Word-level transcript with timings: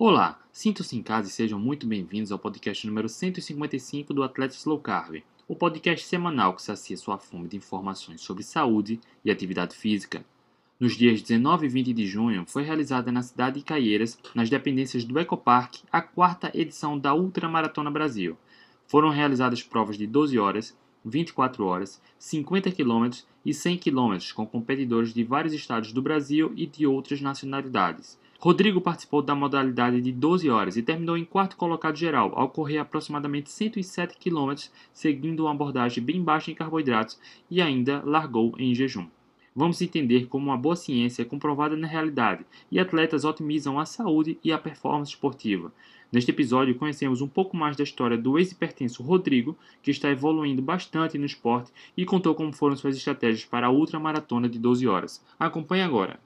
Olá, 0.00 0.38
sintam-se 0.52 0.96
em 0.96 1.02
casa 1.02 1.26
e 1.26 1.32
sejam 1.32 1.58
muito 1.58 1.84
bem-vindos 1.84 2.30
ao 2.30 2.38
podcast 2.38 2.86
número 2.86 3.08
155 3.08 4.14
do 4.14 4.22
Atletas 4.22 4.64
Low 4.64 4.78
Carb, 4.78 5.24
o 5.48 5.56
podcast 5.56 6.06
semanal 6.06 6.54
que 6.54 6.62
sacia 6.62 6.96
sua 6.96 7.18
fome 7.18 7.48
de 7.48 7.56
informações 7.56 8.20
sobre 8.20 8.44
saúde 8.44 9.00
e 9.24 9.30
atividade 9.30 9.74
física. 9.74 10.24
Nos 10.78 10.96
dias 10.96 11.20
19 11.20 11.66
e 11.66 11.68
20 11.68 11.92
de 11.92 12.06
junho, 12.06 12.44
foi 12.46 12.62
realizada 12.62 13.10
na 13.10 13.22
cidade 13.22 13.58
de 13.58 13.64
Caieiras, 13.64 14.16
nas 14.36 14.48
dependências 14.48 15.02
do 15.02 15.18
Ecopark, 15.18 15.80
a 15.90 16.00
quarta 16.00 16.52
edição 16.54 16.96
da 16.96 17.12
Ultramaratona 17.12 17.90
Brasil. 17.90 18.38
Foram 18.86 19.10
realizadas 19.10 19.64
provas 19.64 19.98
de 19.98 20.06
12 20.06 20.38
horas, 20.38 20.78
24 21.04 21.64
horas, 21.66 22.00
50 22.20 22.70
km 22.70 23.10
e 23.44 23.52
100 23.52 23.78
km 23.78 24.16
com 24.32 24.46
competidores 24.46 25.12
de 25.12 25.24
vários 25.24 25.52
estados 25.52 25.92
do 25.92 26.00
Brasil 26.00 26.52
e 26.54 26.66
de 26.66 26.86
outras 26.86 27.20
nacionalidades. 27.20 28.16
Rodrigo 28.40 28.80
participou 28.80 29.20
da 29.20 29.34
modalidade 29.34 30.00
de 30.00 30.12
12 30.12 30.48
horas 30.48 30.76
e 30.76 30.82
terminou 30.82 31.18
em 31.18 31.24
quarto 31.24 31.56
colocado 31.56 31.96
geral, 31.96 32.32
ao 32.36 32.48
correr 32.48 32.78
aproximadamente 32.78 33.50
107 33.50 34.16
km, 34.16 34.54
seguindo 34.92 35.40
uma 35.40 35.50
abordagem 35.50 36.04
bem 36.04 36.22
baixa 36.22 36.52
em 36.52 36.54
carboidratos 36.54 37.18
e 37.50 37.60
ainda 37.60 38.00
largou 38.06 38.54
em 38.56 38.72
jejum. 38.72 39.08
Vamos 39.56 39.82
entender 39.82 40.28
como 40.28 40.46
uma 40.46 40.56
boa 40.56 40.76
ciência 40.76 41.22
é 41.22 41.24
comprovada 41.24 41.76
na 41.76 41.88
realidade 41.88 42.46
e 42.70 42.78
atletas 42.78 43.24
otimizam 43.24 43.76
a 43.76 43.84
saúde 43.84 44.38
e 44.44 44.52
a 44.52 44.58
performance 44.58 45.10
esportiva. 45.10 45.72
Neste 46.12 46.30
episódio, 46.30 46.76
conhecemos 46.76 47.20
um 47.20 47.26
pouco 47.26 47.56
mais 47.56 47.76
da 47.76 47.82
história 47.82 48.16
do 48.16 48.38
ex-hipertenso 48.38 49.02
Rodrigo, 49.02 49.58
que 49.82 49.90
está 49.90 50.10
evoluindo 50.10 50.62
bastante 50.62 51.18
no 51.18 51.26
esporte 51.26 51.72
e 51.96 52.04
contou 52.04 52.36
como 52.36 52.52
foram 52.52 52.76
suas 52.76 52.96
estratégias 52.96 53.44
para 53.44 53.66
a 53.66 53.70
ultramaratona 53.70 54.48
de 54.48 54.60
12 54.60 54.86
horas. 54.86 55.24
Acompanhe 55.40 55.82
agora. 55.82 56.20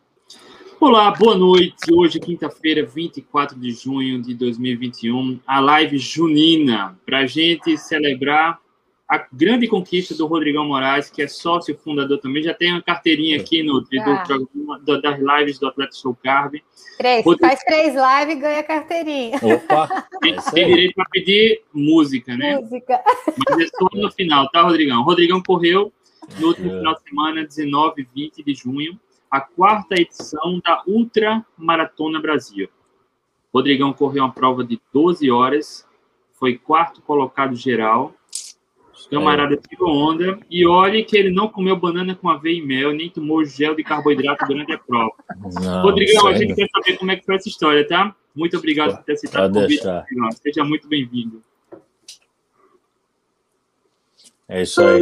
Olá, 0.82 1.12
boa 1.12 1.36
noite. 1.36 1.94
Hoje, 1.94 2.18
quinta-feira, 2.18 2.84
24 2.84 3.56
de 3.56 3.70
junho 3.70 4.20
de 4.20 4.34
2021, 4.34 5.38
a 5.46 5.60
live 5.60 5.96
junina, 5.96 6.98
para 7.06 7.20
a 7.20 7.26
gente 7.26 7.78
celebrar 7.78 8.58
a 9.08 9.24
grande 9.32 9.68
conquista 9.68 10.12
do 10.12 10.26
Rodrigão 10.26 10.66
Moraes, 10.66 11.08
que 11.08 11.22
é 11.22 11.28
sócio 11.28 11.78
fundador 11.78 12.18
também. 12.18 12.42
Já 12.42 12.52
tem 12.52 12.72
uma 12.72 12.82
carteirinha 12.82 13.36
aqui 13.36 13.62
no 13.62 13.78
ah. 13.78 14.24
do, 14.26 14.80
do, 14.84 15.00
das 15.00 15.20
lives 15.20 15.60
do 15.60 15.68
Atleta 15.68 15.94
Show 15.94 16.18
Carb. 16.20 16.54
Três, 16.98 17.24
Rodrigo... 17.24 17.46
faz 17.46 17.60
três 17.60 17.94
lives 17.94 18.36
e 18.36 18.40
ganha 18.40 18.62
carteirinha. 18.64 19.38
Opa! 19.40 20.04
Tem, 20.20 20.36
tem 20.52 20.66
direito 20.66 20.94
para 20.94 21.06
pedir 21.12 21.62
música, 21.72 22.36
né? 22.36 22.56
Música. 22.56 23.00
Mas 23.48 23.58
é 23.58 23.66
só 23.66 23.86
no 23.92 24.10
final, 24.10 24.48
tá, 24.50 24.62
Rodrigão? 24.62 25.00
O 25.00 25.04
Rodrigão 25.04 25.40
correu 25.42 25.92
no 26.40 26.48
último 26.48 26.72
é. 26.72 26.78
final 26.78 26.94
de 26.94 27.02
semana, 27.02 27.44
19 27.44 28.02
e 28.02 28.22
20 28.22 28.42
de 28.42 28.54
junho 28.54 28.98
a 29.32 29.40
quarta 29.40 29.94
edição 29.94 30.60
da 30.62 30.82
Ultra 30.86 31.42
Maratona 31.56 32.20
Brasil. 32.20 32.68
Rodrigão 33.52 33.90
correu 33.90 34.24
uma 34.24 34.32
prova 34.32 34.62
de 34.62 34.78
12 34.92 35.30
horas, 35.30 35.88
foi 36.38 36.58
quarto 36.58 37.00
colocado 37.00 37.56
geral. 37.56 38.14
Os 38.92 39.06
camaradas 39.06 39.58
é. 39.58 39.68
tirou 39.68 39.88
onda. 39.88 40.38
E 40.50 40.66
olhe 40.66 41.02
que 41.02 41.16
ele 41.16 41.30
não 41.30 41.48
comeu 41.48 41.74
banana 41.74 42.14
com 42.14 42.28
aveia 42.28 42.58
e 42.58 42.60
mel, 42.60 42.92
nem 42.92 43.08
tomou 43.08 43.42
gel 43.42 43.74
de 43.74 43.82
carboidrato 43.82 44.44
durante 44.46 44.74
a 44.74 44.78
prova. 44.78 45.14
Não, 45.62 45.82
Rodrigão, 45.82 46.26
a 46.26 46.34
gente 46.34 46.54
quer 46.54 46.68
saber 46.68 46.98
como 46.98 47.10
é 47.10 47.16
que 47.16 47.24
foi 47.24 47.36
essa 47.36 47.48
história, 47.48 47.88
tá? 47.88 48.14
Muito 48.34 48.58
obrigado 48.58 48.96
por 48.96 49.04
ter 49.04 49.14
aceitado 49.14 49.50
o 49.50 49.62
convite. 49.62 49.82
Seja 50.42 50.62
muito 50.62 50.86
bem-vindo. 50.86 51.42
É 54.48 54.62
isso 54.62 54.80
aí. 54.82 55.00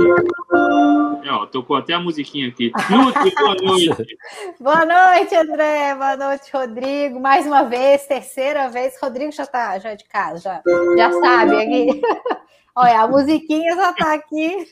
É, 1.24 1.32
ó, 1.32 1.46
tocou 1.46 1.76
até 1.76 1.94
a 1.94 2.00
musiquinha 2.00 2.48
aqui. 2.48 2.72
Lute, 2.90 3.34
boa 3.34 3.54
noite. 3.62 4.18
boa 4.60 4.84
noite, 4.84 5.34
André. 5.34 5.94
Boa 5.94 6.16
noite, 6.16 6.50
Rodrigo. 6.52 7.18
Mais 7.18 7.46
uma 7.46 7.64
vez, 7.64 8.06
terceira 8.06 8.68
vez. 8.68 8.94
Rodrigo 9.00 9.32
já 9.32 9.46
tá 9.46 9.78
já 9.78 9.94
de 9.94 10.04
casa, 10.04 10.38
já, 10.38 10.62
já 10.96 11.12
sabe 11.20 11.56
aqui. 11.56 12.00
Olha, 12.76 13.00
a 13.00 13.08
musiquinha 13.08 13.74
já 13.74 13.92
tá 13.92 14.14
aqui. 14.14 14.66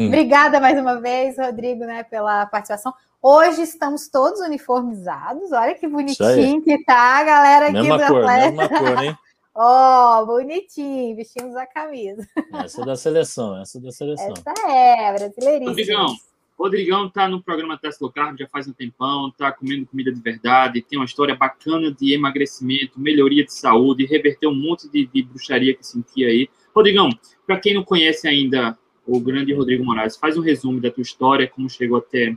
Hum. 0.00 0.06
Obrigada 0.06 0.58
mais 0.58 0.78
uma 0.78 1.00
vez, 1.00 1.36
Rodrigo, 1.36 1.84
né, 1.84 2.02
pela 2.02 2.46
participação. 2.46 2.94
Hoje 3.20 3.62
estamos 3.62 4.08
todos 4.08 4.40
uniformizados. 4.40 5.52
Olha 5.52 5.74
que 5.74 5.86
bonitinho 5.86 6.62
que 6.62 6.82
tá 6.84 7.18
a 7.18 7.24
galera 7.24 7.64
aqui 7.66 7.74
mesma 7.74 7.98
do 7.98 8.06
cor, 8.06 8.18
Atleta. 8.18 8.50
Mesma 8.52 8.68
cor, 8.68 9.02
hein? 9.02 9.18
Ó, 9.58 10.20
oh, 10.20 10.26
bonitinho, 10.26 11.16
vestimos 11.16 11.56
a 11.56 11.66
camisa. 11.66 12.28
Essa 12.62 12.82
é 12.82 12.84
da 12.84 12.94
seleção, 12.94 13.58
essa 13.58 13.78
é 13.78 13.80
da 13.80 13.90
seleção. 13.90 14.34
Essa 14.34 14.68
é, 14.68 15.12
brasileiríssima. 15.14 15.70
Rodrigão, 15.70 16.16
Rodrigão 16.58 17.08
tá 17.08 17.26
no 17.26 17.42
programa 17.42 17.78
Tesla 17.78 18.12
Carb 18.12 18.38
já 18.38 18.46
faz 18.48 18.68
um 18.68 18.74
tempão, 18.74 19.30
tá 19.30 19.50
comendo 19.50 19.86
comida 19.86 20.12
de 20.12 20.20
verdade, 20.20 20.82
tem 20.82 20.98
uma 20.98 21.06
história 21.06 21.34
bacana 21.34 21.90
de 21.90 22.12
emagrecimento, 22.12 23.00
melhoria 23.00 23.46
de 23.46 23.54
saúde, 23.54 24.04
reverter 24.04 24.46
um 24.46 24.54
monte 24.54 24.90
de, 24.90 25.06
de 25.06 25.22
bruxaria 25.22 25.74
que 25.74 25.86
sentia 25.86 26.28
aí. 26.28 26.50
Rodrigão, 26.74 27.08
para 27.46 27.58
quem 27.58 27.72
não 27.72 27.82
conhece 27.82 28.28
ainda 28.28 28.78
o 29.06 29.18
grande 29.18 29.54
Rodrigo 29.54 29.82
Moraes, 29.82 30.18
faz 30.18 30.36
um 30.36 30.42
resumo 30.42 30.82
da 30.82 30.90
tua 30.90 31.00
história, 31.00 31.48
como 31.48 31.70
chegou 31.70 31.96
até 31.96 32.36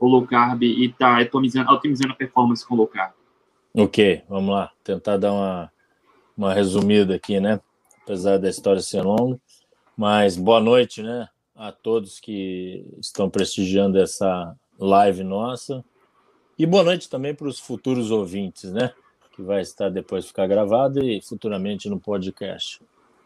o 0.00 0.08
low 0.08 0.26
carb 0.26 0.64
e 0.64 0.92
tá 0.92 1.20
otimizando, 1.20 1.70
otimizando 1.70 2.12
a 2.12 2.16
performance 2.16 2.66
com 2.66 2.74
o 2.74 2.78
low 2.78 2.88
carb. 2.88 3.12
Ok, 3.72 4.22
vamos 4.28 4.52
lá, 4.52 4.72
tentar 4.82 5.16
dar 5.16 5.32
uma 5.32 5.75
uma 6.36 6.52
resumida 6.52 7.14
aqui, 7.14 7.40
né? 7.40 7.60
Apesar 8.02 8.38
da 8.38 8.48
história 8.48 8.80
ser 8.80 9.02
longa. 9.02 9.40
Mas 9.96 10.36
boa 10.36 10.60
noite, 10.60 11.02
né? 11.02 11.28
A 11.54 11.72
todos 11.72 12.20
que 12.20 12.86
estão 13.00 13.30
prestigiando 13.30 13.98
essa 13.98 14.54
live 14.78 15.24
nossa. 15.24 15.84
E 16.58 16.66
boa 16.66 16.84
noite 16.84 17.08
também 17.08 17.34
para 17.34 17.48
os 17.48 17.58
futuros 17.58 18.10
ouvintes, 18.10 18.72
né? 18.72 18.92
Que 19.34 19.42
vai 19.42 19.60
estar 19.60 19.88
depois 19.88 20.26
ficar 20.26 20.46
gravado 20.46 21.02
e 21.02 21.20
futuramente 21.22 21.88
no 21.88 21.98
podcast. 21.98 22.80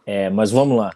É, 0.07 0.31
mas 0.31 0.51
vamos 0.51 0.79
lá. 0.79 0.95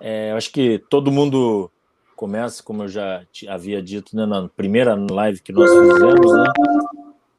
É, 0.00 0.32
acho 0.32 0.50
que 0.50 0.80
todo 0.90 1.12
mundo 1.12 1.70
começa, 2.16 2.62
como 2.62 2.84
eu 2.84 2.88
já 2.88 3.24
havia 3.48 3.82
dito, 3.82 4.14
né, 4.16 4.26
na 4.26 4.48
primeira 4.48 4.94
live 4.94 5.40
que 5.40 5.52
nós 5.52 5.70
fizemos, 5.70 6.32
né? 6.32 6.52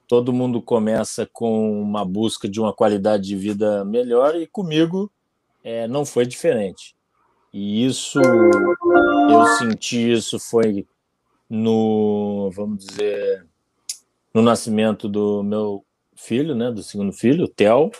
Todo 0.08 0.34
mundo 0.34 0.62
começa 0.62 1.28
com 1.32 1.82
uma 1.82 2.06
busca 2.06 2.48
de 2.48 2.60
uma 2.60 2.74
qualidade 2.74 3.24
de 3.24 3.36
vida 3.36 3.84
melhor 3.86 4.36
e 4.36 4.48
comigo 4.48 5.12
é, 5.64 5.88
não 5.88 6.06
foi 6.06 6.26
diferente. 6.26 6.96
E 7.54 7.86
isso, 7.86 8.20
eu 8.20 9.46
senti 9.58 10.12
isso 10.12 10.40
foi 10.40 10.88
no, 11.50 12.50
vamos 12.52 12.86
dizer, 12.86 13.46
no 14.34 14.42
nascimento 14.42 15.08
do 15.08 15.44
meu 15.44 15.86
filho, 16.16 16.56
né, 16.56 16.72
do 16.72 16.82
segundo 16.82 17.14
filho, 17.14 17.46
o 17.46 17.48
Theo. 17.48 17.92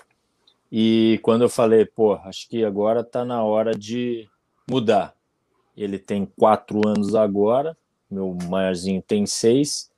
E 0.72 1.20
quando 1.22 1.44
eu 1.44 1.50
falei, 1.50 1.86
pô, 1.86 2.16
acho 2.16 2.50
que 2.50 2.66
agora 2.66 3.02
está 3.02 3.24
na 3.24 3.44
hora 3.44 3.78
de 3.78 4.28
mudar. 4.68 5.14
Ele 5.78 6.00
tem 6.00 6.26
quatro 6.38 6.82
anos 6.88 7.14
agora, 7.14 7.78
meu 8.10 8.36
maiorzinho 8.50 9.02
tem 9.02 9.26
seis, 9.26 9.92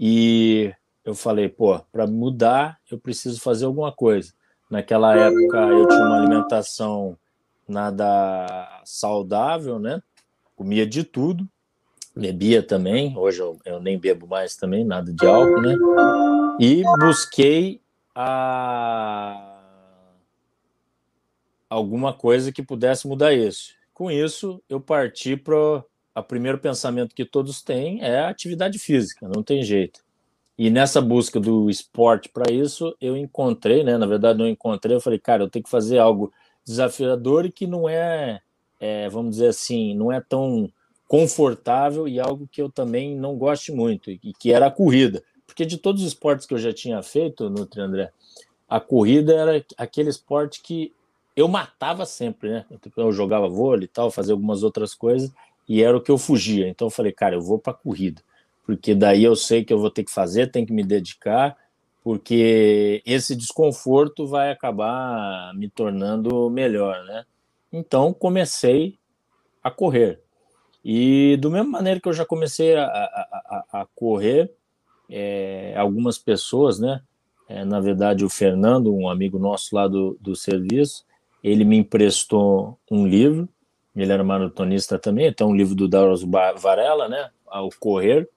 e 0.00 0.72
eu 1.04 1.14
falei, 1.14 1.48
pô, 1.48 1.78
para 1.90 2.06
mudar 2.06 2.78
eu 2.90 2.98
preciso 2.98 3.40
fazer 3.40 3.64
alguma 3.64 3.92
coisa. 3.92 4.32
Naquela 4.70 5.14
época 5.16 5.58
eu 5.58 5.88
tinha 5.88 6.06
uma 6.06 6.18
alimentação 6.18 7.16
nada 7.68 8.80
saudável, 8.84 9.78
né? 9.78 10.02
Comia 10.56 10.86
de 10.86 11.04
tudo, 11.04 11.48
bebia 12.14 12.62
também. 12.62 13.16
Hoje 13.16 13.40
eu, 13.40 13.58
eu 13.64 13.80
nem 13.80 13.98
bebo 13.98 14.26
mais 14.26 14.56
também, 14.56 14.84
nada 14.84 15.12
de 15.12 15.26
álcool, 15.26 15.60
né? 15.60 15.76
E 16.60 16.82
busquei 17.00 17.80
a 18.14 19.48
alguma 21.68 22.12
coisa 22.12 22.52
que 22.52 22.62
pudesse 22.62 23.08
mudar 23.08 23.32
isso. 23.32 23.72
Com 23.94 24.10
isso, 24.10 24.62
eu 24.68 24.80
parti 24.80 25.36
para 25.36 25.54
o 25.54 26.22
primeiro 26.26 26.58
pensamento 26.58 27.14
que 27.14 27.24
todos 27.24 27.62
têm 27.62 28.02
é 28.02 28.20
a 28.20 28.28
atividade 28.28 28.78
física, 28.78 29.26
não 29.28 29.42
tem 29.42 29.62
jeito. 29.62 30.00
E 30.58 30.68
nessa 30.70 31.00
busca 31.00 31.40
do 31.40 31.70
esporte 31.70 32.28
para 32.28 32.52
isso, 32.52 32.94
eu 33.00 33.16
encontrei, 33.16 33.82
né? 33.82 33.96
Na 33.96 34.06
verdade, 34.06 34.38
não 34.38 34.46
encontrei. 34.46 34.94
Eu 34.94 35.00
falei, 35.00 35.18
cara, 35.18 35.42
eu 35.42 35.50
tenho 35.50 35.64
que 35.64 35.70
fazer 35.70 35.98
algo 35.98 36.32
desafiador 36.64 37.46
e 37.46 37.50
que 37.50 37.66
não 37.66 37.88
é, 37.88 38.40
é, 38.78 39.08
vamos 39.08 39.32
dizer 39.32 39.48
assim, 39.48 39.94
não 39.94 40.12
é 40.12 40.20
tão 40.20 40.70
confortável 41.08 42.06
e 42.06 42.20
algo 42.20 42.48
que 42.50 42.62
eu 42.62 42.70
também 42.70 43.16
não 43.16 43.36
gosto 43.36 43.74
muito, 43.74 44.10
e 44.10 44.32
que 44.38 44.52
era 44.52 44.66
a 44.66 44.70
corrida. 44.70 45.22
Porque 45.46 45.66
de 45.66 45.76
todos 45.76 46.02
os 46.02 46.08
esportes 46.08 46.46
que 46.46 46.54
eu 46.54 46.58
já 46.58 46.72
tinha 46.72 47.02
feito, 47.02 47.50
Nutri 47.50 47.80
André, 47.80 48.10
a 48.68 48.80
corrida 48.80 49.34
era 49.34 49.64
aquele 49.76 50.08
esporte 50.08 50.62
que 50.62 50.92
eu 51.36 51.48
matava 51.48 52.06
sempre, 52.06 52.50
né? 52.50 52.66
Eu 52.96 53.12
jogava 53.12 53.48
vôlei 53.48 53.84
e 53.84 53.88
tal, 53.88 54.10
fazia 54.10 54.32
algumas 54.32 54.62
outras 54.62 54.94
coisas, 54.94 55.30
e 55.68 55.82
era 55.82 55.96
o 55.96 56.00
que 56.00 56.10
eu 56.10 56.16
fugia. 56.16 56.68
Então 56.68 56.86
eu 56.86 56.90
falei, 56.90 57.12
cara, 57.12 57.34
eu 57.34 57.42
vou 57.42 57.58
para 57.58 57.72
a 57.72 57.76
corrida 57.76 58.22
porque 58.64 58.94
daí 58.94 59.24
eu 59.24 59.34
sei 59.36 59.64
que 59.64 59.72
eu 59.72 59.78
vou 59.78 59.90
ter 59.90 60.04
que 60.04 60.12
fazer, 60.12 60.50
tenho 60.50 60.66
que 60.66 60.72
me 60.72 60.84
dedicar, 60.84 61.56
porque 62.02 63.02
esse 63.06 63.36
desconforto 63.36 64.26
vai 64.26 64.50
acabar 64.50 65.54
me 65.54 65.68
tornando 65.68 66.50
melhor, 66.50 67.04
né? 67.04 67.24
Então 67.72 68.12
comecei 68.12 68.98
a 69.62 69.70
correr. 69.70 70.20
E 70.84 71.36
do 71.40 71.50
mesma 71.50 71.70
maneira 71.70 72.00
que 72.00 72.08
eu 72.08 72.12
já 72.12 72.24
comecei 72.24 72.74
a, 72.74 72.84
a, 72.84 73.64
a, 73.72 73.86
correr, 73.94 74.52
é, 75.08 75.74
algumas 75.76 76.18
pessoas, 76.18 76.80
né, 76.80 77.00
é, 77.48 77.64
na 77.64 77.78
verdade, 77.78 78.24
o 78.24 78.30
Fernando, 78.30 78.94
um 78.94 79.08
amigo 79.08 79.38
nosso 79.38 79.74
lá 79.76 79.86
do, 79.86 80.16
do 80.20 80.34
serviço, 80.34 81.04
ele 81.42 81.64
me 81.64 81.76
emprestou 81.76 82.78
um 82.90 83.06
livro, 83.06 83.48
ele 83.94 84.12
era 84.12 84.24
maratonista 84.24 84.98
também, 84.98 85.26
então 85.26 85.50
um 85.50 85.54
livro 85.54 85.74
do 85.74 85.86
Dauros 85.86 86.24
Varela, 86.24 87.08
né, 87.08 87.30
ao 87.46 87.68
Correr, 87.78 88.28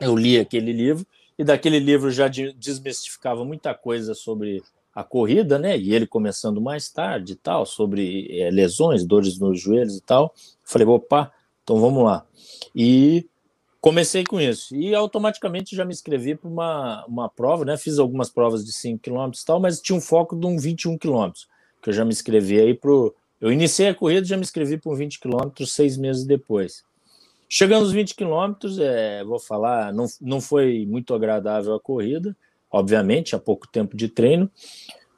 eu 0.00 0.16
li 0.16 0.38
aquele 0.38 0.72
livro, 0.72 1.06
e 1.38 1.44
daquele 1.44 1.78
livro 1.78 2.10
já 2.10 2.28
desmistificava 2.28 3.44
muita 3.44 3.74
coisa 3.74 4.14
sobre 4.14 4.62
a 4.94 5.04
corrida, 5.04 5.58
né? 5.58 5.78
E 5.78 5.94
ele 5.94 6.06
começando 6.06 6.60
mais 6.60 6.90
tarde 6.90 7.32
e 7.32 7.36
tal, 7.36 7.64
sobre 7.64 8.28
é, 8.30 8.50
lesões, 8.50 9.04
dores 9.04 9.38
nos 9.38 9.60
joelhos 9.60 9.96
e 9.96 10.02
tal. 10.02 10.34
Falei, 10.64 10.86
opa, 10.86 11.32
então 11.62 11.80
vamos 11.80 12.04
lá. 12.04 12.26
E 12.74 13.26
comecei 13.80 14.24
com 14.24 14.40
isso. 14.40 14.74
E 14.74 14.94
automaticamente 14.94 15.74
já 15.74 15.84
me 15.84 15.92
inscrevi 15.92 16.34
para 16.34 16.50
uma, 16.50 17.04
uma 17.06 17.28
prova, 17.28 17.64
né? 17.64 17.76
Fiz 17.76 17.98
algumas 17.98 18.28
provas 18.28 18.64
de 18.64 18.72
5 18.72 19.00
km 19.02 19.30
e 19.34 19.44
tal, 19.44 19.60
mas 19.60 19.80
tinha 19.80 19.96
um 19.96 20.00
foco 20.00 20.36
de 20.36 20.46
um 20.46 20.58
21 20.58 20.98
km, 20.98 21.30
que 21.80 21.90
eu 21.90 21.94
já 21.94 22.04
me 22.04 22.12
inscrevi 22.12 22.60
aí 22.60 22.74
para 22.74 22.90
Eu 23.40 23.52
iniciei 23.52 23.88
a 23.88 23.94
corrida 23.94 24.26
já 24.26 24.36
me 24.36 24.42
inscrevi 24.42 24.76
para 24.76 24.92
um 24.92 24.94
20 24.94 25.20
km 25.20 25.64
seis 25.66 25.96
meses 25.96 26.24
depois. 26.24 26.84
Chegando 27.52 27.82
aos 27.82 27.90
20 27.90 28.14
quilômetros, 28.14 28.78
é, 28.78 29.24
vou 29.24 29.40
falar, 29.40 29.92
não, 29.92 30.06
não 30.20 30.40
foi 30.40 30.86
muito 30.86 31.12
agradável 31.12 31.74
a 31.74 31.80
corrida, 31.80 32.36
obviamente, 32.70 33.34
há 33.34 33.40
pouco 33.40 33.66
tempo 33.66 33.96
de 33.96 34.08
treino, 34.08 34.48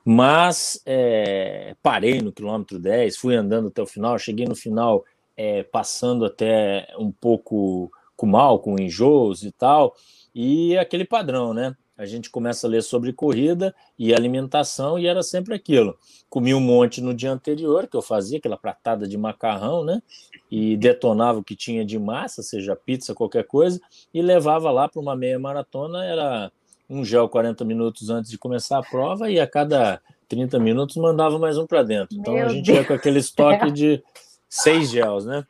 mas 0.03 0.81
é, 0.87 1.77
parei 1.83 2.23
no 2.23 2.33
quilômetro 2.33 2.79
10, 2.79 3.19
fui 3.19 3.37
andando 3.37 3.69
até 3.69 3.83
o 3.83 3.87
final, 3.87 4.19
cheguei 4.19 4.47
no 4.47 4.57
final 4.57 5.05
é, 5.37 5.63
passando 5.63 6.25
até 6.25 6.89
um 6.99 7.13
pouco 7.13 7.93
com 8.17 8.27
mal, 8.27 8.61
com 8.61 8.81
enjoos 8.81 9.43
e 9.43 9.53
tal, 9.53 9.95
e 10.35 10.75
aquele 10.79 11.05
padrão, 11.05 11.53
né? 11.53 11.77
A 12.03 12.07
gente 12.07 12.29
começa 12.31 12.67
a 12.67 12.71
ler 12.71 12.83
sobre 12.83 13.13
corrida 13.13 13.73
e 13.97 14.13
alimentação, 14.13 14.99
e 14.99 15.07
era 15.07 15.23
sempre 15.23 15.55
aquilo. 15.55 15.97
Comi 16.29 16.53
um 16.53 16.59
monte 16.59 17.01
no 17.01 17.15
dia 17.15 17.31
anterior, 17.31 17.87
que 17.87 17.97
eu 17.97 18.03
fazia, 18.03 18.39
aquela 18.39 18.57
pratada 18.57 19.07
de 19.07 19.17
macarrão, 19.17 19.85
né? 19.85 20.03
e 20.51 20.77
detonava 20.77 21.39
o 21.39 21.45
que 21.45 21.55
tinha 21.55 21.85
de 21.85 21.99
massa, 21.99 22.43
seja 22.43 22.75
pizza, 22.75 23.15
qualquer 23.15 23.47
coisa, 23.47 23.81
e 24.13 24.21
levava 24.21 24.71
lá 24.71 24.89
para 24.89 25.01
uma 25.01 25.15
meia 25.15 25.39
maratona, 25.39 26.05
era 26.05 26.53
um 26.91 27.05
gel 27.05 27.29
40 27.29 27.65
minutos 27.65 28.11
antes 28.11 28.31
de 28.31 28.37
começar 28.37 28.79
a 28.79 28.83
prova, 28.83 29.31
e 29.31 29.39
a 29.39 29.47
cada 29.47 30.03
30 30.29 30.59
minutos 30.59 30.97
mandava 30.97 31.39
mais 31.39 31.57
um 31.57 31.67
para 31.67 31.85
dentro. 31.85 32.19
Então 32.19 32.35
Meu 32.35 32.47
a 32.47 32.49
gente 32.49 32.67
Deus 32.67 32.79
ia 32.81 32.85
com 32.85 32.95
aquele 32.95 33.21
estoque 33.21 33.71
de 33.71 34.03
seis 34.49 34.91
gels, 34.91 35.25
né? 35.25 35.47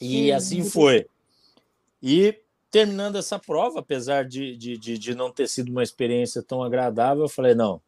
e 0.00 0.32
assim 0.32 0.64
foi. 0.64 1.06
E 2.02 2.34
terminando 2.70 3.16
essa 3.16 3.38
prova, 3.38 3.80
apesar 3.80 4.24
de, 4.24 4.56
de, 4.56 4.76
de, 4.76 4.98
de, 4.98 5.14
não 5.14 5.30
ter 5.30 5.48
sido 5.48 5.70
uma 5.70 5.82
experiência 5.82 6.42
tão 6.42 6.62
agradável, 6.62 7.24
eu 7.24 7.28
falei, 7.28 7.54
não, 7.54 7.80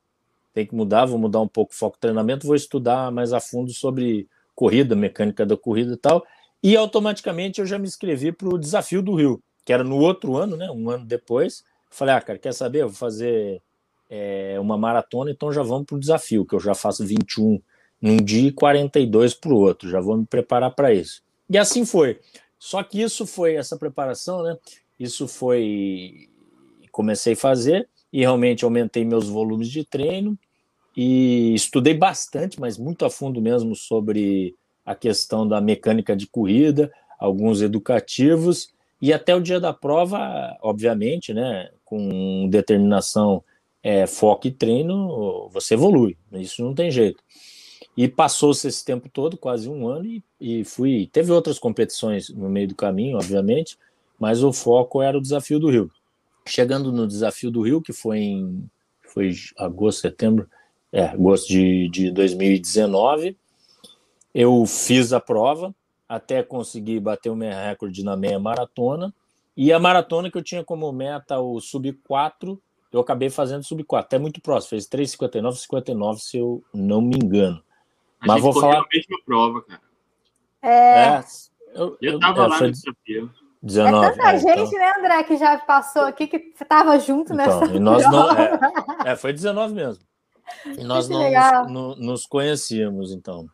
tem 0.53 0.67
que 0.67 0.75
mudar, 0.75 1.07
vou 1.07 1.19
mudar 1.19 1.41
um 1.41 1.49
pouco 1.49 1.73
o 1.73 1.77
foco 1.77 1.97
do 1.97 2.01
treinamento, 2.01 2.47
vou 2.47 2.57
estudar 2.57 3.11
mais 3.11 3.33
a 3.33 3.41
fundo 3.41 3.73
sobre 3.73 4.29
corrida, 4.55 4.97
mecânica 4.97 5.45
da 5.45 5.57
corrida 5.57 5.95
e 5.95 5.97
tal, 5.97 6.25
e 6.63 6.77
automaticamente 6.77 7.61
eu 7.61 7.67
já 7.67 7.79
me 7.79 7.87
inscrevi 7.87 8.33
para 8.33 8.49
o 8.49 8.59
Desafio 8.59 9.03
do 9.03 9.15
Rio, 9.15 9.43
que 9.65 9.73
era 9.73 9.85
no 9.85 9.97
outro 9.97 10.37
ano, 10.37 10.57
né, 10.57 10.71
um 10.71 10.91
ano 10.91 11.05
depois. 11.05 11.65
Falei, 11.91 12.15
ah, 12.15 12.21
cara, 12.21 12.39
quer 12.39 12.53
saber? 12.53 12.83
Eu 12.83 12.89
vou 12.89 12.97
fazer 12.97 13.63
é, 14.09 14.59
uma 14.61 14.77
maratona, 14.77 15.31
então 15.31 15.53
já 15.53 15.63
vamos 15.63 15.87
para 15.87 15.97
o 15.97 16.01
desafio, 16.01 16.45
que 16.45 16.55
eu 16.55 16.61
já 16.61 16.75
faço 16.75 17.07
21 17.07 17.61
num 18.01 18.17
dia 18.17 18.49
e 18.49 18.53
42 18.53 19.35
para 19.35 19.53
o 19.53 19.57
outro, 19.57 19.89
já 19.89 20.01
vou 20.01 20.17
me 20.17 20.27
preparar 20.27 20.75
para 20.75 20.93
isso. 20.93 21.23
E 21.49 21.59
assim 21.59 21.85
foi. 21.85 22.19
Só 22.61 22.81
que 22.85 23.03
isso 23.03 23.27
foi, 23.27 23.57
essa 23.57 23.77
preparação, 23.77 24.45
né? 24.45 24.57
Isso 24.99 25.27
foi. 25.27 26.29
Comecei 26.93 27.33
a 27.33 27.37
fazer 27.37 27.89
e 28.13 28.21
realmente 28.21 28.65
aumentei 28.65 29.05
meus 29.05 29.29
volumes 29.29 29.69
de 29.69 29.85
treino, 29.85 30.39
e 30.97 31.55
estudei 31.55 31.95
bastante, 31.95 32.61
mas 32.61 32.77
muito 32.77 33.05
a 33.05 33.11
fundo 33.11 33.41
mesmo 33.41 33.75
sobre 33.75 34.55
a 34.85 34.95
questão 34.95 35.47
da 35.47 35.61
mecânica 35.61 36.17
de 36.17 36.27
corrida, 36.27 36.93
alguns 37.19 37.63
educativos 37.63 38.71
e 39.01 39.13
até 39.13 39.35
o 39.35 39.41
dia 39.41 39.61
da 39.61 39.73
prova, 39.73 40.57
obviamente, 40.61 41.33
né, 41.33 41.71
com 41.85 42.49
determinação, 42.51 43.43
é, 43.83 44.07
foco 44.07 44.49
e 44.49 44.51
treino, 44.51 45.49
você 45.51 45.75
evolui, 45.75 46.19
isso 46.33 46.63
não 46.63 46.75
tem 46.75 46.91
jeito. 46.91 47.23
E 47.97 48.09
passou-se 48.09 48.67
esse 48.67 48.85
tempo 48.85 49.09
todo, 49.09 49.37
quase 49.37 49.69
um 49.69 49.89
ano, 49.89 50.07
e, 50.07 50.23
e 50.41 50.65
fui. 50.65 51.09
Teve 51.13 51.33
outras 51.33 51.59
competições 51.59 52.29
no 52.29 52.49
meio 52.49 52.69
do 52.69 52.75
caminho, 52.75 53.17
obviamente, 53.17 53.79
mas 54.19 54.43
o 54.43 54.53
foco 54.53 55.03
era 55.03 55.17
o 55.17 55.23
desafio 55.23 55.59
do 55.59 55.71
Rio. 55.71 55.91
Chegando 56.47 56.93
no 56.93 57.07
desafio 57.07 57.51
do 57.51 57.63
Rio, 57.63 57.81
que 57.81 57.93
foi 57.93 58.19
em 58.19 58.71
foi 59.11 59.33
agosto, 59.59 60.03
setembro, 60.03 60.49
é, 60.93 61.03
agosto 61.05 61.49
de, 61.49 61.89
de 61.89 62.11
2019. 62.11 63.37
Eu 64.33 64.65
fiz 64.67 65.13
a 65.13 65.21
prova 65.21 65.75
até 66.09 66.43
conseguir 66.43 67.01
bater 67.01 67.31
o 67.31 67.37
meu 67.37 67.51
recorde 67.51 68.05
na 68.05 68.17
meia 68.17 68.39
maratona. 68.39 69.13
E 69.57 69.73
a 69.73 69.79
maratona 69.79 70.31
que 70.31 70.39
eu 70.39 70.43
tinha 70.43 70.65
como 70.65 70.91
meta 70.93 71.39
o 71.39 71.61
sub 71.61 71.93
4, 71.93 72.61
eu 72.93 73.01
acabei 73.01 73.31
fazendo 73.31 73.65
sub 73.65 73.83
4, 73.85 74.07
até 74.07 74.19
muito 74.19 74.41
próximo, 74.41 74.71
fez 74.71 74.89
3,59, 74.89 75.53
59, 75.57 76.21
se 76.21 76.39
eu 76.39 76.63
não 76.73 77.01
me 77.01 77.17
engano. 77.17 77.63
A 78.21 78.27
Mas 78.27 78.43
vou 78.43 78.53
falar. 78.53 78.81
a 78.81 78.87
mesma 78.93 79.19
prova, 79.25 79.63
cara. 79.63 79.81
É. 80.63 81.07
é 81.07 81.25
eu, 81.75 81.97
eu, 82.01 82.21
tava 82.21 82.45
é, 82.45 82.47
lá 82.47 82.61
no 82.61 82.71
desafio. 82.71 83.31
19. 83.63 84.07
É 84.07 84.11
tanta 84.11 84.31
é, 84.31 84.39
gente, 84.39 84.69
então... 84.69 84.79
né, 84.79 84.93
André, 84.99 85.25
que 85.25 85.37
já 85.37 85.59
passou 85.59 86.03
aqui, 86.03 86.27
que 86.27 86.37
estava 86.61 86.99
junto 86.99 87.33
então, 87.33 87.61
nessa. 87.61 87.75
E 87.75 87.79
nós 87.79 88.03
não, 88.11 88.33
é, 88.33 88.61
é, 89.07 89.17
foi 89.17 89.33
19 89.33 89.75
mesmo. 89.75 90.03
E 90.67 90.83
nós 90.83 91.09
não 91.09 91.31
nos, 91.31 91.73
no, 91.73 91.97
nos, 91.97 92.27
conhecíamos, 92.27 93.13
então, 93.13 93.47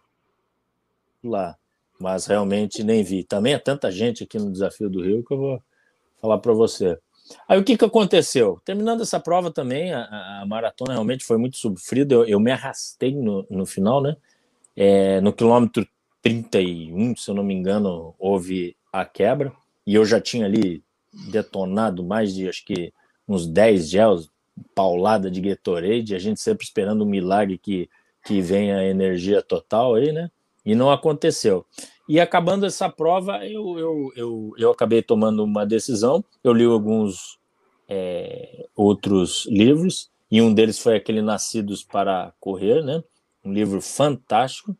lá. 1.22 1.56
Mas 1.98 2.26
realmente 2.26 2.84
nem 2.84 3.02
vi. 3.02 3.24
Também 3.24 3.54
é 3.54 3.58
tanta 3.58 3.90
gente 3.90 4.22
aqui 4.22 4.38
no 4.38 4.52
Desafio 4.52 4.88
do 4.88 5.02
Rio 5.02 5.24
que 5.24 5.32
eu 5.32 5.38
vou 5.38 5.62
falar 6.20 6.38
para 6.38 6.52
você. 6.52 6.98
Aí 7.48 7.58
o 7.58 7.64
que, 7.64 7.76
que 7.76 7.84
aconteceu? 7.84 8.60
Terminando 8.64 9.02
essa 9.02 9.18
prova 9.18 9.50
também, 9.50 9.92
a, 9.92 10.42
a 10.42 10.46
maratona 10.46 10.92
realmente 10.92 11.24
foi 11.24 11.38
muito 11.38 11.56
sofrida. 11.56 12.14
Eu, 12.14 12.24
eu 12.24 12.40
me 12.40 12.52
arrastei 12.52 13.14
no, 13.14 13.46
no 13.50 13.66
final, 13.66 14.00
né? 14.00 14.16
É, 14.76 15.20
no 15.20 15.32
quilômetro 15.32 15.86
31, 16.22 17.16
se 17.16 17.30
eu 17.30 17.34
não 17.34 17.42
me 17.42 17.54
engano, 17.54 18.14
houve 18.18 18.76
a 18.92 19.04
quebra. 19.04 19.52
E 19.86 19.94
eu 19.94 20.04
já 20.04 20.20
tinha 20.20 20.44
ali 20.44 20.82
detonado 21.30 22.04
mais 22.04 22.34
de, 22.34 22.48
acho 22.48 22.64
que, 22.64 22.92
uns 23.28 23.46
10 23.46 23.88
gels, 23.88 24.30
paulada 24.74 25.30
de 25.30 25.40
Gatorade, 25.40 26.14
a 26.14 26.18
gente 26.18 26.40
sempre 26.40 26.64
esperando 26.64 27.04
um 27.04 27.08
milagre 27.08 27.58
que, 27.58 27.88
que 28.24 28.40
venha 28.40 28.84
energia 28.84 29.42
total 29.42 29.94
aí, 29.94 30.12
né? 30.12 30.30
E 30.64 30.74
não 30.74 30.90
aconteceu. 30.90 31.64
E 32.08 32.20
acabando 32.20 32.66
essa 32.66 32.88
prova, 32.88 33.44
eu, 33.46 33.78
eu, 33.78 34.12
eu, 34.16 34.52
eu 34.58 34.70
acabei 34.70 35.02
tomando 35.02 35.42
uma 35.44 35.64
decisão. 35.64 36.24
Eu 36.42 36.52
li 36.52 36.64
alguns 36.64 37.38
é, 37.88 38.66
outros 38.74 39.46
livros, 39.46 40.10
e 40.30 40.42
um 40.42 40.52
deles 40.52 40.78
foi 40.78 40.96
aquele 40.96 41.22
Nascidos 41.22 41.84
para 41.84 42.32
Correr, 42.40 42.82
né? 42.82 43.02
Um 43.46 43.52
livro 43.52 43.80
fantástico 43.80 44.76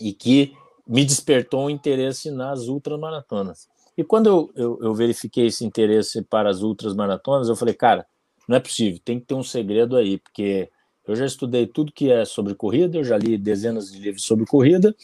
e 0.00 0.12
que 0.12 0.54
me 0.86 1.04
despertou 1.04 1.66
um 1.66 1.70
interesse 1.70 2.30
nas 2.30 2.68
ultramaratonas. 2.68 3.68
E 3.96 4.04
quando 4.04 4.28
eu, 4.28 4.52
eu, 4.54 4.78
eu 4.80 4.94
verifiquei 4.94 5.46
esse 5.46 5.64
interesse 5.64 6.22
para 6.22 6.48
as 6.48 6.62
ultramaratonas, 6.62 7.48
eu 7.48 7.56
falei, 7.56 7.74
cara, 7.74 8.06
não 8.48 8.56
é 8.56 8.60
possível, 8.60 9.00
tem 9.04 9.20
que 9.20 9.26
ter 9.26 9.34
um 9.34 9.42
segredo 9.42 9.96
aí, 9.96 10.18
porque 10.18 10.70
eu 11.06 11.14
já 11.14 11.26
estudei 11.26 11.66
tudo 11.66 11.92
que 11.92 12.10
é 12.10 12.24
sobre 12.24 12.54
corrida, 12.54 12.96
eu 12.96 13.04
já 13.04 13.18
li 13.18 13.36
dezenas 13.36 13.90
de 13.90 13.98
livros 13.98 14.24
sobre 14.24 14.46
corrida, 14.46 14.94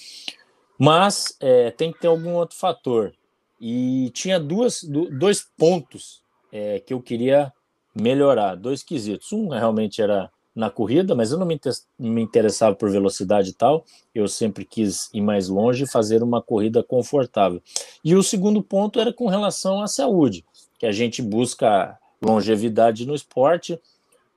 mas 0.78 1.37
é, 1.40 1.71
tem 1.71 1.93
que 1.93 2.00
ter 2.00 2.07
algum 2.07 2.35
outro 2.35 2.57
fator. 2.57 3.12
E 3.61 4.11
tinha 4.14 4.38
duas, 4.38 4.83
dois 4.83 5.47
pontos 5.57 6.23
é, 6.52 6.81
que 6.81 6.93
eu 6.93 7.00
queria 7.00 7.52
melhorar, 7.95 8.55
dois 8.55 8.83
quesitos. 8.83 9.33
Um 9.33 9.49
realmente 9.49 10.02
era 10.02 10.31
na 10.57 10.71
corrida, 10.71 11.15
mas 11.15 11.31
eu 11.31 11.39
não 11.39 11.45
me, 11.45 11.61
me 11.99 12.23
interessava 12.23 12.75
por 12.75 12.91
velocidade 12.91 13.51
e 13.51 13.53
tal. 13.53 13.85
Eu 14.15 14.27
sempre 14.27 14.65
quis 14.65 15.11
ir 15.13 15.21
mais 15.21 15.49
longe 15.49 15.85
e 15.85 15.89
fazer 15.89 16.23
uma 16.23 16.41
corrida 16.41 16.83
confortável. 16.83 17.63
E 18.03 18.17
o 18.17 18.23
segundo 18.23 18.63
ponto 18.63 18.99
era 18.99 19.13
com 19.13 19.27
relação 19.27 19.83
à 19.83 19.87
saúde, 19.87 20.43
que 20.79 20.87
a 20.87 20.93
gente 20.93 21.21
busca 21.21 21.99
longevidade 22.25 23.07
no 23.07 23.15
esporte, 23.15 23.79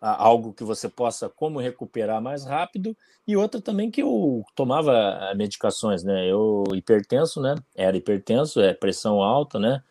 algo 0.02 0.54
que 0.54 0.64
você 0.64 0.90
possa 0.90 1.30
como 1.30 1.60
recuperar 1.60 2.22
mais 2.22 2.46
rápido 2.46 2.96
e 3.26 3.38
outra 3.38 3.62
também 3.62 3.90
que 3.90 4.02
eu 4.02 4.44
tomava 4.56 5.34
medicações, 5.36 6.04
né? 6.04 6.30
Eu 6.30 6.64
hipertenso, 6.74 7.42
né? 7.42 7.56
Era 7.76 7.96
hipertenso, 7.96 8.60
é 8.60 8.74
pressão 8.74 9.22
alta, 9.22 9.58
né? 9.58 9.82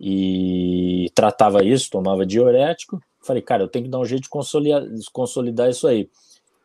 E 0.00 1.10
tratava 1.14 1.64
isso, 1.64 1.90
tomava 1.90 2.26
diurético. 2.26 3.00
Falei, 3.22 3.42
cara, 3.42 3.62
eu 3.62 3.68
tenho 3.68 3.84
que 3.84 3.90
dar 3.90 3.98
um 3.98 4.04
jeito 4.04 4.22
de 4.22 4.28
consolidar, 4.28 4.82
consolidar 5.12 5.68
isso 5.68 5.86
aí. 5.86 6.08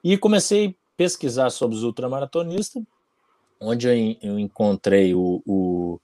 E 0.04 0.18
comecei 0.18 0.68
a 0.68 0.74
pesquisar 0.96 1.50
sobre 1.50 1.76
os 1.76 1.84
ultramaratonistas, 1.84 2.84
onde 3.60 3.88
eu, 4.22 4.38
encontrei 4.38 5.16
o, 5.16 5.42
o, 5.46 6.00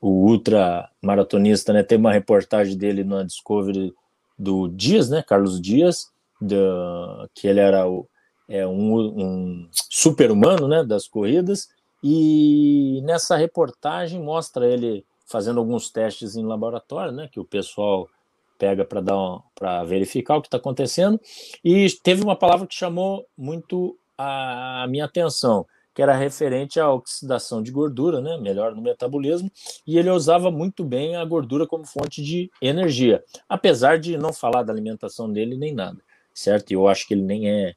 o 0.00 0.08
ultramaratonista, 0.08 1.72
né? 1.72 1.82
Tem 1.82 1.98
uma 1.98 2.12
reportagem 2.12 2.76
dele 2.76 3.02
na 3.02 3.22
Discovery 3.22 3.94
do 4.38 4.68
Dias, 4.68 5.10
né, 5.10 5.22
Carlos 5.22 5.60
Dias, 5.60 6.12
do, 6.40 7.28
que 7.34 7.48
ele 7.48 7.58
era 7.58 7.88
o, 7.88 8.08
é, 8.48 8.66
um, 8.66 8.94
um 8.94 9.68
super-humano 9.72 10.68
né, 10.68 10.84
das 10.84 11.08
corridas, 11.08 11.68
e 12.02 13.00
nessa 13.02 13.36
reportagem 13.36 14.22
mostra 14.22 14.66
ele 14.66 15.04
fazendo 15.26 15.58
alguns 15.58 15.90
testes 15.90 16.36
em 16.36 16.44
laboratório, 16.44 17.12
né, 17.12 17.28
que 17.30 17.40
o 17.40 17.44
pessoal 17.44 18.08
pega 18.58 18.84
para 18.84 19.00
dar 19.00 19.40
para 19.54 19.84
verificar 19.84 20.36
o 20.36 20.42
que 20.42 20.48
está 20.48 20.56
acontecendo. 20.56 21.20
E 21.64 21.86
teve 22.02 22.22
uma 22.22 22.36
palavra 22.36 22.66
que 22.66 22.74
chamou 22.74 23.26
muito 23.36 23.96
a 24.18 24.86
minha 24.88 25.04
atenção, 25.04 25.64
que 25.94 26.02
era 26.02 26.14
referente 26.14 26.78
à 26.80 26.90
oxidação 26.92 27.62
de 27.62 27.70
gordura, 27.70 28.20
né, 28.20 28.36
melhor 28.36 28.74
no 28.74 28.82
metabolismo, 28.82 29.50
e 29.86 29.96
ele 29.96 30.10
usava 30.10 30.50
muito 30.50 30.84
bem 30.84 31.16
a 31.16 31.24
gordura 31.24 31.66
como 31.66 31.86
fonte 31.86 32.22
de 32.22 32.50
energia, 32.60 33.22
apesar 33.48 33.98
de 33.98 34.18
não 34.18 34.32
falar 34.32 34.64
da 34.64 34.72
alimentação 34.72 35.32
dele 35.32 35.56
nem 35.56 35.72
nada, 35.72 35.98
certo? 36.34 36.70
E 36.70 36.74
eu 36.74 36.88
acho 36.88 37.06
que 37.06 37.14
ele 37.14 37.22
nem 37.22 37.48
é 37.48 37.74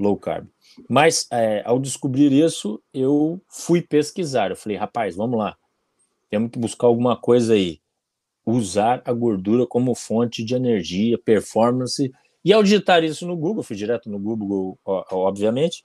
low 0.00 0.16
carb. 0.16 0.46
Mas 0.88 1.26
é, 1.30 1.62
ao 1.64 1.78
descobrir 1.78 2.32
isso, 2.32 2.82
eu 2.94 3.40
fui 3.46 3.82
pesquisar. 3.82 4.50
Eu 4.50 4.56
falei, 4.56 4.78
rapaz, 4.78 5.14
vamos 5.14 5.38
lá, 5.38 5.56
temos 6.30 6.50
que 6.50 6.58
buscar 6.58 6.86
alguma 6.86 7.14
coisa 7.14 7.52
aí. 7.52 7.81
Usar 8.44 9.02
a 9.04 9.12
gordura 9.12 9.66
como 9.66 9.94
fonte 9.94 10.44
de 10.44 10.54
energia, 10.54 11.18
performance. 11.18 12.12
E 12.44 12.52
ao 12.52 12.62
digitar 12.62 13.04
isso 13.04 13.26
no 13.26 13.36
Google, 13.36 13.62
fui 13.62 13.76
direto 13.76 14.10
no 14.10 14.18
Google, 14.18 14.78
obviamente, 14.84 15.84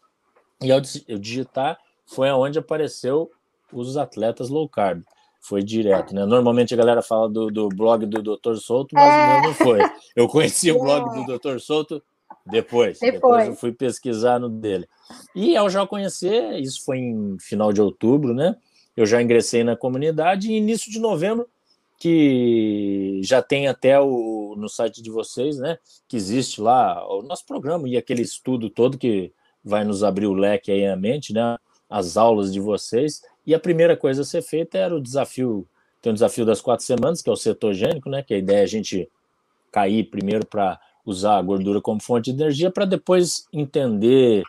e 0.62 0.72
ao 0.72 0.82
digitar 0.82 1.78
foi 2.06 2.30
aonde 2.30 2.58
apareceu 2.58 3.30
os 3.72 3.98
atletas 3.98 4.50
low 4.50 4.68
carb. 4.68 5.04
Foi 5.40 5.62
direto, 5.62 6.16
né? 6.16 6.26
Normalmente 6.26 6.74
a 6.74 6.78
galera 6.78 7.02
fala 7.02 7.30
do, 7.30 7.52
do 7.52 7.70
blog 7.70 8.06
do 8.06 8.22
Dr. 8.22 8.56
Souto, 8.56 8.96
mas 8.96 9.14
é. 9.14 9.42
não 9.48 9.54
foi. 9.54 9.80
Eu 10.16 10.28
conheci 10.28 10.72
o 10.72 10.80
blog 10.80 11.14
do 11.14 11.38
Dr. 11.38 11.60
Souto 11.60 12.02
depois, 12.46 13.00
depois. 13.00 13.14
Depois 13.14 13.48
eu 13.48 13.56
fui 13.56 13.72
pesquisar 13.72 14.40
no 14.40 14.50
dele. 14.50 14.88
E 15.36 15.56
ao 15.56 15.70
já 15.70 15.86
conhecer, 15.86 16.60
isso 16.60 16.84
foi 16.84 16.98
em 16.98 17.38
final 17.40 17.72
de 17.72 17.82
outubro, 17.82 18.34
né? 18.34 18.56
Eu 18.96 19.06
já 19.06 19.22
ingressei 19.22 19.64
na 19.64 19.76
comunidade 19.76 20.52
e 20.52 20.58
início 20.58 20.92
de 20.92 21.00
novembro, 21.00 21.48
que 21.98 23.22
já 23.24 23.42
tem 23.42 23.68
até 23.68 24.00
o, 24.00 24.56
no 24.58 24.70
site 24.70 25.02
de 25.02 25.10
vocês, 25.10 25.58
né? 25.58 25.78
Que 26.08 26.16
existe 26.16 26.62
lá 26.62 27.06
o 27.08 27.22
nosso 27.24 27.46
programa 27.46 27.90
e 27.90 27.98
aquele 27.98 28.22
estudo 28.22 28.70
todo 28.70 28.98
que 28.98 29.32
vai 29.64 29.84
nos 29.84 30.04
abrir 30.04 30.28
o 30.28 30.34
leque 30.34 30.72
aí 30.72 30.86
à 30.86 30.96
mente, 30.96 31.34
né? 31.34 31.58
As 31.90 32.16
aulas 32.16 32.54
de 32.54 32.60
vocês. 32.60 33.22
E 33.46 33.56
a 33.56 33.60
primeira 33.60 33.98
coisa 33.98 34.22
a 34.22 34.26
ser 34.26 34.42
feita 34.42 34.78
era 34.78 34.96
o 34.96 35.02
desafio, 35.02 35.68
tem 36.02 36.12
o 36.12 36.14
desafio 36.14 36.46
das 36.46 36.62
quatro 36.62 36.86
semanas, 36.86 37.22
que 37.22 37.30
é 37.30 37.34
o 37.34 37.38
cetogênico, 37.38 38.10
né? 38.10 38.22
Que 38.22 38.34
a 38.34 38.38
ideia 38.38 38.60
é 38.60 38.64
a 38.64 38.68
gente 38.68 39.10
cair 39.72 40.04
primeiro 40.06 40.46
para 40.46 40.80
usar 41.06 41.38
a 41.38 41.42
gordura 41.42 41.82
como 41.82 42.02
fonte 42.02 42.32
de 42.32 42.42
energia 42.42 42.70
para 42.70 42.86
depois 42.86 43.48
entender 43.52 44.44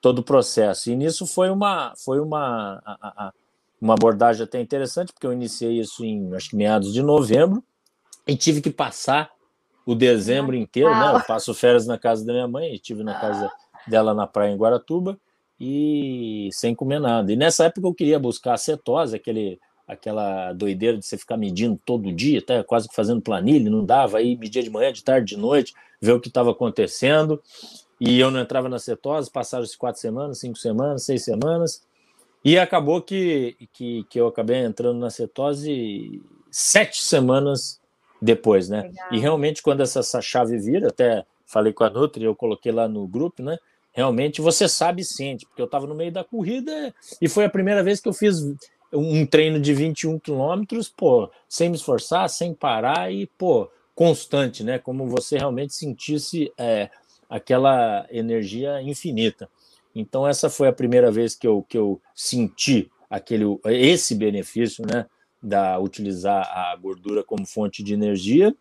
todo 0.00 0.20
o 0.20 0.24
processo. 0.24 0.90
E 0.90 0.96
nisso 0.96 1.26
foi 1.26 1.50
uma 1.50 1.92
foi 1.96 2.20
uma 2.20 2.80
a, 2.84 3.26
a, 3.26 3.32
uma 3.80 3.94
abordagem 3.94 4.42
até 4.42 4.60
interessante, 4.60 5.12
porque 5.12 5.26
eu 5.26 5.32
iniciei 5.32 5.80
isso 5.80 6.04
em 6.04 6.34
acho 6.34 6.50
que 6.50 6.56
meados 6.56 6.92
de 6.92 7.02
novembro 7.02 7.62
e 8.26 8.36
tive 8.36 8.60
que 8.60 8.70
passar 8.70 9.30
o 9.84 9.94
dezembro 9.94 10.56
inteiro, 10.56 10.90
né? 10.90 11.12
Eu 11.14 11.24
passo 11.24 11.54
férias 11.54 11.86
na 11.86 11.96
casa 11.96 12.24
da 12.24 12.32
minha 12.32 12.48
mãe, 12.48 12.74
estive 12.74 13.04
na 13.04 13.20
casa 13.20 13.50
dela 13.86 14.12
na 14.12 14.26
praia 14.26 14.50
em 14.50 14.56
Guaratuba 14.56 15.18
e 15.60 16.48
sem 16.52 16.74
comer 16.74 16.98
nada. 16.98 17.32
E 17.32 17.36
nessa 17.36 17.66
época 17.66 17.86
eu 17.86 17.94
queria 17.94 18.18
buscar 18.18 18.54
a 18.54 18.58
cetose, 18.58 19.14
aquele 19.14 19.60
aquela 19.86 20.52
doideira 20.52 20.98
de 20.98 21.06
você 21.06 21.16
ficar 21.16 21.36
medindo 21.36 21.80
todo 21.84 22.12
dia, 22.12 22.40
até 22.40 22.60
quase 22.64 22.88
que 22.88 22.94
fazendo 22.94 23.20
planilha, 23.20 23.70
não 23.70 23.84
dava, 23.84 24.18
aí 24.18 24.36
media 24.36 24.60
de 24.60 24.68
manhã, 24.68 24.92
de 24.92 25.04
tarde, 25.04 25.36
de 25.36 25.40
noite, 25.40 25.74
ver 26.00 26.12
o 26.12 26.20
que 26.20 26.26
estava 26.26 26.50
acontecendo, 26.50 27.40
e 28.00 28.18
eu 28.18 28.30
não 28.30 28.40
entrava 28.40 28.68
na 28.68 28.80
cetose, 28.80 29.30
passaram-se 29.30 29.78
quatro 29.78 30.00
semanas, 30.00 30.40
cinco 30.40 30.58
semanas, 30.58 31.04
seis 31.04 31.24
semanas, 31.24 31.82
e 32.44 32.58
acabou 32.58 33.02
que, 33.02 33.56
que, 33.72 34.04
que 34.04 34.20
eu 34.20 34.26
acabei 34.26 34.58
entrando 34.58 34.98
na 34.98 35.10
cetose 35.10 36.22
sete 36.50 37.02
semanas 37.02 37.80
depois, 38.20 38.68
né? 38.68 38.82
Legal. 38.82 39.08
E 39.12 39.18
realmente, 39.18 39.62
quando 39.62 39.82
essa, 39.82 40.00
essa 40.00 40.20
chave 40.22 40.58
vira, 40.58 40.88
até 40.88 41.24
falei 41.44 41.72
com 41.72 41.84
a 41.84 41.90
Nutri, 41.90 42.24
eu 42.24 42.34
coloquei 42.34 42.72
lá 42.72 42.88
no 42.88 43.06
grupo, 43.06 43.42
né? 43.42 43.58
Realmente 43.92 44.40
você 44.40 44.68
sabe 44.68 45.02
e 45.02 45.04
sente, 45.04 45.46
porque 45.46 45.62
eu 45.62 45.66
estava 45.66 45.86
no 45.86 45.94
meio 45.94 46.12
da 46.12 46.22
corrida 46.22 46.94
e 47.20 47.28
foi 47.28 47.44
a 47.44 47.50
primeira 47.50 47.82
vez 47.82 48.00
que 48.00 48.08
eu 48.08 48.12
fiz 48.12 48.42
um 48.92 49.26
treino 49.26 49.58
de 49.58 49.72
21 49.72 50.18
quilômetros, 50.18 50.88
pô, 50.88 51.30
sem 51.48 51.68
me 51.68 51.76
esforçar, 51.76 52.28
sem 52.28 52.54
parar 52.54 53.12
e, 53.12 53.26
pô, 53.26 53.70
constante, 53.94 54.62
né? 54.62 54.78
Como 54.78 55.08
você 55.08 55.38
realmente 55.38 55.74
sentisse 55.74 56.52
é, 56.58 56.90
aquela 57.28 58.06
energia 58.10 58.80
infinita. 58.82 59.48
Então, 59.98 60.28
essa 60.28 60.50
foi 60.50 60.68
a 60.68 60.72
primeira 60.72 61.10
vez 61.10 61.34
que 61.34 61.46
eu, 61.46 61.62
que 61.62 61.78
eu 61.78 61.98
senti 62.14 62.90
aquele, 63.08 63.44
esse 63.64 64.14
benefício, 64.14 64.84
né? 64.86 65.06
Da 65.42 65.78
utilizar 65.78 66.42
a 66.42 66.76
gordura 66.76 67.24
como 67.24 67.46
fonte 67.46 67.82
de 67.82 67.94
energia. 67.94 68.54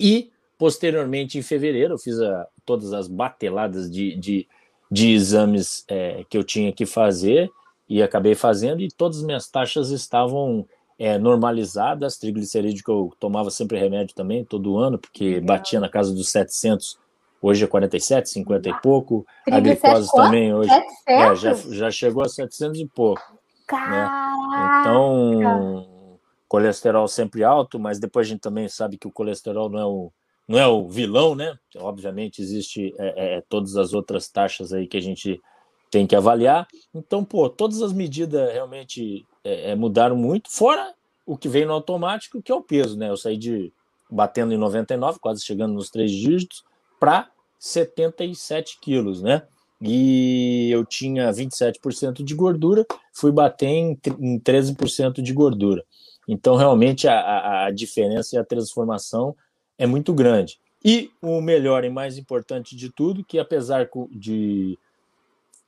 E, 0.00 0.32
posteriormente, 0.58 1.38
em 1.38 1.42
fevereiro, 1.42 1.94
eu 1.94 1.98
fiz 1.98 2.20
a, 2.20 2.48
todas 2.66 2.92
as 2.92 3.06
bateladas 3.06 3.88
de, 3.88 4.16
de, 4.16 4.48
de 4.90 5.12
exames 5.12 5.84
é, 5.86 6.24
que 6.28 6.36
eu 6.36 6.42
tinha 6.42 6.72
que 6.72 6.84
fazer 6.84 7.48
e 7.88 8.02
acabei 8.02 8.34
fazendo, 8.34 8.80
e 8.80 8.88
todas 8.88 9.18
as 9.18 9.24
minhas 9.24 9.48
taxas 9.48 9.90
estavam 9.90 10.66
é, 10.98 11.18
normalizadas, 11.18 12.16
triglicerídeo 12.16 12.82
que 12.82 12.90
eu 12.90 13.12
tomava 13.20 13.48
sempre 13.48 13.78
remédio 13.78 14.14
também, 14.14 14.44
todo 14.44 14.76
ano, 14.76 14.98
porque 14.98 15.40
batia 15.40 15.78
na 15.78 15.88
casa 15.88 16.12
dos 16.12 16.30
700, 16.30 16.98
hoje 17.44 17.62
é 17.62 17.66
47, 17.66 18.30
50 18.30 18.70
e 18.70 18.80
pouco, 18.80 19.26
a 19.50 19.60
glicose 19.60 20.10
também 20.10 20.54
hoje 20.54 20.70
é, 21.06 21.34
já, 21.34 21.52
já 21.52 21.90
chegou 21.90 22.24
a 22.24 22.28
700 22.28 22.80
e 22.80 22.86
pouco. 22.86 23.22
Né? 23.70 24.08
Então, 24.80 26.18
colesterol 26.48 27.06
sempre 27.06 27.44
alto, 27.44 27.78
mas 27.78 27.98
depois 27.98 28.26
a 28.26 28.30
gente 28.30 28.40
também 28.40 28.66
sabe 28.66 28.96
que 28.96 29.06
o 29.06 29.12
colesterol 29.12 29.68
não 29.68 29.78
é 29.78 29.84
o, 29.84 30.12
não 30.48 30.58
é 30.58 30.66
o 30.66 30.88
vilão, 30.88 31.34
né? 31.34 31.54
Obviamente 31.76 32.40
existe 32.40 32.94
é, 32.98 33.36
é, 33.36 33.42
todas 33.46 33.76
as 33.76 33.92
outras 33.92 34.26
taxas 34.28 34.72
aí 34.72 34.86
que 34.86 34.96
a 34.96 35.02
gente 35.02 35.38
tem 35.90 36.06
que 36.06 36.16
avaliar. 36.16 36.66
Então, 36.94 37.22
pô, 37.22 37.50
todas 37.50 37.82
as 37.82 37.92
medidas 37.92 38.52
realmente 38.54 39.26
é, 39.44 39.72
é, 39.72 39.74
mudaram 39.74 40.16
muito, 40.16 40.50
fora 40.50 40.94
o 41.26 41.36
que 41.36 41.48
veio 41.48 41.66
no 41.66 41.74
automático, 41.74 42.40
que 42.40 42.50
é 42.50 42.54
o 42.54 42.62
peso, 42.62 42.98
né? 42.98 43.10
Eu 43.10 43.18
saí 43.18 43.36
de 43.36 43.70
batendo 44.10 44.54
em 44.54 44.58
99, 44.58 45.18
quase 45.18 45.44
chegando 45.44 45.74
nos 45.74 45.90
três 45.90 46.10
dígitos, 46.10 46.64
para 46.98 47.33
77 47.64 48.78
quilos, 48.78 49.22
né? 49.22 49.42
E 49.80 50.70
eu 50.70 50.84
tinha 50.84 51.30
27% 51.30 52.22
de 52.22 52.34
gordura, 52.34 52.86
fui 53.10 53.32
bater 53.32 53.68
em, 53.68 53.98
em 54.20 54.38
13% 54.38 55.22
de 55.22 55.32
gordura. 55.32 55.82
Então, 56.28 56.56
realmente, 56.56 57.08
a, 57.08 57.18
a, 57.18 57.66
a 57.66 57.70
diferença 57.70 58.36
e 58.36 58.38
a 58.38 58.44
transformação 58.44 59.34
é 59.78 59.86
muito 59.86 60.12
grande. 60.12 60.58
E 60.84 61.10
o 61.22 61.40
melhor 61.40 61.84
e 61.84 61.90
mais 61.90 62.18
importante 62.18 62.76
de 62.76 62.90
tudo, 62.90 63.24
que 63.24 63.38
apesar 63.38 63.88
de 64.10 64.78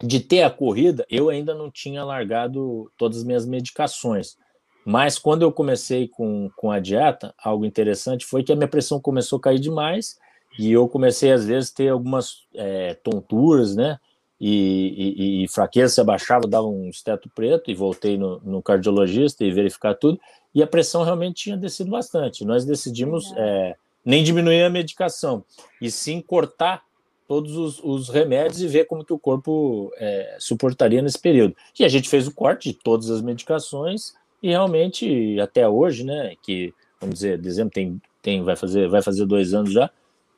de 0.02 0.20
ter 0.20 0.42
a 0.42 0.50
corrida, 0.50 1.06
eu 1.08 1.30
ainda 1.30 1.54
não 1.54 1.70
tinha 1.70 2.04
largado 2.04 2.92
todas 2.98 3.16
as 3.16 3.24
minhas 3.24 3.46
medicações. 3.46 4.36
Mas 4.84 5.18
quando 5.18 5.40
eu 5.40 5.50
comecei 5.50 6.06
com, 6.06 6.50
com 6.54 6.70
a 6.70 6.78
dieta, 6.78 7.34
algo 7.42 7.64
interessante 7.64 8.26
foi 8.26 8.44
que 8.44 8.52
a 8.52 8.56
minha 8.56 8.68
pressão 8.68 9.00
começou 9.00 9.38
a 9.38 9.40
cair 9.40 9.58
demais 9.58 10.18
e 10.58 10.72
eu 10.72 10.88
comecei, 10.88 11.32
às 11.32 11.44
vezes, 11.44 11.70
ter 11.70 11.88
algumas 11.88 12.44
é, 12.54 12.94
tonturas, 12.94 13.76
né? 13.76 13.98
E, 14.38 15.14
e, 15.16 15.44
e, 15.44 15.48
fraqueza 15.48 15.94
se 15.94 16.00
abaixava, 16.00 16.46
dava 16.46 16.66
um 16.66 16.90
esteto 16.90 17.30
preto 17.34 17.70
e 17.70 17.74
voltei 17.74 18.18
no, 18.18 18.38
no, 18.44 18.62
cardiologista 18.62 19.44
e 19.44 19.50
verificar 19.50 19.94
tudo. 19.94 20.20
E 20.54 20.62
a 20.62 20.66
pressão 20.66 21.02
realmente 21.02 21.44
tinha 21.44 21.56
descido 21.56 21.90
bastante. 21.90 22.44
Nós 22.44 22.64
decidimos 22.64 23.32
é, 23.34 23.76
nem 24.04 24.22
diminuir 24.22 24.62
a 24.62 24.70
medicação, 24.70 25.42
e 25.80 25.90
sim 25.90 26.20
cortar 26.20 26.84
todos 27.26 27.56
os, 27.56 27.80
os, 27.82 28.08
remédios 28.08 28.60
e 28.60 28.68
ver 28.68 28.84
como 28.86 29.04
que 29.04 29.12
o 29.12 29.18
corpo 29.18 29.92
é, 29.96 30.36
suportaria 30.38 31.02
nesse 31.02 31.18
período. 31.18 31.56
E 31.78 31.84
a 31.84 31.88
gente 31.88 32.08
fez 32.08 32.28
o 32.28 32.34
corte 32.34 32.70
de 32.70 32.78
todas 32.78 33.10
as 33.10 33.20
medicações 33.20 34.14
e 34.40 34.50
realmente 34.50 35.40
até 35.40 35.68
hoje, 35.68 36.04
né, 36.04 36.34
que 36.42 36.72
vamos 37.00 37.16
dizer, 37.16 37.38
dezembro 37.38 37.72
tem, 37.72 38.00
tem 38.22 38.44
vai 38.44 38.54
fazer 38.54 38.88
vai 38.88 39.02
fazer 39.02 39.26
dois 39.26 39.52
anos 39.54 39.72
já, 39.72 39.90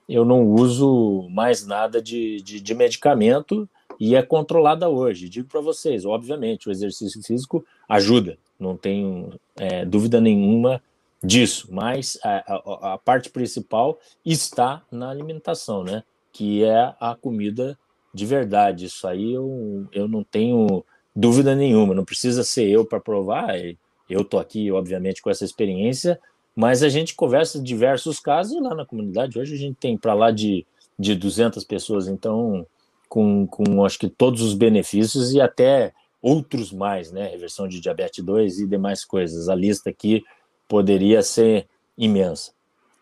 eu 0.08 0.24
não 0.24 0.46
uso 0.46 1.28
mais 1.30 1.66
nada 1.66 2.00
de, 2.00 2.40
de, 2.42 2.60
de 2.60 2.74
medicamento 2.74 3.68
e 4.00 4.14
é 4.14 4.22
controlada 4.22 4.88
hoje. 4.88 5.28
Digo 5.28 5.48
para 5.48 5.60
vocês, 5.60 6.04
obviamente, 6.04 6.68
o 6.68 6.72
exercício 6.72 7.22
físico 7.22 7.64
ajuda, 7.88 8.38
não 8.58 8.76
tenho 8.76 9.38
é, 9.56 9.84
dúvida 9.84 10.20
nenhuma 10.20 10.82
disso, 11.22 11.68
mas 11.70 12.18
a, 12.22 12.54
a, 12.54 12.94
a 12.94 12.98
parte 12.98 13.28
principal 13.28 13.98
está 14.24 14.82
na 14.90 15.10
alimentação, 15.10 15.82
né? 15.82 16.02
que 16.32 16.62
é 16.62 16.94
a 17.00 17.16
comida 17.20 17.76
de 18.14 18.24
verdade. 18.24 18.86
Isso 18.86 19.06
aí 19.06 19.34
eu, 19.34 19.86
eu 19.92 20.06
não 20.06 20.22
tenho 20.22 20.84
dúvida 21.14 21.54
nenhuma, 21.54 21.94
não 21.94 22.04
precisa 22.04 22.44
ser 22.44 22.68
eu 22.68 22.84
para 22.84 23.00
provar. 23.00 23.56
Eu 24.08 24.20
estou 24.20 24.38
aqui, 24.38 24.70
obviamente, 24.70 25.20
com 25.20 25.30
essa 25.30 25.44
experiência, 25.44 26.20
mas 26.58 26.82
a 26.82 26.88
gente 26.88 27.14
conversa 27.14 27.62
diversos 27.62 28.18
casos 28.18 28.60
lá 28.60 28.74
na 28.74 28.84
comunidade. 28.84 29.38
Hoje 29.38 29.54
a 29.54 29.58
gente 29.58 29.76
tem 29.76 29.96
para 29.96 30.12
lá 30.12 30.30
de 30.32 30.66
de 30.98 31.14
200 31.14 31.62
pessoas, 31.64 32.08
então, 32.08 32.66
com, 33.08 33.46
com 33.46 33.84
acho 33.84 33.98
que 33.98 34.08
todos 34.08 34.42
os 34.42 34.54
benefícios 34.54 35.32
e 35.32 35.40
até 35.40 35.92
outros 36.20 36.72
mais, 36.72 37.12
né? 37.12 37.28
Reversão 37.28 37.68
de 37.68 37.80
diabetes 37.80 38.24
2 38.24 38.60
e 38.60 38.66
demais 38.66 39.04
coisas. 39.04 39.48
A 39.48 39.54
lista 39.54 39.88
aqui 39.88 40.24
poderia 40.66 41.22
ser 41.22 41.68
imensa. 41.96 42.52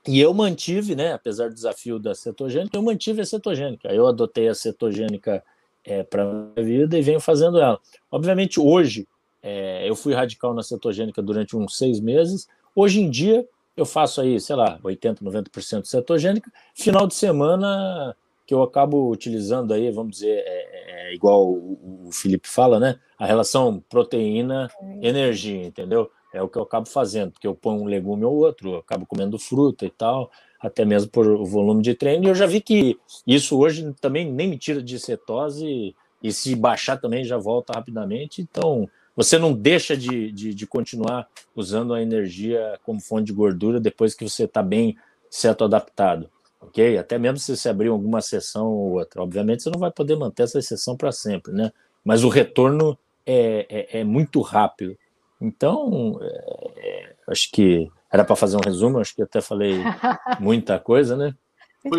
E 0.07 0.21
eu 0.21 0.33
mantive, 0.33 0.95
né, 0.95 1.15
apesar 1.15 1.49
do 1.49 1.55
desafio 1.55 1.99
da 1.99 2.15
cetogênica, 2.15 2.77
eu 2.77 2.83
mantive 2.83 3.23
a 3.23 3.25
cetogênica. 3.25 3.89
Eu 3.89 4.07
adotei 4.07 4.47
a 4.47 4.55
cetogênica 4.55 5.43
é, 5.85 6.05
para 6.05 6.23
a 6.23 6.33
minha 6.33 6.65
vida 6.65 6.99
e 6.99 7.03
venho 7.03 7.19
fazendo 7.19 7.59
ela. 7.59 7.81
Obviamente, 8.09 8.61
hoje, 8.61 9.09
é, 9.43 9.89
eu 9.89 9.97
fui 9.97 10.15
radical 10.15 10.55
na 10.55 10.63
cetogênica 10.63 11.21
durante 11.21 11.57
uns 11.57 11.77
seis 11.77 11.99
meses. 11.99 12.47
Hoje 12.77 13.01
em 13.01 13.09
dia, 13.09 13.49
eu 13.75 13.87
faço 13.87 14.21
aí, 14.21 14.39
sei 14.39 14.55
lá, 14.55 14.79
80%, 14.85 15.23
90% 15.23 15.87
cetogênica. 15.87 16.53
Final 16.75 17.07
de 17.07 17.15
semana, 17.15 18.15
que 18.47 18.53
eu 18.53 18.63
acabo 18.63 19.11
utilizando 19.11 19.73
aí, 19.73 19.91
vamos 19.91 20.13
dizer, 20.13 20.45
é, 20.47 21.09
é 21.09 21.15
igual 21.15 21.49
o, 21.49 22.07
o 22.09 22.13
Felipe 22.13 22.47
fala, 22.47 22.79
né? 22.79 23.01
A 23.19 23.25
relação 23.25 23.83
proteína-energia, 23.89 25.67
entendeu? 25.67 26.11
É 26.35 26.43
o 26.43 26.49
que 26.51 26.59
eu 26.59 26.63
acabo 26.63 26.87
fazendo, 26.87 27.33
porque 27.33 27.47
eu 27.47 27.55
ponho 27.55 27.81
um 27.81 27.87
legume 27.87 28.27
ou 28.27 28.35
outro, 28.35 28.73
eu 28.73 28.77
acabo 28.77 29.07
comendo 29.07 29.39
fruta 29.39 29.87
e 29.87 29.91
tal, 29.91 30.31
até 30.61 30.85
mesmo 30.85 31.11
por 31.11 31.47
volume 31.47 31.81
de 31.81 31.95
treino. 31.95 32.27
E 32.27 32.29
eu 32.29 32.35
já 32.35 32.45
vi 32.45 32.61
que 32.61 32.99
isso 33.27 33.59
hoje 33.59 33.91
também 34.03 34.31
nem 34.31 34.49
me 34.49 34.59
tira 34.59 34.83
de 34.83 34.99
cetose, 34.99 35.95
e 36.23 36.33
se 36.33 36.55
baixar 36.55 36.99
também 36.99 37.25
já 37.25 37.39
volta 37.39 37.73
rapidamente. 37.73 38.43
Então, 38.43 38.89
você 39.17 39.39
não 39.39 39.53
deixa 39.55 39.97
de, 39.97 40.31
de, 40.31 40.55
de 40.55 40.67
continuar 40.67 41.27
usando 41.55 41.95
a 41.95 42.03
energia 42.03 42.79
como 42.85 43.01
fonte 43.01 43.25
de 43.25 43.33
gordura 43.33 43.81
depois 43.81 44.15
que 44.15 44.29
você 44.29 44.45
está 44.45 44.63
bem 44.63 44.97
certo 45.31 45.65
adaptado, 45.65 46.31
ok? 46.61 46.99
Até 46.99 47.19
mesmo 47.19 47.39
se 47.39 47.57
você 47.57 47.71
abrir 47.71 47.89
alguma 47.89 48.21
sessão 48.21 48.67
ou 48.67 48.99
outra. 48.99 49.23
Obviamente, 49.23 49.63
você 49.63 49.71
não 49.71 49.81
vai 49.81 49.91
poder 49.91 50.17
manter 50.17 50.43
essa 50.43 50.61
sessão 50.61 50.97
para 50.97 51.11
sempre, 51.11 51.53
né? 51.53 51.73
Mas 52.05 52.23
o 52.25 52.29
retorno 52.29 52.97
é, 53.25 53.67
é, 53.69 54.01
é 54.01 54.05
muito 54.05 54.41
rápido. 54.43 54.97
Então, 55.41 56.19
é, 56.23 56.71
é, 56.77 57.15
acho 57.29 57.51
que 57.51 57.91
era 58.13 58.25
para 58.25 58.37
fazer 58.37 58.57
um 58.57 58.65
resumo, 58.65 58.99
acho 58.99 59.15
que 59.15 59.23
até 59.23 59.41
falei 59.41 59.79
muita 60.39 60.79
coisa, 60.79 61.17
né? 61.17 61.35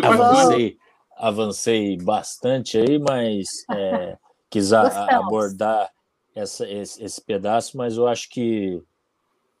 avancei, 0.02 0.76
avancei 1.16 1.96
bastante 1.96 2.78
aí, 2.78 2.98
mas 2.98 3.64
é, 3.72 4.16
quis 4.50 4.72
a, 4.72 5.18
abordar 5.18 5.90
essa, 6.38 6.68
esse, 6.68 7.02
esse, 7.02 7.20
pedaço, 7.20 7.76
mas 7.76 7.96
eu 7.96 8.06
acho 8.06 8.28
que 8.28 8.82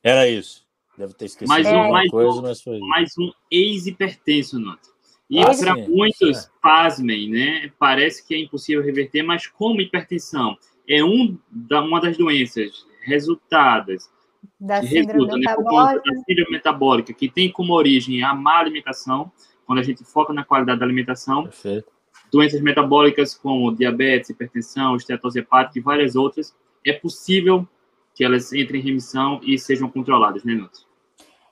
era 0.02 0.28
isso. 0.28 0.66
Deve 0.96 1.14
ter 1.14 1.26
esquecido 1.26 1.48
mais 1.48 1.66
um, 1.66 1.90
mais 1.90 2.10
coisa, 2.10 2.38
um, 2.38 2.42
mas 2.42 2.62
foi 2.62 2.78
Mais 2.80 3.12
um 3.18 3.30
ex-hipertenso, 3.50 4.58
Noto. 4.58 4.88
E 5.30 5.38
ah, 5.40 5.54
para 5.54 5.76
muitos, 5.76 6.46
é. 6.46 6.48
pasmem, 6.62 7.28
né? 7.28 7.72
Parece 7.78 8.26
que 8.26 8.34
é 8.34 8.38
impossível 8.38 8.82
reverter, 8.82 9.22
mas 9.22 9.46
como 9.46 9.80
hipertensão 9.80 10.56
é 10.88 11.04
um 11.04 11.38
da, 11.50 11.82
uma 11.82 12.00
das 12.00 12.16
doenças 12.16 12.86
resultadas 13.02 14.10
da 14.58 14.82
síndrome 14.82 15.12
resulta, 15.12 15.36
né, 15.36 15.40
metabólica. 15.40 16.02
da 16.02 16.20
síndrome 16.22 16.50
metabólica, 16.50 17.12
que 17.12 17.28
tem 17.28 17.50
como 17.50 17.74
origem 17.74 18.22
a 18.22 18.34
má 18.34 18.58
alimentação, 18.58 19.30
quando 19.66 19.80
a 19.80 19.82
gente 19.82 20.02
foca 20.04 20.32
na 20.32 20.44
qualidade 20.44 20.80
da 20.80 20.86
alimentação. 20.86 21.44
Perfeito. 21.44 21.92
Doenças 22.32 22.60
metabólicas 22.60 23.34
como 23.34 23.74
diabetes, 23.74 24.30
hipertensão, 24.30 24.96
estetose 24.96 25.38
hepática 25.38 25.78
e 25.78 25.82
várias 25.82 26.16
outras, 26.16 26.54
é 26.84 26.92
possível 26.92 27.66
que 28.14 28.24
elas 28.24 28.52
entrem 28.52 28.80
em 28.80 28.84
remissão 28.84 29.40
e 29.42 29.58
sejam 29.58 29.88
controladas, 29.88 30.44
né, 30.44 30.54
Nunes? 30.54 30.86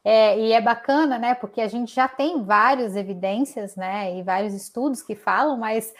É, 0.04 0.38
e 0.38 0.52
é 0.52 0.60
bacana, 0.60 1.18
né? 1.18 1.34
Porque 1.34 1.60
a 1.60 1.66
gente 1.66 1.94
já 1.94 2.06
tem 2.06 2.42
várias 2.44 2.94
evidências, 2.94 3.74
né? 3.74 4.16
E 4.16 4.22
vários 4.22 4.54
estudos 4.54 5.02
que 5.02 5.16
falam, 5.16 5.56
mas 5.56 5.92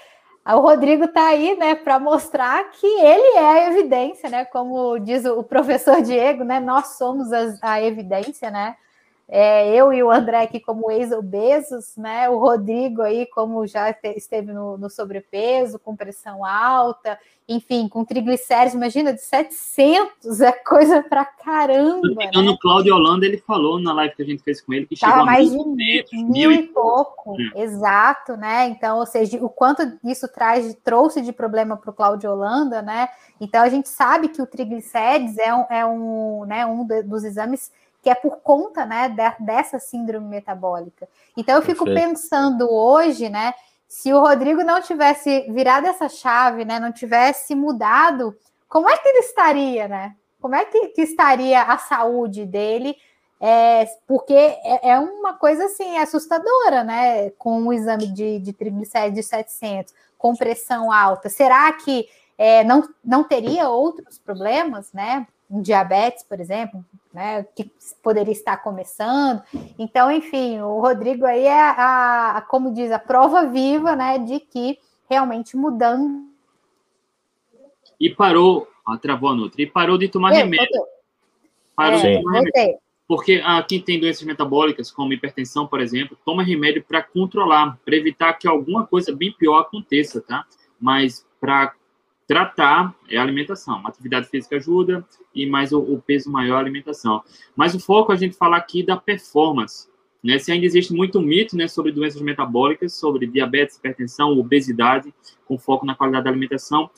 o 0.47 0.61
Rodrigo 0.61 1.04
está 1.04 1.26
aí, 1.26 1.56
né, 1.56 1.75
para 1.75 1.99
mostrar 1.99 2.71
que 2.71 2.87
ele 2.87 3.37
é 3.37 3.64
a 3.64 3.71
evidência, 3.73 4.30
né? 4.30 4.45
Como 4.45 4.99
diz 5.00 5.25
o 5.25 5.42
professor 5.42 6.00
Diego, 6.02 6.45
né? 6.45 6.61
Nós 6.61 6.96
somos 6.98 7.33
a, 7.33 7.59
a 7.62 7.83
evidência, 7.83 8.48
né? 8.51 8.77
É, 9.29 9.75
eu 9.75 9.93
e 9.93 10.03
o 10.05 10.11
André 10.11 10.43
aqui 10.43 10.61
como 10.61 10.89
ex-obesos, 10.89 11.97
né? 11.97 12.29
O 12.29 12.39
Rodrigo 12.39 13.03
aí 13.03 13.27
como 13.27 13.67
já 13.67 13.91
esteve 13.91 14.53
no, 14.53 14.79
no, 14.79 14.89
sobrepeso, 14.89 15.81
com 15.81 15.97
pressão 15.97 16.45
alta, 16.45 17.19
enfim, 17.49 17.89
com 17.89 18.05
triglicéridos, 18.05 18.75
imagina, 18.75 19.12
de 19.12 19.21
700, 19.21 20.41
é 20.41 20.53
coisa 20.53 21.03
pra 21.03 21.25
caramba. 21.25 22.09
Né? 22.09 22.31
No 22.35 22.57
Cláudio 22.57 22.95
Holanda, 22.95 23.27
ele 23.27 23.39
falou 23.39 23.81
na 23.81 23.93
live 23.95 24.15
que 24.15 24.23
a 24.23 24.27
gente 24.27 24.45
fez 24.45 24.61
com 24.61 24.73
ele 24.73 24.87
que 24.87 24.97
Tava 24.97 25.12
chegou 25.12 25.27
mais 25.27 25.51
de 25.51 25.57
mil, 25.57 26.29
mil, 26.29 26.53
e 26.53 26.62
pouco, 26.69 27.37
é. 27.57 27.62
exato, 27.62 28.37
né? 28.37 28.69
Então, 28.69 28.99
ou 28.99 29.07
seja, 29.07 29.45
o 29.45 29.49
quanto 29.49 29.83
isso 30.05 30.29
traz, 30.29 30.73
trouxe 30.85 31.21
de 31.21 31.33
problema 31.33 31.77
para 31.77 31.91
o 31.91 31.95
Cláudio 31.95 32.31
Holanda, 32.31 32.81
né? 32.81 33.09
Então, 33.41 33.62
a 33.62 33.69
gente 33.69 33.89
sabe 33.89 34.29
que 34.29 34.41
o 34.41 34.47
triglicérides 34.47 35.37
é 35.37 35.53
um, 35.53 35.65
é 35.69 35.85
um, 35.85 36.45
né, 36.47 36.65
um 36.65 36.87
dos 37.05 37.25
exames 37.25 37.73
que 38.07 38.11
é 38.11 38.14
por 38.14 38.37
conta 38.37 38.87
né, 38.87 39.12
dessa 39.40 39.81
síndrome 39.81 40.29
metabólica. 40.29 41.09
Então 41.37 41.57
eu 41.57 41.62
fico 41.62 41.85
Perfeito. 41.85 42.09
pensando 42.09 42.73
hoje, 42.73 43.29
né, 43.29 43.53
se 43.88 44.12
o 44.12 44.21
Rodrigo 44.21 44.62
não 44.62 44.81
tivesse 44.81 45.51
virado 45.51 45.88
essa 45.88 46.09
chave, 46.09 46.64
né, 46.64 46.79
não 46.79 46.92
tivesse 46.92 47.53
mudado, 47.57 48.33
como 48.69 48.88
é 48.88 48.97
que 48.97 49.09
ele 49.09 49.19
estaria, 49.19 49.88
né? 49.88 50.14
Como 50.40 50.55
é 50.55 50.64
que, 50.66 50.87
que 50.90 51.03
estaria 51.03 51.61
a 51.62 51.79
saúde 51.79 52.47
dele? 52.47 52.97
É, 53.40 53.85
porque 54.07 54.33
é, 54.33 54.90
é, 54.90 54.99
uma 55.01 55.35
coisa 55.35 55.64
assim 55.64 55.99
assustadora, 55.99 56.85
né? 56.85 57.31
Com 57.31 57.66
o 57.66 57.73
exame 57.73 58.07
de, 58.07 58.38
de 58.38 58.53
triglicéridos 58.53 59.16
de 59.16 59.23
700, 59.25 59.92
com 60.16 60.37
pressão 60.37 60.92
alta. 60.92 61.29
Será 61.29 61.73
que 61.73 62.09
é, 62.38 62.62
não, 62.62 62.88
não 63.05 63.25
teria 63.25 63.69
outros 63.69 64.16
problemas, 64.16 64.92
né? 64.92 65.27
Um 65.51 65.61
diabetes, 65.61 66.23
por 66.23 66.38
exemplo, 66.38 66.85
né, 67.16 67.44
que 67.57 67.72
poderia 68.02 68.31
estar 68.31 68.59
começando. 68.59 69.42
Então, 69.79 70.12
enfim, 70.12 70.61
o 70.61 70.81
Rodrigo 70.81 71.24
aí 71.24 71.44
é 71.44 71.61
a, 71.61 72.37
a 72.37 72.42
como 72.42 72.74
diz, 72.74 72.92
a 72.92 72.98
prova 72.98 73.46
viva, 73.46 73.96
né, 73.96 74.18
de 74.18 74.38
que 74.38 74.79
realmente 75.09 75.57
mudando. 75.57 76.26
E 77.98 78.11
parou, 78.11 78.68
ó, 78.87 78.98
travou 78.98 79.31
a 79.31 79.35
Nutri, 79.35 79.62
e 79.62 79.66
parou 79.66 79.96
de 79.96 80.09
tomar 80.09 80.33
Eu, 80.33 80.40
remédio. 80.40 80.85
Parou 81.74 82.00
é, 82.00 82.02
de 82.02 82.22
tomar 82.22 82.40
remédio. 82.40 82.79
Porque 83.09 83.40
ah, 83.42 83.64
quem 83.66 83.81
tem 83.81 83.98
doenças 83.98 84.24
metabólicas, 84.24 84.90
como 84.90 85.14
hipertensão, 85.14 85.66
por 85.66 85.81
exemplo, 85.81 86.18
toma 86.22 86.42
remédio 86.42 86.85
para 86.87 87.02
controlar, 87.02 87.79
para 87.83 87.96
evitar 87.96 88.35
que 88.35 88.46
alguma 88.46 88.87
coisa 88.87 89.11
bem 89.16 89.33
pior 89.33 89.61
aconteça, 89.61 90.20
tá? 90.20 90.44
Mas 90.79 91.24
para 91.40 91.72
tratar 92.27 92.95
é 93.09 93.17
a 93.17 93.23
alimentação. 93.23 93.79
Uma 93.79 93.89
atividade 93.89 94.29
física 94.29 94.57
ajuda 94.57 95.07
e 95.35 95.47
mais 95.47 95.73
o, 95.73 95.79
o, 95.81 96.03
peso 96.03 96.31
maior 96.31 96.57
é 96.57 96.59
a 96.59 96.61
alimentação. 96.61 97.23
Mas 97.55 97.75
o 97.75 97.81
foco 97.81 98.12
é 98.12 98.15
a 98.15 98.19
gente 98.19 98.37
falar 98.37 98.57
aqui 98.57 98.83
da 98.83 98.97
performance. 98.97 99.89
Né? 100.23 100.39
Se 100.39 100.51
ainda 100.51 100.67
existe 100.67 100.93
muito 100.93 101.21
mito 101.21 101.57
né, 101.57 101.69
sobre 101.69 101.93
doenças 101.93 102.21
metabólicas, 102.21 102.95
sobre 102.95 103.27
diabetes, 103.27 103.77
hipertensão, 103.77 104.37
obesidade, 104.37 105.15
com 105.45 105.57
foco 105.57 105.87
na 105.87 105.95
qualidade 105.95 106.25
da 106.25 106.31
alimentação. 106.31 106.91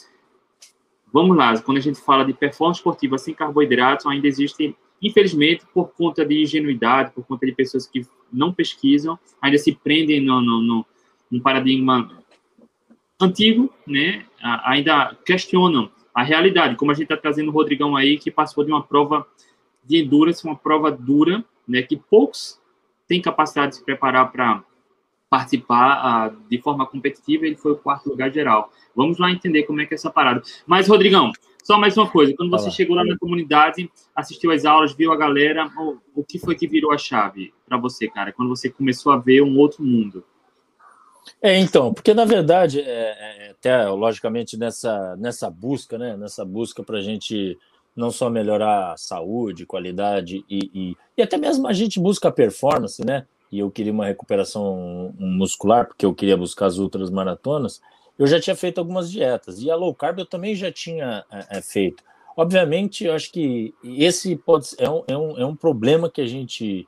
Vamos 1.13 1.37
lá, 1.37 1.59
quando 1.61 1.79
a 1.79 1.81
gente 1.81 2.01
fala 2.01 2.25
de 2.25 2.35
performance 2.35 2.81
esportiva 2.81 3.17
sem 3.17 3.35
carboidratos, 3.35 4.07
ainda 4.07 4.27
existe, 4.27 4.77
infelizmente, 5.01 5.65
por 5.73 5.91
conta 5.93 6.25
de 6.25 6.43
ingenuidade, 6.43 7.13
por 7.13 7.27
conta 7.27 7.47
de 7.47 7.53
pessoas 7.53 7.87
que 7.87 8.07
não 8.31 8.53
pesquisam, 8.53 9.19
ainda 9.41 9.57
se 9.57 9.73
prendem 9.73 10.21
no, 10.21 10.41
no, 10.41 10.61
no, 10.61 10.87
no 11.31 11.41
paradigma 11.41 12.18
antigo, 13.21 13.73
né, 13.87 14.25
ainda 14.41 15.17
questionam 15.25 15.91
a 16.15 16.23
realidade, 16.23 16.77
como 16.77 16.91
a 16.91 16.95
gente 16.95 17.05
está 17.05 17.17
trazendo 17.17 17.49
o 17.49 17.53
Rodrigão 17.53 17.97
aí, 17.97 18.19
que 18.19 18.31
passou 18.31 18.65
de 18.65 18.71
uma 18.71 18.83
prova 18.83 19.27
de 19.85 20.03
endurance, 20.03 20.45
uma 20.45 20.57
prova 20.57 20.91
dura, 20.91 21.45
né, 21.67 21.83
que 21.83 21.97
poucos 21.97 22.61
têm 23.07 23.23
capacidade 23.23 23.73
de 23.73 23.79
se 23.79 23.85
preparar 23.85 24.31
para 24.31 24.63
participar 25.31 26.31
uh, 26.33 26.49
de 26.49 26.59
forma 26.61 26.87
competitiva, 26.87 27.47
ele 27.47 27.57
foi 27.57 27.73
o 27.73 27.77
quarto 27.77 28.09
lugar 28.09 28.33
geral. 28.33 28.73
Vamos 28.97 29.19
lá 29.19 29.31
entender 29.31 29.65
como 29.65 29.81
é 29.81 29.87
que 29.87 29.95
é 29.95 29.97
essa 29.97 30.11
parada. 30.11 30.43
Mas, 30.67 30.89
Rodrigão, 30.89 31.31
só 31.63 31.79
mais 31.79 31.97
uma 31.97 32.09
coisa, 32.09 32.35
quando 32.35 32.51
você 32.51 32.65
Olá. 32.65 32.73
chegou 32.73 32.97
lá 32.97 33.05
na 33.05 33.19
comunidade, 33.19 33.91
assistiu 34.17 34.51
às 34.51 34.65
aulas, 34.65 34.95
viu 34.95 35.13
a 35.13 35.17
galera, 35.17 35.71
o, 35.77 35.99
o 36.15 36.25
que 36.25 36.39
foi 36.39 36.55
que 36.55 36.67
virou 36.67 36.93
a 36.93 36.99
chave 36.99 37.53
para 37.67 37.77
você, 37.77 38.09
cara, 38.09 38.33
quando 38.33 38.49
você 38.49 38.71
começou 38.71 39.13
a 39.13 39.19
ver 39.19 39.43
um 39.43 39.57
outro 39.59 39.85
mundo? 39.85 40.25
É, 41.41 41.59
então, 41.59 41.93
porque 41.93 42.15
na 42.15 42.25
verdade, 42.25 42.81
é, 42.81 43.47
é, 43.47 43.51
até 43.51 43.87
logicamente 43.89 44.57
nessa, 44.57 45.17
nessa 45.17 45.51
busca, 45.51 45.99
né, 45.99 46.17
nessa 46.17 46.45
busca 46.45 46.83
para 46.83 46.99
a 46.99 47.03
gente 47.03 47.57
não 47.95 48.11
só 48.11 48.31
melhorar 48.31 48.93
a 48.93 48.97
saúde, 48.97 49.67
qualidade 49.67 50.45
e, 50.49 50.71
e, 50.73 50.97
e, 51.17 51.23
até 51.23 51.37
mesmo 51.37 51.67
a 51.67 51.73
gente 51.73 51.99
busca 51.99 52.31
performance, 52.31 53.05
né? 53.05 53.27
E 53.51 53.59
eu 53.59 53.71
queria 53.71 53.93
uma 53.93 54.07
recuperação 54.07 55.13
muscular, 55.19 55.87
porque 55.87 56.07
eu 56.07 56.15
queria 56.15 56.37
buscar 56.37 56.67
as 56.67 56.79
outras 56.79 57.11
maratonas. 57.11 57.81
Eu 58.19 58.27
já 58.27 58.39
tinha 58.41 58.55
feito 58.55 58.79
algumas 58.79 59.11
dietas 59.11 59.61
e 59.61 59.71
a 59.71 59.75
low 59.75 59.95
carb 59.95 60.19
eu 60.19 60.27
também 60.27 60.55
já 60.55 60.71
tinha 60.71 61.25
é, 61.31 61.59
é 61.59 61.63
feito. 61.63 62.05
Obviamente, 62.37 63.05
eu 63.05 63.15
acho 63.15 63.33
que 63.33 63.75
esse 63.83 64.37
pode 64.37 64.69
é 64.79 64.89
um, 64.89 65.03
é 65.09 65.17
um, 65.17 65.39
é 65.39 65.45
um 65.45 65.57
problema 65.57 66.09
que 66.09 66.21
a 66.21 66.27
gente 66.27 66.87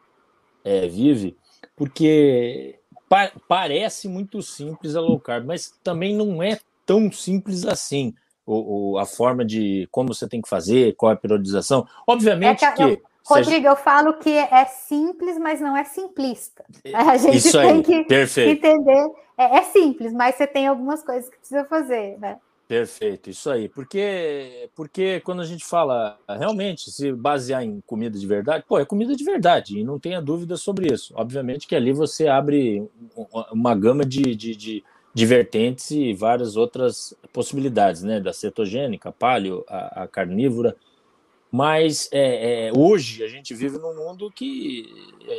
é, 0.64 0.86
vive, 0.86 1.36
porque 1.74 2.79
pa 3.10 3.32
parece 3.48 4.08
muito 4.08 4.40
simples 4.40 4.94
a 4.94 5.00
low 5.00 5.18
carb, 5.18 5.44
mas 5.44 5.74
também 5.82 6.14
não 6.14 6.40
é 6.40 6.60
tão 6.86 7.10
simples 7.10 7.66
assim. 7.66 8.14
O, 8.46 8.92
o, 8.92 8.98
a 8.98 9.04
forma 9.04 9.44
de 9.44 9.88
como 9.90 10.14
você 10.14 10.28
tem 10.28 10.40
que 10.40 10.48
fazer, 10.48 10.94
qual 10.94 11.10
é 11.12 11.14
a 11.14 11.18
periodização. 11.18 11.86
Obviamente 12.06 12.64
é 12.64 12.72
que. 12.72 12.96
que 12.96 13.02
Rodrigo, 13.26 13.66
eu 13.66 13.76
falo 13.76 14.14
que 14.14 14.30
é 14.30 14.64
simples, 14.64 15.38
mas 15.38 15.60
não 15.60 15.76
é 15.76 15.84
simplista. 15.84 16.64
A 16.94 17.16
gente 17.16 17.36
Isso 17.36 17.60
tem 17.60 17.70
aí, 17.70 17.82
que 17.82 18.04
perfeito. 18.04 18.66
entender. 18.66 19.10
É, 19.36 19.58
é, 19.58 19.62
simples, 19.62 20.12
mas 20.12 20.34
você 20.34 20.46
tem 20.46 20.66
algumas 20.66 21.02
coisas 21.02 21.28
que 21.30 21.38
precisa 21.38 21.64
fazer, 21.64 22.18
né? 22.18 22.38
Perfeito, 22.70 23.28
isso 23.28 23.50
aí. 23.50 23.68
Porque, 23.68 24.70
porque 24.76 25.18
quando 25.24 25.42
a 25.42 25.44
gente 25.44 25.64
fala 25.64 26.16
realmente 26.28 26.88
se 26.92 27.10
basear 27.10 27.64
em 27.64 27.80
comida 27.84 28.16
de 28.16 28.24
verdade, 28.24 28.64
pô, 28.64 28.78
é 28.78 28.84
comida 28.84 29.16
de 29.16 29.24
verdade, 29.24 29.76
e 29.76 29.82
não 29.82 29.98
tenha 29.98 30.22
dúvida 30.22 30.56
sobre 30.56 30.94
isso. 30.94 31.12
Obviamente 31.16 31.66
que 31.66 31.74
ali 31.74 31.92
você 31.92 32.28
abre 32.28 32.88
uma 33.50 33.74
gama 33.74 34.04
de, 34.04 34.36
de, 34.36 34.54
de, 34.54 34.84
de 35.12 35.26
vertentes 35.26 35.90
e 35.90 36.14
várias 36.14 36.56
outras 36.56 37.12
possibilidades, 37.32 38.04
né? 38.04 38.20
Da 38.20 38.32
cetogênica, 38.32 39.10
paleo, 39.10 39.64
a, 39.66 40.04
a 40.04 40.06
carnívora. 40.06 40.76
Mas 41.50 42.08
é, 42.12 42.68
é, 42.68 42.72
hoje 42.72 43.24
a 43.24 43.26
gente 43.26 43.52
vive 43.52 43.78
num 43.78 43.96
mundo 43.96 44.30
que 44.30 44.86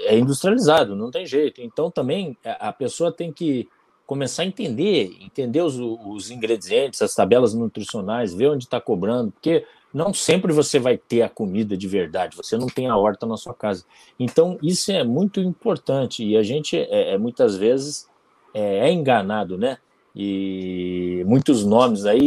é 0.04 0.20
industrializado, 0.20 0.98
não 0.98 1.10
tem 1.10 1.26
jeito. 1.26 1.62
Então 1.62 1.90
também 1.90 2.36
a 2.44 2.74
pessoa 2.74 3.10
tem 3.10 3.32
que 3.32 3.70
começar 4.12 4.44
a 4.44 4.46
entender, 4.46 5.16
entender 5.22 5.62
os, 5.62 5.80
os 5.80 6.30
ingredientes, 6.30 7.02
as 7.02 7.16
tabelas 7.16 7.54
nutricionais, 7.54 8.34
ver 8.34 8.50
onde 8.50 8.66
está 8.66 8.82
cobrando, 8.82 9.32
porque 9.32 9.66
não 9.94 10.14
sempre 10.14 10.52
você 10.52 10.80
vai 10.80 10.98
ter 10.98 11.22
a 11.22 11.30
comida 11.30 11.78
de 11.78 11.88
verdade, 11.88 12.36
você 12.36 12.58
não 12.58 12.68
tem 12.68 12.90
a 12.90 12.98
horta 12.98 13.26
na 13.26 13.38
sua 13.38 13.54
casa. 13.54 13.86
Então 14.20 14.60
isso 14.62 14.92
é 14.92 15.02
muito 15.02 15.40
importante 15.40 16.26
e 16.26 16.36
a 16.36 16.44
gente 16.44 16.78
é, 16.78 17.14
é 17.14 17.18
muitas 17.18 17.56
vezes 17.56 18.06
é, 18.54 18.90
é 18.90 18.92
enganado, 18.92 19.58
né? 19.58 19.78
E 20.14 21.24
muitos 21.26 21.64
nomes 21.64 22.06
aí 22.06 22.26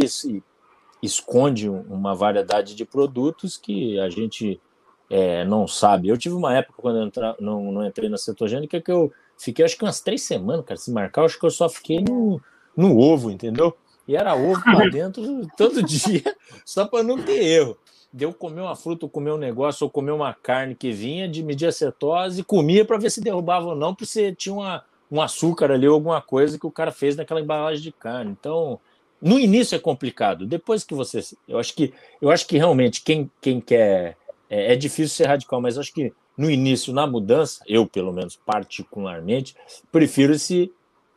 esconde 1.03 1.69
uma 1.69 2.15
variedade 2.15 2.73
de 2.73 2.83
produtos 2.83 3.57
que 3.57 3.99
a 3.99 4.09
gente 4.09 4.59
é, 5.07 5.45
não 5.45 5.67
sabe. 5.67 6.07
Eu 6.07 6.17
tive 6.17 6.33
uma 6.33 6.57
época, 6.57 6.81
quando 6.81 6.97
eu 6.97 7.03
entra, 7.03 7.35
não, 7.39 7.71
não, 7.71 7.85
entrei 7.85 8.09
na 8.09 8.17
cetogênica, 8.17 8.81
que 8.81 8.91
eu 8.91 9.13
fiquei 9.37 9.65
acho 9.65 9.77
que 9.77 9.83
umas 9.83 10.01
três 10.01 10.23
semanas, 10.23 10.65
cara, 10.65 10.79
se 10.79 10.91
marcar, 10.91 11.25
acho 11.25 11.39
que 11.39 11.45
eu 11.45 11.51
só 11.51 11.69
fiquei 11.69 12.01
no, 12.01 12.41
no 12.75 12.97
ovo, 12.97 13.31
entendeu? 13.31 13.75
E 14.07 14.15
era 14.15 14.35
ovo 14.35 14.61
para 14.61 14.87
dentro 14.89 15.47
todo 15.57 15.81
dia, 15.83 16.23
só 16.65 16.85
para 16.85 17.03
não 17.03 17.21
ter 17.21 17.43
erro. 17.43 17.77
Deu 18.11 18.33
comer 18.33 18.61
uma 18.61 18.75
fruta, 18.75 19.05
ou 19.05 19.09
comer 19.09 19.31
um 19.31 19.37
negócio, 19.37 19.83
ou 19.83 19.89
comer 19.89 20.11
uma 20.11 20.33
carne 20.33 20.73
que 20.73 20.91
vinha 20.91 21.27
de 21.27 21.43
medir 21.43 21.67
acetose, 21.67 22.43
comia 22.43 22.85
para 22.85 22.97
ver 22.97 23.09
se 23.09 23.19
derrubava 23.19 23.67
ou 23.67 23.75
não, 23.75 23.93
porque 23.93 24.05
você 24.05 24.33
tinha 24.33 24.55
uma, 24.55 24.85
um 25.11 25.21
açúcar 25.21 25.71
ali, 25.71 25.87
ou 25.87 25.95
alguma 25.95 26.21
coisa 26.21 26.57
que 26.57 26.65
o 26.65 26.71
cara 26.71 26.91
fez 26.91 27.17
naquela 27.17 27.41
embalagem 27.41 27.83
de 27.83 27.91
carne. 27.91 28.31
Então, 28.31 28.79
no 29.21 29.39
início 29.39 29.75
é 29.75 29.79
complicado. 29.79 30.45
Depois 30.45 30.83
que 30.83 30.93
você. 30.93 31.19
Eu 31.47 31.59
acho 31.59 31.75
que, 31.75 31.93
eu 32.21 32.29
acho 32.29 32.47
que 32.47 32.57
realmente 32.57 33.01
quem, 33.03 33.29
quem 33.41 33.59
quer. 33.59 34.17
É, 34.49 34.73
é 34.73 34.75
difícil 34.75 35.09
ser 35.09 35.25
radical, 35.25 35.59
mas 35.59 35.77
acho 35.77 35.93
que 35.93 36.13
no 36.37 36.49
início, 36.49 36.93
na 36.93 37.07
mudança, 37.07 37.63
eu, 37.67 37.85
pelo 37.85 38.11
menos 38.11 38.35
particularmente, 38.35 39.55
prefiro 39.91 40.33
esse 40.33 40.71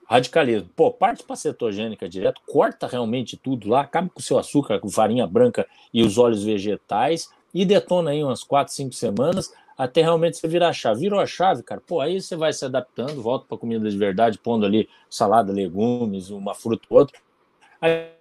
radicalismo. 0.07 0.71
Pô, 0.75 0.91
parte 0.91 1.23
para 1.23 1.37
cetogênica 1.37 2.09
direto, 2.09 2.41
corta 2.47 2.87
realmente 2.87 3.37
tudo 3.37 3.69
lá, 3.69 3.83
acaba 3.83 4.09
com 4.09 4.21
o 4.21 4.23
seu 4.23 4.39
açúcar, 4.39 4.79
com 4.79 4.89
farinha 4.89 5.27
branca 5.27 5.67
e 5.93 6.03
os 6.03 6.19
óleos 6.19 6.45
vegetais 6.45 7.31
e 7.53 7.65
detona 7.65 8.11
aí 8.11 8.23
umas 8.23 8.43
quatro, 8.43 8.73
cinco 8.73 8.95
semanas 8.95 9.53
até 9.77 10.03
realmente 10.03 10.37
você 10.37 10.49
virar 10.49 10.71
a 10.71 10.73
chave. 10.73 11.01
Virou 11.03 11.21
a 11.21 11.27
chave, 11.27 11.63
cara, 11.63 11.81
pô, 11.81 12.01
aí 12.01 12.21
você 12.21 12.35
vai 12.35 12.53
se 12.53 12.65
adaptando, 12.65 13.23
volta 13.23 13.47
para 13.49 13.57
comida 13.57 13.89
de 13.89 13.97
verdade, 13.97 14.39
pondo 14.39 14.67
ali 14.67 14.89
salada, 15.09 15.53
legumes, 15.53 16.31
uma 16.31 16.55
fruta 16.55 16.85
ou 16.91 16.99
outra 16.99 17.19
aí 17.81 18.18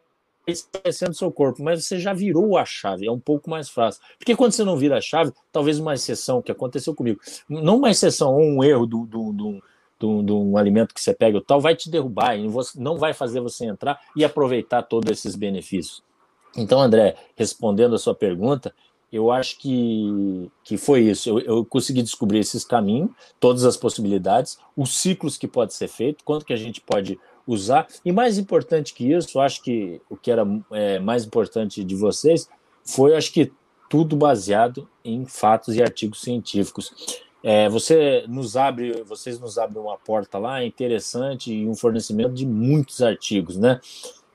esquecendo 0.47 1.13
seu 1.13 1.31
corpo, 1.31 1.61
mas 1.61 1.85
você 1.85 1.99
já 1.99 2.13
virou 2.13 2.57
a 2.57 2.65
chave, 2.65 3.05
é 3.05 3.11
um 3.11 3.19
pouco 3.19 3.49
mais 3.49 3.69
fácil. 3.69 4.01
Porque 4.17 4.35
quando 4.35 4.53
você 4.53 4.63
não 4.63 4.77
vira 4.77 4.97
a 4.97 5.01
chave, 5.01 5.33
talvez 5.51 5.77
uma 5.79 5.93
exceção 5.93 6.41
que 6.41 6.51
aconteceu 6.51 6.95
comigo, 6.95 7.19
não 7.49 7.77
uma 7.77 7.91
exceção 7.91 8.33
ou 8.33 8.41
um 8.41 8.63
erro 8.63 8.85
do, 8.85 9.05
do, 9.05 9.61
do, 9.99 10.21
do 10.23 10.39
um 10.39 10.57
alimento 10.57 10.93
que 10.93 11.01
você 11.01 11.13
pega, 11.13 11.41
tal, 11.45 11.59
vai 11.59 11.75
te 11.75 11.89
derrubar 11.89 12.37
e 12.37 12.47
não 12.75 12.97
vai 12.97 13.13
fazer 13.13 13.41
você 13.41 13.65
entrar 13.65 13.99
e 14.15 14.23
aproveitar 14.23 14.83
todos 14.83 15.11
esses 15.11 15.35
benefícios. 15.35 16.01
Então, 16.55 16.81
André, 16.81 17.15
respondendo 17.35 17.95
a 17.95 17.99
sua 17.99 18.15
pergunta, 18.15 18.73
eu 19.11 19.31
acho 19.31 19.57
que, 19.59 20.51
que 20.63 20.77
foi 20.77 21.01
isso. 21.01 21.29
Eu, 21.29 21.39
eu 21.39 21.65
consegui 21.65 22.01
descobrir 22.01 22.39
esses 22.39 22.65
caminhos, 22.65 23.09
todas 23.39 23.63
as 23.63 23.77
possibilidades, 23.77 24.57
os 24.75 24.97
ciclos 24.97 25.37
que 25.37 25.47
pode 25.47 25.73
ser 25.73 25.87
feito, 25.87 26.23
quanto 26.23 26.45
que 26.45 26.53
a 26.53 26.57
gente 26.57 26.81
pode 26.81 27.19
usar. 27.47 27.87
E 28.03 28.11
mais 28.11 28.37
importante 28.37 28.93
que 28.93 29.11
isso, 29.11 29.39
acho 29.39 29.63
que 29.63 30.01
o 30.09 30.17
que 30.17 30.29
era 30.29 30.45
é, 30.71 30.99
mais 30.99 31.25
importante 31.25 31.83
de 31.83 31.95
vocês 31.95 32.49
foi, 32.83 33.15
acho 33.15 33.31
que 33.31 33.51
tudo 33.89 34.15
baseado 34.15 34.87
em 35.03 35.25
fatos 35.25 35.75
e 35.75 35.81
artigos 35.81 36.21
científicos. 36.21 37.23
É, 37.41 37.69
você 37.69 38.25
nos 38.27 38.57
abre, 38.57 39.03
vocês 39.03 39.39
nos 39.39 39.57
abrem 39.57 39.81
uma 39.81 39.97
porta 39.97 40.37
lá 40.37 40.63
interessante 40.65 41.53
e 41.53 41.67
um 41.67 41.75
fornecimento 41.75 42.33
de 42.33 42.45
muitos 42.45 43.01
artigos, 43.01 43.57
né? 43.57 43.79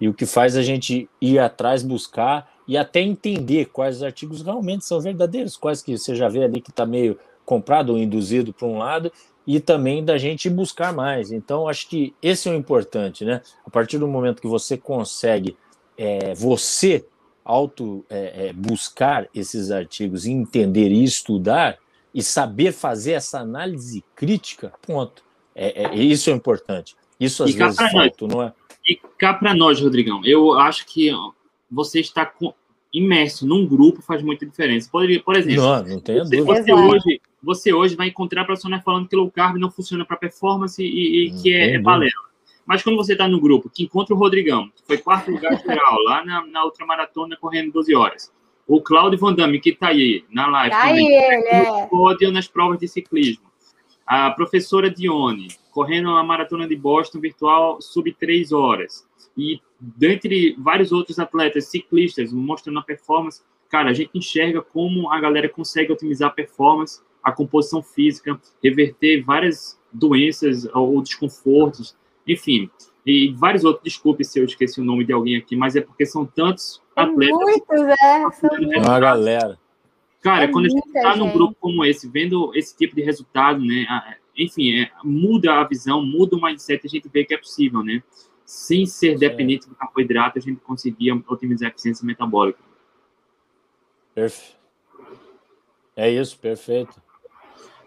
E 0.00 0.08
o 0.08 0.14
que 0.14 0.24
faz 0.24 0.56
a 0.56 0.62
gente 0.62 1.08
ir 1.20 1.38
atrás, 1.38 1.82
buscar 1.82 2.50
e 2.66 2.76
até 2.76 3.00
entender 3.00 3.66
quais 3.66 3.96
os 3.96 4.02
artigos 4.02 4.42
realmente 4.42 4.84
são 4.84 5.00
verdadeiros, 5.00 5.56
quais 5.56 5.82
que 5.82 5.98
você 5.98 6.14
já 6.14 6.28
vê 6.28 6.44
ali 6.44 6.60
que 6.60 6.70
está 6.70 6.86
meio 6.86 7.18
comprado 7.44 7.90
ou 7.90 7.98
induzido 7.98 8.52
para 8.52 8.66
um 8.66 8.78
lado 8.78 9.12
e 9.46 9.60
também 9.60 10.04
da 10.04 10.16
gente 10.18 10.48
buscar 10.48 10.92
mais. 10.92 11.32
Então, 11.32 11.68
acho 11.68 11.88
que 11.88 12.14
esse 12.22 12.48
é 12.48 12.52
o 12.52 12.54
importante, 12.54 13.24
né? 13.24 13.40
A 13.66 13.70
partir 13.70 13.98
do 13.98 14.06
momento 14.06 14.40
que 14.40 14.48
você 14.48 14.76
consegue, 14.76 15.56
é, 15.96 16.34
você 16.34 17.04
auto 17.44 18.04
é, 18.08 18.48
é, 18.48 18.52
buscar 18.52 19.28
esses 19.34 19.70
artigos, 19.70 20.26
entender 20.26 20.90
e 20.90 21.02
estudar 21.02 21.78
e 22.14 22.22
saber 22.22 22.72
fazer 22.72 23.12
essa 23.12 23.40
análise 23.40 24.04
crítica, 24.14 24.72
ponto. 24.82 25.24
É, 25.54 25.84
é 25.84 25.94
isso 25.96 26.30
é 26.30 26.32
importante. 26.32 26.96
Isso 27.18 27.42
às 27.42 27.50
e 27.50 27.54
vezes 27.54 27.76
falta, 27.76 28.26
não 28.26 28.42
é? 28.42 28.52
E 28.86 28.98
cá 29.18 29.34
para 29.34 29.54
nós, 29.54 29.80
Rodrigão, 29.80 30.20
eu 30.24 30.52
acho 30.58 30.86
que 30.86 31.10
você 31.70 32.00
está 32.00 32.30
imerso 32.92 33.46
num 33.46 33.66
grupo 33.66 34.02
faz 34.02 34.22
muita 34.22 34.44
diferença. 34.44 34.88
Por, 34.90 35.06
por 35.22 35.36
exemplo, 35.36 35.62
não, 35.62 35.82
não 35.84 36.00
tenho 36.00 36.24
você, 36.24 36.36
dúvida. 36.36 36.62
Você 36.62 36.72
hoje, 36.72 37.20
você 37.42 37.72
hoje 37.72 37.96
vai 37.96 38.08
encontrar 38.08 38.44
profissionais 38.44 38.84
falando 38.84 39.08
que 39.08 39.16
low 39.16 39.30
carb 39.30 39.56
não 39.56 39.70
funciona 39.70 40.04
para 40.04 40.16
performance 40.16 40.82
e, 40.82 41.26
e 41.26 41.42
que 41.42 41.52
é, 41.52 41.74
é 41.74 41.78
balela. 41.78 42.12
Mas 42.66 42.82
quando 42.82 42.96
você 42.96 43.12
está 43.12 43.26
no 43.26 43.40
grupo, 43.40 43.70
que 43.70 43.84
encontra 43.84 44.14
o 44.14 44.18
Rodrigão, 44.18 44.68
que 44.68 44.82
foi 44.86 44.98
quarto 44.98 45.30
lugar 45.30 45.58
geral 45.58 45.96
lá 46.04 46.24
na, 46.24 46.46
na 46.46 46.64
ultramaratona 46.64 47.36
correndo 47.36 47.72
12 47.72 47.94
horas, 47.94 48.32
o 48.66 48.80
Claudio 48.80 49.18
Van 49.18 49.34
Damme, 49.34 49.60
que 49.60 49.70
está 49.70 49.88
aí 49.88 50.24
na 50.30 50.46
live, 50.46 50.70
tá 50.70 50.82
também, 50.82 51.08
ele, 51.08 51.48
é. 51.48 51.86
pódio 51.86 52.30
nas 52.30 52.46
provas 52.46 52.78
de 52.78 52.86
ciclismo, 52.86 53.44
a 54.06 54.30
professora 54.30 54.88
Dione, 54.88 55.48
correndo 55.72 56.10
a 56.10 56.22
maratona 56.22 56.68
de 56.68 56.76
Boston 56.76 57.18
virtual 57.18 57.80
sub 57.80 58.12
3 58.12 58.52
horas, 58.52 59.04
e 59.36 59.60
dentre 59.82 60.54
vários 60.58 60.92
outros 60.92 61.18
atletas 61.18 61.66
ciclistas 61.66 62.32
mostrando 62.32 62.78
a 62.78 62.82
performance, 62.82 63.42
cara, 63.68 63.90
a 63.90 63.92
gente 63.92 64.10
enxerga 64.14 64.62
como 64.62 65.10
a 65.10 65.18
galera 65.18 65.48
consegue 65.48 65.92
otimizar 65.92 66.30
a 66.30 66.32
performance, 66.32 67.00
a 67.22 67.32
composição 67.32 67.82
física, 67.82 68.40
reverter 68.62 69.22
várias 69.22 69.80
doenças 69.92 70.68
ou 70.72 71.02
desconfortos, 71.02 71.96
enfim, 72.26 72.70
e 73.04 73.32
vários 73.32 73.64
outros. 73.64 73.82
Desculpe 73.82 74.24
se 74.24 74.38
eu 74.38 74.44
esqueci 74.44 74.80
o 74.80 74.84
nome 74.84 75.04
de 75.04 75.12
alguém 75.12 75.36
aqui, 75.36 75.56
mas 75.56 75.74
é 75.74 75.80
porque 75.80 76.06
são 76.06 76.24
tantos 76.24 76.80
atletas. 76.94 77.36
Muitos, 77.36 77.80
é. 77.80 78.30
São 78.30 78.50
Uma 78.84 79.00
galera. 79.00 79.58
Cara, 80.20 80.44
é 80.44 80.48
quando 80.48 80.66
a 80.66 80.68
gente 80.68 80.86
está 80.86 81.16
num 81.16 81.32
grupo 81.32 81.56
como 81.58 81.84
esse, 81.84 82.08
vendo 82.08 82.52
esse 82.54 82.76
tipo 82.76 82.94
de 82.94 83.02
resultado, 83.02 83.58
né? 83.58 83.84
Enfim, 84.38 84.80
é, 84.80 84.90
muda 85.02 85.54
a 85.54 85.64
visão, 85.64 86.04
muda 86.04 86.36
o 86.36 86.40
mindset, 86.40 86.86
a 86.86 86.88
gente 86.88 87.08
vê 87.08 87.24
que 87.24 87.34
é 87.34 87.36
possível, 87.38 87.82
né? 87.82 88.00
Sem 88.52 88.84
ser 88.84 89.18
dependente 89.18 89.66
do 89.66 89.74
carboidrato, 89.74 90.38
a 90.38 90.42
gente 90.42 90.60
conseguia 90.60 91.14
otimizar 91.26 91.70
a 91.70 91.72
eficiência 91.72 92.04
metabólica. 92.04 92.58
Perfeito. 94.14 94.58
É 95.96 96.10
isso, 96.10 96.38
perfeito. 96.38 97.00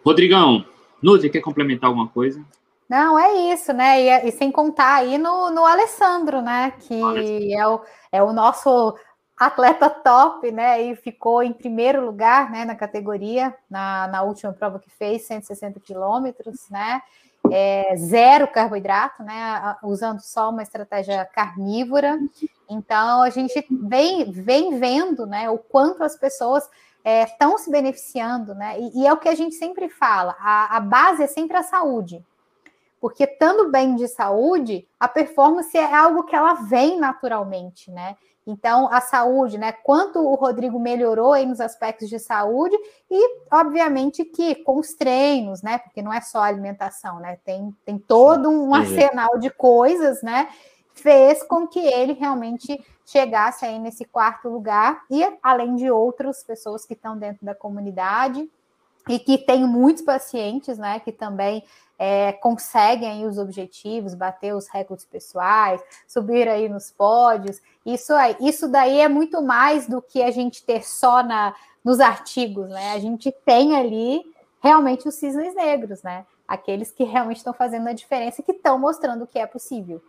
Rodrigão, 0.04 0.66
Nutri, 1.04 1.30
quer 1.30 1.42
complementar 1.42 1.88
alguma 1.88 2.08
coisa? 2.08 2.44
Não, 2.90 3.18
é 3.18 3.54
isso, 3.54 3.74
né? 3.74 4.02
E, 4.02 4.28
e, 4.28 4.32
sem 4.32 4.52
contar 4.52 4.96
aí 4.96 5.20
no, 5.20 5.52
no 5.52 5.64
Alessandro, 5.64 6.42
né? 6.42 6.72
Que 6.72 7.54
é 7.54 7.68
o, 7.68 7.82
é 8.12 8.24
o 8.24 8.34
nosso 8.34 8.98
atleta 9.38 9.88
top, 9.88 10.52
né? 10.52 10.82
E 10.82 10.96
ficou 10.96 11.44
em 11.44 11.54
primeiro 11.54 12.04
lugar, 12.04 12.50
né? 12.50 12.66
Na 12.66 12.76
categoria, 12.76 13.56
na, 13.70 14.08
na 14.08 14.24
última 14.24 14.52
prova 14.52 14.80
que 14.80 14.90
fez, 14.90 15.28
160 15.28 15.80
quilômetros, 15.80 16.68
né? 16.72 17.04
É, 17.52 17.96
zero 17.98 18.48
carboidrato, 18.48 19.24
né? 19.24 19.76
Usando 19.84 20.20
só 20.22 20.50
uma 20.50 20.64
estratégia 20.64 21.26
carnívora. 21.26 22.20
Então 22.70 23.22
a 23.22 23.30
gente 23.30 23.66
vem, 23.70 24.32
vem 24.32 24.80
vendo 24.80 25.26
né, 25.26 25.50
o 25.50 25.58
quanto 25.58 26.04
as 26.04 26.16
pessoas 26.16 26.68
estão 27.04 27.56
é, 27.56 27.58
se 27.58 27.70
beneficiando, 27.70 28.56
né? 28.56 28.80
E, 28.80 29.02
e, 29.02 29.08
é 29.08 29.14
o 29.14 29.18
que 29.18 29.30
a 29.30 29.36
gente 29.36 29.56
sempre 29.56 29.90
fala: 29.90 30.36
a, 30.40 30.78
a 30.78 30.80
base 30.80 31.24
é 31.24 31.28
sempre 31.28 31.58
a 31.58 31.64
saúde. 31.64 32.26
Porque 33.00 33.24
estando 33.24 33.70
bem 33.70 33.96
de 33.96 34.08
saúde, 34.08 34.88
a 35.00 35.08
performance 35.08 35.78
é 35.78 35.94
algo 35.94 36.24
que 36.24 36.36
ela 36.36 36.56
vem 36.56 37.00
naturalmente, 37.00 37.92
né? 37.92 38.16
Então, 38.48 38.88
a 38.92 39.02
saúde, 39.02 39.58
né? 39.58 39.72
Quanto 39.72 40.20
o 40.20 40.36
Rodrigo 40.36 40.80
melhorou 40.80 41.34
aí 41.34 41.46
nos 41.46 41.60
aspectos 41.60 42.08
de 42.08 42.20
saúde, 42.20 42.78
e 43.10 43.40
obviamente 43.52 44.24
que 44.24 44.56
com 44.56 44.78
os 44.78 44.94
treinos, 44.94 45.64
né? 45.64 45.80
Porque 45.80 46.02
não 46.02 46.14
é 46.14 46.22
só 46.22 46.42
alimentação, 46.42 47.20
né? 47.20 47.40
Tem, 47.44 47.76
tem 47.84 47.98
todo 47.98 48.50
um 48.50 48.74
arsenal 48.76 49.40
de 49.40 49.50
coisas, 49.50 50.22
né? 50.22 50.48
Fez 50.94 51.42
com 51.44 51.68
que 51.68 51.80
ele 51.80 52.14
realmente 52.14 52.80
chegasse 53.06 53.66
aí 53.66 53.80
nesse 53.80 54.06
quarto 54.06 54.48
lugar, 54.50 55.04
e 55.10 55.24
além 55.42 55.76
de 55.76 55.90
outras 55.90 56.44
pessoas 56.44 56.86
que 56.86 56.94
estão 56.94 57.18
dentro 57.18 57.46
da 57.46 57.54
comunidade, 57.54 58.50
e 59.08 59.20
que 59.20 59.38
tem 59.38 59.66
muitos 59.66 60.04
pacientes, 60.04 60.78
né? 60.78 61.00
Que 61.00 61.12
também 61.12 61.64
é, 61.98 62.34
conseguem 62.34 63.26
os 63.26 63.38
objetivos, 63.38 64.14
bater 64.14 64.56
os 64.56 64.68
recordes 64.68 65.06
pessoais, 65.06 65.82
subir 66.08 66.48
aí 66.48 66.68
nos 66.68 66.92
pódios. 66.92 67.62
Isso, 67.86 68.14
aí, 68.14 68.36
isso 68.42 68.68
daí 68.68 69.00
é 69.00 69.08
muito 69.08 69.42
mais 69.42 69.88
do 69.88 70.02
que 70.02 70.22
a 70.22 70.32
gente 70.32 70.64
ter 70.64 70.84
só 70.86 71.24
na, 71.24 71.56
nos 71.84 72.00
artigos, 72.00 72.70
né? 72.70 72.94
A 72.94 73.00
gente 73.00 73.32
tem 73.46 73.76
ali 73.76 74.22
realmente 74.62 75.08
os 75.08 75.16
cisnes 75.16 75.56
negros, 75.56 76.02
né? 76.02 76.26
Aqueles 76.48 76.92
que 76.92 77.04
realmente 77.04 77.38
estão 77.38 77.54
fazendo 77.54 77.88
a 77.88 77.94
diferença 77.94 78.42
e 78.42 78.44
que 78.44 78.52
estão 78.52 78.78
mostrando 78.78 79.28
que 79.28 79.40
é 79.40 79.46
possível. 79.46 80.02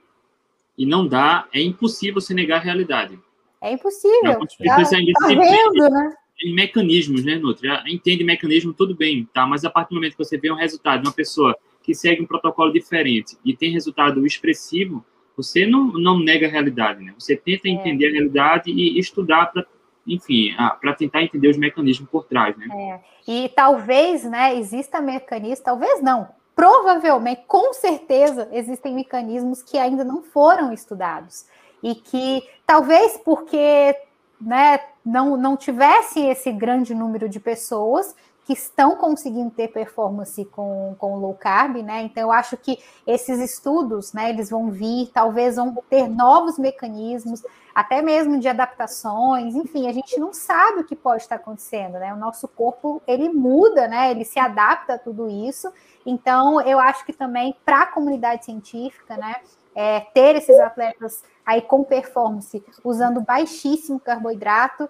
E 0.76 0.84
não 0.84 1.06
dá, 1.06 1.46
é 1.54 1.60
impossível 1.60 2.20
se 2.20 2.34
negar 2.34 2.60
a 2.60 2.64
realidade. 2.64 3.18
É 3.60 3.72
impossível. 3.72 4.40
Tá, 4.40 4.76
tá 4.76 5.28
vendo, 5.28 5.90
né? 5.90 6.16
Em 6.42 6.54
mecanismos, 6.54 7.24
né, 7.24 7.36
Nutri? 7.36 7.68
Entende 7.86 8.24
mecanismo, 8.24 8.72
tudo 8.72 8.94
bem, 8.94 9.28
tá? 9.32 9.46
Mas 9.46 9.64
a 9.64 9.70
partir 9.70 9.90
do 9.90 9.96
momento 9.96 10.16
que 10.16 10.24
você 10.24 10.36
vê 10.36 10.50
um 10.50 10.56
resultado 10.56 11.02
de 11.02 11.08
uma 11.08 11.14
pessoa 11.14 11.56
que 11.82 11.94
segue 11.94 12.22
um 12.22 12.26
protocolo 12.26 12.72
diferente 12.72 13.36
e 13.44 13.56
tem 13.56 13.72
resultado 13.72 14.26
expressivo, 14.26 15.04
você 15.36 15.66
não, 15.66 15.86
não 15.92 16.18
nega 16.18 16.46
a 16.46 16.50
realidade, 16.50 17.04
né? 17.04 17.14
Você 17.18 17.36
tenta 17.36 17.68
é. 17.68 17.70
entender 17.70 18.08
a 18.08 18.12
realidade 18.12 18.70
e 18.70 18.98
estudar 18.98 19.46
para, 19.46 19.66
enfim, 20.06 20.54
para 20.80 20.94
tentar 20.94 21.22
entender 21.22 21.48
os 21.48 21.56
mecanismos 21.56 22.08
por 22.10 22.24
trás, 22.24 22.56
né? 22.56 22.66
É. 22.72 23.00
E 23.30 23.48
talvez, 23.50 24.24
né, 24.24 24.58
exista 24.58 25.00
mecanismo, 25.00 25.64
talvez 25.64 26.02
não, 26.02 26.28
provavelmente, 26.54 27.42
com 27.46 27.72
certeza, 27.74 28.48
existem 28.52 28.94
mecanismos 28.94 29.62
que 29.62 29.76
ainda 29.76 30.04
não 30.04 30.22
foram 30.22 30.72
estudados 30.72 31.46
e 31.82 31.94
que 31.94 32.42
talvez 32.66 33.20
porque 33.24 33.94
né, 34.40 34.80
não, 35.04 35.36
não 35.36 35.56
tivesse 35.56 36.20
esse 36.20 36.52
grande 36.52 36.94
número 36.94 37.28
de 37.28 37.40
pessoas 37.40 38.14
que 38.46 38.52
estão 38.52 38.94
conseguindo 38.94 39.50
ter 39.50 39.68
performance 39.68 40.44
com, 40.46 40.94
com 40.98 41.16
low 41.16 41.34
carb, 41.34 41.82
né? 41.82 42.02
Então 42.02 42.22
eu 42.22 42.30
acho 42.30 42.56
que 42.56 42.78
esses 43.04 43.40
estudos, 43.40 44.12
né, 44.12 44.30
eles 44.30 44.50
vão 44.50 44.70
vir, 44.70 45.10
talvez 45.12 45.56
vão 45.56 45.76
ter 45.90 46.08
novos 46.08 46.56
mecanismos, 46.56 47.42
até 47.74 48.00
mesmo 48.00 48.38
de 48.38 48.46
adaptações, 48.46 49.56
enfim, 49.56 49.88
a 49.88 49.92
gente 49.92 50.18
não 50.20 50.32
sabe 50.32 50.80
o 50.80 50.84
que 50.84 50.94
pode 50.94 51.22
estar 51.22 51.34
acontecendo, 51.36 51.94
né? 51.94 52.14
O 52.14 52.16
nosso 52.16 52.46
corpo 52.46 53.02
ele 53.04 53.28
muda, 53.28 53.88
né? 53.88 54.12
Ele 54.12 54.24
se 54.24 54.38
adapta 54.38 54.94
a 54.94 54.98
tudo 54.98 55.28
isso. 55.28 55.68
Então 56.06 56.60
eu 56.60 56.78
acho 56.78 57.04
que 57.04 57.12
também 57.12 57.56
para 57.64 57.82
a 57.82 57.86
comunidade 57.86 58.44
científica, 58.44 59.16
né, 59.16 59.34
é, 59.76 60.00
ter 60.00 60.34
esses 60.34 60.58
atletas 60.58 61.22
aí 61.44 61.62
com 61.62 61.84
performance 61.84 62.64
usando 62.82 63.20
baixíssimo 63.20 64.00
carboidrato 64.00 64.88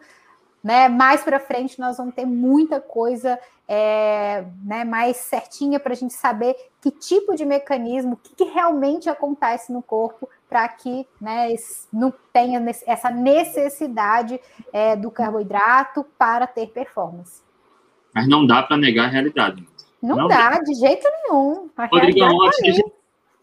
né? 0.66 0.88
Mais 0.88 1.22
para 1.22 1.38
frente 1.38 1.78
nós 1.78 1.96
vamos 1.96 2.12
ter 2.12 2.26
muita 2.26 2.80
coisa 2.80 3.38
é, 3.68 4.44
né, 4.64 4.84
mais 4.84 5.16
certinha 5.16 5.78
para 5.78 5.92
a 5.92 5.96
gente 5.96 6.14
saber 6.14 6.56
que 6.80 6.90
tipo 6.90 7.36
de 7.36 7.44
mecanismo, 7.44 8.14
o 8.14 8.16
que, 8.16 8.34
que 8.34 8.44
realmente 8.52 9.08
acontece 9.08 9.72
no 9.72 9.80
corpo 9.80 10.28
para 10.48 10.66
que 10.66 11.06
né, 11.20 11.54
não 11.92 12.12
tenha 12.32 12.60
essa 12.84 13.10
necessidade 13.10 14.40
é, 14.72 14.96
do 14.96 15.08
carboidrato 15.08 16.04
para 16.18 16.48
ter 16.48 16.66
performance. 16.70 17.44
Mas 18.12 18.26
não 18.26 18.44
dá 18.44 18.60
para 18.64 18.76
negar 18.76 19.04
a 19.04 19.10
realidade. 19.10 19.64
Não, 20.02 20.16
não 20.16 20.26
dá, 20.26 20.50
de 20.58 20.74
jeito 20.74 21.06
nenhum. 21.22 21.70
Rodrigão, 21.92 22.28
tá 22.38 22.44
antes, 22.44 22.58
de 22.58 22.70
a 22.70 22.72
gente, 22.72 22.92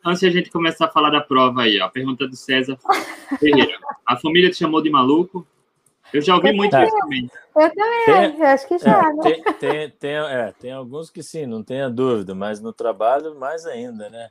antes 0.05 0.19
de 0.19 0.27
a 0.27 0.31
gente 0.31 0.51
começar 0.51 0.85
a 0.85 0.91
falar 0.91 1.09
da 1.09 1.21
prova 1.21 1.63
aí, 1.63 1.79
ó, 1.79 1.85
a 1.85 1.89
pergunta 1.89 2.27
do 2.27 2.35
César 2.35 2.77
Ferreira. 3.39 3.77
A 4.05 4.17
família 4.17 4.49
te 4.49 4.57
chamou 4.57 4.81
de 4.81 4.89
maluco? 4.89 5.45
Eu 6.13 6.21
já 6.21 6.35
ouvi 6.35 6.49
eu 6.49 6.55
muito 6.55 6.77
isso 6.77 6.95
também. 6.99 7.29
Eu 7.55 7.69
também, 7.73 8.05
tem, 8.35 8.45
acho 8.45 8.67
que 8.67 8.77
já. 8.77 8.99
É, 8.99 9.13
né? 9.13 9.21
tem, 9.23 9.43
tem, 9.43 9.89
tem, 9.89 10.11
é, 10.11 10.53
tem 10.59 10.71
alguns 10.71 11.09
que 11.09 11.23
sim, 11.23 11.45
não 11.45 11.63
tenha 11.63 11.89
dúvida, 11.89 12.35
mas 12.35 12.61
no 12.61 12.71
trabalho 12.71 13.33
mais 13.39 13.65
ainda, 13.65 14.09
né? 14.09 14.29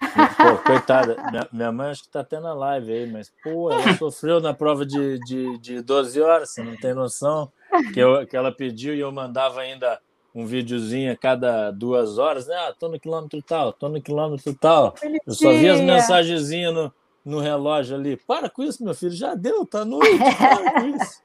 Pô, 0.00 0.56
coitada, 0.64 1.14
minha, 1.30 1.48
minha, 1.52 1.72
mãe 1.72 1.90
acho 1.90 2.02
que 2.02 2.08
está 2.08 2.20
até 2.20 2.40
na 2.40 2.54
live 2.54 2.90
aí, 2.90 3.06
mas 3.06 3.30
pô, 3.42 3.70
ela 3.70 3.94
sofreu 3.98 4.40
na 4.40 4.54
prova 4.54 4.86
de, 4.86 5.18
de, 5.26 5.58
de 5.58 5.82
12 5.82 6.18
horas, 6.22 6.50
você 6.50 6.62
não 6.62 6.74
tem 6.74 6.94
noção 6.94 7.52
que, 7.92 8.00
eu, 8.00 8.26
que 8.26 8.34
ela 8.34 8.50
pediu 8.50 8.94
e 8.94 9.00
eu 9.00 9.12
mandava 9.12 9.60
ainda 9.60 10.00
um 10.34 10.46
videozinho 10.46 11.12
a 11.12 11.16
cada 11.16 11.70
duas 11.70 12.18
horas, 12.18 12.46
né? 12.46 12.54
Ah, 12.54 12.74
tô 12.78 12.88
no 12.88 13.00
quilômetro 13.00 13.42
tal, 13.42 13.72
tô 13.72 13.88
no 13.88 14.00
quilômetro 14.00 14.54
tal. 14.54 14.94
Eu 15.26 15.34
só 15.34 15.52
vi 15.52 15.68
as 15.68 15.80
mensagenzinhas 15.80 16.72
no, 16.72 16.92
no 17.24 17.40
relógio 17.40 17.96
ali. 17.96 18.16
Para 18.16 18.48
com 18.48 18.62
isso, 18.62 18.84
meu 18.84 18.94
filho, 18.94 19.12
já 19.12 19.34
deu, 19.34 19.66
tá 19.66 19.84
noite. 19.84 20.18
Para 20.18 20.80
com 20.80 20.86
isso. 20.96 21.20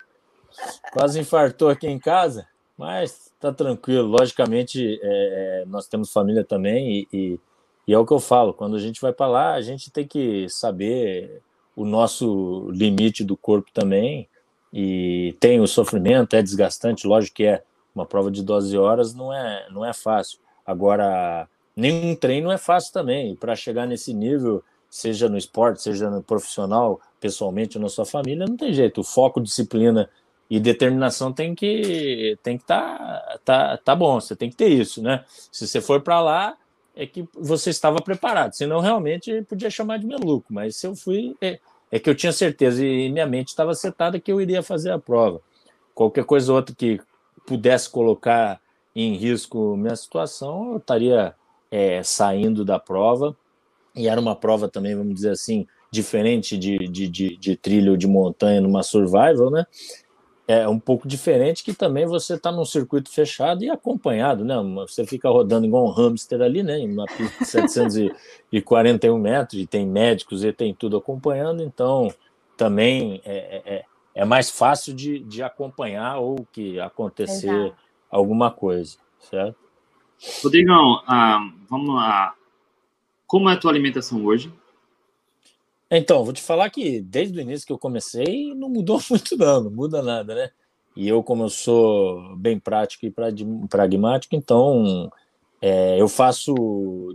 Quase 0.91 1.19
infartou 1.19 1.69
aqui 1.69 1.87
em 1.87 1.99
casa, 1.99 2.47
mas 2.77 3.31
tá 3.39 3.51
tranquilo. 3.51 4.07
Logicamente, 4.07 4.99
é, 5.01 5.61
é, 5.61 5.65
nós 5.67 5.87
temos 5.87 6.11
família 6.11 6.43
também 6.43 6.91
e, 6.91 7.07
e, 7.11 7.39
e, 7.87 7.93
é 7.93 7.97
o 7.97 8.05
que 8.05 8.13
eu 8.13 8.19
falo. 8.19 8.53
Quando 8.53 8.75
a 8.75 8.79
gente 8.79 9.01
vai 9.01 9.13
para 9.13 9.27
lá, 9.27 9.53
a 9.53 9.61
gente 9.61 9.91
tem 9.91 10.07
que 10.07 10.47
saber 10.49 11.41
o 11.75 11.85
nosso 11.85 12.69
limite 12.71 13.23
do 13.23 13.35
corpo 13.35 13.69
também. 13.73 14.27
E 14.73 15.35
tem 15.39 15.61
o 15.61 15.67
sofrimento, 15.67 16.35
é 16.35 16.41
desgastante, 16.41 17.07
lógico 17.07 17.35
que 17.35 17.45
é. 17.45 17.63
Uma 17.95 18.05
prova 18.05 18.29
de 18.29 18.43
12 18.43 18.77
horas 18.77 19.13
não 19.13 19.33
é, 19.33 19.67
não 19.71 19.85
é 19.85 19.93
fácil. 19.93 20.37
Agora, 20.65 21.47
nenhum 21.75 22.15
treino 22.15 22.51
é 22.51 22.57
fácil 22.57 22.91
também. 22.91 23.35
Para 23.35 23.55
chegar 23.55 23.87
nesse 23.87 24.13
nível, 24.13 24.61
seja 24.89 25.29
no 25.29 25.37
esporte, 25.37 25.81
seja 25.81 26.09
no 26.09 26.21
profissional, 26.21 26.99
pessoalmente 27.19 27.79
na 27.79 27.89
sua 27.89 28.05
família, 28.05 28.45
não 28.45 28.57
tem 28.57 28.73
jeito. 28.73 29.01
O 29.01 29.03
foco, 29.03 29.41
disciplina 29.41 30.09
e 30.49 30.59
determinação 30.59 31.33
tem 31.33 31.55
que 31.55 32.37
tem 32.43 32.57
que 32.57 32.65
tá, 32.65 33.39
tá, 33.43 33.77
tá 33.77 33.95
bom, 33.95 34.19
você 34.19 34.35
tem 34.35 34.49
que 34.49 34.55
ter 34.55 34.67
isso, 34.69 35.01
né? 35.01 35.23
Se 35.51 35.67
você 35.67 35.81
for 35.81 36.01
para 36.01 36.21
lá, 36.21 36.57
é 36.95 37.05
que 37.05 37.27
você 37.33 37.69
estava 37.69 38.01
preparado, 38.01 38.53
senão 38.53 38.79
realmente 38.79 39.41
podia 39.43 39.69
chamar 39.69 39.97
de 39.97 40.05
maluco, 40.05 40.45
mas 40.53 40.75
se 40.77 40.87
eu 40.87 40.95
fui, 40.95 41.35
é, 41.41 41.59
é 41.91 41.99
que 41.99 42.09
eu 42.09 42.15
tinha 42.15 42.31
certeza 42.31 42.85
e 42.85 43.09
minha 43.09 43.25
mente 43.25 43.49
estava 43.49 43.73
setada 43.73 44.19
que 44.19 44.31
eu 44.31 44.39
iria 44.39 44.63
fazer 44.63 44.91
a 44.91 44.99
prova. 44.99 45.41
Qualquer 45.93 46.25
coisa 46.25 46.53
outra 46.53 46.75
que 46.75 46.99
pudesse 47.45 47.89
colocar 47.89 48.59
em 48.95 49.15
risco 49.15 49.75
minha 49.75 49.95
situação, 49.95 50.71
eu 50.71 50.77
estaria 50.77 51.35
é, 51.69 52.01
saindo 52.01 52.63
da 52.63 52.79
prova 52.79 53.35
e 53.95 54.07
era 54.07 54.19
uma 54.19 54.35
prova 54.35 54.67
também, 54.67 54.95
vamos 54.95 55.15
dizer 55.15 55.31
assim, 55.31 55.67
diferente 55.91 56.57
de, 56.57 56.77
de, 56.87 57.07
de, 57.07 57.37
de 57.37 57.55
trilho 57.55 57.97
de 57.97 58.07
montanha 58.07 58.61
numa 58.61 58.83
survival, 58.83 59.49
né? 59.49 59.65
É 60.47 60.67
um 60.67 60.79
pouco 60.79 61.07
diferente 61.07 61.63
que 61.63 61.73
também 61.73 62.05
você 62.05 62.35
está 62.35 62.51
num 62.51 62.65
circuito 62.65 63.09
fechado 63.09 63.63
e 63.63 63.69
acompanhado, 63.69 64.45
né? 64.45 64.55
Você 64.87 65.05
fica 65.05 65.27
rodando 65.27 65.65
igual 65.65 65.85
um 65.85 65.91
hamster 65.91 66.41
ali, 66.41 66.61
né? 66.61 66.77
Uma 66.79 67.05
pista 67.05 67.61
de 67.63 68.11
741 68.51 69.17
metros 69.17 69.59
e 69.59 69.65
tem 69.65 69.87
médicos 69.87 70.43
e 70.43 70.53
tem 70.53 70.73
tudo 70.73 70.97
acompanhando, 70.97 71.63
então 71.63 72.13
também 72.55 73.21
é, 73.25 73.61
é, 73.65 73.85
é, 74.15 74.23
mais 74.23 74.49
fácil 74.49 74.93
de, 74.93 75.19
de 75.19 75.43
acompanhar 75.43 76.17
ou 76.19 76.47
que 76.51 76.79
acontecer 76.79 77.49
Exato. 77.49 77.75
alguma 78.09 78.49
coisa, 78.49 78.97
certo? 79.19 79.57
Rodrigão, 80.41 81.03
ah, 81.05 81.39
vamos 81.69 81.93
lá. 81.93 82.33
Como 83.27 83.49
é 83.49 83.53
a 83.53 83.57
tua 83.57 83.71
alimentação 83.71 84.25
hoje? 84.25 84.51
Então, 85.91 86.23
vou 86.23 86.33
te 86.33 86.41
falar 86.41 86.69
que 86.69 87.01
desde 87.01 87.37
o 87.37 87.41
início 87.41 87.67
que 87.67 87.73
eu 87.73 87.77
comecei 87.77 88.53
não 88.55 88.69
mudou 88.69 88.99
muito 89.09 89.37
não, 89.37 89.63
não 89.65 89.71
muda 89.71 90.01
nada, 90.01 90.33
né? 90.33 90.51
E 90.95 91.07
eu, 91.09 91.21
como 91.21 91.43
eu 91.43 91.49
sou 91.49 92.37
bem 92.37 92.57
prático 92.57 93.05
e 93.05 93.13
pragmático, 93.67 94.33
então 94.33 95.11
é, 95.61 95.99
eu 95.99 96.07
faço 96.07 96.53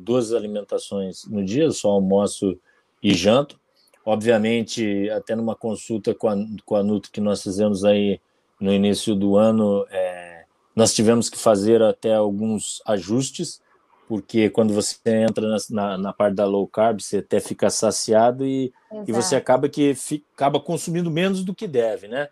duas 0.03 0.35
alimentações 0.35 1.25
no 1.25 1.43
dia, 1.43 1.71
só 1.71 1.89
almoço 1.89 2.59
e 3.03 3.15
janto. 3.15 3.59
Obviamente, 4.05 5.09
até 5.11 5.35
numa 5.35 5.55
consulta 5.55 6.15
com 6.15 6.29
a, 6.29 6.37
com 6.65 6.77
a 6.77 6.83
Nutri 6.83 7.11
que 7.11 7.21
nós 7.21 7.43
fizemos 7.43 7.85
aí 7.85 8.21
no 8.61 8.73
início 8.73 9.15
do 9.15 9.37
ano, 9.37 9.87
é, 9.91 10.45
nós 10.75 10.95
tivemos 10.95 11.29
que 11.29 11.39
fazer 11.39 11.83
até 11.83 12.15
alguns 12.15 12.83
ajustes, 12.87 13.61
porque 14.09 14.51
quando 14.51 14.75
você 14.75 14.97
entra 15.07 15.47
na, 15.47 15.57
na, 15.71 15.99
na, 15.99 16.13
parte 16.13 16.35
da 16.35 16.45
low 16.45 16.67
carb, 16.67 17.01
você 17.01 17.19
até 17.19 17.41
fica 17.41 17.71
saciado 17.71 18.45
e, 18.45 18.73
e 19.07 19.13
você 19.13 19.37
acaba 19.37 19.69
que 19.69 19.95
fica, 19.95 20.25
acaba 20.35 20.59
consumindo 20.59 21.11
menos 21.11 21.45
do 21.45 21.55
que 21.55 21.69
deve, 21.69 22.09
né? 22.09 22.29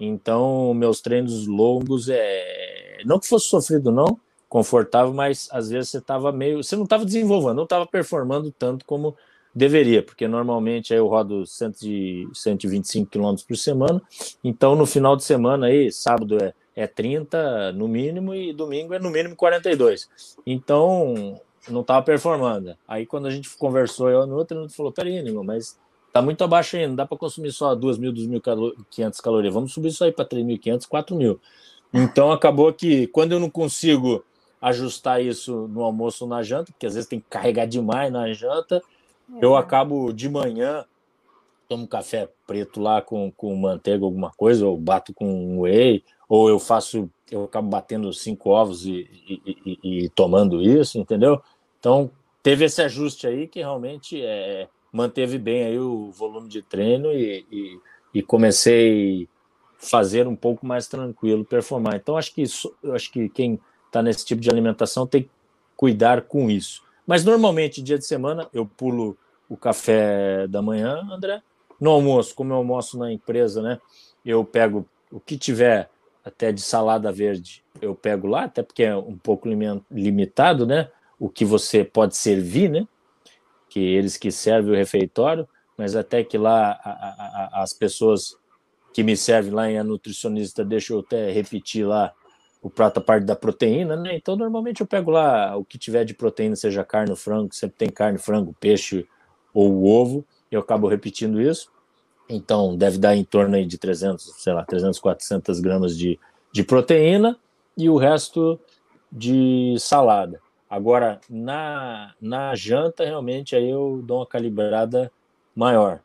Então, 0.00 0.72
meus 0.74 1.00
treinos 1.00 1.46
longos 1.46 2.08
é 2.08 2.98
não 3.04 3.18
que 3.18 3.28
fosse 3.28 3.46
sofrido 3.46 3.90
não, 3.90 4.18
confortável, 4.48 5.12
mas 5.12 5.48
às 5.52 5.68
vezes 5.68 5.90
você 5.90 5.98
estava 5.98 6.32
meio. 6.32 6.62
Você 6.62 6.76
não 6.76 6.84
estava 6.84 7.04
desenvolvendo, 7.04 7.56
não 7.56 7.64
estava 7.64 7.86
performando 7.86 8.50
tanto 8.50 8.84
como 8.84 9.14
deveria, 9.54 10.02
porque 10.02 10.28
normalmente 10.28 10.92
eu 10.92 11.06
rodo 11.06 11.46
100, 11.46 12.30
125 12.32 13.10
km 13.10 13.34
por 13.46 13.56
semana, 13.56 14.00
então 14.42 14.74
no 14.76 14.86
final 14.86 15.16
de 15.16 15.24
semana 15.24 15.66
aí, 15.66 15.90
sábado 15.90 16.38
é, 16.42 16.52
é 16.76 16.86
30 16.86 17.72
no 17.72 17.88
mínimo 17.88 18.34
e 18.34 18.52
domingo 18.52 18.94
é 18.94 18.98
no 18.98 19.10
mínimo 19.10 19.34
42. 19.34 20.08
Então 20.46 21.40
não 21.68 21.80
estava 21.80 22.02
performando. 22.02 22.76
Aí 22.86 23.04
quando 23.04 23.26
a 23.26 23.30
gente 23.30 23.50
conversou 23.56 24.08
eu 24.08 24.26
no 24.26 24.36
outro, 24.36 24.60
ele 24.60 24.68
falou: 24.68 24.92
peraí, 24.92 25.22
Nimo, 25.22 25.42
mas 25.42 25.78
tá 26.12 26.22
muito 26.22 26.42
abaixo 26.42 26.76
ainda, 26.76 26.96
dá 26.96 27.06
para 27.06 27.18
consumir 27.18 27.52
só 27.52 27.74
2.000, 27.74 28.12
2.500 28.40 29.20
calorias, 29.20 29.54
vamos 29.54 29.72
subir 29.72 29.88
isso 29.88 30.04
aí 30.04 30.12
para 30.12 30.24
3.500, 30.24 30.88
4.000. 30.88 31.38
Então 31.92 32.30
acabou 32.30 32.72
que 32.72 33.06
quando 33.08 33.32
eu 33.32 33.40
não 33.40 33.50
consigo 33.50 34.24
ajustar 34.60 35.22
isso 35.22 35.68
no 35.68 35.82
almoço 35.82 36.24
ou 36.24 36.30
na 36.30 36.42
janta, 36.42 36.72
porque 36.72 36.86
às 36.86 36.94
vezes 36.94 37.08
tem 37.08 37.20
que 37.20 37.26
carregar 37.30 37.66
demais 37.66 38.12
na 38.12 38.32
janta. 38.32 38.82
Eu 39.40 39.56
acabo 39.56 40.12
de 40.12 40.28
manhã 40.28 40.84
tomo 41.68 41.86
café 41.86 42.28
preto 42.46 42.80
lá 42.80 43.02
com, 43.02 43.30
com 43.30 43.54
manteiga, 43.54 44.04
alguma 44.04 44.30
coisa, 44.30 44.66
ou 44.66 44.76
bato 44.76 45.12
com 45.12 45.60
whey, 45.60 46.02
ou 46.28 46.48
eu 46.48 46.58
faço, 46.58 47.10
eu 47.30 47.44
acabo 47.44 47.68
batendo 47.68 48.12
cinco 48.12 48.50
ovos 48.50 48.86
e, 48.86 49.08
e, 49.28 49.78
e, 49.84 50.04
e 50.04 50.08
tomando 50.08 50.62
isso, 50.62 50.98
entendeu? 50.98 51.42
Então 51.78 52.10
teve 52.42 52.64
esse 52.64 52.80
ajuste 52.80 53.26
aí 53.26 53.46
que 53.46 53.58
realmente 53.60 54.20
é, 54.22 54.68
manteve 54.90 55.38
bem 55.38 55.64
aí 55.64 55.78
o 55.78 56.10
volume 56.10 56.48
de 56.48 56.62
treino 56.62 57.12
e, 57.12 57.46
e, 57.52 57.80
e 58.14 58.22
comecei 58.22 59.28
fazer 59.78 60.26
um 60.26 60.34
pouco 60.34 60.66
mais 60.66 60.88
tranquilo, 60.88 61.44
performar. 61.44 61.96
Então 61.96 62.16
acho 62.16 62.34
que 62.34 62.42
isso, 62.42 62.74
acho 62.92 63.12
que 63.12 63.28
quem 63.28 63.60
está 63.86 64.02
nesse 64.02 64.24
tipo 64.24 64.40
de 64.40 64.50
alimentação 64.50 65.06
tem 65.06 65.24
que 65.24 65.30
cuidar 65.76 66.22
com 66.22 66.50
isso. 66.50 66.82
Mas 67.08 67.24
normalmente 67.24 67.82
dia 67.82 67.98
de 67.98 68.06
semana 68.06 68.48
eu 68.52 68.64
pulo 68.64 69.18
o 69.48 69.56
café 69.56 70.46
da 70.46 70.62
manhã, 70.62 71.00
André. 71.10 71.42
No 71.80 71.90
almoço, 71.90 72.34
como 72.36 72.52
eu 72.52 72.56
almoço 72.58 72.96
na 72.96 73.12
empresa, 73.12 73.60
né? 73.60 73.80
Eu 74.24 74.44
pego 74.44 74.86
o 75.10 75.18
que 75.18 75.36
tiver 75.36 75.90
até 76.24 76.52
de 76.52 76.60
salada 76.60 77.10
verde, 77.10 77.64
eu 77.80 77.94
pego 77.94 78.26
lá, 78.26 78.44
até 78.44 78.62
porque 78.62 78.82
é 78.84 78.94
um 78.94 79.16
pouco 79.16 79.48
limitado, 79.90 80.66
né? 80.66 80.90
O 81.18 81.28
que 81.28 81.44
você 81.44 81.82
pode 81.82 82.16
servir, 82.16 82.68
né? 82.68 82.86
que 83.68 83.80
eles 83.80 84.16
que 84.16 84.30
servem 84.32 84.72
o 84.72 84.76
refeitório, 84.76 85.46
mas 85.76 85.94
até 85.94 86.24
que 86.24 86.38
lá 86.38 86.72
a, 86.82 86.90
a, 86.90 87.62
as 87.62 87.72
pessoas 87.72 88.36
que 88.92 89.02
me 89.02 89.16
servem 89.16 89.52
lá 89.52 89.70
em 89.70 89.78
a 89.78 89.84
nutricionista 89.84 90.64
deixa 90.64 90.92
eu 90.92 91.00
até 91.00 91.30
repetir 91.30 91.86
lá 91.86 92.12
o 92.60 92.68
prato 92.68 92.98
a 92.98 93.00
parte 93.00 93.24
da 93.24 93.36
proteína, 93.36 93.96
né? 93.96 94.16
Então 94.16 94.36
normalmente 94.36 94.80
eu 94.80 94.86
pego 94.86 95.10
lá 95.10 95.56
o 95.56 95.64
que 95.64 95.78
tiver 95.78 96.04
de 96.04 96.14
proteína, 96.14 96.56
seja 96.56 96.84
carne 96.84 97.10
ou 97.10 97.16
frango, 97.16 97.54
sempre 97.54 97.76
tem 97.76 97.88
carne, 97.88 98.18
frango, 98.18 98.54
peixe 98.58 99.06
ou 99.54 99.84
ovo, 99.84 100.24
eu 100.50 100.60
acabo 100.60 100.88
repetindo 100.88 101.40
isso. 101.40 101.70
Então 102.28 102.76
deve 102.76 102.98
dar 102.98 103.16
em 103.16 103.24
torno 103.24 103.56
aí 103.56 103.64
de 103.64 103.78
300, 103.78 104.34
sei 104.38 104.52
lá, 104.52 104.64
300, 104.64 104.98
400 104.98 105.60
gramas 105.60 105.96
de, 105.96 106.18
de 106.52 106.62
proteína 106.62 107.38
e 107.76 107.88
o 107.88 107.96
resto 107.96 108.58
de 109.10 109.76
salada. 109.78 110.40
Agora, 110.68 111.18
na, 111.30 112.12
na 112.20 112.54
janta, 112.54 113.04
realmente, 113.04 113.56
aí 113.56 113.70
eu 113.70 114.02
dou 114.04 114.18
uma 114.18 114.26
calibrada 114.26 115.10
maior. 115.56 116.00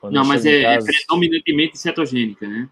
Quando 0.00 0.14
não, 0.14 0.24
mas 0.24 0.46
é, 0.46 0.60
é 0.60 0.62
casa... 0.62 0.88
é, 0.88 0.92
predominantemente 0.92 1.78
cetogênica, 1.78 2.46
né? 2.46 2.68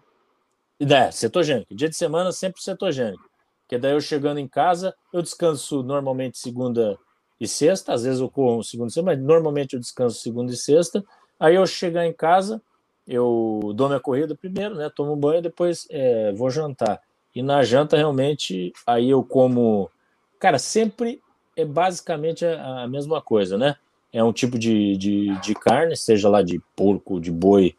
É, 0.79 1.11
cetogênica. 1.11 1.73
Dia 1.73 1.89
de 1.89 1.95
semana, 1.95 2.31
sempre 2.31 2.61
cetogênica. 2.61 3.23
Porque 3.61 3.77
daí 3.77 3.93
eu 3.93 4.01
chegando 4.01 4.39
em 4.39 4.47
casa, 4.47 4.93
eu 5.13 5.21
descanso 5.21 5.81
normalmente 5.81 6.37
segunda 6.37 6.97
e 7.39 7.47
sexta, 7.47 7.93
às 7.93 8.03
vezes 8.03 8.21
eu 8.21 8.29
corro 8.29 8.63
segunda 8.63 8.89
e 8.89 8.93
sexta, 8.93 9.05
mas 9.05 9.19
normalmente 9.19 9.73
eu 9.73 9.79
descanso 9.79 10.19
segunda 10.19 10.51
e 10.51 10.57
sexta. 10.57 11.03
Aí 11.39 11.55
eu 11.55 11.65
chegar 11.65 12.05
em 12.05 12.13
casa, 12.13 12.61
eu 13.07 13.73
dou 13.75 13.87
minha 13.87 13.99
corrida 13.99 14.35
primeiro, 14.35 14.75
né? 14.75 14.89
Tomo 14.93 15.15
banho, 15.15 15.41
depois 15.41 15.87
é, 15.89 16.31
vou 16.33 16.49
jantar. 16.49 17.01
E 17.33 17.43
na 17.43 17.63
janta, 17.63 17.97
realmente, 17.97 18.71
aí 18.87 19.09
eu 19.09 19.23
como. 19.23 19.89
Cara, 20.39 20.57
sempre 20.57 21.21
é 21.55 21.65
basicamente 21.65 22.45
a, 22.45 22.87
mesma 22.87 23.21
coisa, 23.21 23.57
né? 23.57 23.75
É 24.13 24.23
um 24.23 24.31
tipo 24.31 24.57
de, 24.57 24.95
de, 24.95 25.37
de 25.39 25.53
carne, 25.53 25.97
seja 25.97 26.29
lá 26.29 26.41
de 26.41 26.61
porco, 26.75 27.19
de 27.19 27.31
boi, 27.31 27.75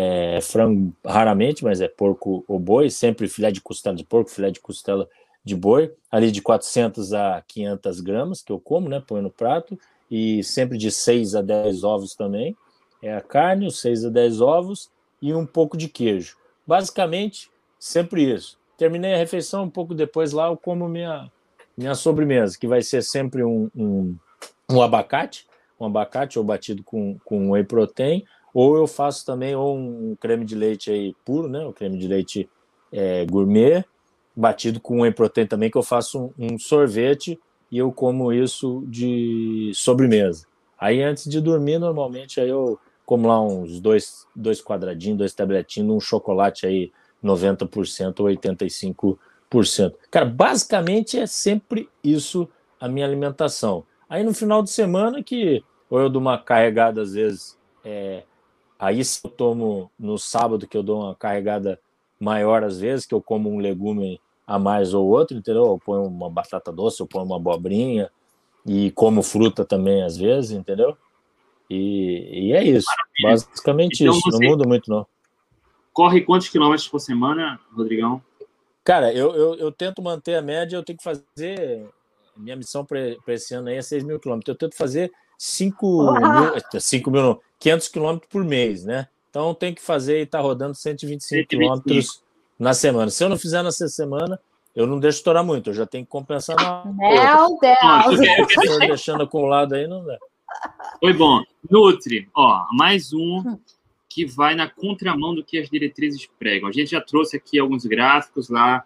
é, 0.00 0.40
frango 0.40 0.94
raramente, 1.04 1.64
mas 1.64 1.80
é 1.80 1.88
porco 1.88 2.44
ou 2.46 2.56
boi, 2.56 2.88
sempre 2.88 3.26
filé 3.26 3.50
de 3.50 3.60
costela 3.60 3.96
de 3.96 4.04
porco, 4.04 4.30
filé 4.30 4.48
de 4.48 4.60
costela 4.60 5.08
de 5.44 5.56
boi, 5.56 5.92
ali 6.08 6.30
de 6.30 6.40
400 6.40 7.12
a 7.12 7.42
500 7.48 8.00
gramas 8.00 8.40
que 8.40 8.52
eu 8.52 8.60
como, 8.60 8.88
né? 8.88 9.02
Põe 9.04 9.22
no 9.22 9.30
prato, 9.30 9.76
e 10.08 10.44
sempre 10.44 10.78
de 10.78 10.92
6 10.92 11.34
a 11.34 11.42
10 11.42 11.82
ovos 11.82 12.14
também. 12.14 12.56
É 13.02 13.12
a 13.12 13.20
carne, 13.20 13.66
os 13.66 13.80
6 13.80 14.04
a 14.04 14.08
10 14.08 14.40
ovos 14.40 14.88
e 15.20 15.34
um 15.34 15.44
pouco 15.44 15.76
de 15.76 15.88
queijo. 15.88 16.36
Basicamente, 16.64 17.50
sempre 17.76 18.32
isso. 18.32 18.56
Terminei 18.76 19.14
a 19.14 19.18
refeição, 19.18 19.64
um 19.64 19.70
pouco 19.70 19.94
depois 19.94 20.30
lá 20.30 20.46
eu 20.46 20.56
como 20.56 20.88
minha, 20.88 21.28
minha 21.76 21.96
sobremesa, 21.96 22.56
que 22.56 22.68
vai 22.68 22.82
ser 22.82 23.02
sempre 23.02 23.42
um, 23.42 23.68
um, 23.74 24.16
um 24.70 24.80
abacate, 24.80 25.44
um 25.80 25.86
abacate 25.86 26.38
ou 26.38 26.44
batido 26.44 26.84
com, 26.84 27.18
com 27.24 27.50
whey 27.50 27.64
protein, 27.64 28.24
ou 28.60 28.76
eu 28.76 28.88
faço 28.88 29.24
também 29.24 29.54
um 29.54 30.16
creme 30.18 30.44
de 30.44 30.56
leite 30.56 30.90
aí 30.90 31.14
puro, 31.24 31.48
né? 31.48 31.64
O 31.64 31.72
creme 31.72 31.96
de 31.96 32.08
leite 32.08 32.50
é, 32.90 33.24
gourmet, 33.24 33.84
batido 34.34 34.80
com 34.80 35.02
whey 35.02 35.12
protein 35.12 35.46
também, 35.46 35.70
que 35.70 35.78
eu 35.78 35.82
faço 35.84 36.32
um, 36.36 36.54
um, 36.54 36.58
sorvete 36.58 37.38
e 37.70 37.78
eu 37.78 37.92
como 37.92 38.32
isso 38.32 38.82
de 38.88 39.70
sobremesa. 39.76 40.44
Aí 40.76 41.00
antes 41.00 41.30
de 41.30 41.40
dormir, 41.40 41.78
normalmente 41.78 42.40
aí 42.40 42.48
eu 42.48 42.76
como 43.06 43.28
lá 43.28 43.40
uns 43.40 43.78
dois, 43.78 44.26
dois 44.34 44.60
quadradinhos, 44.60 45.18
dois 45.18 45.32
tabletinhos, 45.32 45.94
um 45.94 46.00
chocolate 46.00 46.66
aí 46.66 46.90
90% 47.22 48.18
ou 48.18 48.26
85%. 48.26 49.94
Cara, 50.10 50.26
basicamente 50.26 51.16
é 51.16 51.28
sempre 51.28 51.88
isso 52.02 52.48
a 52.80 52.88
minha 52.88 53.06
alimentação. 53.06 53.84
Aí 54.10 54.24
no 54.24 54.34
final 54.34 54.64
de 54.64 54.70
semana 54.70 55.22
que 55.22 55.62
ou 55.88 56.00
eu 56.00 56.10
dou 56.10 56.20
uma 56.20 56.36
carregada 56.36 57.00
às 57.02 57.12
vezes, 57.12 57.56
é, 57.84 58.24
aí 58.78 59.04
se 59.04 59.20
eu 59.24 59.30
tomo 59.30 59.90
no 59.98 60.18
sábado 60.18 60.66
que 60.66 60.76
eu 60.76 60.82
dou 60.82 61.02
uma 61.02 61.14
carregada 61.14 61.80
maior 62.20 62.62
às 62.62 62.78
vezes, 62.78 63.06
que 63.06 63.14
eu 63.14 63.20
como 63.20 63.50
um 63.50 63.58
legume 63.58 64.20
a 64.46 64.58
mais 64.58 64.94
ou 64.94 65.06
outro, 65.06 65.36
entendeu? 65.36 65.66
Eu 65.66 65.78
ponho 65.78 66.04
uma 66.04 66.30
batata 66.30 66.72
doce, 66.72 67.00
eu 67.00 67.06
ponho 67.06 67.24
uma 67.24 67.36
abobrinha 67.36 68.10
e 68.64 68.90
como 68.92 69.22
fruta 69.22 69.64
também 69.64 70.02
às 70.02 70.16
vezes, 70.16 70.52
entendeu? 70.52 70.96
E, 71.68 72.48
e 72.48 72.52
é 72.52 72.64
isso, 72.64 72.86
Maravilha. 72.86 73.30
basicamente 73.30 74.02
então, 74.02 74.16
isso, 74.16 74.30
não 74.30 74.48
muda 74.48 74.66
muito 74.66 74.90
não. 74.90 75.06
Corre 75.92 76.22
quantos 76.22 76.48
quilômetros 76.48 76.88
por 76.88 77.00
semana, 77.00 77.60
Rodrigão? 77.72 78.22
Cara, 78.84 79.12
eu, 79.12 79.34
eu, 79.34 79.54
eu, 79.56 79.72
tento 79.72 80.00
manter 80.00 80.36
a 80.36 80.40
média, 80.40 80.76
eu 80.76 80.82
tenho 80.82 80.96
que 80.96 81.04
fazer. 81.04 81.86
Minha 82.34 82.56
missão 82.56 82.86
para 82.86 83.16
esse 83.28 83.52
ano 83.52 83.68
aí 83.68 83.76
é 83.76 83.82
6 83.82 84.02
mil 84.02 84.18
quilômetros. 84.18 84.54
Eu 84.54 84.58
tento 84.58 84.76
fazer 84.76 85.12
5 85.38 86.12
mil, 86.12 86.80
5 86.80 87.10
mil, 87.10 87.22
não, 87.22 87.40
500 87.60 87.88
quilômetros 87.88 88.30
por 88.30 88.44
mês, 88.44 88.84
né? 88.84 89.06
Então 89.30 89.54
tem 89.54 89.72
que 89.72 89.80
fazer 89.80 90.20
e 90.20 90.26
tá 90.26 90.40
rodando 90.40 90.74
125 90.74 91.48
quilômetros 91.48 92.22
na 92.58 92.74
semana. 92.74 93.10
Se 93.10 93.22
eu 93.22 93.28
não 93.28 93.38
fizer 93.38 93.62
nessa 93.62 93.86
semana, 93.88 94.38
eu 94.74 94.86
não 94.86 94.98
deixo 94.98 95.18
estourar 95.18 95.44
muito, 95.44 95.70
eu 95.70 95.74
já 95.74 95.86
tenho 95.86 96.04
que 96.04 96.10
compensar 96.10 96.56
na. 96.56 96.84
Meu 96.84 97.58
Deus! 97.60 98.78
deixando 98.80 99.22
acumulado 99.22 99.74
aí, 99.74 99.86
não 99.86 100.04
dá. 100.04 100.18
Foi 101.00 101.12
bom. 101.12 101.42
Nutri, 101.70 102.28
ó, 102.34 102.66
mais 102.72 103.12
um 103.12 103.58
que 104.08 104.24
vai 104.24 104.54
na 104.54 104.68
contramão 104.68 105.34
do 105.34 105.44
que 105.44 105.58
as 105.58 105.68
diretrizes 105.70 106.28
pregam. 106.38 106.68
A 106.68 106.72
gente 106.72 106.90
já 106.90 107.00
trouxe 107.00 107.36
aqui 107.36 107.58
alguns 107.58 107.86
gráficos 107.86 108.48
lá. 108.48 108.84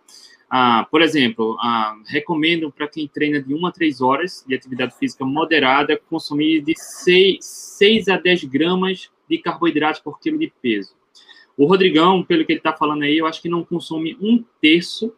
Ah, 0.55 0.87
por 0.91 1.01
exemplo, 1.01 1.57
ah, 1.63 1.97
recomendo 2.07 2.71
para 2.71 2.87
quem 2.87 3.09
treina 3.09 3.41
de 3.41 3.55
1 3.55 3.67
a 3.67 3.73
3 3.73 4.03
horas 4.03 4.45
de 4.47 4.55
atividade 4.55 4.95
física 4.99 5.25
moderada 5.25 5.99
consumir 6.11 6.61
de 6.61 6.75
6, 6.77 7.39
6 7.43 8.09
a 8.09 8.19
10 8.19 8.45
gramas 8.45 9.11
de 9.27 9.39
carboidratos 9.39 10.03
por 10.03 10.21
quilo 10.21 10.39
de 10.39 10.53
peso. 10.61 10.95
O 11.57 11.65
Rodrigão, 11.65 12.23
pelo 12.23 12.45
que 12.45 12.53
ele 12.53 12.61
está 12.61 12.71
falando 12.75 13.03
aí, 13.05 13.17
eu 13.17 13.27
acho 13.27 13.41
que 13.41 13.49
não 13.49 13.65
consome 13.65 14.15
um 14.21 14.45
terço 14.61 15.15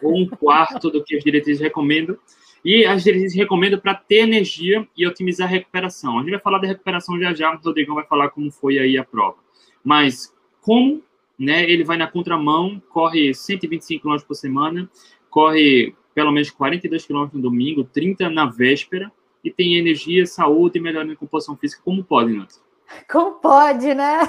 ou 0.00 0.16
um 0.16 0.26
quarto 0.26 0.88
do 0.88 1.04
que 1.04 1.14
as 1.14 1.22
diretrizes 1.22 1.60
recomendam. 1.60 2.16
E 2.64 2.86
as 2.86 3.04
diretrizes 3.04 3.36
recomendam 3.36 3.78
para 3.78 3.94
ter 3.94 4.20
energia 4.20 4.88
e 4.96 5.06
otimizar 5.06 5.46
a 5.46 5.50
recuperação. 5.50 6.18
A 6.18 6.22
gente 6.22 6.30
vai 6.30 6.40
falar 6.40 6.58
da 6.58 6.68
recuperação 6.68 7.20
já 7.20 7.34
já, 7.34 7.54
o 7.54 7.58
Rodrigão 7.58 7.96
vai 7.96 8.06
falar 8.06 8.30
como 8.30 8.50
foi 8.50 8.78
aí 8.78 8.96
a 8.96 9.04
prova. 9.04 9.36
Mas 9.84 10.34
como 10.62 11.02
né, 11.40 11.62
ele 11.62 11.82
vai 11.82 11.96
na 11.96 12.06
contramão, 12.06 12.82
corre 12.90 13.32
125 13.32 14.02
km 14.02 14.22
por 14.28 14.34
semana, 14.34 14.90
corre 15.30 15.96
pelo 16.14 16.30
menos 16.30 16.50
42 16.50 17.06
km 17.06 17.28
no 17.32 17.40
domingo, 17.40 17.82
30 17.82 18.28
na 18.28 18.44
véspera, 18.44 19.10
e 19.42 19.50
tem 19.50 19.76
energia, 19.76 20.26
saúde 20.26 20.78
e 20.78 20.82
melhorando 20.82 21.14
a 21.14 21.16
composição 21.16 21.56
física, 21.56 21.80
como 21.82 22.04
pode, 22.04 22.36
Nath? 22.36 22.56
Como 23.10 23.36
pode, 23.36 23.94
né? 23.94 24.20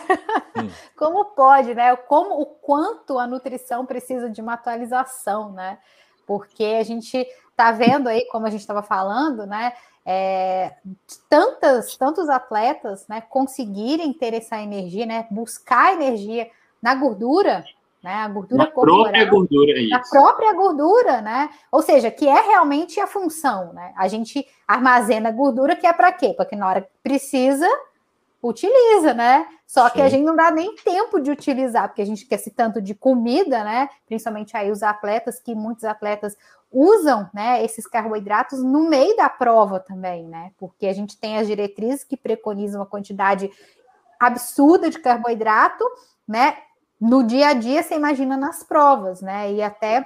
Hum. 0.56 0.70
Como 0.96 1.26
pode, 1.26 1.74
né? 1.74 1.96
Como 1.96 2.40
o 2.40 2.46
quanto 2.46 3.18
a 3.18 3.26
nutrição 3.26 3.86
precisa 3.88 4.30
de 4.30 4.40
uma 4.40 4.54
atualização, 4.54 5.52
né? 5.52 5.80
Porque 6.28 6.64
a 6.64 6.84
gente 6.84 7.28
está 7.50 7.72
vendo 7.72 8.08
aí, 8.08 8.26
como 8.32 8.46
a 8.46 8.50
gente 8.52 8.62
estava 8.62 8.84
falando, 8.84 9.48
né? 9.48 9.74
É, 10.06 10.76
tantas, 11.28 11.98
tantos 11.98 12.30
atletas 12.30 13.08
né, 13.08 13.22
conseguirem 13.22 14.14
ter 14.14 14.34
essa 14.36 14.62
energia, 14.62 15.08
né? 15.08 15.28
Buscar 15.32 15.94
energia 15.94 16.48
na 16.82 16.96
gordura, 16.96 17.64
né? 18.04 18.16
A 18.16 18.28
gordura 18.28 18.64
na 18.64 18.72
corporal, 18.72 19.04
própria 19.04 19.26
gordura, 19.30 19.72
é 19.72 19.82
isso. 19.82 19.90
Na 19.90 20.00
própria 20.00 20.54
gordura, 20.54 21.22
né? 21.22 21.50
Ou 21.72 21.82
seja, 21.82 22.10
que 22.10 22.28
é 22.28 22.42
realmente 22.42 23.00
a 23.00 23.08
função, 23.08 23.74
né? 23.74 23.94
A 23.96 24.08
gente 24.08 24.48
armazena 24.68 25.32
gordura 25.32 25.76
que 25.76 25.86
é 25.86 25.94
para 25.94 26.12
quê? 26.12 26.34
Porque 26.36 26.56
na 26.56 26.68
hora 26.68 26.82
que 26.82 26.90
precisa, 27.04 27.68
utiliza, 28.42 29.14
né? 29.14 29.46
Só 29.68 29.88
Sim. 29.88 29.94
que 29.94 30.02
a 30.02 30.10
gente 30.10 30.26
não 30.26 30.36
dá 30.36 30.50
nem 30.50 30.76
tempo 30.76 31.20
de 31.20 31.30
utilizar, 31.30 31.88
porque 31.88 32.02
a 32.02 32.06
gente 32.06 32.26
quer 32.26 32.36
esse 32.36 32.50
tanto 32.50 32.82
de 32.82 32.96
comida, 32.96 33.64
né? 33.64 33.88
Principalmente 34.08 34.58
aí 34.58 34.72
os 34.72 34.82
atletas, 34.82 35.40
que 35.40 35.54
muitos 35.54 35.84
atletas 35.84 36.36
usam, 36.72 37.30
né, 37.34 37.64
esses 37.66 37.86
carboidratos 37.86 38.64
no 38.64 38.88
meio 38.88 39.16
da 39.18 39.30
prova 39.30 39.78
também, 39.80 40.26
né? 40.26 40.52
Porque 40.58 40.88
a 40.88 40.94
gente 40.94 41.18
tem 41.18 41.38
as 41.38 41.46
diretrizes 41.46 42.04
que 42.06 42.16
preconizam 42.16 42.80
uma 42.80 42.88
quantidade 42.88 43.52
absurda 44.18 44.90
de 44.90 44.98
carboidrato, 44.98 45.84
né? 46.26 46.56
No 47.02 47.24
dia 47.24 47.48
a 47.48 47.54
dia, 47.54 47.82
você 47.82 47.96
imagina 47.96 48.38
nas 48.38 48.64
provas, 48.64 49.22
né? 49.22 49.52
E 49.52 49.64
até 49.64 50.06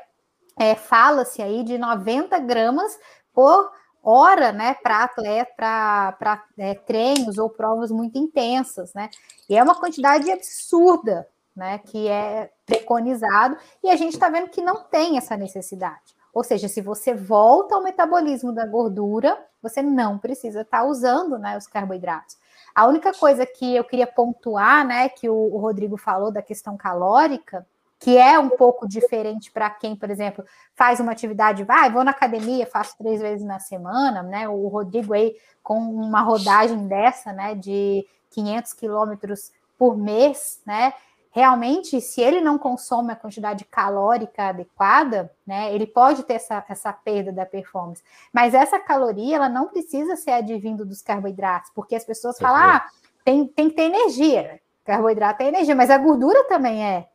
é, 0.58 0.76
fala-se 0.76 1.42
aí 1.42 1.62
de 1.62 1.78
90 1.78 2.40
gramas 2.40 2.98
por 3.34 3.70
hora, 4.02 4.52
né, 4.52 4.76
para 4.76 5.04
atleta, 5.04 5.56
para 5.56 6.44
é, 6.58 6.76
treinos 6.76 7.38
ou 7.38 7.50
provas 7.50 7.92
muito 7.92 8.18
intensas, 8.18 8.94
né? 8.94 9.10
E 9.50 9.58
é 9.58 9.64
uma 9.64 9.76
quantidade 9.76 10.32
absurda, 10.32 11.28
né, 11.56 11.80
que 11.80 12.08
é 12.08 12.50
preconizado, 12.66 13.58
e 13.84 13.90
a 13.90 13.96
gente 13.96 14.14
está 14.14 14.30
vendo 14.30 14.50
que 14.50 14.62
não 14.62 14.84
tem 14.84 15.18
essa 15.18 15.36
necessidade. 15.36 16.16
Ou 16.34 16.44
seja, 16.44 16.68
se 16.68 16.82
você 16.82 17.14
volta 17.14 17.76
ao 17.76 17.84
metabolismo 17.84 18.54
da 18.54 18.66
gordura, 18.66 19.38
você 19.68 19.82
não 19.82 20.18
precisa 20.18 20.62
estar 20.62 20.80
tá 20.80 20.86
usando 20.86 21.38
né, 21.38 21.58
os 21.58 21.68
carboidratos. 21.68 22.38
A 22.74 22.86
única 22.86 23.14
coisa 23.14 23.46
que 23.46 23.76
eu 23.76 23.84
queria 23.84 24.06
pontuar, 24.06 24.86
né, 24.86 25.10
que 25.10 25.30
o, 25.30 25.36
o 25.36 25.58
Rodrigo 25.58 25.98
falou 25.98 26.32
da 26.32 26.42
questão 26.42 26.76
calórica, 26.76 27.66
que 28.00 28.18
é 28.18 28.38
um 28.38 28.50
pouco 28.50 28.88
diferente 28.88 29.52
para 29.52 29.70
quem, 29.70 29.96
por 29.96 30.10
exemplo, 30.10 30.46
faz 30.76 31.00
uma 31.00 31.12
atividade, 31.12 31.64
vai, 31.64 31.90
vou 31.90 32.04
na 32.04 32.12
academia, 32.12 32.68
faço 32.68 32.98
três 32.98 33.22
vezes 33.22 33.46
na 33.46 33.60
semana, 33.60 34.22
né? 34.22 34.48
O 34.48 34.68
Rodrigo 34.68 35.14
aí 35.14 35.36
com 35.64 35.80
uma 35.80 36.22
rodagem 36.22 36.88
dessa, 36.88 37.34
né, 37.34 37.56
de 37.56 38.06
500 38.32 38.74
quilômetros 38.74 39.52
por 39.78 39.98
mês, 39.98 40.62
né? 40.66 40.94
Realmente, 41.36 42.00
se 42.00 42.22
ele 42.22 42.40
não 42.40 42.58
consome 42.58 43.12
a 43.12 43.16
quantidade 43.16 43.66
calórica 43.66 44.48
adequada, 44.48 45.30
né, 45.46 45.76
ele 45.76 45.86
pode 45.86 46.24
ter 46.24 46.36
essa, 46.36 46.64
essa 46.70 46.94
perda 46.94 47.30
da 47.30 47.46
performance. 47.46 48.02
Mas 48.32 48.54
essa 48.54 48.80
caloria, 48.80 49.36
ela 49.36 49.50
não 49.50 49.68
precisa 49.68 50.16
ser 50.16 50.32
advindo 50.32 50.86
dos 50.86 51.02
carboidratos, 51.02 51.70
porque 51.76 51.94
as 51.94 52.06
pessoas 52.06 52.38
falam, 52.40 52.56
ah, 52.58 52.86
tem, 53.26 53.46
tem 53.48 53.68
que 53.68 53.76
ter 53.76 53.82
energia. 53.82 54.62
Carboidrato 54.86 55.44
é 55.44 55.50
energia, 55.50 55.76
mas 55.76 55.90
a 55.90 55.98
gordura 55.98 56.46
também 56.46 56.86
é. 56.86 57.06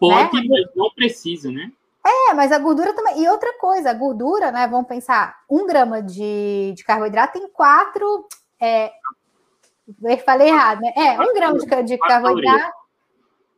Pode, 0.00 0.42
né? 0.42 0.48
mas 0.48 0.74
não 0.74 0.90
precisa, 0.90 1.52
né? 1.52 1.70
É, 2.04 2.34
mas 2.34 2.50
a 2.50 2.58
gordura 2.58 2.92
também. 2.92 3.22
E 3.22 3.28
outra 3.28 3.56
coisa, 3.60 3.90
a 3.90 3.94
gordura, 3.94 4.50
né? 4.50 4.66
Vamos 4.66 4.88
pensar, 4.88 5.38
um 5.48 5.64
grama 5.68 6.02
de, 6.02 6.72
de 6.74 6.82
carboidrato 6.82 7.34
tem 7.34 7.48
quatro. 7.48 8.26
É, 8.60 8.90
eu 10.02 10.18
falei 10.18 10.48
errado, 10.48 10.80
né? 10.80 10.92
É, 10.96 11.20
um 11.20 11.32
grama 11.32 11.58
de, 11.58 11.82
de 11.84 11.98
carboidrato 11.98 12.78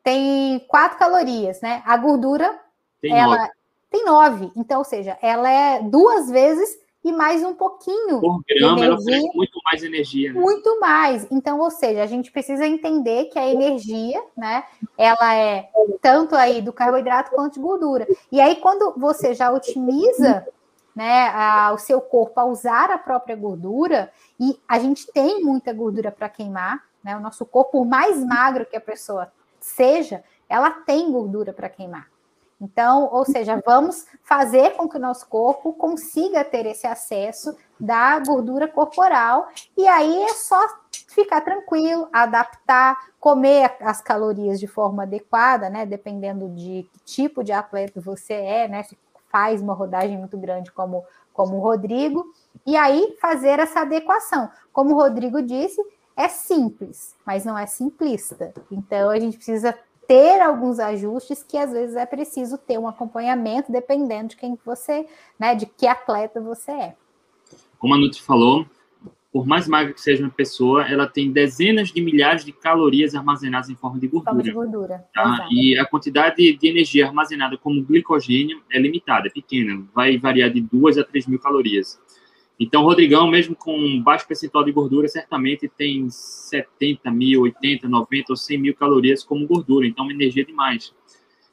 tem 0.03 0.59
quatro 0.69 0.99
calorias, 0.99 1.61
né? 1.61 1.83
A 1.85 1.97
gordura 1.97 2.59
tem 3.01 3.17
ela 3.17 3.37
nove. 3.37 3.51
tem 3.91 4.05
nove, 4.05 4.53
então, 4.57 4.79
ou 4.79 4.85
seja, 4.85 5.19
ela 5.21 5.51
é 5.51 5.83
duas 5.83 6.31
vezes 6.31 6.79
e 7.03 7.13
mais 7.13 7.43
um 7.43 7.55
pouquinho. 7.55 8.21
Por 8.21 8.43
grama, 8.47 8.85
ela 8.85 8.97
oferece 8.97 9.31
muito 9.35 9.59
mais 9.65 9.83
energia. 9.83 10.33
Né? 10.33 10.41
Muito 10.41 10.79
mais. 10.79 11.27
Então, 11.31 11.59
ou 11.59 11.71
seja, 11.71 12.03
a 12.03 12.07
gente 12.07 12.31
precisa 12.31 12.67
entender 12.67 13.27
que 13.27 13.39
a 13.39 13.49
energia, 13.49 14.23
né, 14.37 14.65
ela 14.99 15.35
é 15.35 15.71
tanto 16.03 16.37
aí 16.37 16.61
do 16.61 16.73
carboidrato 16.73 17.31
quanto 17.31 17.55
de 17.55 17.61
gordura. 17.61 18.07
E 18.31 18.41
aí, 18.41 18.57
quando 18.57 18.93
você 18.99 19.33
já 19.33 19.51
otimiza 19.51 20.47
né, 20.95 21.29
a, 21.29 21.73
o 21.73 21.79
seu 21.79 22.01
corpo 22.03 22.39
a 22.39 22.45
usar 22.45 22.91
a 22.91 22.99
própria 22.99 23.35
gordura, 23.35 24.13
e 24.39 24.59
a 24.69 24.79
gente 24.79 25.11
tem 25.11 25.43
muita 25.43 25.73
gordura 25.73 26.13
para 26.13 26.29
queimar, 26.29 26.85
né? 27.03 27.17
O 27.17 27.21
nosso 27.21 27.47
corpo, 27.47 27.73
por 27.73 27.87
mais 27.87 28.23
magro 28.23 28.67
que 28.67 28.77
a 28.77 28.81
pessoa 28.81 29.33
seja, 29.61 30.25
ela 30.49 30.71
tem 30.71 31.11
gordura 31.11 31.53
para 31.53 31.69
queimar. 31.69 32.09
Então, 32.61 33.09
ou 33.11 33.25
seja, 33.25 33.63
vamos 33.65 34.07
fazer 34.23 34.77
com 34.77 34.87
que 34.87 34.99
o 34.99 35.01
nosso 35.01 35.27
corpo 35.29 35.73
consiga 35.73 36.45
ter 36.45 36.67
esse 36.67 36.87
acesso 36.87 37.57
da 37.79 38.19
gordura 38.19 38.69
corporal, 38.69 39.49
e 39.77 39.89
aí 39.89 40.23
é 40.25 40.35
só 40.35 40.61
ficar 41.09 41.41
tranquilo, 41.41 42.09
adaptar, 42.13 42.99
comer 43.19 43.75
as 43.81 44.03
calorias 44.03 44.61
de 44.61 44.67
forma 44.67 45.05
adequada, 45.05 45.71
né? 45.71 45.87
Dependendo 45.87 46.51
de 46.51 46.87
que 46.93 47.01
tipo 47.01 47.43
de 47.43 47.53
atleta 47.53 47.99
você 47.99 48.35
é, 48.35 48.69
né? 48.69 48.83
Se 48.83 48.99
faz 49.33 49.63
uma 49.63 49.73
rodagem 49.73 50.19
muito 50.19 50.37
grande 50.37 50.71
como, 50.71 51.03
como 51.33 51.57
o 51.57 51.61
Rodrigo, 51.61 52.27
e 52.67 52.77
aí 52.77 53.17
fazer 53.23 53.59
essa 53.59 53.81
adequação. 53.81 54.51
Como 54.71 54.95
o 54.95 54.99
Rodrigo 54.99 55.41
disse, 55.41 55.83
é 56.21 56.29
simples, 56.29 57.17
mas 57.27 57.45
não 57.45 57.57
é 57.57 57.67
simplista. 57.67 58.53
Então 58.71 59.09
a 59.11 59.19
gente 59.19 59.37
precisa 59.37 59.77
ter 60.07 60.41
alguns 60.41 60.79
ajustes 60.79 61.43
que 61.43 61.57
às 61.57 61.73
vezes 61.73 61.97
é 61.97 62.05
preciso 62.05 62.59
ter 62.59 62.79
um 62.79 62.87
acompanhamento 62.87 63.73
dependendo 63.73 64.31
de 64.31 64.37
quem 64.37 64.59
você, 64.65 65.07
né, 65.39 65.55
de 65.55 65.67
que 65.67 65.87
atleta 65.87 66.41
você 66.41 66.73
é. 66.73 66.97
Como 67.79 67.95
a 67.95 67.97
Nutri 67.97 68.21
falou, 68.21 68.67
por 69.33 69.47
mais 69.47 69.67
magra 69.67 69.95
que 69.95 70.01
seja 70.01 70.23
uma 70.23 70.31
pessoa, 70.31 70.85
ela 70.87 71.07
tem 71.07 71.33
dezenas 71.33 71.89
de 71.89 72.03
milhares 72.03 72.45
de 72.45 72.53
calorias 72.53 73.15
armazenadas 73.15 73.71
em 73.71 73.77
forma 73.77 73.99
de 73.99 74.09
gordura. 74.09 74.31
Forma 74.31 74.43
de 74.43 74.51
gordura. 74.51 75.05
Tá? 75.15 75.47
E 75.51 75.79
a 75.79 75.87
quantidade 75.87 76.53
de 76.53 76.69
energia 76.69 77.07
armazenada 77.07 77.57
como 77.57 77.83
glicogênio 77.83 78.61
é 78.71 78.79
limitada, 78.79 79.29
é 79.29 79.31
pequena, 79.31 79.87
vai 79.95 80.19
variar 80.19 80.51
de 80.51 80.61
2 80.61 80.99
a 80.99 81.05
3 81.05 81.29
mil 81.29 81.39
calorias. 81.39 81.99
Então, 82.61 82.83
Rodrigão, 82.83 83.27
mesmo 83.27 83.57
com 83.57 84.03
baixo 84.03 84.29
percentual 84.29 84.63
de 84.63 84.71
gordura, 84.71 85.09
certamente 85.09 85.67
tem 85.67 86.11
70 86.11 87.11
mil, 87.11 87.41
80, 87.41 87.89
90 87.89 88.33
ou 88.33 88.37
100 88.37 88.59
mil 88.59 88.75
calorias 88.77 89.25
como 89.25 89.47
gordura. 89.47 89.87
Então, 89.87 90.05
uma 90.05 90.13
energia 90.13 90.45
demais. 90.45 90.95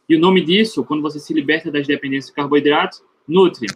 E 0.09 0.17
o 0.17 0.19
nome 0.19 0.43
disso, 0.43 0.83
quando 0.83 1.01
você 1.01 1.17
se 1.17 1.33
liberta 1.33 1.71
das 1.71 1.87
dependências 1.87 2.27
de 2.27 2.33
carboidratos, 2.33 3.01
nutre. 3.25 3.67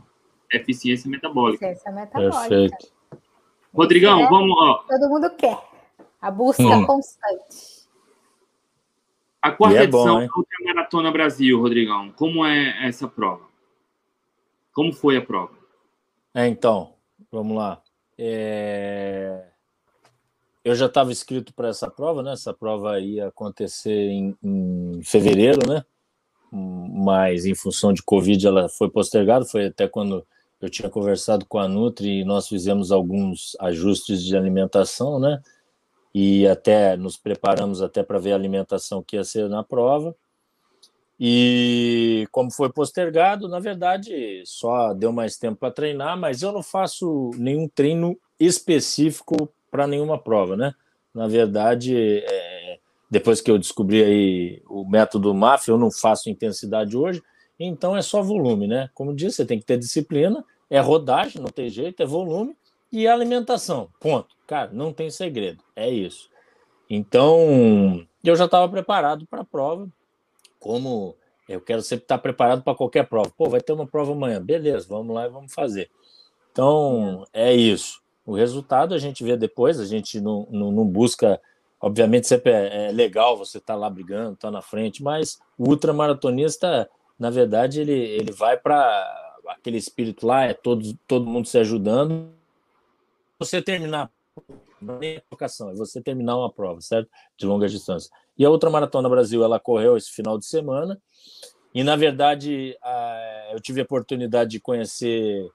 Eficiência 0.52 1.10
metabólica. 1.10 1.66
Eficiência 1.66 1.92
metabólica. 1.94 2.50
Perfeito. 2.50 2.94
Rodrigão, 3.74 4.20
é, 4.20 4.30
vamos. 4.30 4.54
Ó. 4.60 4.84
Todo 4.90 5.10
mundo 5.10 5.30
quer. 5.38 5.58
A 6.22 6.30
busca 6.30 6.64
hum. 6.64 6.86
constante. 6.86 7.82
A 9.42 9.52
quarta 9.52 9.80
é 9.80 9.84
edição 9.84 10.20
da 10.20 10.28
Ultramaratona 10.36 11.12
Brasil, 11.12 11.60
Rodrigão, 11.60 12.12
como 12.12 12.46
é 12.46 12.88
essa 12.88 13.08
prova? 13.08 13.46
Como 14.74 14.94
foi 14.94 15.18
a 15.18 15.22
prova? 15.22 15.54
É, 16.34 16.48
então, 16.48 16.94
Vamos 17.32 17.56
lá. 17.56 17.82
É... 18.18 19.46
Eu 20.64 20.76
já 20.76 20.86
estava 20.86 21.12
inscrito 21.12 21.54
para 21.54 21.70
essa 21.70 21.90
prova, 21.90 22.22
né? 22.22 22.34
Essa 22.34 22.54
prova 22.54 23.00
ia 23.00 23.28
acontecer 23.28 24.10
em, 24.10 24.38
em, 24.44 25.02
fevereiro, 25.04 25.68
né? 25.68 25.84
Mas 26.52 27.46
em 27.46 27.56
função 27.56 27.94
de 27.94 28.04
Covid 28.04 28.46
ela 28.46 28.70
foi 28.70 28.90
postergada. 28.90 29.46
Foi 29.46 29.68
até 29.68 29.88
quando 29.88 30.26
eu 30.62 30.70
tinha 30.70 30.90
conversado 30.90 31.46
com 31.46 31.58
a 31.58 31.68
Nutri 31.68 32.20
e 32.20 32.26
nós 32.26 32.48
fizemos 32.48 32.92
alguns 32.92 33.58
ajustes 33.60 34.24
de 34.24 34.38
alimentação, 34.38 35.20
né? 35.20 35.42
E 36.14 36.46
até 36.48 36.96
nos 36.98 37.18
preparamos 37.18 37.82
até 37.82 38.04
para 38.04 38.20
ver 38.20 38.34
a 38.34 38.36
alimentação 38.36 39.02
que 39.02 39.16
ia 39.16 39.24
ser 39.24 39.50
na 39.50 39.64
prova. 39.64 40.16
E 41.24 42.28
como 42.32 42.52
foi 42.52 42.72
postergado, 42.72 43.48
na 43.48 43.60
verdade, 43.60 44.42
só 44.44 44.92
deu 44.92 45.12
mais 45.12 45.38
tempo 45.38 45.60
para 45.60 45.70
treinar, 45.70 46.18
mas 46.18 46.42
eu 46.42 46.52
não 46.52 46.64
faço 46.64 47.30
nenhum 47.38 47.68
treino 47.68 48.18
específico 48.40 49.48
para 49.70 49.86
nenhuma 49.86 50.18
prova, 50.18 50.58
né? 50.58 50.74
Na 51.14 51.28
verdade, 51.28 52.24
é, 52.28 52.80
depois 53.08 53.40
que 53.40 53.52
eu 53.52 53.60
descobri 53.60 54.04
aí 54.04 54.64
o 54.68 54.84
método 54.84 55.32
MAF, 55.32 55.70
eu 55.70 55.78
não 55.78 55.92
faço 55.92 56.28
intensidade 56.28 56.98
hoje, 56.98 57.22
então 57.60 57.96
é 57.96 58.02
só 58.02 58.24
volume, 58.24 58.66
né? 58.66 58.90
Como 58.96 59.14
disse, 59.14 59.36
você 59.36 59.46
tem 59.46 59.60
que 59.60 59.66
ter 59.66 59.78
disciplina, 59.78 60.44
é 60.72 60.80
rodagem, 60.80 61.40
não 61.40 61.52
tem 61.52 61.70
jeito, 61.70 62.02
é 62.02 62.06
volume 62.06 62.58
e 62.92 63.08
alimentação. 63.08 63.90
Ponto. 64.00 64.36
Cara, 64.48 64.72
não 64.74 64.92
tem 64.92 65.12
segredo, 65.12 65.64
é 65.76 65.88
isso. 65.88 66.32
Então, 66.90 68.04
eu 68.24 68.36
já 68.36 68.46
estava 68.46 68.68
preparado 68.68 69.28
para 69.28 69.42
a 69.42 69.46
prova, 69.46 69.88
como 70.62 71.18
eu 71.50 71.60
quero 71.60 71.82
sempre 71.82 72.06
estar 72.06 72.20
preparado 72.20 72.62
para 72.62 72.76
qualquer 72.76 73.06
prova. 73.08 73.30
Pô, 73.36 73.50
vai 73.50 73.60
ter 73.60 73.74
uma 73.74 73.88
prova 73.88 74.14
amanhã, 74.14 74.42
beleza, 74.42 74.88
vamos 74.88 75.14
lá 75.14 75.26
e 75.26 75.30
vamos 75.30 75.54
fazer. 75.54 75.90
Então, 76.52 77.26
é 77.34 77.54
isso. 77.54 78.02
O 78.26 78.36
resultado 78.36 78.94
a 78.94 78.98
gente 78.98 79.24
vê 79.24 79.36
depois, 79.36 79.80
a 79.80 79.86
gente 79.86 80.22
não, 80.22 80.48
não, 80.50 80.72
não 80.72 80.86
busca. 80.86 81.42
Obviamente, 81.82 82.28
sempre 82.28 82.52
é, 82.52 82.90
é 82.90 82.92
legal 82.92 83.36
você 83.36 83.58
estar 83.58 83.74
tá 83.74 83.80
lá 83.80 83.90
brigando, 83.90 84.34
estar 84.34 84.50
tá 84.50 84.52
na 84.52 84.62
frente, 84.62 85.02
mas 85.02 85.40
o 85.58 85.68
ultramaratonista, 85.70 86.88
na 87.18 87.32
verdade, 87.32 87.82
ele, 87.82 87.92
ele 87.92 88.32
vai 88.32 88.56
para 88.56 89.34
aquele 89.48 89.78
espírito 89.78 90.26
lá, 90.28 90.44
é 90.44 90.54
todo, 90.54 90.94
todo 91.08 91.26
mundo 91.26 91.48
se 91.48 91.58
ajudando. 91.58 92.30
Você 93.40 93.62
terminar, 93.62 94.12
não 94.82 94.96
é 94.96 95.00
nem 95.00 95.18
a 95.18 95.46
é 95.46 95.74
você 95.76 96.02
terminar 96.02 96.38
uma 96.38 96.52
prova, 96.52 96.80
certo? 96.82 97.10
De 97.36 97.46
longa 97.46 97.68
distância. 97.68 98.12
E 98.42 98.46
a 98.46 98.50
outra 98.50 98.72
Maratona 98.72 99.08
Brasil, 99.08 99.44
ela 99.44 99.60
correu 99.60 99.96
esse 99.96 100.10
final 100.10 100.36
de 100.36 100.48
semana, 100.48 101.00
e 101.76 101.84
na 101.84 101.96
verdade 101.96 102.76
eu 103.52 103.60
tive 103.60 103.82
a 103.82 103.84
oportunidade 103.84 104.50
de 104.50 104.60
conhecer 104.60 105.48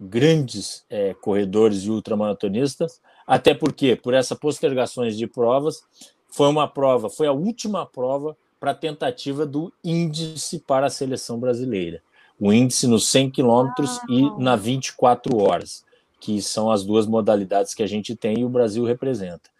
grandes 0.00 0.82
é, 0.88 1.12
corredores 1.12 1.82
e 1.82 1.90
ultramaratonistas, 1.90 2.98
até 3.26 3.52
porque, 3.52 3.94
por 3.94 4.14
essas 4.14 4.38
postergações 4.38 5.18
de 5.18 5.26
provas, 5.26 5.82
foi 6.28 6.48
uma 6.48 6.66
prova, 6.66 7.10
foi 7.10 7.26
a 7.26 7.32
última 7.32 7.84
prova 7.84 8.34
para 8.58 8.70
a 8.70 8.74
tentativa 8.74 9.44
do 9.44 9.70
índice 9.84 10.60
para 10.60 10.86
a 10.86 10.90
seleção 10.90 11.38
brasileira. 11.38 12.02
O 12.38 12.54
índice 12.54 12.86
nos 12.86 13.06
100 13.08 13.32
quilômetros 13.32 14.00
e 14.08 14.22
na 14.42 14.56
24 14.56 15.36
horas, 15.36 15.84
que 16.18 16.40
são 16.40 16.70
as 16.70 16.84
duas 16.84 17.06
modalidades 17.06 17.74
que 17.74 17.82
a 17.82 17.86
gente 17.86 18.16
tem 18.16 18.38
e 18.38 18.44
o 18.46 18.48
Brasil 18.48 18.86
representa. 18.86 19.50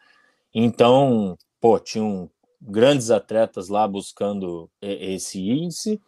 Então, 0.55 1.37
pô, 1.61 1.79
tinham 1.79 2.31
grandes 2.61 3.11
atletas 3.11 3.69
lá 3.69 3.89
buscando 3.89 4.69
esse 4.81 5.41
índice 5.41 6.01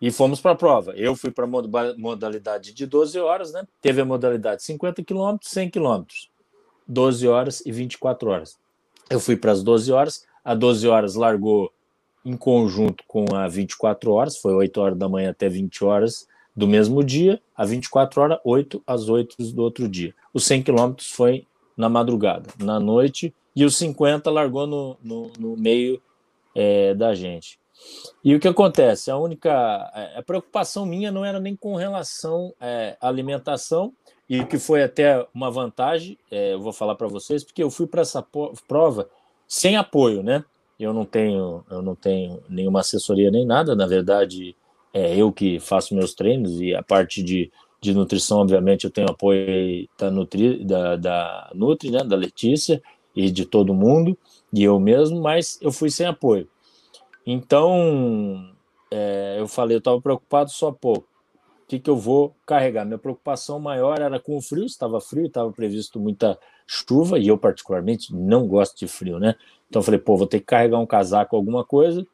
e 0.00 0.10
fomos 0.10 0.40
para 0.40 0.52
a 0.52 0.56
prova. 0.56 0.92
Eu 0.92 1.14
fui 1.14 1.30
para 1.30 1.44
a 1.44 1.96
modalidade 1.96 2.72
de 2.72 2.86
12 2.86 3.18
horas, 3.18 3.52
né? 3.52 3.66
Teve 3.80 4.00
a 4.00 4.04
modalidade 4.04 4.62
50 4.62 5.02
quilômetros, 5.02 5.50
100 5.50 5.70
quilômetros, 5.70 6.30
12 6.86 7.28
horas 7.28 7.62
e 7.64 7.72
24 7.72 8.30
horas. 8.30 8.58
Eu 9.08 9.20
fui 9.20 9.36
para 9.36 9.52
as 9.52 9.62
12 9.62 9.92
horas, 9.92 10.26
a 10.44 10.54
12 10.54 10.88
horas 10.88 11.14
largou 11.14 11.70
em 12.24 12.36
conjunto 12.36 13.04
com 13.06 13.34
a 13.34 13.46
24 13.46 14.10
horas, 14.10 14.38
foi 14.38 14.54
8 14.54 14.80
horas 14.80 14.98
da 14.98 15.08
manhã 15.08 15.30
até 15.30 15.48
20 15.48 15.84
horas 15.84 16.26
do 16.56 16.66
mesmo 16.66 17.02
dia, 17.02 17.40
a 17.54 17.64
24 17.64 18.20
horas, 18.22 18.38
8 18.44 18.82
às 18.86 19.08
8 19.08 19.36
do 19.52 19.62
outro 19.62 19.88
dia. 19.88 20.14
Os 20.32 20.44
100 20.44 20.62
quilômetros 20.62 21.10
foi 21.10 21.46
na 21.76 21.88
madrugada, 21.88 22.48
na 22.58 22.78
noite, 22.78 23.34
e 23.54 23.64
os 23.64 23.76
50 23.76 24.30
largou 24.30 24.66
no, 24.66 24.96
no, 25.02 25.30
no 25.38 25.56
meio 25.56 26.00
é, 26.54 26.94
da 26.94 27.14
gente. 27.14 27.58
E 28.22 28.34
o 28.34 28.40
que 28.40 28.48
acontece? 28.48 29.10
A 29.10 29.16
única 29.16 29.52
a 30.16 30.22
preocupação 30.22 30.86
minha 30.86 31.10
não 31.10 31.24
era 31.24 31.38
nem 31.38 31.54
com 31.54 31.74
relação 31.76 32.54
é, 32.60 32.96
à 33.00 33.08
alimentação, 33.08 33.92
e 34.28 34.44
que 34.44 34.58
foi 34.58 34.82
até 34.82 35.26
uma 35.34 35.50
vantagem, 35.50 36.18
é, 36.30 36.54
eu 36.54 36.60
vou 36.60 36.72
falar 36.72 36.94
para 36.94 37.06
vocês, 37.06 37.44
porque 37.44 37.62
eu 37.62 37.70
fui 37.70 37.86
para 37.86 38.02
essa 38.02 38.24
prova 38.66 39.08
sem 39.46 39.76
apoio, 39.76 40.22
né? 40.22 40.44
Eu 40.80 40.92
não 40.92 41.04
tenho, 41.04 41.64
eu 41.70 41.82
não 41.82 41.94
tenho 41.94 42.42
nenhuma 42.48 42.80
assessoria 42.80 43.30
nem 43.30 43.44
nada, 43.44 43.76
na 43.76 43.86
verdade, 43.86 44.56
é 44.92 45.14
eu 45.14 45.30
que 45.30 45.60
faço 45.60 45.94
meus 45.94 46.14
treinos 46.14 46.60
e 46.60 46.74
a 46.74 46.82
parte 46.82 47.22
de, 47.22 47.52
de 47.80 47.92
nutrição, 47.92 48.38
obviamente, 48.38 48.84
eu 48.84 48.90
tenho 48.90 49.10
apoio 49.10 49.88
da 49.98 50.10
Nutri, 50.10 50.64
da, 50.64 50.96
da 50.96 51.50
Nutri, 51.54 51.90
né, 51.90 52.02
da 52.02 52.16
Letícia 52.16 52.82
e 53.14 53.30
de 53.30 53.44
todo 53.44 53.74
mundo, 53.74 54.16
e 54.52 54.62
eu 54.62 54.78
mesmo, 54.78 55.20
mas 55.20 55.58
eu 55.60 55.72
fui 55.72 55.90
sem 55.90 56.06
apoio. 56.06 56.48
Então, 57.26 58.52
é, 58.90 59.36
eu 59.38 59.48
falei, 59.48 59.76
eu 59.76 59.78
estava 59.78 60.00
preocupado 60.00 60.50
só, 60.50 60.70
pô, 60.70 60.94
o 60.94 61.66
que, 61.66 61.78
que 61.78 61.88
eu 61.88 61.96
vou 61.96 62.36
carregar? 62.44 62.84
Minha 62.84 62.98
preocupação 62.98 63.58
maior 63.58 64.00
era 64.00 64.20
com 64.20 64.36
o 64.36 64.42
frio, 64.42 64.66
estava 64.66 65.00
frio, 65.00 65.26
estava 65.26 65.50
previsto 65.50 65.98
muita 65.98 66.38
chuva, 66.66 67.18
e 67.18 67.28
eu 67.28 67.38
particularmente 67.38 68.14
não 68.14 68.46
gosto 68.46 68.78
de 68.78 68.86
frio, 68.86 69.18
né? 69.18 69.34
Então 69.68 69.80
eu 69.80 69.84
falei, 69.84 69.98
pô, 69.98 70.16
vou 70.16 70.26
ter 70.26 70.40
que 70.40 70.46
carregar 70.46 70.78
um 70.78 70.86
casaco, 70.86 71.34
alguma 71.34 71.64
coisa. 71.64 72.06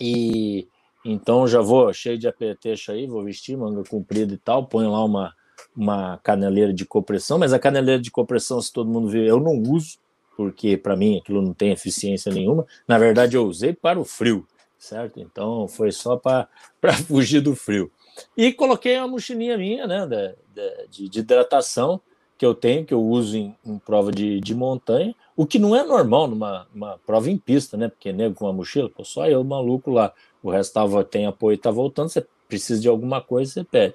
E 0.00 0.68
então 1.04 1.46
já 1.46 1.60
vou 1.60 1.92
cheio 1.92 2.18
de 2.18 2.28
apetrecho 2.28 2.92
aí, 2.92 3.06
vou 3.06 3.24
vestir 3.24 3.56
manga 3.56 3.82
comprida 3.88 4.34
e 4.34 4.36
tal, 4.36 4.66
ponho 4.66 4.90
lá 4.90 5.04
uma, 5.04 5.34
uma 5.76 6.18
caneleira 6.18 6.72
de 6.72 6.84
compressão, 6.84 7.38
mas 7.38 7.52
a 7.52 7.58
caneleira 7.58 8.00
de 8.00 8.10
compressão, 8.10 8.60
se 8.60 8.72
todo 8.72 8.90
mundo 8.90 9.08
ver, 9.08 9.26
eu 9.26 9.40
não 9.40 9.56
uso, 9.56 9.98
porque 10.36 10.76
para 10.76 10.96
mim 10.96 11.18
aquilo 11.18 11.40
não 11.40 11.54
tem 11.54 11.70
eficiência 11.70 12.32
nenhuma. 12.32 12.66
Na 12.86 12.98
verdade, 12.98 13.36
eu 13.36 13.46
usei 13.46 13.72
para 13.72 13.98
o 13.98 14.04
frio, 14.04 14.46
certo? 14.78 15.18
Então 15.18 15.66
foi 15.66 15.90
só 15.90 16.16
para 16.16 16.48
fugir 17.06 17.40
do 17.40 17.54
frio. 17.56 17.90
E 18.36 18.52
coloquei 18.52 18.96
uma 18.98 19.08
mochilinha 19.08 19.58
minha, 19.58 19.86
né, 19.86 20.06
de, 20.90 21.08
de 21.08 21.18
hidratação, 21.20 22.00
que 22.38 22.44
eu 22.44 22.54
tenho, 22.54 22.84
que 22.84 22.92
eu 22.92 23.02
uso 23.02 23.36
em, 23.36 23.56
em 23.64 23.78
prova 23.78 24.12
de, 24.12 24.40
de, 24.40 24.54
montanha, 24.54 25.14
o 25.34 25.46
que 25.46 25.58
não 25.58 25.74
é 25.74 25.82
normal 25.82 26.28
numa, 26.28 26.66
prova 27.06 27.30
em 27.30 27.38
pista, 27.38 27.76
né? 27.76 27.88
Porque 27.88 28.12
nego 28.12 28.34
com 28.34 28.44
uma 28.44 28.52
mochila, 28.52 28.90
pô, 28.90 29.04
só 29.04 29.26
eu 29.26 29.42
maluco 29.42 29.90
lá, 29.90 30.12
o 30.42 30.50
resto 30.50 30.74
tava, 30.74 31.02
tem 31.02 31.26
apoio 31.26 31.54
e 31.54 31.58
tá 31.58 31.70
voltando, 31.70 32.10
você 32.10 32.26
precisa 32.46 32.80
de 32.80 32.88
alguma 32.88 33.20
coisa, 33.22 33.52
você 33.52 33.64
pede. 33.64 33.94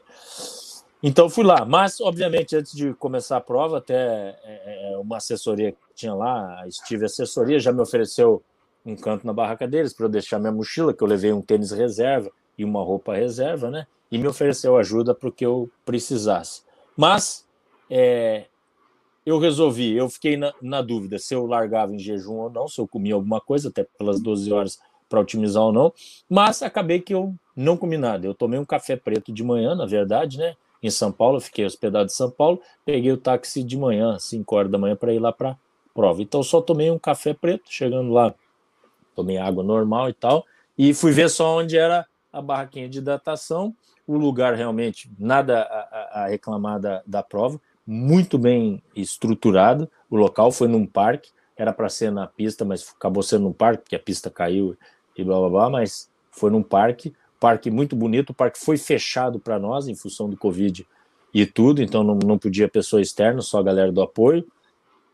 Então 1.04 1.30
fui 1.30 1.44
lá, 1.44 1.66
mas 1.66 2.00
obviamente 2.00 2.56
antes 2.56 2.74
de 2.74 2.94
começar 2.94 3.38
a 3.38 3.42
prova, 3.42 3.80
até 3.80 3.96
é, 3.96 4.38
é, 4.44 4.94
é 4.94 4.98
uma 4.98 5.18
assessoria 5.18 5.72
que 5.72 5.78
tinha 5.96 6.14
lá, 6.14 6.62
a 6.62 6.70
Steve 6.70 7.06
Assessoria, 7.06 7.60
já 7.60 7.72
me 7.72 7.82
ofereceu 7.82 8.44
um 8.86 8.96
canto 8.96 9.26
na 9.26 9.34
barraca 9.34 9.68
deles 9.68 9.94
para 9.94 10.06
eu 10.06 10.10
deixar 10.10 10.40
minha 10.40 10.52
mochila, 10.52 10.94
que 10.94 11.04
eu 11.04 11.08
levei 11.08 11.34
um 11.34 11.42
tênis 11.42 11.72
reserva 11.72 12.32
e 12.58 12.64
uma 12.64 12.84
roupa 12.84 13.16
reserva, 13.16 13.70
né? 13.72 13.88
E 14.12 14.18
me 14.18 14.28
ofereceu 14.28 14.78
ajuda 14.78 15.16
para 15.16 15.30
o 15.30 15.32
que 15.32 15.46
eu 15.46 15.70
precisasse. 15.86 16.64
Mas 16.96 17.48
é, 17.90 18.46
eu 19.26 19.40
resolvi, 19.40 19.96
eu 19.96 20.10
fiquei 20.10 20.38
na, 20.38 20.54
na, 20.62 20.82
dúvida 20.82 21.18
se 21.18 21.34
eu 21.34 21.46
largava 21.46 21.94
em 21.94 22.00
jejum 22.00 22.36
ou 22.36 22.50
não, 22.50 22.68
se 22.68 22.80
eu 22.80 22.88
comia 22.88 23.16
alguma 23.16 23.40
coisa, 23.40 23.70
até 23.70 23.86
pelas 23.98 24.22
12 24.22 24.52
horas 24.52 24.80
para 25.10 25.20
otimizar 25.20 25.64
ou 25.64 25.74
não, 25.74 25.94
mas 26.30 26.62
acabei 26.62 27.00
que 27.00 27.14
eu 27.14 27.36
não 27.56 27.76
comi 27.76 27.98
nada. 27.98 28.26
Eu 28.26 28.34
tomei 28.34 28.60
um 28.60 28.66
café 28.66 28.96
preto 28.96 29.32
de 29.32 29.44
manhã, 29.44 29.76
na 29.76 29.86
verdade, 29.86 30.38
né? 30.38 30.56
Em 30.82 30.90
São 30.90 31.12
Paulo, 31.12 31.40
fiquei 31.40 31.66
hospedado 31.66 32.06
em 32.06 32.16
São 32.16 32.32
Paulo, 32.32 32.62
peguei 32.86 33.12
o 33.12 33.18
táxi 33.18 33.64
de 33.64 33.78
manhã, 33.78 34.18
5 34.20 34.56
horas 34.56 34.72
da 34.72 34.78
manhã, 34.78 34.96
para 34.96 35.14
ir 35.14 35.20
lá 35.20 35.32
para 35.32 35.58
prova. 35.94 36.22
Então 36.22 36.42
só 36.42 36.62
tomei 36.62 36.90
um 36.90 36.98
café 36.98 37.34
preto, 37.34 37.66
chegando 37.68 38.12
lá, 38.12 38.34
tomei 39.16 39.38
água 39.38 39.64
normal 39.64 40.10
e 40.10 40.14
tal, 40.14 40.46
e 40.78 40.94
fui 40.94 41.12
ver 41.12 41.30
só 41.30 41.60
onde 41.60 41.78
era 41.78 42.06
a 42.32 42.42
barraquinha 42.42 42.90
de 42.90 43.00
hidratação, 43.00 43.76
o 44.08 44.18
lugar 44.18 44.56
realmente, 44.56 45.12
nada 45.20 45.62
a, 45.62 46.24
a 46.24 46.28
reclamar 46.28 46.80
da, 46.80 47.04
da 47.06 47.22
prova, 47.22 47.60
muito 47.86 48.38
bem 48.38 48.82
estruturado. 48.96 49.90
O 50.10 50.16
local 50.16 50.52
foi 50.52 50.68
num 50.68 50.86
parque, 50.86 51.30
era 51.56 51.74
para 51.74 51.90
ser 51.90 52.12
na 52.12 52.26
pista, 52.26 52.66
mas 52.66 52.94
acabou 52.96 53.22
sendo 53.22 53.44
num 53.44 53.54
parque, 53.54 53.84
porque 53.84 53.96
a 53.96 54.00
pista 54.00 54.30
caiu 54.30 54.78
e 55.16 55.24
blá 55.24 55.38
blá 55.40 55.50
blá, 55.50 55.70
mas 55.70 56.10
foi 56.32 56.50
num 56.50 56.64
parque, 56.64 57.14
parque 57.42 57.72
muito 57.72 57.96
bonito. 57.96 58.30
O 58.30 58.34
parque 58.36 58.60
foi 58.60 58.78
fechado 58.78 59.40
para 59.40 59.58
nós 59.58 59.88
em 59.88 59.96
função 59.96 60.30
do 60.30 60.38
Covid 60.38 60.88
e 61.34 61.46
tudo, 61.46 61.82
então 61.82 62.04
não, 62.04 62.16
não 62.16 62.38
podia 62.38 62.70
pessoa 62.70 63.02
externa, 63.02 63.42
só 63.42 63.60
a 63.60 63.64
galera 63.64 63.92
do 63.92 64.02
apoio. 64.02 64.46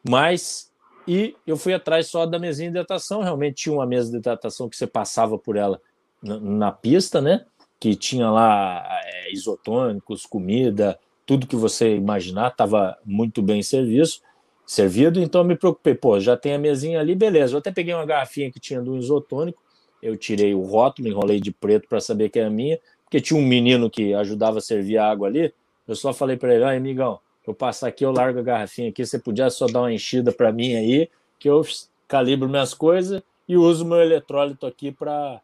Mas, 0.07 0.69
e 1.07 1.35
eu 1.45 1.55
fui 1.55 1.73
atrás 1.73 2.07
só 2.07 2.25
da 2.25 2.37
mesinha 2.37 2.69
de 2.69 2.73
hidratação, 2.73 3.21
realmente 3.21 3.63
tinha 3.63 3.73
uma 3.73 3.85
mesa 3.85 4.11
de 4.11 4.17
hidratação 4.17 4.67
que 4.67 4.75
você 4.75 4.85
passava 4.85 5.37
por 5.37 5.55
ela 5.55 5.79
na, 6.21 6.39
na 6.39 6.71
pista, 6.71 7.21
né? 7.21 7.45
Que 7.79 7.95
tinha 7.95 8.29
lá 8.29 8.83
é, 9.05 9.31
isotônicos, 9.31 10.25
comida, 10.25 10.99
tudo 11.25 11.47
que 11.47 11.55
você 11.55 11.95
imaginar 11.95 12.49
estava 12.49 12.97
muito 13.05 13.41
bem 13.41 13.63
serviço, 13.63 14.21
servido, 14.65 15.21
então 15.21 15.41
eu 15.41 15.45
me 15.45 15.55
preocupei, 15.55 15.95
pô, 15.95 16.19
já 16.19 16.35
tem 16.35 16.53
a 16.53 16.59
mesinha 16.59 16.99
ali, 16.99 17.15
beleza. 17.15 17.53
Eu 17.53 17.59
até 17.59 17.71
peguei 17.71 17.93
uma 17.93 18.05
garrafinha 18.05 18.51
que 18.51 18.59
tinha 18.59 18.81
do 18.81 18.97
isotônico, 18.97 19.61
eu 20.01 20.17
tirei 20.17 20.53
o 20.53 20.61
rótulo, 20.61 21.07
enrolei 21.07 21.39
de 21.39 21.51
preto 21.51 21.87
para 21.87 21.99
saber 21.99 22.29
que 22.29 22.39
era 22.39 22.49
minha, 22.49 22.79
porque 23.03 23.21
tinha 23.21 23.39
um 23.39 23.45
menino 23.45 23.89
que 23.89 24.13
ajudava 24.13 24.57
a 24.57 24.61
servir 24.61 24.97
a 24.97 25.09
água 25.09 25.27
ali. 25.27 25.53
Eu 25.87 25.95
só 25.95 26.13
falei 26.13 26.37
para 26.37 26.53
ele, 26.53 26.63
ai, 26.63 26.77
amigão, 26.77 27.19
eu 27.45 27.53
passar 27.53 27.87
aqui, 27.87 28.05
eu 28.05 28.11
largo 28.11 28.39
a 28.39 28.43
garrafinha 28.43 28.89
aqui, 28.89 29.05
você 29.05 29.17
podia 29.17 29.49
só 29.49 29.67
dar 29.67 29.81
uma 29.81 29.93
enchida 29.93 30.31
para 30.31 30.51
mim 30.51 30.75
aí, 30.75 31.09
que 31.39 31.49
eu 31.49 31.65
calibro 32.07 32.49
minhas 32.49 32.73
coisas 32.73 33.21
e 33.47 33.55
uso 33.55 33.85
meu 33.85 34.01
eletrólito 34.01 34.65
aqui 34.65 34.91
para 34.91 35.41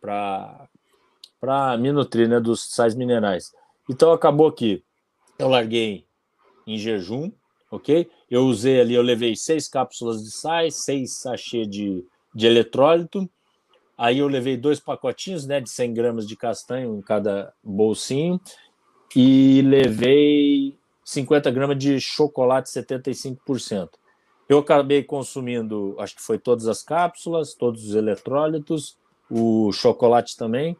para 0.00 1.76
me 1.78 1.92
nutrir 1.92 2.28
né, 2.28 2.40
dos 2.40 2.74
sais 2.74 2.94
minerais. 2.94 3.54
Então 3.88 4.10
acabou 4.10 4.50
que 4.50 4.82
eu 5.38 5.48
larguei 5.48 6.04
em 6.66 6.76
jejum, 6.76 7.30
ok? 7.70 8.10
Eu 8.28 8.46
usei 8.46 8.80
ali, 8.80 8.94
eu 8.94 9.02
levei 9.02 9.36
seis 9.36 9.68
cápsulas 9.68 10.24
de 10.24 10.30
sais, 10.32 10.74
seis 10.84 11.18
sachê 11.18 11.64
de, 11.64 12.04
de 12.36 12.46
eletrólito. 12.46 13.28
Aí 13.96 14.18
eu 14.18 14.28
levei 14.28 14.58
dois 14.58 14.78
pacotinhos, 14.78 15.46
né, 15.46 15.58
de 15.58 15.70
100 15.70 15.94
gramas 15.94 16.26
de 16.26 16.36
castanho 16.36 16.94
em 16.98 17.00
cada 17.00 17.50
bolsinho 17.64 18.38
e 19.14 19.62
levei 19.62 20.76
50 21.02 21.50
gramas 21.50 21.78
de 21.78 21.98
chocolate 21.98 22.68
75%. 22.68 23.88
Eu 24.46 24.58
acabei 24.58 25.02
consumindo, 25.02 25.96
acho 25.98 26.14
que 26.14 26.22
foi 26.22 26.38
todas 26.38 26.68
as 26.68 26.82
cápsulas, 26.82 27.54
todos 27.54 27.88
os 27.88 27.94
eletrólitos, 27.94 28.98
o 29.30 29.72
chocolate 29.72 30.36
também. 30.36 30.76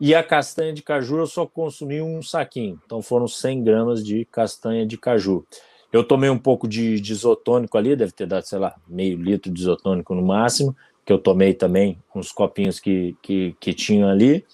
E 0.00 0.12
a 0.12 0.24
castanha 0.24 0.72
de 0.72 0.82
caju 0.82 1.18
eu 1.18 1.26
só 1.26 1.46
consumi 1.46 2.02
um 2.02 2.20
saquinho, 2.20 2.80
então 2.84 3.00
foram 3.00 3.28
100 3.28 3.62
gramas 3.62 4.04
de 4.04 4.24
castanha 4.24 4.84
de 4.84 4.98
caju. 4.98 5.46
Eu 5.92 6.04
tomei 6.04 6.30
um 6.30 6.38
pouco 6.38 6.68
de, 6.68 7.00
de 7.00 7.12
isotônico 7.12 7.76
ali, 7.76 7.96
deve 7.96 8.12
ter 8.12 8.26
dado, 8.26 8.44
sei 8.44 8.58
lá, 8.58 8.76
meio 8.86 9.20
litro 9.20 9.52
de 9.52 9.60
isotônico 9.60 10.14
no 10.14 10.22
máximo, 10.22 10.76
que 11.04 11.12
eu 11.12 11.18
tomei 11.18 11.52
também 11.52 11.98
uns 12.14 12.30
copinhos 12.30 12.78
que, 12.78 13.16
que, 13.20 13.56
que 13.58 13.72
tinham 13.72 14.08
ali. 14.08 14.44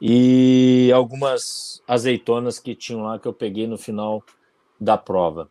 e 0.00 0.90
algumas 0.94 1.82
azeitonas 1.86 2.58
que 2.58 2.74
tinham 2.74 3.02
lá 3.02 3.18
que 3.18 3.28
eu 3.28 3.32
peguei 3.32 3.66
no 3.66 3.76
final 3.76 4.22
da 4.80 4.96
prova. 4.96 5.50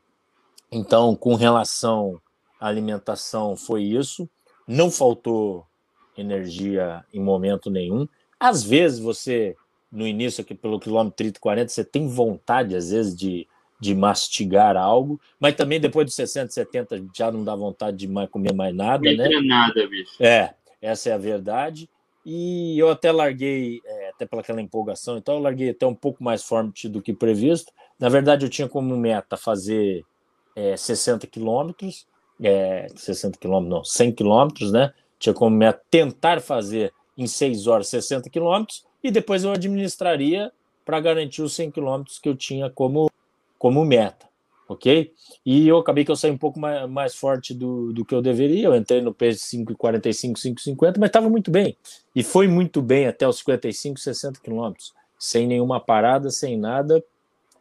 Então, 0.72 1.16
com 1.16 1.36
relação 1.36 2.20
à 2.60 2.68
alimentação, 2.68 3.56
foi 3.56 3.84
isso. 3.84 4.28
Não 4.68 4.90
faltou 4.90 5.66
energia 6.18 7.06
em 7.14 7.20
momento 7.20 7.70
nenhum. 7.70 8.08
Às 8.40 8.64
vezes 8.64 9.00
você, 9.00 9.56
no 9.92 10.08
início 10.08 10.42
aqui 10.42 10.56
pelo 10.56 10.80
quilômetro 10.80 11.16
30 11.16 11.40
40, 11.40 11.70
você 11.70 11.84
tem 11.84 12.08
vontade, 12.08 12.76
às 12.76 12.90
vezes, 12.90 13.16
de, 13.16 13.48
de 13.80 13.94
mastigar 13.94 14.78
algo, 14.78 15.20
mas 15.40 15.56
também 15.56 15.80
depois 15.80 16.06
dos 16.06 16.16
60, 16.16 16.52
70 16.52 17.06
já 17.14 17.32
não 17.32 17.44
dá 17.44 17.56
vontade 17.56 17.98
de 17.98 18.08
mais 18.08 18.30
comer 18.30 18.54
mais 18.54 18.74
nada, 18.74 19.04
não 19.04 19.18
né? 19.18 19.42
nada, 19.42 19.88
bicho. 19.88 20.12
É, 20.24 20.54
essa 20.82 21.10
é 21.10 21.14
a 21.14 21.18
verdade. 21.18 21.90
E 22.26 22.80
eu 22.80 22.90
até 22.90 23.12
larguei, 23.12 23.82
é, 23.86 24.10
até 24.10 24.26
pelaquela 24.26 24.62
empolgação, 24.62 25.18
então 25.18 25.36
eu 25.36 25.42
larguei 25.42 25.70
até 25.70 25.86
um 25.86 25.94
pouco 25.94 26.24
mais 26.24 26.44
forte 26.44 26.90
do 26.90 27.02
que 27.02 27.14
previsto. 27.14 27.72
Na 28.00 28.10
verdade, 28.10 28.46
eu 28.46 28.50
tinha 28.50 28.68
como 28.68 28.98
meta 28.98 29.38
fazer 29.38 30.04
é, 30.56 30.76
60 30.76 31.28
quilômetros, 31.28 32.08
é, 32.42 32.88
60 32.96 33.38
quilômetros, 33.38 33.70
não, 33.70 33.84
100 33.84 34.12
quilômetros, 34.14 34.72
né? 34.72 34.92
Tinha 35.20 35.34
como 35.34 35.56
meta 35.56 35.82
tentar 35.92 36.42
fazer 36.42 36.92
em 37.18 37.28
6 37.28 37.68
horas 37.68 37.88
60 37.88 38.30
quilômetros 38.30 38.86
e 39.04 39.12
depois 39.12 39.44
eu 39.44 39.52
administraria 39.52 40.52
para 40.84 41.00
garantir 41.00 41.42
os 41.42 41.54
100 41.54 41.72
quilômetros 41.72 42.20
que 42.20 42.28
eu 42.28 42.36
tinha 42.36 42.70
como, 42.70 43.10
como 43.66 43.84
meta 43.84 44.28
ok? 44.68 45.12
E 45.46 45.68
eu 45.68 45.78
acabei 45.78 46.04
que 46.04 46.12
eu 46.12 46.16
saí 46.16 46.30
um 46.32 46.38
pouco 46.38 46.60
mais, 46.60 46.88
mais 46.90 47.16
forte 47.16 47.52
do, 47.52 47.94
do 47.94 48.04
que 48.04 48.14
eu 48.14 48.22
deveria, 48.22 48.66
eu 48.66 48.76
entrei 48.76 49.02
no 49.02 49.14
peso 49.14 49.40
5,45, 49.40 50.34
5,50, 50.34 50.96
mas 51.00 51.10
estava 51.10 51.30
muito 51.30 51.52
bem, 51.52 51.78
e 52.16 52.24
foi 52.24 52.48
muito 52.48 52.82
bem 52.82 53.08
até 53.08 53.28
os 53.28 53.38
55, 53.40 54.00
60 54.00 54.40
quilômetros, 54.40 54.94
sem 55.20 55.48
nenhuma 55.48 55.80
parada, 55.80 56.30
sem 56.30 56.58
nada, 56.58 57.04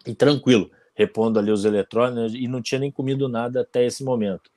e 0.07 0.15
tranquilo, 0.15 0.71
repondo 0.95 1.39
ali 1.39 1.51
os 1.51 1.65
eletrônicos, 1.65 2.35
e 2.35 2.49
não 2.49 2.63
tinha 2.63 2.79
nem 2.79 2.91
comido 2.91 3.29
nada 3.29 3.61
até 3.61 3.85
esse 3.85 4.03
momento. 4.05 4.51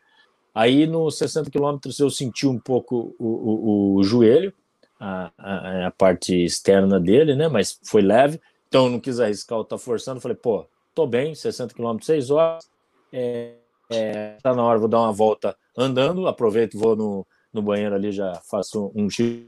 Aí, 0.53 0.87
nos 0.87 1.17
60 1.17 1.51
quilômetros, 1.51 1.99
eu 1.99 2.09
senti 2.09 2.47
um 2.47 2.57
pouco 2.57 3.15
o, 3.19 3.25
o, 3.27 3.95
o 3.95 4.03
joelho, 4.03 4.53
a, 4.99 5.31
a, 5.37 5.87
a, 5.87 5.91
parte 5.91 6.33
externa 6.33 6.99
dele, 6.99 7.35
né? 7.35 7.47
Mas 7.47 7.79
foi 7.83 8.01
leve, 8.01 8.41
então 8.67 8.85
eu 8.85 8.91
não 8.91 8.99
quis 8.99 9.19
arriscar 9.19 9.59
o 9.59 9.63
tá 9.63 9.77
forçando. 9.77 10.19
Falei, 10.19 10.35
pô, 10.35 10.65
tô 10.97 11.05
bem, 11.05 11.35
60 11.35 11.75
km, 11.75 11.99
6 12.01 12.31
horas. 12.31 12.67
É, 13.13 13.53
é, 13.87 14.37
tá 14.41 14.55
na 14.55 14.63
hora, 14.63 14.79
vou 14.79 14.87
dar 14.87 15.01
uma 15.01 15.11
volta 15.11 15.55
andando, 15.77 16.27
aproveito, 16.27 16.75
vou 16.75 16.95
no, 16.95 17.27
no 17.53 17.61
banheiro 17.61 17.93
ali, 17.93 18.11
já 18.11 18.33
faço 18.49 18.91
um 18.95 19.07
giro. 19.07 19.47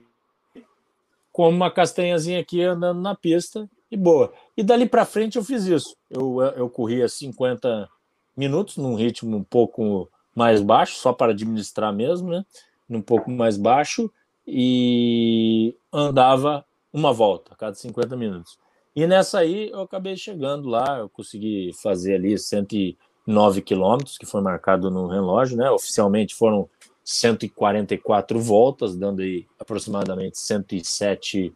Como 1.31 1.57
uma 1.57 1.71
castanhazinha 1.71 2.39
aqui 2.39 2.61
andando 2.61 3.01
na 3.01 3.15
pista 3.15 3.67
e 3.89 3.97
boa. 3.97 4.31
E 4.55 4.61
dali 4.61 4.87
para 4.87 5.05
frente 5.05 5.37
eu 5.37 5.43
fiz 5.43 5.65
isso. 5.65 5.97
Eu, 6.07 6.39
eu 6.55 6.69
corria 6.69 7.09
50 7.09 7.89
minutos 8.37 8.77
num 8.77 8.93
ritmo 8.93 9.35
um 9.35 9.43
pouco 9.43 10.07
mais 10.35 10.61
baixo, 10.61 10.97
só 10.97 11.11
para 11.11 11.31
administrar 11.31 11.91
mesmo, 11.91 12.29
né? 12.29 12.45
Um 12.87 13.01
pouco 13.01 13.31
mais 13.31 13.57
baixo 13.57 14.11
e 14.45 15.75
andava 15.91 16.63
uma 16.93 17.11
volta 17.11 17.53
a 17.53 17.57
cada 17.57 17.73
50 17.73 18.15
minutos. 18.15 18.59
E 18.99 19.07
nessa 19.07 19.39
aí 19.39 19.69
eu 19.69 19.79
acabei 19.79 20.17
chegando 20.17 20.67
lá, 20.67 20.97
eu 20.97 21.07
consegui 21.07 21.71
fazer 21.81 22.15
ali 22.15 22.37
109 22.37 23.61
quilômetros, 23.61 24.17
que 24.17 24.25
foi 24.25 24.41
marcado 24.41 24.91
no 24.91 25.07
relógio, 25.07 25.55
né? 25.55 25.71
Oficialmente 25.71 26.35
foram 26.35 26.69
144 27.01 28.37
voltas, 28.41 28.97
dando 28.97 29.21
aí 29.21 29.47
aproximadamente 29.57 30.37
107 30.37 31.53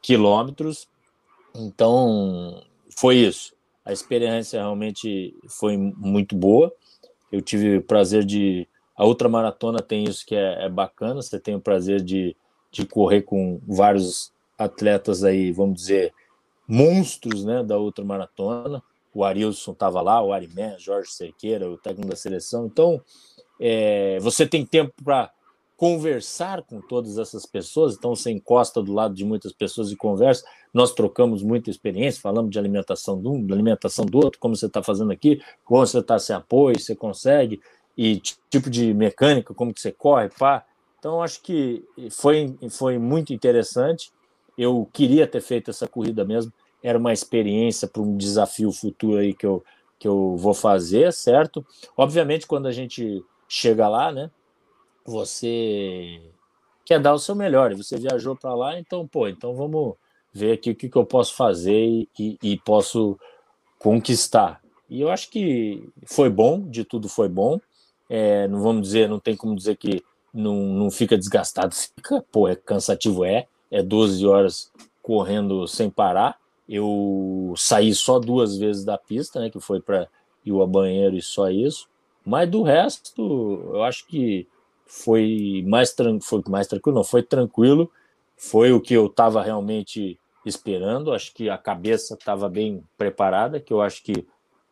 quilômetros. 0.00 0.88
Então, 1.54 2.62
foi 2.96 3.16
isso. 3.16 3.52
A 3.84 3.92
experiência 3.92 4.58
realmente 4.58 5.36
foi 5.50 5.76
muito 5.76 6.34
boa. 6.34 6.72
Eu 7.30 7.42
tive 7.42 7.76
o 7.76 7.82
prazer 7.82 8.24
de. 8.24 8.66
A 8.96 9.04
outra 9.04 9.28
maratona 9.28 9.82
tem 9.82 10.04
isso 10.04 10.24
que 10.24 10.34
é, 10.34 10.64
é 10.64 10.68
bacana, 10.70 11.20
você 11.20 11.38
tem 11.38 11.56
o 11.56 11.60
prazer 11.60 12.00
de, 12.00 12.34
de 12.72 12.86
correr 12.86 13.20
com 13.20 13.60
vários 13.66 14.32
atletas 14.56 15.22
aí, 15.22 15.52
vamos 15.52 15.74
dizer, 15.74 16.14
monstros 16.66 17.44
né, 17.44 17.62
da 17.62 17.76
outra 17.76 18.04
maratona. 18.04 18.82
O 19.14 19.24
Arilson 19.24 19.72
estava 19.72 20.02
lá, 20.02 20.22
o 20.22 20.32
Arimé, 20.32 20.76
Jorge 20.78 21.10
Cerqueira, 21.10 21.70
o 21.70 21.78
técnico 21.78 22.10
da 22.10 22.16
seleção. 22.16 22.66
Então, 22.66 23.00
é, 23.58 24.18
você 24.20 24.46
tem 24.46 24.64
tempo 24.64 24.92
para 25.02 25.30
conversar 25.76 26.62
com 26.62 26.80
todas 26.80 27.18
essas 27.18 27.44
pessoas, 27.44 27.94
então 27.94 28.16
você 28.16 28.30
encosta 28.30 28.82
do 28.82 28.94
lado 28.94 29.14
de 29.14 29.24
muitas 29.24 29.52
pessoas 29.52 29.90
e 29.90 29.96
conversa. 29.96 30.44
Nós 30.72 30.92
trocamos 30.92 31.42
muita 31.42 31.70
experiência, 31.70 32.20
falamos 32.20 32.50
de 32.50 32.58
alimentação 32.58 33.20
de 33.20 33.28
um, 33.28 33.44
de 33.44 33.52
alimentação 33.52 34.06
do 34.06 34.18
outro, 34.18 34.40
como 34.40 34.56
você 34.56 34.66
está 34.66 34.82
fazendo 34.82 35.12
aqui, 35.12 35.40
como 35.64 35.86
você 35.86 35.98
está 35.98 36.18
sem 36.18 36.34
apoio, 36.34 36.80
você 36.80 36.96
consegue, 36.96 37.60
e 37.96 38.20
tipo 38.50 38.70
de 38.70 38.92
mecânica, 38.94 39.52
como 39.54 39.72
que 39.72 39.80
você 39.80 39.92
corre, 39.92 40.30
pá. 40.30 40.64
Então, 40.98 41.22
acho 41.22 41.42
que 41.42 41.84
foi, 42.10 42.56
foi 42.70 42.98
muito 42.98 43.32
interessante. 43.32 44.10
Eu 44.56 44.88
queria 44.92 45.26
ter 45.26 45.40
feito 45.40 45.70
essa 45.70 45.86
corrida 45.86 46.24
mesmo, 46.24 46.52
era 46.82 46.98
uma 46.98 47.12
experiência 47.12 47.88
para 47.88 48.02
um 48.02 48.16
desafio 48.16 48.70
futuro 48.72 49.18
aí 49.18 49.34
que 49.34 49.46
eu, 49.46 49.64
que 49.98 50.06
eu 50.06 50.36
vou 50.36 50.54
fazer, 50.54 51.12
certo? 51.12 51.66
Obviamente, 51.96 52.46
quando 52.46 52.66
a 52.66 52.72
gente 52.72 53.24
chega 53.48 53.88
lá, 53.88 54.12
né, 54.12 54.30
você 55.04 56.20
quer 56.84 57.00
dar 57.00 57.14
o 57.14 57.18
seu 57.18 57.34
melhor, 57.34 57.74
você 57.74 57.98
viajou 57.98 58.36
para 58.36 58.54
lá, 58.54 58.78
então, 58.78 59.06
pô, 59.06 59.26
então 59.28 59.54
vamos 59.54 59.94
ver 60.32 60.52
aqui 60.52 60.70
o 60.70 60.74
que, 60.74 60.88
que 60.88 60.96
eu 60.96 61.04
posso 61.04 61.34
fazer 61.34 61.84
e, 61.84 62.08
e, 62.18 62.38
e 62.42 62.58
posso 62.58 63.18
conquistar. 63.78 64.60
E 64.88 65.00
eu 65.00 65.10
acho 65.10 65.30
que 65.30 65.88
foi 66.04 66.30
bom, 66.30 66.68
de 66.68 66.84
tudo 66.84 67.08
foi 67.08 67.28
bom. 67.28 67.60
É, 68.08 68.46
não 68.46 68.60
vamos 68.60 68.82
dizer, 68.82 69.08
não 69.08 69.18
tem 69.18 69.36
como 69.36 69.56
dizer 69.56 69.76
que 69.76 70.04
não, 70.32 70.54
não 70.54 70.90
fica 70.90 71.16
desgastado, 71.16 71.74
fica, 71.74 72.24
pô, 72.30 72.46
é 72.46 72.54
cansativo, 72.54 73.24
é, 73.24 73.48
é 73.70 73.82
12 73.82 74.26
horas 74.26 74.72
correndo 75.02 75.66
sem 75.66 75.88
parar. 75.90 76.38
Eu 76.68 77.54
saí 77.56 77.94
só 77.94 78.18
duas 78.18 78.56
vezes 78.56 78.84
da 78.84 78.98
pista, 78.98 79.40
né, 79.40 79.50
que 79.50 79.60
foi 79.60 79.80
para 79.80 80.08
ir 80.44 80.52
ao 80.52 80.66
banheiro 80.66 81.16
e 81.16 81.22
só 81.22 81.48
isso. 81.50 81.88
Mas 82.24 82.50
do 82.50 82.62
resto, 82.62 83.70
eu 83.72 83.84
acho 83.84 84.06
que 84.06 84.48
foi 84.84 85.64
mais, 85.66 85.94
foi 86.22 86.42
mais 86.48 86.66
tranquilo, 86.66 86.96
não, 86.96 87.04
foi 87.04 87.22
tranquilo. 87.22 87.90
Foi 88.36 88.72
o 88.72 88.80
que 88.80 88.94
eu 88.94 89.06
estava 89.06 89.42
realmente 89.42 90.18
esperando. 90.44 91.12
Acho 91.12 91.32
que 91.32 91.48
a 91.48 91.56
cabeça 91.56 92.14
estava 92.14 92.48
bem 92.48 92.82
preparada, 92.96 93.60
que 93.60 93.72
eu 93.72 93.80
acho 93.80 94.02
que 94.02 94.26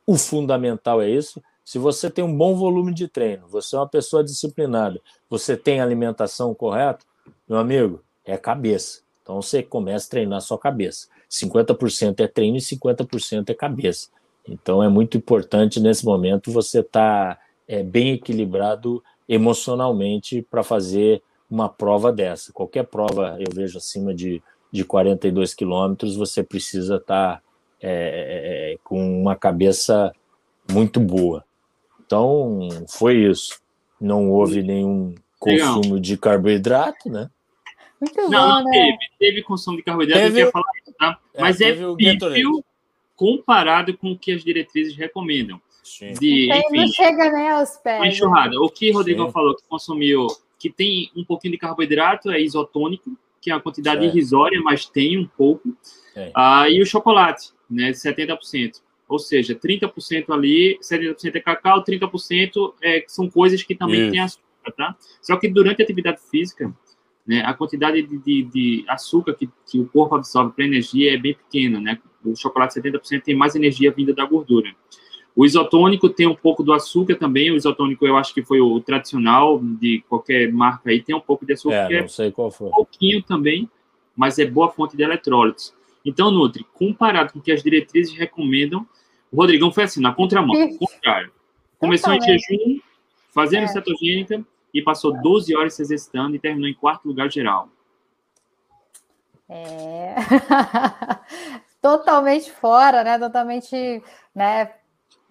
o 0.07 0.17
fundamental 0.17 1.01
é 1.01 1.09
isso. 1.09 1.43
Se 1.65 1.79
você 1.79 2.11
tem 2.11 2.23
um 2.23 2.37
bom 2.37 2.55
volume 2.55 2.93
de 2.93 3.09
treino, 3.09 3.47
você 3.49 3.75
é 3.75 3.79
uma 3.79 3.89
pessoa 3.89 4.23
disciplinada, 4.23 5.01
você 5.31 5.57
tem 5.57 5.81
alimentação 5.81 6.55
correta, 6.55 7.05
meu 7.49 7.57
amigo, 7.59 8.03
é 8.25 8.35
a 8.35 8.39
cabeça. 8.39 9.01
Então 9.23 9.41
você 9.41 9.63
começa 9.63 10.07
a 10.07 10.11
treinar 10.11 10.39
a 10.39 10.41
sua 10.41 10.59
cabeça. 10.59 11.09
50% 11.31 12.21
é 12.21 12.27
treino 12.27 12.57
e 12.57 12.61
50% 12.61 13.51
é 13.51 13.55
cabeça. 13.55 14.09
Então 14.47 14.83
é 14.83 14.89
muito 14.89 15.17
importante 15.17 15.81
nesse 15.81 16.05
momento 16.05 16.53
você 16.53 16.81
estar 16.81 17.37
tá, 17.37 17.41
é, 17.67 17.83
bem 17.83 18.13
equilibrado 18.13 19.03
emocionalmente 19.29 20.43
para 20.43 20.63
fazer 20.63 21.23
uma 21.51 21.69
prova 21.69 22.13
dessa. 22.13 22.53
Qualquer 22.53 22.85
prova 22.85 23.37
eu 23.39 23.53
vejo 23.53 23.79
acima 23.79 24.15
de, 24.15 24.43
de 24.71 24.85
42 24.85 25.55
quilômetros, 25.55 26.17
você 26.17 26.43
precisa 26.43 26.97
estar 26.97 27.37
tá, 27.37 27.43
é, 27.81 27.91
é, 27.91 28.73
é, 28.73 28.79
com 28.85 29.21
uma 29.21 29.35
cabeça 29.35 30.13
muito 30.71 31.01
boa. 31.01 31.45
Então 32.05 32.69
foi 32.89 33.17
isso. 33.17 33.59
Não 33.99 34.31
houve 34.31 34.63
nenhum 34.63 35.15
consumo 35.39 35.99
de 35.99 36.17
carboidrato, 36.19 37.09
né? 37.09 37.31
Muito 38.05 38.31
não, 38.31 38.63
bom, 38.63 38.71
né? 38.71 38.71
teve, 38.73 38.99
teve 39.19 39.43
consumo 39.43 39.77
de 39.77 39.83
carboidrato, 39.83 40.23
teve, 40.23 40.41
eu 40.43 40.47
ia 40.47 40.53
falar 40.53 40.65
isso, 40.83 40.95
tá? 40.99 41.19
É, 41.33 41.41
Mas 41.41 41.61
é 41.61 41.73
pífio 41.97 42.65
comparado 43.17 43.97
com 43.97 44.13
o 44.13 44.19
que 44.19 44.33
as 44.33 44.43
diretrizes 44.43 44.97
recomendam. 44.97 45.61
De, 46.19 46.51
enfim, 46.51 46.77
não 46.77 46.89
chega 46.89 47.31
nem 47.31 47.51
aos 47.51 47.77
pés. 47.77 47.97
Uma 47.97 48.07
né? 48.07 48.11
enxurrada. 48.11 48.61
O 48.61 48.71
que 48.71 48.91
o 48.91 48.95
Rodrigo 48.95 49.27
Sim. 49.27 49.33
falou 49.33 49.55
que 49.55 49.63
consumiu, 49.69 50.27
que 50.59 50.71
tem 50.71 51.11
um 51.15 51.25
pouquinho 51.25 51.53
de 51.53 51.59
carboidrato, 51.59 52.31
é 52.31 52.41
isotônico, 52.41 53.17
que 53.41 53.51
é 53.51 53.55
uma 53.55 53.61
quantidade 53.61 54.05
irrisória, 54.05 54.61
mas 54.63 54.87
tem 54.87 55.19
um 55.19 55.27
pouco. 55.27 55.77
É. 56.17 56.31
Ah, 56.35 56.69
e 56.71 56.81
o 56.81 56.87
chocolate, 56.87 57.51
né, 57.69 57.91
70%. 57.91 58.81
Ou 59.07 59.19
seja, 59.19 59.55
30% 59.55 60.31
ali, 60.31 60.79
70% 60.81 61.37
é 61.37 61.41
cacau, 61.41 61.85
30% 61.85 62.75
é, 62.83 63.05
são 63.07 63.29
coisas 63.29 63.63
que 63.63 63.75
também 63.75 64.03
Isso. 64.03 64.11
têm 64.11 64.21
açúcar, 64.21 64.73
tá? 64.75 64.97
Só 65.21 65.37
que 65.37 65.49
durante 65.49 65.83
a 65.83 65.85
atividade 65.85 66.21
física, 66.31 66.75
né, 67.27 67.43
a 67.45 67.55
quantidade 67.55 68.03
de, 68.03 68.19
de, 68.19 68.43
de 68.43 68.85
açúcar 68.87 69.35
que, 69.35 69.49
que, 69.67 69.81
o 69.81 69.87
corpo 69.87 70.15
absorve 70.15 70.53
para 70.53 70.65
energia 70.65 71.15
é 71.15 71.17
bem 71.17 71.35
pequena, 71.35 71.81
né? 71.81 71.99
O 72.25 72.37
chocolate 72.37 72.79
70% 72.79 73.23
tem 73.23 73.35
mais 73.35 73.55
energia 73.55 73.91
vinda 73.91 74.13
da 74.15 74.25
gordura. 74.27 74.71
O 75.37 75.45
isotônico 75.45 76.09
tem 76.09 76.27
um 76.27 76.35
pouco 76.35 76.63
do 76.63 76.73
açúcar 76.73 77.17
também. 77.17 77.51
O 77.51 77.57
isotônico 77.57 78.07
eu 78.07 78.17
acho 78.17 78.33
que 78.33 78.43
foi 78.43 78.61
o 78.61 78.79
tradicional 78.81 79.59
de 79.59 80.05
qualquer 80.09 80.53
marca 80.53 80.91
aí, 80.91 81.03
tem 81.03 81.15
um 81.15 81.21
pouco 81.21 81.45
de 81.45 81.55
açúcar. 81.55 81.93
É, 81.93 82.03
não 82.03 82.09
sei 82.09 82.31
qual 82.31 82.51
foi. 82.51 82.69
Um 82.69 82.73
pouquinho 82.73 83.23
também, 83.23 83.69
mas 84.17 84.39
é 84.39 84.47
boa 84.47 84.71
fonte 84.71 84.97
de 84.97 85.03
eletrólitos. 85.03 85.75
Então, 86.05 86.31
Nutri, 86.31 86.65
comparado 86.75 87.33
com 87.33 87.39
o 87.39 87.43
que 87.43 87.51
as 87.51 87.63
diretrizes 87.63 88.17
recomendam, 88.17 88.87
o 89.33 89.37
Rodrigão 89.37 89.73
foi 89.73 89.85
assim, 89.85 90.01
na 90.01 90.13
contramão, 90.13 90.55
contrário. 90.77 91.33
Começou 91.79 92.13
em 92.13 92.21
jejum, 92.21 92.79
fazendo 93.33 93.65
é. 93.65 93.69
cetogênica 93.69 94.45
e 94.75 94.83
passou 94.83 95.13
12 95.23 95.57
horas 95.57 95.75
se 95.75 95.83
exercitando 95.83 96.35
e 96.35 96.41
terminou 96.41 96.69
em 96.69 96.75
quarto 96.75 97.07
lugar 97.07 97.31
geral. 97.31 97.69
É. 99.49 100.17
Totalmente 101.81 102.51
fora, 102.51 103.05
né? 103.05 103.19
Totalmente, 103.19 104.03
né? 104.35 104.73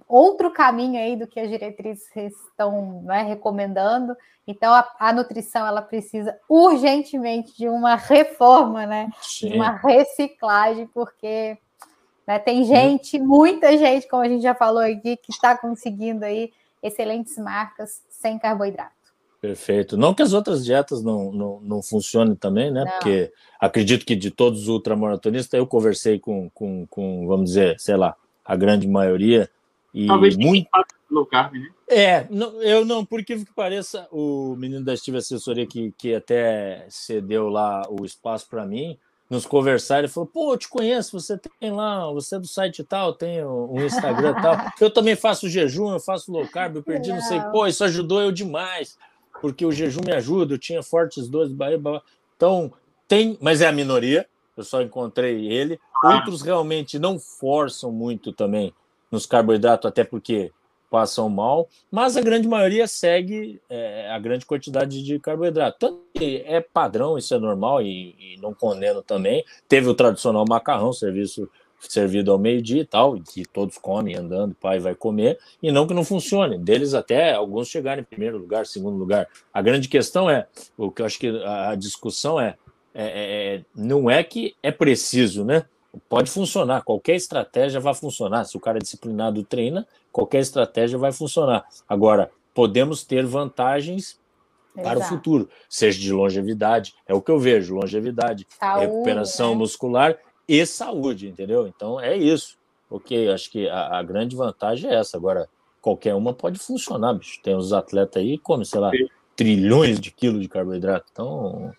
Outro 0.07 0.51
caminho 0.51 0.99
aí 0.99 1.15
do 1.15 1.27
que 1.27 1.39
as 1.39 1.49
diretrizes 1.49 2.07
estão 2.15 3.01
né, 3.03 3.23
recomendando. 3.23 4.15
Então, 4.45 4.71
a, 4.73 4.87
a, 4.99 5.13
nutrição 5.13 5.65
ela 5.65 5.81
precisa 5.81 6.37
urgentemente 6.47 7.57
de 7.57 7.67
uma 7.67 7.95
reforma, 7.95 8.85
né? 8.85 9.09
Sim. 9.21 9.49
De 9.49 9.55
uma 9.55 9.71
reciclagem, 9.71 10.85
porque 10.87 11.57
né, 12.27 12.37
tem 12.39 12.63
gente, 12.65 13.19
muita 13.19 13.75
gente, 13.77 14.07
como 14.07 14.21
a 14.21 14.29
gente 14.29 14.43
já 14.43 14.53
falou 14.53 14.83
aqui, 14.83 15.17
que 15.17 15.31
está 15.31 15.57
conseguindo 15.57 16.23
aí 16.23 16.51
excelentes 16.83 17.37
marcas 17.37 18.03
sem 18.09 18.37
carboidrato. 18.37 18.92
Perfeito. 19.43 19.97
Não 19.97 20.13
que 20.13 20.21
as 20.21 20.31
outras 20.31 20.63
dietas 20.63 21.03
não, 21.03 21.29
não, 21.33 21.59
não 21.61 21.81
funcionem 21.81 22.33
também, 22.33 22.71
né? 22.71 22.85
Não. 22.85 22.91
Porque 22.93 23.29
acredito 23.59 24.05
que 24.05 24.15
de 24.15 24.31
todos 24.31 24.61
os 24.61 24.67
ultramaratonistas, 24.69 25.57
eu 25.57 25.67
conversei 25.67 26.17
com, 26.17 26.49
com, 26.51 26.87
com, 26.87 27.27
vamos 27.27 27.49
dizer, 27.49 27.77
sei 27.77 27.97
lá, 27.97 28.15
a 28.45 28.55
grande 28.55 28.87
maioria. 28.87 29.49
E 29.93 30.07
Talvez 30.07 30.37
muito 30.37 30.69
low 31.11 31.25
carb, 31.25 31.55
né? 31.55 31.67
É, 31.89 32.25
não, 32.29 32.61
eu 32.61 32.85
não, 32.85 33.03
por 33.03 33.21
que 33.21 33.45
pareça, 33.53 34.07
o 34.13 34.55
menino 34.55 34.81
da 34.81 34.93
Estive 34.93 35.17
Assessoria 35.17 35.67
que, 35.67 35.93
que 35.97 36.15
até 36.15 36.85
cedeu 36.87 37.49
lá 37.49 37.85
o 37.89 38.05
espaço 38.05 38.47
para 38.49 38.65
mim, 38.65 38.97
nos 39.29 39.45
conversar, 39.45 39.99
ele 39.99 40.07
falou: 40.07 40.25
pô, 40.25 40.53
eu 40.53 40.57
te 40.57 40.69
conheço, 40.69 41.19
você 41.19 41.37
tem 41.59 41.69
lá, 41.69 42.09
você 42.13 42.37
é 42.37 42.39
do 42.39 42.47
site 42.47 42.81
tal, 42.81 43.11
tem 43.11 43.45
um 43.45 43.83
Instagram 43.83 44.35
tal. 44.41 44.55
Eu 44.79 44.89
também 44.89 45.17
faço 45.17 45.49
jejum, 45.49 45.91
eu 45.91 45.99
faço 45.99 46.31
low 46.31 46.47
carb, 46.47 46.77
eu 46.77 46.83
perdi, 46.83 47.11
não 47.11 47.21
sei, 47.21 47.41
pô, 47.51 47.67
isso 47.67 47.83
ajudou 47.83 48.21
eu 48.21 48.31
demais 48.31 48.97
porque 49.43 49.65
o 49.65 49.73
jejum 49.73 49.99
me 50.05 50.13
ajuda, 50.13 50.53
eu 50.53 50.57
tinha 50.57 50.81
fortes 50.81 51.27
dores, 51.27 51.51
então 52.33 52.71
tem, 53.09 53.37
mas 53.41 53.59
é 53.59 53.67
a 53.67 53.73
minoria, 53.73 54.25
eu 54.55 54.63
só 54.63 54.81
encontrei 54.81 55.51
ele. 55.51 55.77
Outros 56.01 56.41
realmente 56.41 56.97
não 56.97 57.19
forçam 57.19 57.91
muito 57.91 58.31
também 58.31 58.73
nos 59.11 59.25
carboidratos, 59.25 59.85
até 59.85 60.01
porque 60.05 60.49
passam 60.89 61.27
mal, 61.27 61.67
mas 61.91 62.15
a 62.15 62.21
grande 62.21 62.47
maioria 62.47 62.87
segue 62.87 63.59
é, 63.69 64.09
a 64.11 64.17
grande 64.17 64.45
quantidade 64.45 65.03
de 65.03 65.19
carboidrato. 65.19 65.77
Tanto 65.77 65.99
que 66.13 66.41
é 66.47 66.61
padrão, 66.61 67.17
isso 67.17 67.35
é 67.35 67.37
normal 67.37 67.81
e, 67.81 68.15
e 68.17 68.37
não 68.41 68.53
condeno 68.53 69.01
também. 69.01 69.43
Teve 69.67 69.89
o 69.89 69.93
tradicional 69.93 70.45
macarrão, 70.47 70.93
serviço 70.93 71.49
servido 71.89 72.31
ao 72.31 72.39
meio-dia 72.39 72.81
e 72.81 72.85
tal, 72.85 73.19
que 73.19 73.45
todos 73.45 73.77
comem 73.77 74.15
andando, 74.15 74.55
pai 74.55 74.79
vai 74.79 74.95
comer, 74.95 75.37
e 75.61 75.71
não 75.71 75.87
que 75.87 75.93
não 75.93 76.03
funcione. 76.03 76.57
Deles 76.57 76.93
até 76.93 77.33
alguns 77.33 77.67
chegarem 77.67 78.01
em 78.01 78.05
primeiro 78.05 78.37
lugar, 78.37 78.65
segundo 78.65 78.97
lugar. 78.97 79.27
A 79.53 79.61
grande 79.61 79.87
questão 79.87 80.29
é, 80.29 80.47
o 80.77 80.91
que 80.91 81.01
eu 81.01 81.05
acho 81.05 81.19
que 81.19 81.27
a 81.45 81.75
discussão 81.75 82.39
é, 82.39 82.55
é, 82.93 83.05
é, 83.05 83.55
é 83.55 83.61
não 83.75 84.09
é 84.09 84.23
que 84.23 84.55
é 84.61 84.71
preciso, 84.71 85.43
né? 85.43 85.65
Pode 86.09 86.31
funcionar, 86.31 86.83
qualquer 86.83 87.15
estratégia 87.15 87.79
vai 87.79 87.93
funcionar. 87.93 88.45
Se 88.45 88.57
o 88.57 88.59
cara 88.59 88.79
é 88.79 88.81
disciplinado 88.81 89.43
treina, 89.43 89.87
qualquer 90.11 90.39
estratégia 90.39 90.97
vai 90.97 91.11
funcionar. 91.11 91.65
Agora, 91.87 92.31
podemos 92.53 93.03
ter 93.03 93.23
vantagens 93.25 94.19
para 94.73 94.99
Exato. 94.99 94.99
o 95.01 95.03
futuro, 95.03 95.49
seja 95.69 95.99
de 95.99 96.11
longevidade, 96.11 96.95
é 97.07 97.13
o 97.13 97.21
que 97.21 97.29
eu 97.29 97.39
vejo, 97.39 97.75
longevidade, 97.75 98.47
Saúde, 98.59 98.85
recuperação 98.87 99.51
né? 99.51 99.57
muscular 99.57 100.17
e 100.47 100.65
saúde, 100.65 101.27
entendeu? 101.27 101.67
Então 101.67 101.99
é 101.99 102.17
isso. 102.17 102.57
Ok, 102.89 103.29
acho 103.29 103.49
que 103.49 103.67
a, 103.67 103.99
a, 103.99 104.03
grande 104.03 104.35
vantagem 104.35 104.89
é 104.89 104.95
essa. 104.95 105.17
Agora, 105.17 105.49
qualquer 105.81 106.13
uma 106.13 106.33
pode 106.33 106.59
funcionar, 106.59 107.13
bicho. 107.13 107.41
Tem 107.41 107.55
os 107.55 107.73
atletas 107.73 108.21
aí 108.21 108.37
que 108.37 108.43
comem, 108.43 108.65
sei 108.65 108.79
lá, 108.79 108.91
trilhões 109.35 109.99
de 109.99 110.11
quilos 110.11 110.41
de 110.41 110.47
carboidrato. 110.47 111.07
Então, 111.11 111.73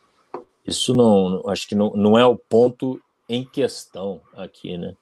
isso 0.67 0.93
não, 0.93 1.43
acho 1.49 1.69
que 1.69 1.75
não, 1.75 1.91
não 1.91 2.19
é 2.19 2.27
o 2.27 2.37
ponto 2.37 3.01
em 3.29 3.45
questão 3.45 4.21
aqui, 4.37 4.77
né? 4.77 4.97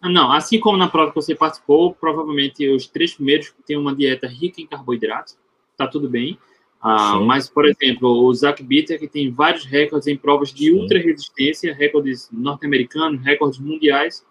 Ah, 0.00 0.08
não, 0.08 0.30
assim 0.30 0.60
como 0.60 0.78
na 0.78 0.88
prova 0.88 1.10
que 1.10 1.16
você 1.16 1.34
participou, 1.34 1.92
provavelmente 1.92 2.68
os 2.68 2.86
três 2.86 3.14
primeiros 3.14 3.52
têm 3.66 3.76
uma 3.76 3.94
dieta 3.94 4.28
rica 4.28 4.60
em 4.60 4.66
carboidratos, 4.66 5.36
tá 5.76 5.88
tudo 5.88 6.08
bem. 6.08 6.38
Ah, 6.80 7.18
mas, 7.20 7.48
por 7.48 7.66
exemplo, 7.66 8.08
o 8.08 8.32
Zach 8.32 8.62
Bitter, 8.62 8.98
que 9.00 9.08
tem 9.08 9.32
vários 9.32 9.64
recordes 9.64 10.06
em 10.06 10.16
provas 10.16 10.52
de 10.52 10.72
ultra 10.72 10.98
resistência, 10.98 11.74
recordes 11.74 12.28
norte-americanos, 12.32 13.20
recordes 13.22 13.58
mundiais, 13.58 14.24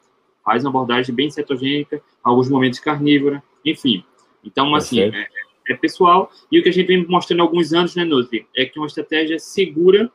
faz 0.43 0.63
uma 0.63 0.69
abordagem 0.69 1.13
bem 1.13 1.29
cetogênica, 1.29 2.01
alguns 2.23 2.49
momentos 2.49 2.79
carnívora, 2.79 3.43
enfim. 3.65 4.03
Então, 4.43 4.73
assim, 4.75 5.01
é, 5.01 5.27
é, 5.67 5.73
pessoal. 5.75 6.31
E 6.49 6.57
o 6.57 6.63
que 6.63 6.69
a 6.69 6.71
gente 6.71 6.87
vem 6.87 7.05
mostrando 7.05 7.41
há 7.41 7.43
alguns 7.43 7.73
anos, 7.73 7.95
né, 7.95 8.05
Nutri, 8.05 8.47
é 8.55 8.65
que 8.65 8.79
uma 8.79 8.87
estratégia 8.87 9.37
segura 9.39 10.09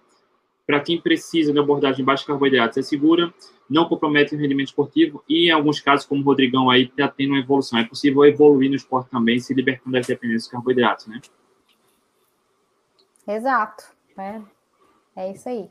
para 0.67 0.81
quem 0.81 0.99
precisa 0.99 1.53
de 1.53 1.59
abordagem 1.59 2.03
baixa 2.03 2.25
carboidratos. 2.25 2.79
É 2.79 2.83
segura, 2.83 3.33
não 3.69 3.85
compromete 3.85 4.35
o 4.35 4.39
rendimento 4.39 4.69
esportivo 4.69 5.23
e, 5.29 5.49
em 5.49 5.51
alguns 5.51 5.81
casos, 5.81 6.07
como 6.07 6.23
o 6.23 6.25
Rodrigão 6.25 6.71
aí, 6.71 6.85
está 6.85 7.09
tendo 7.09 7.33
uma 7.33 7.41
evolução. 7.41 7.79
É 7.79 7.85
possível 7.85 8.25
evoluir 8.25 8.71
no 8.71 8.77
esporte 8.77 9.11
também, 9.11 9.39
se 9.39 9.53
libertando 9.53 9.93
das 9.93 10.07
dependências 10.07 10.45
de 10.45 10.51
carboidratos, 10.51 11.07
né? 11.09 11.21
Exato. 13.27 13.85
É, 14.19 14.41
é 15.17 15.33
isso 15.33 15.49
aí. 15.49 15.69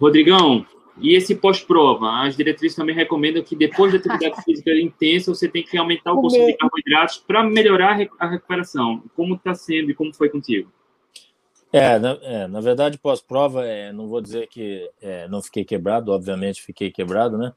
Rodrigão, 0.00 0.66
e 0.98 1.14
esse 1.14 1.34
pós-prova? 1.34 2.24
As 2.24 2.36
diretrizes 2.36 2.76
também 2.76 2.94
recomendam 2.94 3.42
que 3.42 3.56
depois 3.56 3.92
da 3.92 3.98
atividade 3.98 4.42
física 4.44 4.70
intensa, 4.72 5.34
você 5.34 5.48
tem 5.48 5.62
que 5.62 5.76
aumentar 5.76 6.12
o 6.12 6.20
consumo 6.20 6.46
de 6.46 6.56
carboidratos 6.56 7.18
para 7.18 7.42
melhorar 7.42 7.98
a 8.18 8.28
recuperação. 8.28 9.02
Como 9.14 9.34
está 9.34 9.54
sendo 9.54 9.90
e 9.90 9.94
como 9.94 10.14
foi 10.14 10.28
contigo? 10.28 10.70
É, 11.72 11.98
na, 11.98 12.18
é, 12.22 12.46
na 12.46 12.60
verdade, 12.60 12.98
pós-prova, 12.98 13.66
é, 13.66 13.92
não 13.92 14.06
vou 14.06 14.20
dizer 14.20 14.46
que 14.46 14.88
é, 15.02 15.26
não 15.26 15.42
fiquei 15.42 15.64
quebrado, 15.64 16.12
obviamente 16.12 16.62
fiquei 16.62 16.90
quebrado, 16.92 17.36
né? 17.36 17.52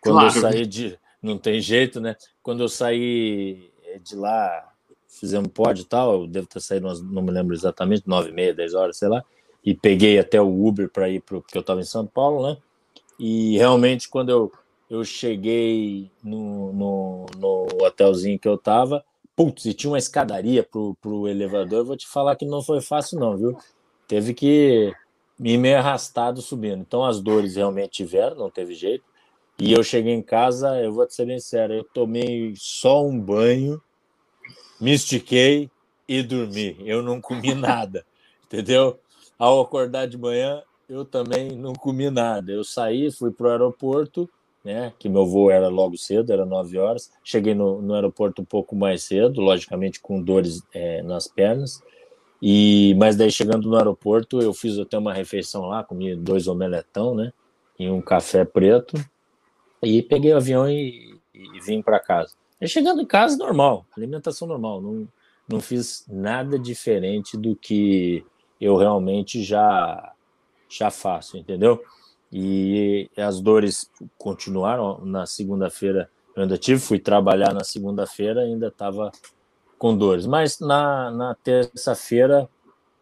Quando 0.00 0.20
claro. 0.20 0.34
eu 0.34 0.40
saí 0.40 0.66
de. 0.66 0.98
Não 1.22 1.36
tem 1.36 1.60
jeito, 1.60 2.00
né? 2.00 2.16
Quando 2.42 2.62
eu 2.62 2.68
saí 2.68 3.70
de 4.02 4.16
lá 4.16 4.72
fizemos 5.08 5.48
pod 5.48 5.80
e 5.80 5.84
tal, 5.84 6.20
eu 6.20 6.26
devo 6.26 6.46
ter 6.46 6.60
saído, 6.60 6.86
umas, 6.86 7.02
não 7.02 7.22
me 7.22 7.30
lembro 7.30 7.54
exatamente, 7.54 8.06
nove 8.06 8.30
e 8.30 8.32
meia, 8.32 8.54
dez 8.54 8.74
horas, 8.74 8.98
sei 8.98 9.08
lá, 9.08 9.24
e 9.64 9.74
peguei 9.74 10.18
até 10.18 10.40
o 10.40 10.66
Uber 10.66 10.88
para 10.90 11.08
ir, 11.08 11.20
pro, 11.20 11.40
porque 11.40 11.56
eu 11.56 11.62
estava 11.62 11.80
em 11.80 11.84
São 11.84 12.06
Paulo, 12.06 12.46
né? 12.46 12.58
E 13.18 13.56
realmente, 13.56 14.08
quando 14.08 14.28
eu, 14.30 14.52
eu 14.88 15.04
cheguei 15.04 16.10
no, 16.22 16.72
no, 16.72 17.26
no 17.36 17.84
hotelzinho 17.84 18.38
que 18.38 18.46
eu 18.46 18.54
estava, 18.54 19.04
putz, 19.34 19.64
e 19.64 19.74
tinha 19.74 19.90
uma 19.90 19.98
escadaria 19.98 20.62
pro, 20.62 20.96
pro 21.00 21.26
elevador, 21.26 21.80
eu 21.80 21.84
vou 21.84 21.96
te 21.96 22.06
falar 22.06 22.36
que 22.36 22.46
não 22.46 22.62
foi 22.62 22.80
fácil 22.80 23.18
não, 23.18 23.36
viu? 23.36 23.58
Teve 24.06 24.34
que 24.34 24.92
me 25.38 25.56
meio 25.56 25.78
arrastado 25.78 26.42
subindo. 26.42 26.80
Então 26.80 27.04
as 27.04 27.20
dores 27.20 27.56
realmente 27.56 27.90
tiveram, 27.90 28.36
não 28.36 28.50
teve 28.50 28.74
jeito. 28.74 29.04
E 29.58 29.72
eu 29.72 29.82
cheguei 29.82 30.12
em 30.12 30.22
casa, 30.22 30.80
eu 30.80 30.92
vou 30.92 31.06
te 31.06 31.14
ser 31.14 31.26
bem 31.26 31.40
sério, 31.40 31.76
eu 31.76 31.84
tomei 31.84 32.54
só 32.56 33.04
um 33.04 33.18
banho, 33.18 33.80
me 34.80 34.92
estiquei 34.92 35.70
e 36.06 36.22
dormi. 36.22 36.76
Eu 36.80 37.02
não 37.02 37.20
comi 37.20 37.54
nada, 37.54 38.04
entendeu? 38.44 38.98
Ao 39.38 39.60
acordar 39.60 40.06
de 40.06 40.16
manhã, 40.16 40.62
eu 40.88 41.04
também 41.04 41.52
não 41.52 41.74
comi 41.74 42.10
nada. 42.10 42.50
Eu 42.50 42.64
saí, 42.64 43.10
fui 43.12 43.30
para 43.30 43.46
o 43.46 43.50
aeroporto, 43.50 44.28
né? 44.64 44.92
Que 44.98 45.08
meu 45.08 45.26
voo 45.26 45.50
era 45.50 45.68
logo 45.68 45.96
cedo, 45.96 46.32
era 46.32 46.46
9 46.46 46.78
horas. 46.78 47.10
Cheguei 47.22 47.54
no, 47.54 47.82
no 47.82 47.94
aeroporto 47.94 48.42
um 48.42 48.44
pouco 48.44 48.74
mais 48.74 49.02
cedo, 49.04 49.40
logicamente 49.40 50.00
com 50.00 50.20
dores 50.20 50.62
é, 50.72 51.02
nas 51.02 51.28
pernas. 51.28 51.82
E 52.40 52.94
mas 52.98 53.16
daí 53.16 53.30
chegando 53.30 53.68
no 53.68 53.76
aeroporto, 53.76 54.40
eu 54.40 54.54
fiz 54.54 54.78
até 54.78 54.96
uma 54.96 55.12
refeição 55.12 55.66
lá, 55.66 55.82
comi 55.84 56.14
dois 56.14 56.46
omeletão, 56.46 57.14
né? 57.14 57.32
E 57.78 57.88
um 57.90 58.00
café 58.00 58.44
preto. 58.44 58.96
E 59.82 60.02
peguei 60.02 60.32
o 60.32 60.36
avião 60.36 60.68
e, 60.68 61.18
e 61.34 61.60
vim 61.60 61.82
para 61.82 62.00
casa. 62.00 62.37
E 62.60 62.66
chegando 62.66 63.00
em 63.00 63.06
casa, 63.06 63.36
normal, 63.36 63.86
alimentação 63.96 64.48
normal. 64.48 64.80
Não, 64.80 65.08
não 65.48 65.60
fiz 65.60 66.04
nada 66.08 66.58
diferente 66.58 67.36
do 67.36 67.54
que 67.54 68.24
eu 68.60 68.76
realmente 68.76 69.42
já, 69.42 70.12
já 70.68 70.90
faço, 70.90 71.36
entendeu? 71.36 71.82
E 72.32 73.08
as 73.16 73.40
dores 73.40 73.90
continuaram. 74.16 74.98
Na 75.04 75.24
segunda-feira 75.24 76.10
eu 76.34 76.42
ainda 76.42 76.58
tive, 76.58 76.80
fui 76.80 76.98
trabalhar 76.98 77.54
na 77.54 77.64
segunda-feira, 77.64 78.42
ainda 78.42 78.68
estava 78.68 79.10
com 79.78 79.96
dores. 79.96 80.26
Mas 80.26 80.58
na, 80.58 81.10
na 81.10 81.34
terça-feira 81.34 82.48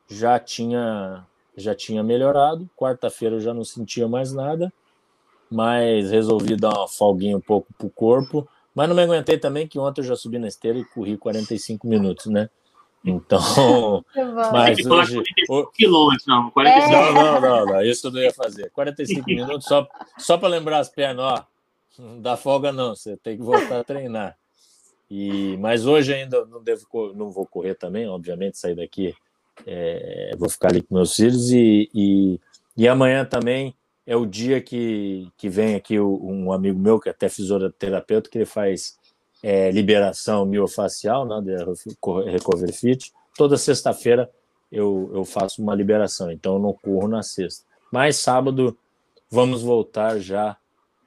já 0.08 0.38
tinha 0.38 1.26
já 1.56 1.74
tinha 1.74 2.02
melhorado. 2.02 2.68
Quarta-feira 2.76 3.36
eu 3.36 3.40
já 3.40 3.54
não 3.54 3.64
sentia 3.64 4.06
mais 4.06 4.30
nada, 4.30 4.70
mas 5.50 6.10
resolvi 6.10 6.54
dar 6.54 6.68
uma 6.68 6.86
folguinha 6.86 7.36
um 7.36 7.40
pouco 7.40 7.72
pro 7.78 7.88
corpo 7.88 8.46
mas 8.76 8.86
não 8.90 8.94
me 8.94 9.02
aguentei 9.02 9.38
também, 9.38 9.66
que 9.66 9.78
ontem 9.78 10.02
eu 10.02 10.04
já 10.04 10.14
subi 10.14 10.38
na 10.38 10.48
esteira 10.48 10.78
e 10.78 10.84
corri 10.84 11.16
45 11.16 11.86
minutos, 11.86 12.26
né? 12.26 12.50
Então, 13.02 13.40
mas 14.52 14.84
hoje. 14.84 15.22
quilômetros, 15.74 16.26
não, 16.26 16.50
45 16.50 16.92
é. 16.92 16.92
não, 16.92 17.12
não, 17.12 17.40
não, 17.40 17.66
não, 17.66 17.82
isso 17.82 18.06
eu 18.06 18.12
não 18.12 18.20
ia 18.20 18.34
fazer. 18.34 18.70
45 18.72 19.24
minutos 19.26 19.66
só, 19.66 19.88
só 20.18 20.36
para 20.36 20.48
lembrar 20.48 20.80
as 20.80 20.90
pernas, 20.90 21.24
ó. 21.24 21.46
Não 21.98 22.20
dá 22.20 22.36
folga, 22.36 22.70
não, 22.70 22.94
você 22.94 23.16
tem 23.16 23.38
que 23.38 23.42
voltar 23.42 23.80
a 23.80 23.84
treinar. 23.84 24.36
E, 25.10 25.56
mas 25.56 25.86
hoje 25.86 26.12
ainda 26.12 26.44
não 26.44 26.62
devo, 26.62 26.84
não 27.14 27.30
vou 27.30 27.46
correr 27.46 27.76
também, 27.76 28.06
obviamente, 28.06 28.58
sair 28.58 28.74
daqui, 28.74 29.14
é, 29.66 30.34
vou 30.36 30.50
ficar 30.50 30.68
ali 30.68 30.82
com 30.82 30.96
meus 30.96 31.16
filhos 31.16 31.50
e, 31.50 31.88
e, 31.94 32.40
e, 32.76 32.86
amanhã 32.86 33.24
também 33.24 33.74
é 34.06 34.16
o 34.16 34.24
dia 34.24 34.60
que, 34.60 35.30
que 35.36 35.48
vem 35.48 35.74
aqui 35.74 35.98
um 35.98 36.52
amigo 36.52 36.78
meu, 36.78 37.00
que 37.00 37.08
é 37.08 37.12
até 37.12 37.28
fisioterapeuta, 37.28 38.30
que 38.30 38.38
ele 38.38 38.46
faz 38.46 38.96
é, 39.42 39.70
liberação 39.70 40.46
miofacial, 40.46 41.26
né, 41.26 41.40
de 41.42 42.30
Recover 42.30 42.72
Fit. 42.72 43.12
Toda 43.36 43.56
sexta-feira 43.56 44.30
eu, 44.70 45.10
eu 45.12 45.24
faço 45.24 45.60
uma 45.60 45.74
liberação, 45.74 46.30
então 46.30 46.54
eu 46.54 46.60
não 46.60 46.72
corro 46.72 47.08
na 47.08 47.22
sexta. 47.22 47.64
Mas 47.92 48.16
sábado 48.16 48.78
vamos 49.30 49.62
voltar 49.62 50.18
já 50.18 50.56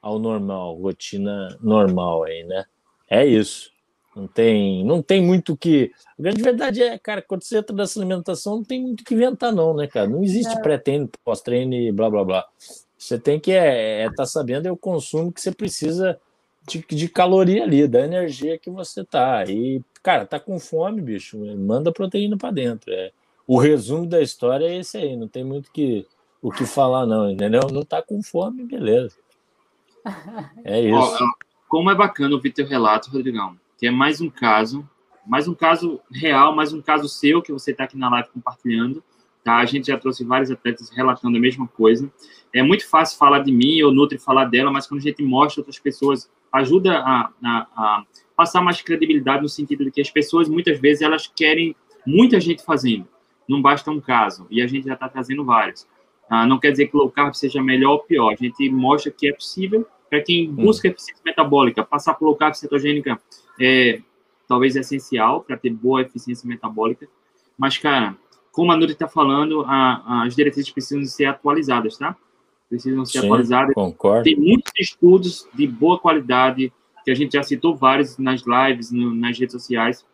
ao 0.00 0.18
normal, 0.18 0.76
rotina 0.76 1.56
normal 1.60 2.24
aí, 2.24 2.44
né? 2.44 2.64
É 3.08 3.24
isso. 3.24 3.70
Não 4.14 4.26
tem, 4.26 4.84
não 4.84 5.02
tem 5.02 5.22
muito 5.22 5.56
que. 5.56 5.92
A 6.18 6.22
grande 6.22 6.42
verdade 6.42 6.82
é, 6.82 6.98
cara, 6.98 7.22
quando 7.22 7.42
você 7.44 7.58
entra 7.58 7.74
nessa 7.74 7.98
alimentação, 7.98 8.56
não 8.56 8.64
tem 8.64 8.80
muito 8.80 9.04
que 9.04 9.14
inventar, 9.14 9.52
não, 9.52 9.74
né, 9.74 9.86
cara? 9.86 10.08
Não 10.08 10.22
existe 10.22 10.52
é. 10.52 10.60
pré-treino, 10.60 11.08
pós-treino 11.24 11.74
e 11.74 11.92
blá 11.92 12.10
blá 12.10 12.24
blá. 12.24 12.48
Você 13.00 13.18
tem 13.18 13.40
que 13.40 13.50
é, 13.50 14.02
é 14.02 14.10
tá 14.12 14.26
sabendo 14.26 14.68
é 14.68 14.70
o 14.70 14.76
consumo 14.76 15.32
que 15.32 15.40
você 15.40 15.50
precisa 15.50 16.20
de, 16.68 16.84
de 16.86 17.08
caloria 17.08 17.62
ali, 17.62 17.88
da 17.88 18.04
energia 18.04 18.58
que 18.58 18.68
você 18.68 19.02
tá. 19.02 19.42
E, 19.48 19.82
cara, 20.02 20.26
tá 20.26 20.38
com 20.38 20.60
fome, 20.60 21.00
bicho, 21.00 21.38
manda 21.56 21.90
proteína 21.90 22.36
para 22.36 22.50
dentro. 22.50 22.92
É, 22.92 23.10
o 23.46 23.58
resumo 23.58 24.06
da 24.06 24.20
história 24.20 24.66
é 24.66 24.76
esse 24.76 24.98
aí, 24.98 25.16
não 25.16 25.26
tem 25.26 25.42
muito 25.42 25.72
que, 25.72 26.06
o 26.42 26.52
que 26.52 26.66
falar, 26.66 27.06
não, 27.06 27.30
entendeu? 27.30 27.62
Não 27.72 27.82
tá 27.82 28.02
com 28.02 28.22
fome, 28.22 28.66
beleza. 28.66 29.16
É 30.62 30.78
isso. 30.84 31.24
como 31.70 31.90
é 31.90 31.94
bacana 31.94 32.34
ouvir 32.34 32.52
teu 32.52 32.66
relato, 32.66 33.10
Rodrigão, 33.10 33.56
que 33.78 33.86
é 33.86 33.90
mais 33.90 34.20
um 34.20 34.28
caso, 34.28 34.86
mais 35.26 35.48
um 35.48 35.54
caso 35.54 35.98
real, 36.12 36.54
mais 36.54 36.74
um 36.74 36.82
caso 36.82 37.08
seu 37.08 37.40
que 37.40 37.50
você 37.50 37.70
está 37.70 37.84
aqui 37.84 37.96
na 37.96 38.10
live 38.10 38.28
compartilhando. 38.28 39.02
Tá? 39.42 39.56
A 39.56 39.64
gente 39.64 39.86
já 39.86 39.98
trouxe 39.98 40.24
vários 40.24 40.50
atletas 40.50 40.90
relatando 40.90 41.36
a 41.36 41.40
mesma 41.40 41.66
coisa. 41.66 42.10
É 42.54 42.62
muito 42.62 42.88
fácil 42.88 43.18
falar 43.18 43.40
de 43.40 43.52
mim 43.52 43.80
ou 43.82 43.92
Nutri 43.92 44.18
falar 44.18 44.44
dela, 44.46 44.70
mas 44.70 44.86
quando 44.86 45.00
a 45.00 45.04
gente 45.04 45.22
mostra 45.22 45.60
outras 45.60 45.78
pessoas, 45.78 46.30
ajuda 46.52 46.98
a, 46.98 47.30
a, 47.42 47.66
a 47.76 48.04
passar 48.36 48.60
mais 48.60 48.82
credibilidade 48.82 49.42
no 49.42 49.48
sentido 49.48 49.84
de 49.84 49.90
que 49.90 50.00
as 50.00 50.10
pessoas, 50.10 50.48
muitas 50.48 50.78
vezes, 50.78 51.02
elas 51.02 51.26
querem 51.26 51.74
muita 52.06 52.40
gente 52.40 52.64
fazendo. 52.64 53.06
Não 53.48 53.60
basta 53.60 53.90
um 53.90 54.00
caso, 54.00 54.46
e 54.50 54.62
a 54.62 54.66
gente 54.66 54.86
já 54.86 54.94
está 54.94 55.08
trazendo 55.08 55.44
vários. 55.44 55.86
Ah, 56.28 56.46
não 56.46 56.58
quer 56.60 56.70
dizer 56.70 56.86
que 56.86 56.96
low 56.96 57.10
carb 57.10 57.34
seja 57.34 57.60
melhor 57.60 57.92
ou 57.92 57.98
pior. 57.98 58.32
A 58.32 58.36
gente 58.36 58.70
mostra 58.70 59.10
que 59.10 59.28
é 59.28 59.32
possível 59.32 59.84
para 60.08 60.22
quem 60.22 60.48
hum. 60.48 60.54
busca 60.54 60.86
eficiência 60.86 61.22
metabólica. 61.26 61.84
Passar 61.84 62.14
por 62.14 62.26
low 62.26 62.36
carb 62.36 62.54
cetogênica 62.54 63.20
é 63.60 64.00
talvez 64.46 64.76
essencial 64.76 65.42
para 65.42 65.56
ter 65.56 65.70
boa 65.70 66.02
eficiência 66.02 66.48
metabólica. 66.48 67.08
Mas, 67.58 67.78
cara, 67.78 68.16
como 68.52 68.72
a 68.72 68.76
Nuri 68.76 68.92
está 68.92 69.08
falando, 69.08 69.64
a, 69.66 70.24
as 70.24 70.34
diretrizes 70.34 70.70
precisam 70.70 71.04
ser 71.04 71.26
atualizadas, 71.26 71.96
tá? 71.96 72.16
Precisam 72.68 73.04
ser 73.04 73.20
Sim, 73.20 73.26
atualizadas. 73.26 73.74
Concordo. 73.74 74.24
Tem 74.24 74.36
muitos 74.36 74.72
estudos 74.78 75.48
de 75.54 75.66
boa 75.66 75.98
qualidade, 75.98 76.72
que 77.04 77.10
a 77.10 77.14
gente 77.14 77.32
já 77.32 77.42
citou 77.42 77.76
vários 77.76 78.18
nas 78.18 78.42
lives, 78.42 78.90
no, 78.90 79.14
nas 79.14 79.38
redes 79.38 79.52
sociais, 79.52 80.04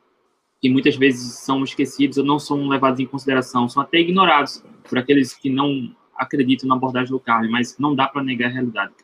que 0.61 0.70
muitas 0.70 0.97
vezes 0.97 1.39
são 1.41 1.62
esquecidos 1.64 2.18
ou 2.18 2.24
não 2.24 2.39
são 2.39 2.68
levados 2.68 3.01
em 3.01 3.07
consideração, 3.07 3.68
são 3.68 3.82
até 3.82 3.99
ignorados 3.99 4.62
por 4.89 4.99
aqueles 4.99 5.34
que 5.34 5.51
não 5.51 5.91
acredito 6.16 6.66
na 6.66 6.74
abordagem 6.74 7.11
do 7.11 7.20
carne, 7.20 7.49
mas 7.49 7.76
não 7.78 7.95
dá 7.95 8.09
para 8.09 8.22
negar 8.22 8.49
a 8.49 8.53
realidade. 8.53 8.95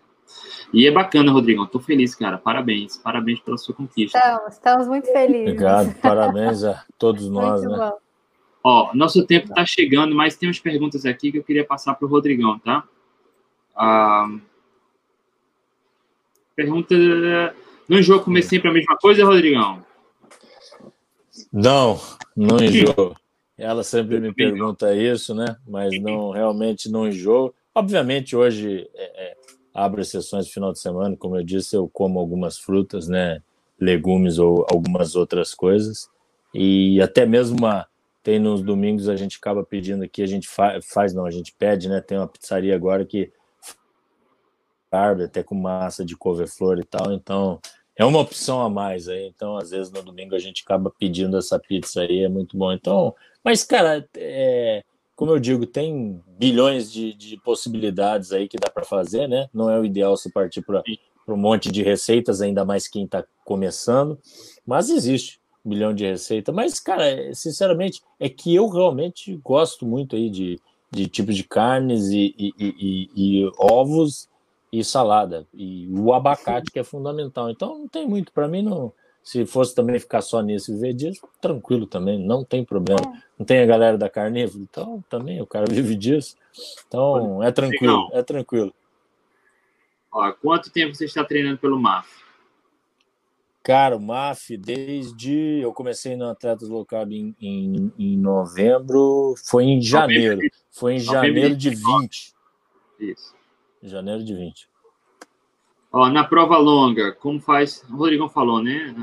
E 0.73 0.87
é 0.87 0.91
bacana, 0.91 1.31
Rodrigo. 1.31 1.65
Estou 1.65 1.81
feliz, 1.81 2.15
cara. 2.15 2.39
Parabéns. 2.39 2.97
Parabéns 2.97 3.41
pela 3.41 3.59
sua 3.59 3.75
conquista. 3.75 4.19
Estamos, 4.19 4.55
estamos 4.55 4.89
muito 4.89 5.13
felizes. 5.13 5.49
Obrigado. 5.49 5.95
Parabéns 6.01 6.65
a 6.65 6.83
todos 6.97 7.29
nós, 7.29 7.63
né? 7.63 7.77
Bom. 7.77 8.02
Ó, 8.65 8.95
nosso 8.95 9.27
tempo 9.27 9.49
está 9.49 9.67
chegando, 9.67 10.15
mas 10.15 10.37
tem 10.37 10.49
umas 10.49 10.61
perguntas 10.61 11.05
aqui 11.05 11.33
que 11.33 11.39
eu 11.39 11.45
queria 11.45 11.65
passar 11.65 11.95
para 11.95 12.07
o 12.07 12.09
Rodrigão, 12.09 12.59
tá? 12.59 12.85
Ah, 13.75 14.31
pergunta. 16.55 16.95
Não 17.89 17.99
enjoa 17.99 18.23
comer 18.23 18.43
sempre 18.43 18.69
a 18.69 18.73
mesma 18.73 18.97
coisa, 18.97 19.25
Rodrigão? 19.25 19.85
Não, 21.53 22.01
não 22.37 22.59
enjoo. 22.59 23.15
Ela 23.59 23.83
sempre 23.83 24.19
me 24.21 24.33
pergunta 24.33 24.95
isso, 24.95 25.35
né? 25.35 25.57
Mas 25.67 26.01
não, 26.01 26.31
realmente 26.31 26.91
não 26.91 27.09
enjoo. 27.09 27.55
Obviamente, 27.75 28.37
hoje 28.37 28.89
é, 28.95 29.31
é, 29.31 29.37
abre 29.75 30.05
sessões 30.05 30.47
de 30.47 30.53
final 30.53 30.73
de 30.73 30.79
semana, 30.79 31.17
como 31.17 31.37
eu 31.37 31.43
disse, 31.43 31.77
eu 31.77 31.89
como 31.89 32.19
algumas 32.19 32.59
frutas, 32.59 33.09
né? 33.09 33.43
Legumes 33.81 34.39
ou 34.39 34.67
algumas 34.71 35.17
outras 35.17 35.55
coisas. 35.55 36.09
E 36.55 37.01
até 37.01 37.27
mesmo 37.27 37.59
uma, 37.59 37.87
tem 38.23 38.39
nos 38.39 38.63
domingos 38.63 39.09
a 39.09 39.17
gente 39.17 39.39
acaba 39.39 39.65
pedindo 39.65 40.05
aqui, 40.05 40.23
a 40.23 40.27
gente 40.27 40.49
fa 40.49 40.81
faz, 40.83 41.13
não, 41.13 41.27
a 41.27 41.31
gente 41.31 41.55
pede, 41.59 41.89
né? 41.89 42.01
Tem 42.01 42.19
uma 42.19 42.29
pizzaria 42.29 42.75
agora 42.75 43.05
que 43.05 43.33
carne, 44.91 45.25
até 45.25 45.43
com 45.43 45.55
massa 45.55 46.05
de 46.05 46.17
couve-flor 46.17 46.79
e 46.79 46.85
tal, 46.85 47.13
então 47.13 47.59
é 47.97 48.05
uma 48.05 48.21
opção 48.21 48.61
a 48.61 48.69
mais 48.69 49.09
aí. 49.09 49.27
Então, 49.27 49.57
às 49.57 49.71
vezes 49.71 49.91
no 49.91 50.03
domingo 50.03 50.35
a 50.35 50.39
gente 50.39 50.63
acaba 50.65 50.93
pedindo 50.99 51.37
essa 51.37 51.59
pizza 51.59 52.03
aí, 52.03 52.25
é 52.25 52.29
muito 52.29 52.57
bom. 52.57 52.73
Então, 52.73 53.15
mas, 53.43 53.65
cara, 53.65 54.07
é, 54.17 54.85
como 55.17 55.33
eu 55.33 55.39
digo, 55.39 55.67
tem 55.67 56.23
bilhões 56.39 56.93
de, 56.93 57.15
de 57.15 57.37
possibilidades 57.39 58.33
aí 58.33 58.49
que 58.49 58.57
dá 58.57 58.71
para 58.71 58.85
fazer, 58.85 59.27
né? 59.29 59.49
Não 59.53 59.71
é 59.71 59.79
o 59.79 59.85
ideal 59.85 60.17
se 60.17 60.31
partir 60.31 60.63
para 60.63 60.83
um 61.29 61.37
monte 61.37 61.71
de 61.71 61.83
receitas, 61.83 62.41
ainda 62.41 62.65
mais 62.65 62.87
quem 62.87 63.05
está 63.05 63.25
começando, 63.45 64.19
mas 64.67 64.91
existe 64.91 65.42
bilhão 65.65 65.95
de 65.95 66.05
receitas. 66.05 66.55
Mas, 66.55 66.81
cara, 66.81 67.35
sinceramente, 67.35 68.03
é 68.19 68.29
que 68.29 68.55
eu 68.55 68.69
realmente 68.69 69.37
gosto 69.37 69.87
muito 69.87 70.17
aí 70.17 70.29
de, 70.31 70.61
de 70.91 71.07
tipos 71.09 71.37
de 71.37 71.45
carnes 71.45 72.09
e, 72.09 72.35
e, 72.39 72.53
e, 72.59 73.11
e 73.15 73.53
ovos 73.59 74.29
e 74.73 74.83
salada. 74.83 75.47
E 75.53 75.89
o 75.91 76.13
abacate, 76.13 76.71
que 76.71 76.79
é 76.79 76.85
fundamental. 76.85 77.51
Então, 77.51 77.79
não 77.79 77.89
tem 77.89 78.09
muito. 78.09 78.33
Para 78.33 78.49
mim, 78.49 78.63
não 78.63 78.93
se 79.23 79.47
fosse 79.47 79.75
também 79.75 79.99
ficar 79.99 80.21
só 80.21 80.41
nisso 80.43 80.73
e 80.73 80.79
ver 80.79 80.93
disso, 80.93 81.27
tranquilo 81.41 81.87
também, 81.87 82.19
não 82.19 82.45
tem 82.45 82.65
problema. 82.65 83.01
É. 83.01 83.23
Não 83.39 83.47
tem 83.47 83.61
a 83.61 83.67
galera 83.67 83.97
da 83.97 84.11
carnívora, 84.11 84.59
então 84.59 85.03
também 85.09 85.41
o 85.41 85.47
cara 85.47 85.67
vive 85.71 85.95
disso. 85.95 86.37
Então 86.87 87.43
é 87.43 87.53
tranquilo, 87.53 88.09
é 88.13 88.23
tranquilo. 88.23 88.75
Ó, 90.11 90.31
quanto 90.33 90.71
tempo 90.71 90.95
você 90.95 91.05
está 91.05 91.25
treinando 91.25 91.59
pelo 91.59 91.79
MAF? 91.79 92.09
Cara, 93.63 93.97
o 93.97 94.01
MAF, 94.01 94.57
desde. 94.57 95.61
Eu 95.63 95.73
comecei 95.73 96.17
no 96.17 96.29
Atletas 96.29 96.69
Local 96.69 97.07
em, 97.09 97.35
em, 97.41 97.93
em 97.97 98.19
novembro, 98.19 99.35
foi 99.45 99.65
em 99.65 99.81
janeiro. 99.81 100.41
Foi 100.71 100.95
em 100.95 100.99
janeiro 100.99 101.55
de 101.55 101.71
20. 101.71 102.35
Isso. 102.99 103.35
Janeiro 103.81 104.25
de 104.25 104.35
20. 104.35 104.69
Ó, 105.93 106.09
na 106.09 106.25
prova 106.25 106.57
longa, 106.59 107.13
como 107.13 107.41
faz. 107.41 107.85
O 107.89 107.97
Rodrigão 107.97 108.29
falou, 108.29 108.63
né? 108.63 108.95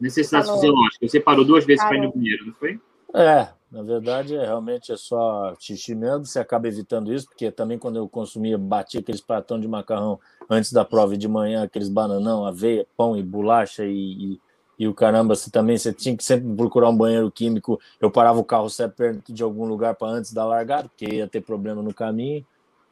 Necessidades 0.00 0.50
fisiológicas. 0.50 1.10
Você 1.10 1.18
parou 1.18 1.44
duas 1.44 1.64
vezes 1.64 1.82
para 1.82 1.96
ir 1.96 2.02
no 2.02 2.12
banheiro, 2.12 2.46
não 2.46 2.54
foi? 2.54 2.80
É, 3.14 3.48
na 3.70 3.82
verdade, 3.82 4.34
é, 4.34 4.44
realmente 4.44 4.90
é 4.92 4.96
só 4.96 5.54
xixi 5.58 5.94
mesmo. 5.94 6.24
Você 6.24 6.38
acaba 6.38 6.68
evitando 6.68 7.12
isso, 7.12 7.26
porque 7.26 7.50
também 7.50 7.78
quando 7.78 7.96
eu 7.96 8.08
consumia, 8.08 8.56
batia 8.56 9.00
aqueles 9.00 9.20
pratão 9.20 9.60
de 9.60 9.68
macarrão 9.68 10.18
antes 10.48 10.72
da 10.72 10.84
prova 10.84 11.16
de 11.16 11.28
manhã, 11.28 11.64
aqueles 11.64 11.88
bananão, 11.88 12.46
aveia, 12.46 12.86
pão 12.96 13.16
e 13.16 13.22
bolacha 13.22 13.84
e, 13.84 13.92
e, 13.92 14.40
e, 14.78 14.88
o 14.88 14.94
caramba, 14.94 15.34
você 15.34 15.50
também 15.50 15.76
você 15.76 15.92
tinha 15.92 16.16
que 16.16 16.24
sempre 16.24 16.54
procurar 16.56 16.88
um 16.88 16.96
banheiro 16.96 17.30
químico. 17.30 17.78
Eu 18.00 18.10
parava 18.10 18.38
o 18.38 18.44
carro 18.44 18.70
sempre 18.70 18.96
perto 18.96 19.32
de 19.32 19.42
algum 19.42 19.66
lugar 19.66 19.94
para 19.96 20.08
antes 20.08 20.32
da 20.32 20.46
largada, 20.46 20.88
porque 20.88 21.16
ia 21.16 21.28
ter 21.28 21.42
problema 21.42 21.82
no 21.82 21.92
caminho. 21.92 22.44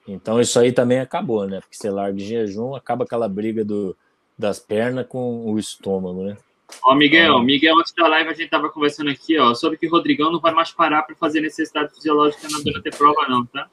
Então 0.07 0.41
isso 0.41 0.59
aí 0.59 0.73
também 0.73 1.01
acabou, 1.01 1.47
né? 1.47 1.61
Porque 1.61 1.77
você 1.77 1.91
larga 1.91 2.21
em 2.21 2.25
jejum, 2.25 2.75
acaba 2.75 3.05
aquela 3.05 3.29
briga 3.29 3.65
do, 3.65 3.97
das 4.39 4.59
pernas 4.59 5.07
com 5.09 5.47
o 5.47 5.59
estômago, 5.59 6.23
né? 6.23 6.37
Ó, 6.85 6.95
Miguel, 6.95 7.39
Miguel, 7.41 7.79
antes 7.79 7.93
da 7.95 8.07
live 8.09 8.31
a 8.31 8.35
gente 8.35 8.51
tava 8.51 8.69
conversando 8.69 9.11
aqui, 9.11 9.39
ó, 9.39 9.55
sobre 9.55 9.77
que 9.79 9.87
o 9.87 9.91
Rodrigão 9.91 10.31
não 10.31 10.41
vai 10.41 10.53
mais 10.53 10.73
parar 10.73 11.03
para 11.03 11.15
fazer 11.17 11.41
necessidade 11.41 11.95
fisiológica 11.95 12.49
na 12.49 12.59
durante 12.59 12.89
a 12.89 12.93
prova, 12.93 13.27
não, 13.29 13.47
tá? 13.47 13.69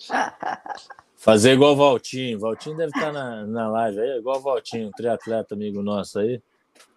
Fazer 1.16 1.52
igual 1.52 1.74
o 1.74 1.76
Valtinho. 1.76 2.38
Valtinho 2.38 2.78
deve 2.78 2.88
estar 2.88 3.12
tá 3.12 3.12
na, 3.12 3.46
na 3.46 3.68
live 3.68 4.00
aí, 4.00 4.18
igual 4.18 4.38
o 4.38 4.42
Valtinho, 4.42 4.88
um 4.88 4.90
triatleta 4.90 5.54
amigo 5.54 5.82
nosso 5.82 6.18
aí. 6.18 6.40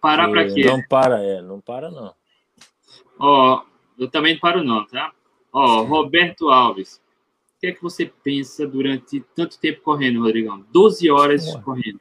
Parar 0.00 0.30
para 0.30 0.46
quê? 0.46 0.64
Não 0.64 0.80
para, 0.88 1.22
é, 1.22 1.42
não 1.42 1.60
para 1.60 1.90
não. 1.90 2.14
Ó, 3.18 3.62
eu 3.98 4.08
também 4.08 4.38
paro 4.38 4.64
não, 4.64 4.86
tá? 4.86 5.12
Ó, 5.52 5.82
Roberto 5.82 6.48
Alves 6.48 7.02
que 7.64 7.68
é 7.68 7.72
que 7.72 7.82
você 7.82 8.12
pensa 8.22 8.66
durante 8.66 9.24
tanto 9.34 9.58
tempo 9.58 9.80
correndo, 9.80 10.20
Rodrigão? 10.20 10.62
12 10.70 11.10
horas 11.10 11.56
correndo. 11.64 11.98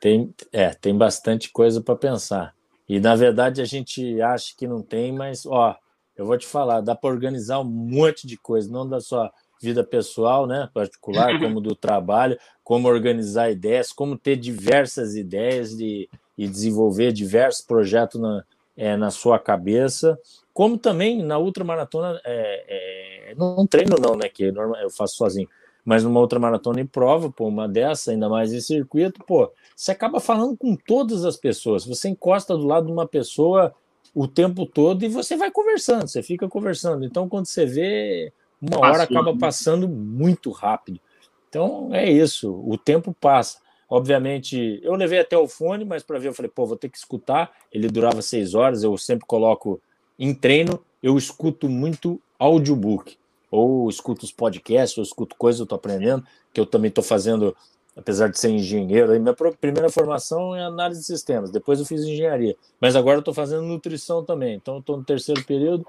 Tem, 0.00 0.32
é, 0.52 0.70
tem 0.70 0.96
bastante 0.96 1.50
coisa 1.50 1.80
para 1.80 1.96
pensar. 1.96 2.54
E 2.88 2.98
na 2.98 3.14
verdade 3.14 3.60
a 3.60 3.64
gente 3.64 4.20
acha 4.22 4.54
que 4.56 4.66
não 4.66 4.82
tem, 4.82 5.12
mas 5.12 5.44
ó, 5.44 5.76
eu 6.16 6.26
vou 6.26 6.38
te 6.38 6.46
falar, 6.46 6.80
dá 6.80 6.94
para 6.94 7.10
organizar 7.10 7.60
um 7.60 7.64
monte 7.64 8.26
de 8.26 8.36
coisa, 8.36 8.70
não 8.70 8.88
da 8.88 9.00
sua 9.00 9.32
vida 9.60 9.84
pessoal, 9.84 10.46
né, 10.46 10.68
particular, 10.72 11.38
como 11.38 11.60
do 11.60 11.74
trabalho, 11.74 12.38
como 12.62 12.88
organizar 12.88 13.50
ideias, 13.50 13.92
como 13.92 14.16
ter 14.16 14.36
diversas 14.36 15.16
ideias 15.16 15.76
de, 15.76 16.08
e 16.36 16.48
desenvolver 16.48 17.12
diversos 17.12 17.64
projetos 17.64 18.20
na, 18.20 18.44
é, 18.76 18.96
na 18.96 19.10
sua 19.10 19.38
cabeça, 19.38 20.18
como 20.54 20.78
também 20.78 21.22
na 21.22 21.38
ultramaratona, 21.38 22.20
é, 22.24 23.30
é, 23.30 23.34
não 23.36 23.66
treino 23.66 23.96
não, 24.00 24.16
né, 24.16 24.28
que 24.28 24.44
eu 24.44 24.90
faço 24.90 25.16
sozinho, 25.16 25.48
mas 25.88 26.04
numa 26.04 26.20
outra 26.20 26.38
maratona 26.38 26.82
em 26.82 26.86
prova, 26.86 27.32
pô, 27.32 27.48
uma 27.48 27.66
dessa, 27.66 28.10
ainda 28.10 28.28
mais 28.28 28.52
em 28.52 28.60
circuito, 28.60 29.24
pô, 29.24 29.50
você 29.74 29.90
acaba 29.90 30.20
falando 30.20 30.54
com 30.54 30.76
todas 30.76 31.24
as 31.24 31.34
pessoas, 31.34 31.86
você 31.86 32.10
encosta 32.10 32.54
do 32.54 32.66
lado 32.66 32.88
de 32.88 32.92
uma 32.92 33.08
pessoa 33.08 33.74
o 34.14 34.28
tempo 34.28 34.66
todo 34.66 35.02
e 35.02 35.08
você 35.08 35.34
vai 35.34 35.50
conversando, 35.50 36.06
você 36.06 36.22
fica 36.22 36.46
conversando. 36.46 37.06
Então, 37.06 37.26
quando 37.26 37.46
você 37.46 37.64
vê, 37.64 38.30
uma 38.60 38.80
hora 38.80 39.04
acaba 39.04 39.32
né? 39.32 39.38
passando 39.40 39.88
muito 39.88 40.50
rápido. 40.50 41.00
Então, 41.48 41.88
é 41.94 42.06
isso, 42.06 42.52
o 42.52 42.76
tempo 42.76 43.16
passa. 43.18 43.56
Obviamente, 43.88 44.80
eu 44.82 44.94
levei 44.94 45.20
até 45.20 45.38
o 45.38 45.48
fone, 45.48 45.86
mas 45.86 46.02
para 46.02 46.18
ver, 46.18 46.28
eu 46.28 46.34
falei, 46.34 46.50
pô, 46.54 46.66
vou 46.66 46.76
ter 46.76 46.90
que 46.90 46.98
escutar. 46.98 47.50
Ele 47.72 47.88
durava 47.88 48.20
seis 48.20 48.54
horas, 48.54 48.82
eu 48.82 48.94
sempre 48.98 49.24
coloco 49.26 49.80
em 50.18 50.34
treino, 50.34 50.84
eu 51.02 51.16
escuto 51.16 51.66
muito 51.66 52.20
audiobook, 52.38 53.16
ou 53.50 53.88
escuto 53.88 54.24
os 54.24 54.32
podcasts, 54.32 54.96
ou 54.98 55.04
escuto 55.04 55.36
coisas 55.36 55.60
eu 55.60 55.64
estou 55.64 55.76
aprendendo, 55.76 56.24
que 56.52 56.60
eu 56.60 56.66
também 56.66 56.88
estou 56.88 57.04
fazendo, 57.04 57.56
apesar 57.96 58.28
de 58.28 58.38
ser 58.38 58.50
engenheiro. 58.50 59.18
Minha 59.20 59.34
primeira 59.60 59.90
formação 59.90 60.54
é 60.54 60.62
análise 60.62 61.00
de 61.00 61.06
sistemas, 61.06 61.50
depois 61.50 61.78
eu 61.78 61.86
fiz 61.86 62.02
engenharia, 62.02 62.56
mas 62.80 62.96
agora 62.96 63.18
estou 63.18 63.34
fazendo 63.34 63.62
nutrição 63.62 64.24
também, 64.24 64.54
então 64.54 64.78
estou 64.78 64.96
no 64.96 65.04
terceiro 65.04 65.44
período 65.44 65.86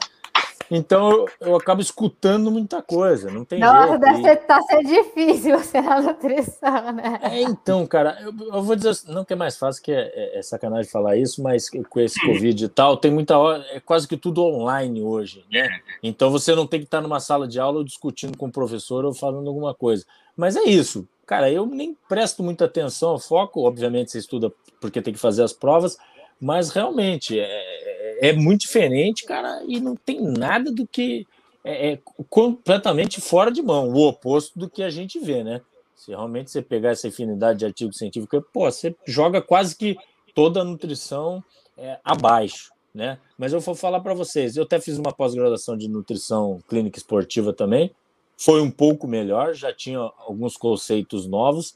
então 0.70 1.11
eu, 1.11 1.30
eu, 1.41 1.55
acabo 1.55 1.82
escutando 1.82 2.51
muita 2.51 2.82
coisa, 2.82 3.32
não 3.32 3.43
tem 3.43 3.59
Nossa, 3.59 3.88
jeito. 3.88 3.99
deve 3.99 4.34
estar 4.34 4.59
tá 4.59 4.61
sendo 4.61 4.88
difícil 4.88 5.57
você 5.59 5.82
na 5.82 6.01
nutrição, 6.01 6.91
né? 6.91 7.20
É, 7.24 7.41
então, 7.41 7.86
cara, 7.88 8.17
eu, 8.22 8.34
eu, 8.53 8.61
vou 8.61 8.76
dizer, 8.76 8.95
não 9.07 9.26
que 9.26 9.34
é 9.34 9.36
mais 9.36 9.57
fácil, 9.57 9.82
que 9.82 9.91
é, 9.91 10.11
é, 10.13 10.39
é, 10.39 10.41
sacanagem 10.41 10.91
falar 10.91 11.17
isso, 11.17 11.41
mas 11.41 11.70
com 11.70 11.99
esse 11.99 12.20
Covid 12.26 12.65
e 12.65 12.70
tal, 12.70 12.97
tem 12.97 13.11
muita 13.11 13.38
hora, 13.38 13.65
é 13.72 13.80
quase 13.80 14.07
que 14.07 14.17
tudo 14.17 14.43
online 14.43 15.01
hoje, 15.01 15.43
né? 15.51 15.80
Então 16.03 16.30
você 16.30 16.53
não 16.53 16.67
tem 16.67 16.80
que 16.80 16.86
estar 16.86 17.01
numa 17.01 17.20
sala 17.20 17.47
de 17.47 17.59
aula 17.59 17.84
discutindo 17.84 18.38
com 18.38 18.47
o 18.47 18.51
professor 18.51 19.05
ou 19.05 19.13
falando 19.13 19.47
alguma 19.47 19.74
coisa. 19.74 20.05
Mas 20.38 20.55
é 20.55 20.63
isso, 20.63 21.07
cara, 21.26 21.51
eu 21.51 21.65
nem 21.65 21.97
presto 22.07 22.43
muita 22.43 22.65
atenção, 22.65 23.17
foco, 23.17 23.61
obviamente 23.61 24.11
você 24.11 24.20
estuda 24.20 24.51
porque 24.80 25.01
tem 25.01 25.13
que 25.13 25.20
fazer 25.20 25.43
as 25.43 25.53
provas, 25.53 25.97
mas 26.39 26.69
realmente 26.69 27.39
é, 27.39 27.43
é, 27.43 28.29
é 28.29 28.33
muito 28.33 28.61
diferente, 28.61 29.25
cara, 29.25 29.63
e 29.67 29.79
não 29.79 29.95
tem 29.95 30.21
nada 30.21 30.71
do 30.71 30.87
que 30.87 31.27
é, 31.63 31.91
é, 31.91 31.99
completamente 32.29 33.19
fora 33.19 33.51
de 33.51 33.61
mão, 33.61 33.89
o 33.89 34.07
oposto 34.07 34.57
do 34.57 34.69
que 34.69 34.81
a 34.81 34.89
gente 34.89 35.19
vê, 35.19 35.43
né? 35.43 35.61
Se 35.95 36.11
realmente 36.11 36.49
você 36.49 36.61
pegar 36.61 36.91
essa 36.91 37.07
infinidade 37.07 37.59
de 37.59 37.65
artigos 37.65 37.97
científicos, 37.97 38.41
pô, 38.53 38.71
você 38.71 38.95
joga 39.05 39.41
quase 39.41 39.75
que 39.75 39.97
toda 40.33 40.61
a 40.61 40.63
nutrição 40.63 41.43
é, 41.77 41.99
abaixo, 42.03 42.71
né? 42.93 43.19
Mas 43.37 43.51
eu 43.51 43.59
vou 43.59 43.75
falar 43.75 43.99
para 43.99 44.13
vocês, 44.13 44.55
eu 44.55 44.63
até 44.63 44.79
fiz 44.79 44.97
uma 44.97 45.11
pós-graduação 45.11 45.77
de 45.77 45.89
nutrição 45.89 46.59
clínica 46.67 46.97
esportiva 46.97 47.51
também, 47.51 47.91
foi 48.37 48.61
um 48.61 48.71
pouco 48.71 49.05
melhor, 49.05 49.53
já 49.53 49.73
tinha 49.73 49.99
alguns 49.99 50.55
conceitos 50.55 51.27
novos, 51.27 51.75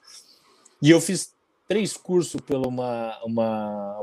e 0.81 0.89
eu 0.89 1.01
fiz 1.01 1.33
três 1.67 1.97
cursos 1.97 2.39
pelo 2.41 2.67
uma, 2.67 3.17
uma, 3.23 4.01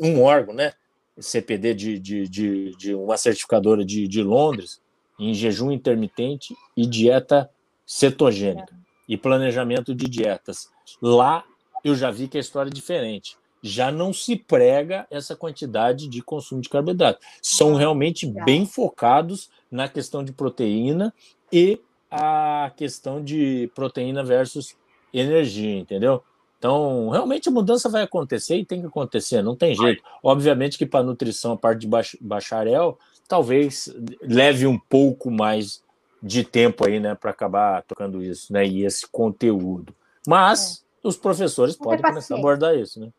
um 0.00 0.22
órgão, 0.22 0.54
né? 0.54 0.72
CPD 1.18 1.74
de, 1.74 1.98
de, 1.98 2.28
de, 2.28 2.76
de 2.76 2.94
uma 2.94 3.16
certificadora 3.16 3.84
de, 3.84 4.06
de 4.06 4.22
Londres, 4.22 4.80
em 5.18 5.34
jejum 5.34 5.72
intermitente 5.72 6.54
e 6.76 6.86
dieta 6.86 7.50
cetogênica 7.84 8.76
e 9.08 9.16
planejamento 9.16 9.94
de 9.94 10.06
dietas. 10.08 10.70
Lá 11.02 11.44
eu 11.82 11.94
já 11.94 12.10
vi 12.10 12.28
que 12.28 12.36
a 12.36 12.40
história 12.40 12.70
é 12.70 12.72
diferente. 12.72 13.36
Já 13.60 13.90
não 13.90 14.12
se 14.12 14.36
prega 14.36 15.06
essa 15.10 15.34
quantidade 15.34 16.06
de 16.06 16.22
consumo 16.22 16.60
de 16.60 16.68
carboidrato. 16.68 17.18
São 17.42 17.74
realmente 17.74 18.26
bem 18.26 18.64
focados 18.64 19.50
na 19.70 19.88
questão 19.88 20.22
de 20.22 20.32
proteína 20.32 21.12
e 21.52 21.80
a 22.10 22.70
questão 22.76 23.22
de 23.22 23.70
proteína 23.74 24.22
versus 24.22 24.76
energia, 25.12 25.76
entendeu? 25.76 26.22
Então, 26.58 27.08
realmente 27.10 27.48
a 27.48 27.52
mudança 27.52 27.88
vai 27.88 28.02
acontecer 28.02 28.56
e 28.56 28.64
tem 28.64 28.80
que 28.80 28.86
acontecer, 28.88 29.42
não 29.42 29.54
tem 29.54 29.74
jeito. 29.74 30.02
Obviamente 30.22 30.76
que 30.76 30.84
para 30.84 31.04
nutrição, 31.04 31.52
a 31.52 31.56
parte 31.56 31.86
de 31.86 31.88
bacharel, 32.20 32.98
talvez 33.28 33.94
leve 34.20 34.66
um 34.66 34.78
pouco 34.78 35.30
mais 35.30 35.82
de 36.20 36.42
tempo 36.42 36.84
aí, 36.84 36.98
né, 36.98 37.14
para 37.14 37.30
acabar 37.30 37.82
tocando 37.82 38.20
isso, 38.20 38.52
né, 38.52 38.66
e 38.66 38.84
esse 38.84 39.06
conteúdo. 39.06 39.94
Mas 40.26 40.84
é. 41.04 41.08
os 41.08 41.16
professores 41.16 41.76
podem 41.76 42.02
começar 42.02 42.34
a 42.34 42.38
abordar 42.38 42.76
isso, 42.76 42.98
né? 42.98 43.12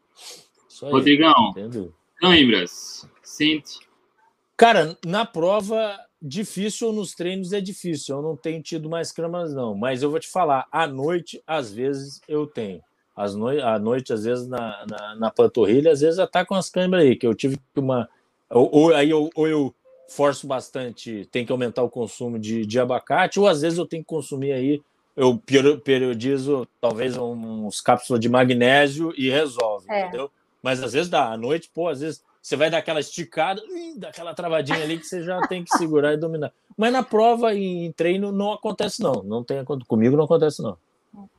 Isso 0.67 0.85
aí, 0.85 0.91
Rodrigão, 0.91 1.53
câimbras, 2.19 3.07
sente. 3.23 3.79
Cara, 4.57 4.97
na 5.05 5.25
prova, 5.25 5.97
difícil 6.21 6.91
nos 6.91 7.15
treinos 7.15 7.53
é 7.53 7.61
difícil. 7.61 8.17
Eu 8.17 8.21
não 8.21 8.35
tenho 8.35 8.61
tido 8.61 8.89
mais 8.89 9.09
câmeras, 9.09 9.53
não. 9.53 9.73
Mas 9.73 10.03
eu 10.03 10.11
vou 10.11 10.19
te 10.19 10.27
falar, 10.27 10.67
à 10.69 10.85
noite, 10.85 11.41
às 11.47 11.71
vezes, 11.71 12.19
eu 12.27 12.45
tenho 12.45 12.81
às 13.19 13.35
noi 13.35 13.59
à 13.59 13.77
noite, 13.77 14.13
às 14.13 14.23
vezes 14.23 14.47
na, 14.47 14.85
na, 14.89 15.15
na, 15.15 15.29
panturrilha, 15.29 15.91
às 15.91 15.99
vezes 15.99 16.15
já 16.15 16.25
tá 16.25 16.45
com 16.45 16.55
as 16.55 16.69
câimbras 16.69 17.03
aí, 17.03 17.17
que 17.17 17.27
eu 17.27 17.35
tive 17.35 17.59
uma. 17.75 18.07
Ou, 18.49 18.69
ou 18.71 18.95
aí 18.95 19.09
eu, 19.09 19.29
ou 19.35 19.45
eu 19.45 19.75
forço 20.07 20.47
bastante, 20.47 21.27
tem 21.29 21.45
que 21.45 21.51
aumentar 21.51 21.83
o 21.83 21.89
consumo 21.89 22.39
de, 22.39 22.65
de 22.65 22.79
abacate, 22.79 23.37
ou 23.37 23.45
às 23.45 23.61
vezes 23.61 23.77
eu 23.77 23.85
tenho 23.85 24.03
que 24.03 24.07
consumir 24.07 24.53
aí, 24.53 24.81
eu 25.17 25.37
periodizo 25.83 26.65
talvez 26.79 27.17
uns 27.17 27.81
cápsulas 27.81 28.21
de 28.21 28.29
magnésio 28.29 29.13
e 29.17 29.29
resolve, 29.29 29.85
é. 29.89 30.03
entendeu? 30.03 30.31
Mas 30.63 30.81
às 30.81 30.93
vezes 30.93 31.09
dá, 31.09 31.29
à 31.29 31.37
noite, 31.37 31.69
pô, 31.73 31.89
às 31.89 31.99
vezes 31.99 32.23
você 32.41 32.55
vai 32.55 32.69
dar 32.69 32.77
aquela 32.77 33.01
esticada, 33.01 33.61
dá 33.97 34.07
aquela 34.07 34.33
travadinha 34.33 34.81
ali 34.81 34.97
que 34.97 35.05
você 35.05 35.21
já 35.23 35.45
tem 35.45 35.61
que 35.63 35.77
segurar 35.77 36.13
e 36.13 36.17
dominar. 36.17 36.53
Mas 36.77 36.93
na 36.93 37.03
prova 37.03 37.53
e 37.53 37.85
em 37.85 37.91
treino 37.91 38.31
não 38.31 38.53
acontece, 38.53 39.03
não. 39.03 39.21
Não 39.23 39.43
tem 39.43 39.63
comigo 39.65 40.15
não 40.15 40.23
acontece, 40.23 40.61
não. 40.61 40.77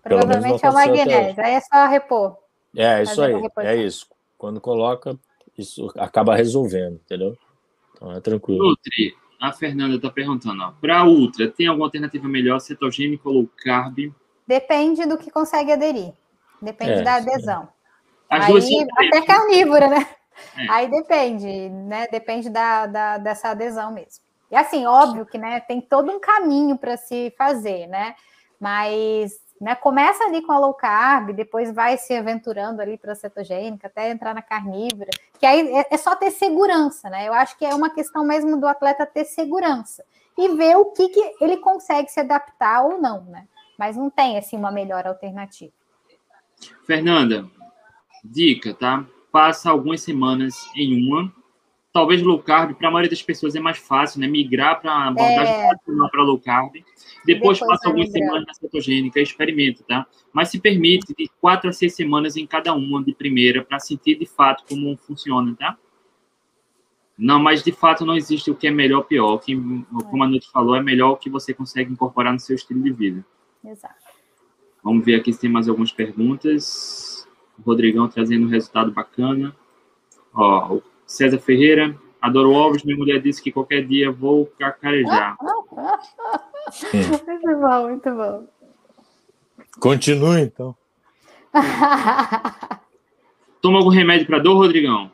Provavelmente 0.03 0.65
é 0.65 0.71
o 0.71 0.75
magnésio, 0.75 1.43
aí 1.43 1.55
é 1.55 1.61
só 1.61 1.87
repor. 1.87 2.37
É, 2.77 3.03
isso 3.03 3.21
aí, 3.23 3.35
é 3.59 3.77
isso. 3.77 4.07
Quando 4.39 4.61
coloca, 4.61 5.19
isso 5.57 5.93
acaba 5.97 6.35
resolvendo, 6.35 6.95
entendeu? 6.95 7.37
Então 7.95 8.13
é 8.13 8.21
tranquilo. 8.21 8.63
Nutri, 8.65 9.15
a 9.41 9.53
Fernanda 9.53 9.97
está 9.97 10.11
perguntando, 10.11 10.75
para 10.81 11.05
Ultra, 11.05 11.49
tem 11.49 11.67
alguma 11.67 11.87
alternativa 11.87 12.29
melhor, 12.29 12.59
cetogênico 12.61 13.29
ou 13.29 13.35
low 13.37 13.51
carb? 13.57 14.13
Depende 14.47 15.07
do 15.07 15.17
que 15.17 15.31
consegue 15.31 15.73
aderir. 15.73 16.13
Depende 16.61 16.93
é, 16.93 17.03
da 17.03 17.15
adesão. 17.15 17.69
É. 18.31 18.37
As 18.37 18.47
aí, 18.47 18.87
até 18.97 19.23
carnívora, 19.23 19.89
né? 19.89 20.07
É. 20.57 20.71
Aí 20.71 20.91
depende, 20.91 21.69
né? 21.69 22.07
Depende 22.09 22.49
da, 22.49 22.87
da, 22.87 23.19
dessa 23.19 23.51
adesão 23.51 23.93
mesmo. 23.93 24.23
E 24.51 24.57
assim, 24.57 24.87
óbvio 24.87 25.27
que 25.27 25.39
né, 25.39 25.61
tem 25.61 25.81
todo 25.81 26.11
um 26.11 26.19
caminho 26.19 26.77
para 26.77 26.97
se 26.97 27.33
fazer, 27.37 27.87
né? 27.87 28.15
Mas 28.59 29.39
né? 29.61 29.75
Começa 29.75 30.25
ali 30.25 30.41
com 30.41 30.53
a 30.53 30.59
low 30.59 30.73
carb, 30.73 31.33
depois 31.33 31.73
vai 31.73 31.99
se 31.99 32.15
aventurando 32.15 32.81
ali 32.81 32.97
para 32.97 33.13
a 33.13 33.17
cetogênica, 33.17 33.89
até 33.89 34.11
entrar 34.11 34.35
na 34.35 34.41
carnívora, 34.41 35.11
que 35.39 35.45
aí 35.45 35.69
é, 35.69 35.87
é 35.91 35.97
só 35.99 36.17
ter 36.17 36.31
segurança, 36.31 37.11
né? 37.11 37.29
Eu 37.29 37.35
acho 37.35 37.59
que 37.59 37.65
é 37.65 37.75
uma 37.75 37.91
questão 37.91 38.25
mesmo 38.25 38.59
do 38.59 38.67
atleta 38.67 39.05
ter 39.05 39.27
segurança 39.27 40.03
e 40.39 40.49
ver 40.57 40.77
o 40.77 40.87
que, 40.87 41.09
que 41.09 41.35
ele 41.41 41.59
consegue 41.59 42.11
se 42.11 42.21
adaptar 42.21 42.83
ou 42.83 42.99
não, 42.99 43.23
né? 43.25 43.47
Mas 43.79 43.97
não 43.97 44.09
tem 44.09 44.39
assim 44.39 44.57
uma 44.57 44.73
melhor 44.73 45.07
alternativa. 45.07 45.73
Fernanda, 46.87 47.47
dica, 48.25 48.73
tá? 48.73 49.05
Passa 49.31 49.71
algumas 49.71 50.03
semanas 50.03 50.55
em 50.75 51.07
uma 51.07 51.33
talvez 51.93 52.23
low 52.23 52.39
carb, 52.39 52.75
para 52.75 52.89
a 52.89 52.91
maioria 52.91 53.11
das 53.11 53.23
pessoas 53.23 53.55
é 53.55 53.61
mais 53.61 53.79
fácil, 53.79 54.21
né? 54.21 54.27
Migrar 54.27 54.81
para 54.81 55.09
abordagem 55.09 55.55
é... 55.55 55.71
para 56.11 56.23
low 56.23 56.39
carb. 56.39 56.73
Depois, 56.75 57.59
Depois 57.59 57.59
passa 57.61 57.89
algumas 57.89 58.09
migrar. 58.09 58.29
semanas 58.29 58.47
na 58.47 58.55
cetogênica, 58.55 59.21
experimenta, 59.21 59.85
tá? 59.87 60.07
Mas 60.33 60.49
se 60.49 60.61
permite 60.61 61.15
de 61.17 61.29
quatro 61.41 61.69
a 61.69 61.73
seis 61.73 61.95
semanas 61.95 62.37
em 62.37 62.47
cada 62.47 62.73
uma 62.75 63.03
de 63.03 63.15
primeira 63.15 63.65
para 63.65 63.79
sentir 63.79 64.19
de 64.19 64.27
fato 64.27 64.65
como 64.69 64.97
funciona, 64.97 65.55
tá? 65.59 65.77
Não, 67.19 67.39
mas 67.39 67.63
de 67.63 67.71
fato 67.71 68.07
não 68.07 68.17
existe 68.17 68.51
o 68.51 68.55
que 68.55 68.67
é 68.67 68.71
melhor 68.71 68.99
ou 68.99 69.05
pior. 69.05 69.39
Que, 69.39 69.55
como 70.11 70.25
a 70.25 70.27
Nuti 70.27 70.51
falou, 70.51 70.75
é 70.75 70.83
melhor 70.83 71.11
o 71.11 71.17
que 71.17 71.29
você 71.29 71.53
consegue 71.53 71.93
incorporar 71.93 72.33
no 72.33 72.41
seu 72.41 72.57
estilo 72.57 72.83
de 72.83 72.91
vida. 72.91 73.25
Exato. 73.63 73.95
Vamos 74.83 75.05
ver 75.05 75.17
aqui 75.17 75.31
se 75.31 75.41
tem 75.41 75.51
mais 75.51 75.69
algumas 75.69 75.93
perguntas. 75.93 77.29
O 77.59 77.63
Rodrigão 77.63 78.09
trazendo 78.09 78.47
um 78.47 78.49
resultado 78.49 78.91
bacana. 78.91 79.55
Ó, 80.33 80.77
o 80.77 80.83
César 81.11 81.41
Ferreira, 81.41 81.99
adoro 82.23 82.53
ovos. 82.53 82.85
Minha 82.85 82.97
mulher 82.97 83.21
disse 83.21 83.43
que 83.43 83.51
qualquer 83.51 83.85
dia 83.85 84.13
vou 84.13 84.47
cacarejar. 84.47 85.37
muito 87.27 87.61
bom, 87.61 87.89
muito 87.89 88.15
bom. 88.15 88.47
Continue, 89.81 90.43
então. 90.43 90.77
Toma 93.61 93.79
algum 93.79 93.91
remédio 93.91 94.25
para 94.25 94.39
dor, 94.39 94.57
Rodrigão? 94.59 95.11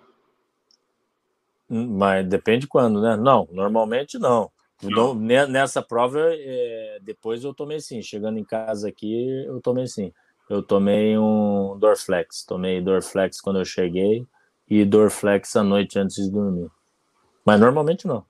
Mas 1.66 2.28
depende 2.28 2.66
quando, 2.66 3.00
né? 3.00 3.16
Não, 3.16 3.48
normalmente 3.50 4.18
não. 4.18 4.50
não. 4.82 5.14
Nessa 5.14 5.80
prova, 5.80 6.20
é, 6.20 6.98
depois 7.00 7.42
eu 7.42 7.54
tomei 7.54 7.80
sim. 7.80 8.02
Chegando 8.02 8.38
em 8.38 8.44
casa 8.44 8.86
aqui, 8.86 9.46
eu 9.46 9.62
tomei 9.62 9.86
sim. 9.86 10.12
Eu 10.50 10.62
tomei 10.62 11.16
um 11.16 11.74
Dorflex. 11.78 12.44
Tomei 12.44 12.82
Dorflex 12.82 13.40
quando 13.40 13.60
eu 13.60 13.64
cheguei 13.64 14.26
e 14.68 14.84
Dorflex 14.84 15.54
à 15.56 15.62
noite 15.62 15.98
antes 15.98 16.16
de 16.16 16.30
dormir. 16.30 16.68
Mas 17.44 17.60
normalmente 17.60 18.06
não. 18.06 18.24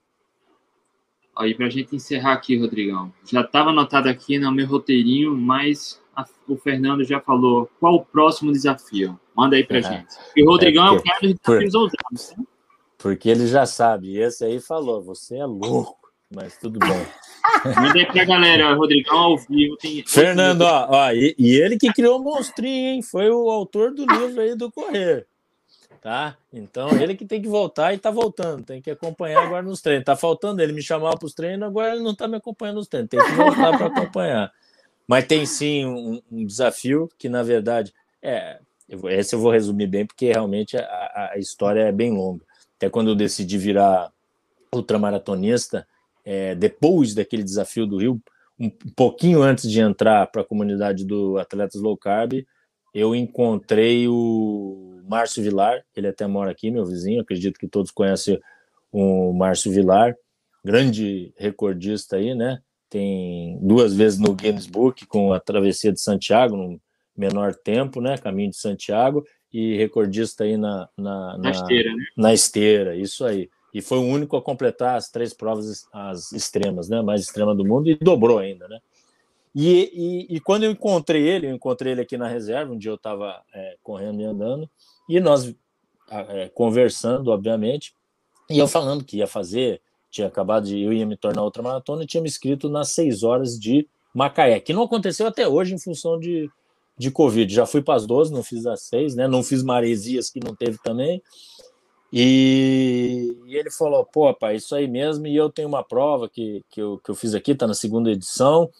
Aí, 1.34 1.54
para 1.54 1.66
a 1.66 1.70
gente 1.70 1.94
encerrar 1.94 2.32
aqui, 2.32 2.58
Rodrigão, 2.58 3.12
já 3.24 3.42
estava 3.42 3.70
anotado 3.70 4.08
aqui 4.08 4.38
no 4.38 4.50
meu 4.52 4.66
roteirinho, 4.66 5.36
mas 5.36 6.00
a, 6.14 6.24
o 6.48 6.56
Fernando 6.56 7.04
já 7.04 7.20
falou 7.20 7.70
qual 7.78 7.94
o 7.94 8.04
próximo 8.04 8.52
desafio. 8.52 9.18
Manda 9.34 9.56
aí 9.56 9.64
para 9.64 9.78
é. 9.78 9.82
gente. 9.82 10.14
E 10.34 10.42
o 10.42 10.46
Rodrigão 10.46 10.86
é, 10.86 10.90
porque, 10.94 11.08
é 11.08 11.12
o 11.12 11.14
cara 11.14 11.20
dos 11.20 11.34
desafios 11.34 11.72
por, 11.72 11.80
ousados, 11.80 12.36
né? 12.36 12.44
Porque 12.96 13.28
ele 13.28 13.46
já 13.46 13.66
sabe. 13.66 14.16
Esse 14.16 14.44
aí 14.44 14.60
falou, 14.60 15.02
você 15.02 15.36
é 15.36 15.44
louco, 15.44 16.08
mas 16.34 16.56
tudo 16.58 16.78
bem. 16.78 17.06
Manda 17.76 17.98
aí 17.98 18.06
pra 18.06 18.24
galera, 18.24 18.74
Rodrigão 18.74 19.18
ao 19.18 19.36
vivo. 19.36 19.76
Tem... 19.76 20.02
Fernando, 20.06 20.62
ó, 20.62 20.88
ó 20.88 21.12
e, 21.12 21.34
e, 21.38 21.54
ele 21.54 21.76
que 21.76 21.92
criou 21.92 22.18
o 22.18 22.24
monstrinho, 22.24 22.94
hein? 22.94 23.02
Foi 23.02 23.28
o 23.28 23.50
autor 23.50 23.92
do 23.92 24.06
livro 24.06 24.40
aí 24.40 24.56
do 24.56 24.72
Correr 24.72 25.26
tá? 26.06 26.36
Então 26.52 26.88
ele 27.02 27.16
que 27.16 27.26
tem 27.26 27.42
que 27.42 27.48
voltar 27.48 27.92
e 27.92 27.98
tá 27.98 28.12
voltando, 28.12 28.62
tem 28.62 28.80
que 28.80 28.92
acompanhar 28.92 29.42
agora 29.42 29.64
nos 29.64 29.80
treinos. 29.80 30.04
Tá 30.04 30.14
faltando 30.14 30.62
ele 30.62 30.72
me 30.72 30.80
chamar 30.80 31.18
para 31.18 31.26
os 31.26 31.34
treinos, 31.34 31.66
agora 31.66 31.94
ele 31.94 32.04
não 32.04 32.14
tá 32.14 32.28
me 32.28 32.36
acompanhando 32.36 32.76
nos 32.76 32.86
treinos, 32.86 33.10
tem 33.10 33.18
que 33.18 33.32
voltar 33.32 33.76
para 33.76 33.86
acompanhar. 33.88 34.52
Mas 35.04 35.26
tem 35.26 35.44
sim 35.44 35.84
um, 35.84 36.22
um, 36.30 36.46
desafio 36.46 37.10
que, 37.18 37.28
na 37.28 37.42
verdade, 37.42 37.92
é. 38.22 38.60
Esse 38.88 39.34
eu 39.34 39.40
vou 39.40 39.50
resumir 39.50 39.88
bem, 39.88 40.06
porque 40.06 40.26
realmente 40.26 40.76
a, 40.76 41.30
a 41.34 41.38
história 41.38 41.80
é 41.80 41.90
bem 41.90 42.12
longa. 42.12 42.44
Até 42.76 42.88
quando 42.88 43.10
eu 43.10 43.16
decidi 43.16 43.58
virar 43.58 44.12
ultramaratonista, 44.72 45.84
é, 46.24 46.54
depois 46.54 47.14
daquele 47.14 47.42
desafio 47.42 47.84
do 47.84 47.96
Rio, 47.96 48.22
um 48.56 48.70
pouquinho 48.94 49.42
antes 49.42 49.68
de 49.68 49.80
entrar 49.80 50.28
para 50.28 50.42
a 50.42 50.44
comunidade 50.44 51.04
do 51.04 51.36
Atletas 51.36 51.80
Low 51.80 51.96
Carb, 51.96 52.46
eu 52.94 53.12
encontrei 53.12 54.06
o 54.06 54.85
Márcio 55.08 55.42
Vilar, 55.42 55.84
ele 55.94 56.08
até 56.08 56.26
mora 56.26 56.50
aqui, 56.50 56.70
meu 56.70 56.84
vizinho, 56.84 57.20
acredito 57.20 57.58
que 57.58 57.68
todos 57.68 57.90
conhecem 57.90 58.40
o 58.92 59.32
Márcio 59.32 59.70
Vilar, 59.72 60.16
grande 60.64 61.32
recordista 61.36 62.16
aí, 62.16 62.34
né? 62.34 62.60
Tem 62.88 63.58
duas 63.60 63.94
vezes 63.94 64.18
no 64.18 64.34
Guinness 64.34 64.66
Book 64.66 65.06
com 65.06 65.32
a 65.32 65.40
travessia 65.40 65.92
de 65.92 66.00
Santiago, 66.00 66.56
no 66.56 66.80
menor 67.16 67.54
tempo, 67.54 68.00
né? 68.00 68.16
Caminho 68.18 68.50
de 68.50 68.56
Santiago, 68.56 69.24
e 69.52 69.76
recordista 69.76 70.44
aí 70.44 70.56
na, 70.56 70.88
na, 70.96 71.36
na, 71.36 71.38
na 71.38 71.50
esteira, 71.50 71.94
né? 71.94 72.04
Na 72.16 72.34
esteira, 72.34 72.96
isso 72.96 73.24
aí. 73.24 73.48
E 73.72 73.82
foi 73.82 73.98
o 73.98 74.02
único 74.02 74.36
a 74.36 74.42
completar 74.42 74.96
as 74.96 75.10
três 75.10 75.34
provas, 75.34 75.86
as 75.92 76.32
extremas, 76.32 76.88
né? 76.88 77.02
Mais 77.02 77.22
extrema 77.22 77.54
do 77.54 77.64
mundo, 77.64 77.88
e 77.88 77.94
dobrou 77.94 78.38
ainda, 78.38 78.66
né? 78.68 78.78
E, 79.54 80.26
e, 80.30 80.36
e, 80.36 80.40
quando 80.40 80.64
eu 80.64 80.70
encontrei 80.70 81.26
ele, 81.26 81.46
eu 81.46 81.54
encontrei 81.54 81.92
ele 81.92 82.02
aqui 82.02 82.18
na 82.18 82.28
reserva, 82.28 82.74
um 82.74 82.76
dia 82.76 82.90
eu 82.90 82.96
estava 82.96 83.42
é, 83.54 83.76
correndo 83.82 84.20
e 84.20 84.24
andando, 84.24 84.68
e 85.08 85.20
nós 85.20 85.54
é, 86.10 86.48
conversando, 86.48 87.30
obviamente, 87.30 87.94
e 88.48 88.58
eu 88.58 88.68
falando 88.68 89.04
que 89.04 89.18
ia 89.18 89.26
fazer, 89.26 89.80
tinha 90.10 90.28
acabado 90.28 90.66
de. 90.66 90.80
Eu 90.80 90.92
ia 90.92 91.04
me 91.04 91.16
tornar 91.16 91.42
outra 91.42 91.62
maratona 91.62 92.04
e 92.04 92.06
tinha 92.06 92.22
me 92.22 92.28
inscrito 92.28 92.68
nas 92.68 92.90
seis 92.90 93.22
horas 93.22 93.58
de 93.58 93.88
Macaé, 94.14 94.60
que 94.60 94.72
não 94.72 94.82
aconteceu 94.82 95.26
até 95.26 95.48
hoje 95.48 95.74
em 95.74 95.78
função 95.78 96.18
de, 96.18 96.48
de 96.96 97.10
Covid. 97.10 97.52
Já 97.52 97.66
fui 97.66 97.82
para 97.82 97.96
as 97.96 98.06
12, 98.06 98.32
não 98.32 98.42
fiz 98.42 98.66
as 98.66 98.82
seis, 98.82 99.14
né? 99.14 99.26
Não 99.26 99.42
fiz 99.42 99.62
Maresias, 99.62 100.30
que 100.30 100.40
não 100.40 100.54
teve 100.54 100.78
também. 100.78 101.20
E, 102.12 103.36
e, 103.46 103.56
ele 103.56 103.70
falou: 103.70 104.04
pô, 104.04 104.32
pai, 104.32 104.56
isso 104.56 104.74
aí 104.74 104.86
mesmo. 104.86 105.26
E 105.26 105.34
eu 105.34 105.50
tenho 105.50 105.68
uma 105.68 105.82
prova 105.82 106.28
que, 106.28 106.64
que, 106.70 106.80
eu, 106.80 106.98
que 107.04 107.10
eu 107.10 107.14
fiz 107.14 107.34
aqui, 107.34 107.54
tá 107.54 107.66
na 107.66 107.74
segunda 107.74 108.10
edição, 108.10 108.70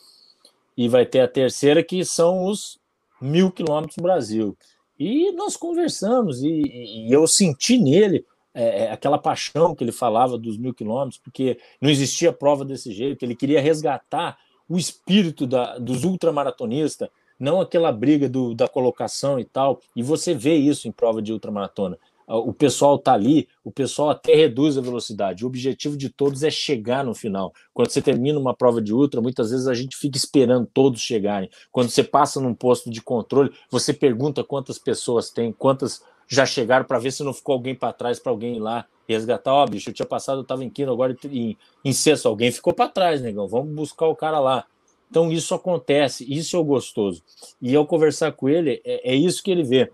e 0.76 0.88
vai 0.88 1.04
ter 1.04 1.20
a 1.20 1.28
terceira, 1.28 1.82
que 1.82 2.04
são 2.04 2.44
os 2.46 2.78
mil 3.20 3.50
quilômetros 3.50 3.96
Brasil. 4.00 4.56
E 4.99 5.30
nós 5.32 5.57
conversamos, 5.57 6.42
e, 6.42 6.49
e 6.49 7.12
eu 7.12 7.26
senti 7.26 7.78
nele 7.78 8.24
é, 8.55 8.84
é, 8.84 8.90
aquela 8.90 9.18
paixão 9.18 9.74
que 9.74 9.84
ele 9.84 9.92
falava 9.92 10.38
dos 10.38 10.57
mil 10.57 10.72
quilômetros, 10.72 11.20
porque 11.22 11.59
não 11.80 11.90
existia 11.90 12.32
prova 12.32 12.64
desse 12.64 12.92
jeito, 12.92 13.22
ele 13.22 13.36
queria 13.36 13.61
resgatar 13.61 14.38
o 14.68 14.78
espírito 14.78 15.47
da, 15.47 15.78
dos 15.78 16.05
ultramaratonistas, 16.05 17.09
não 17.38 17.61
aquela 17.61 17.92
briga 17.92 18.28
do, 18.28 18.55
da 18.55 18.66
colocação 18.66 19.38
e 19.38 19.44
tal, 19.44 19.80
e 19.94 20.03
você 20.03 20.34
vê 20.34 20.55
isso 20.55 20.88
em 20.88 20.92
prova 20.92 21.20
de 21.20 21.32
ultramaratona 21.32 21.99
o 22.26 22.52
pessoal 22.52 22.96
está 22.96 23.12
ali, 23.12 23.48
o 23.62 23.70
pessoal 23.70 24.10
até 24.10 24.34
reduz 24.34 24.76
a 24.76 24.80
velocidade. 24.80 25.44
O 25.44 25.46
objetivo 25.46 25.96
de 25.96 26.08
todos 26.08 26.42
é 26.42 26.50
chegar 26.50 27.04
no 27.04 27.14
final. 27.14 27.52
Quando 27.72 27.90
você 27.90 28.02
termina 28.02 28.38
uma 28.38 28.54
prova 28.54 28.82
de 28.82 28.92
ultra, 28.92 29.20
muitas 29.20 29.50
vezes 29.50 29.68
a 29.68 29.74
gente 29.74 29.96
fica 29.96 30.16
esperando 30.16 30.68
todos 30.72 31.00
chegarem. 31.00 31.48
Quando 31.70 31.88
você 31.88 32.02
passa 32.02 32.40
num 32.40 32.54
posto 32.54 32.90
de 32.90 33.00
controle, 33.00 33.52
você 33.70 33.92
pergunta 33.92 34.42
quantas 34.42 34.78
pessoas 34.78 35.30
tem, 35.30 35.52
quantas 35.52 36.02
já 36.28 36.44
chegaram 36.44 36.84
para 36.84 36.98
ver 36.98 37.12
se 37.12 37.22
não 37.22 37.32
ficou 37.32 37.52
alguém 37.52 37.74
para 37.74 37.92
trás 37.92 38.18
para 38.18 38.32
alguém 38.32 38.56
ir 38.56 38.60
lá 38.60 38.86
resgatar. 39.08 39.52
Ó, 39.52 39.62
oh, 39.62 39.66
bicho, 39.66 39.90
eu 39.90 39.94
tinha 39.94 40.06
passado, 40.06 40.38
eu 40.38 40.42
estava 40.42 40.64
em 40.64 40.70
quinto, 40.70 40.90
agora 40.90 41.16
em, 41.30 41.56
em 41.84 41.92
sexto, 41.92 42.26
alguém 42.26 42.50
ficou 42.50 42.72
para 42.72 42.90
trás, 42.90 43.22
negão. 43.22 43.46
Vamos 43.46 43.72
buscar 43.72 44.06
o 44.08 44.16
cara 44.16 44.40
lá. 44.40 44.64
Então 45.08 45.30
isso 45.30 45.54
acontece, 45.54 46.26
isso 46.28 46.56
é 46.56 46.58
o 46.58 46.64
gostoso. 46.64 47.22
E 47.62 47.76
ao 47.76 47.86
conversar 47.86 48.32
com 48.32 48.48
ele, 48.48 48.82
é, 48.84 49.12
é 49.12 49.14
isso 49.14 49.42
que 49.42 49.52
ele 49.52 49.62
vê 49.62 49.90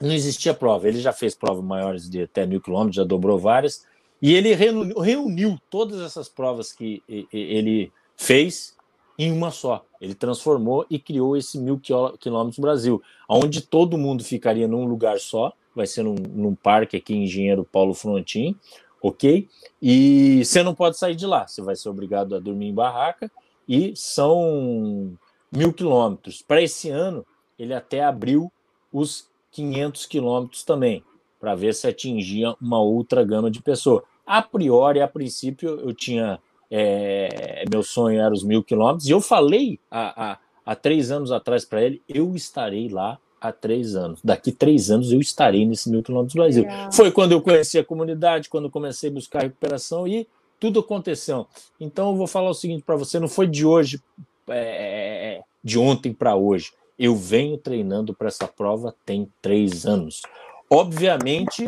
não 0.00 0.12
existia 0.12 0.54
prova. 0.54 0.88
Ele 0.88 1.00
já 1.00 1.12
fez 1.12 1.34
provas 1.34 1.62
maiores 1.64 2.08
de 2.08 2.22
até 2.22 2.46
mil 2.46 2.60
quilômetros, 2.60 2.96
já 2.96 3.04
dobrou 3.04 3.38
várias, 3.38 3.84
e 4.22 4.34
ele 4.34 4.54
reuniu 4.54 5.58
todas 5.70 6.00
essas 6.00 6.28
provas 6.28 6.72
que 6.72 7.02
ele 7.32 7.92
fez 8.16 8.76
em 9.18 9.30
uma 9.32 9.50
só. 9.50 9.84
Ele 10.00 10.14
transformou 10.14 10.86
e 10.90 10.98
criou 10.98 11.36
esse 11.36 11.58
mil 11.58 11.78
quilômetros 12.18 12.58
Brasil, 12.58 13.02
onde 13.28 13.60
todo 13.60 13.98
mundo 13.98 14.24
ficaria 14.24 14.66
num 14.66 14.86
lugar 14.86 15.18
só, 15.18 15.52
vai 15.74 15.86
ser 15.86 16.02
num, 16.02 16.14
num 16.14 16.54
parque 16.54 16.96
aqui 16.96 17.14
em 17.14 17.24
Engenheiro 17.24 17.64
Paulo 17.64 17.94
Frontin, 17.94 18.56
ok? 19.02 19.48
E 19.80 20.42
você 20.44 20.62
não 20.62 20.74
pode 20.74 20.98
sair 20.98 21.14
de 21.14 21.26
lá, 21.26 21.46
você 21.46 21.62
vai 21.62 21.76
ser 21.76 21.88
obrigado 21.88 22.34
a 22.34 22.40
dormir 22.40 22.68
em 22.68 22.74
barraca, 22.74 23.30
e 23.68 23.94
são 23.94 25.16
mil 25.50 25.72
quilômetros. 25.72 26.42
Para 26.42 26.60
esse 26.60 26.88
ano, 26.90 27.24
ele 27.58 27.72
até 27.72 28.02
abriu 28.02 28.52
os 28.92 29.29
500 29.50 30.06
quilômetros 30.06 30.64
também, 30.64 31.04
para 31.38 31.54
ver 31.54 31.74
se 31.74 31.86
atingia 31.86 32.54
uma 32.60 32.80
outra 32.80 33.24
gama 33.24 33.50
de 33.50 33.62
pessoas. 33.62 34.02
A 34.26 34.42
priori, 34.42 35.00
a 35.00 35.08
princípio, 35.08 35.68
eu 35.80 35.92
tinha. 35.92 36.38
É, 36.72 37.64
meu 37.68 37.82
sonho 37.82 38.20
era 38.20 38.32
os 38.32 38.44
mil 38.44 38.62
quilômetros, 38.62 39.08
e 39.08 39.10
eu 39.10 39.20
falei 39.20 39.80
há, 39.90 40.32
há, 40.32 40.38
há 40.64 40.76
três 40.76 41.10
anos 41.10 41.32
atrás 41.32 41.64
para 41.64 41.82
ele: 41.82 42.00
eu 42.08 42.34
estarei 42.36 42.88
lá 42.88 43.18
há 43.40 43.50
três 43.50 43.96
anos. 43.96 44.20
Daqui 44.22 44.52
três 44.52 44.90
anos 44.90 45.10
eu 45.10 45.20
estarei 45.20 45.66
nesse 45.66 45.90
mil 45.90 46.02
quilômetros 46.02 46.34
do 46.34 46.42
Brasil. 46.42 46.62
Legal. 46.62 46.92
Foi 46.92 47.10
quando 47.10 47.32
eu 47.32 47.40
conheci 47.40 47.78
a 47.78 47.84
comunidade, 47.84 48.48
quando 48.48 48.70
comecei 48.70 49.10
a 49.10 49.12
buscar 49.12 49.42
recuperação 49.42 50.06
e 50.06 50.28
tudo 50.60 50.80
aconteceu. 50.80 51.46
Então 51.80 52.10
eu 52.10 52.16
vou 52.16 52.26
falar 52.26 52.50
o 52.50 52.54
seguinte 52.54 52.84
para 52.84 52.96
você: 52.96 53.18
não 53.18 53.28
foi 53.28 53.46
de 53.46 53.64
hoje, 53.64 54.00
é, 54.48 55.42
de 55.64 55.78
ontem 55.78 56.12
para 56.12 56.36
hoje. 56.36 56.72
Eu 57.00 57.16
venho 57.16 57.56
treinando 57.56 58.12
para 58.12 58.28
essa 58.28 58.46
prova 58.46 58.94
tem 59.06 59.26
três 59.40 59.86
anos. 59.86 60.20
Obviamente, 60.68 61.66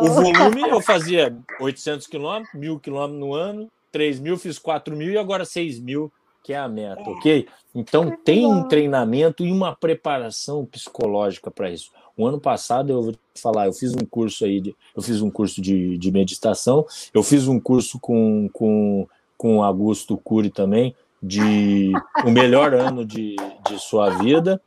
o 0.00 0.08
volume 0.08 0.62
eu 0.62 0.80
fazia 0.80 1.36
800 1.60 2.06
quilômetros, 2.06 2.58
1.000 2.58 2.80
quilômetros 2.80 3.20
no 3.20 3.34
ano, 3.34 3.68
3 3.92 4.18
mil, 4.18 4.38
fiz 4.38 4.58
4 4.58 4.96
mil 4.96 5.10
e 5.10 5.18
agora 5.18 5.44
6 5.44 5.78
mil, 5.80 6.10
que 6.42 6.54
é 6.54 6.56
a 6.56 6.66
meta, 6.66 7.02
ok? 7.02 7.46
Então 7.74 8.16
tem 8.24 8.46
um 8.46 8.66
treinamento 8.66 9.44
e 9.44 9.52
uma 9.52 9.76
preparação 9.76 10.64
psicológica 10.64 11.50
para 11.50 11.70
isso. 11.70 11.90
O 12.16 12.26
ano 12.26 12.40
passado, 12.40 12.90
eu 12.90 13.02
vou 13.02 13.12
te 13.12 13.40
falar, 13.40 13.66
eu 13.66 13.74
fiz 13.74 13.92
um 13.92 14.06
curso 14.06 14.46
aí, 14.46 14.58
de, 14.58 14.74
eu 14.96 15.02
fiz 15.02 15.20
um 15.20 15.30
curso 15.30 15.60
de, 15.60 15.98
de 15.98 16.10
meditação, 16.10 16.86
eu 17.12 17.22
fiz 17.22 17.46
um 17.46 17.60
curso 17.60 18.00
com, 18.00 18.48
com, 18.52 19.06
com 19.36 19.62
Augusto 19.62 20.16
Cury 20.16 20.50
também, 20.50 20.94
de 21.22 21.92
o 22.24 22.30
melhor 22.30 22.74
ano 22.74 23.04
de, 23.04 23.36
de 23.68 23.78
sua 23.78 24.10
vida. 24.10 24.60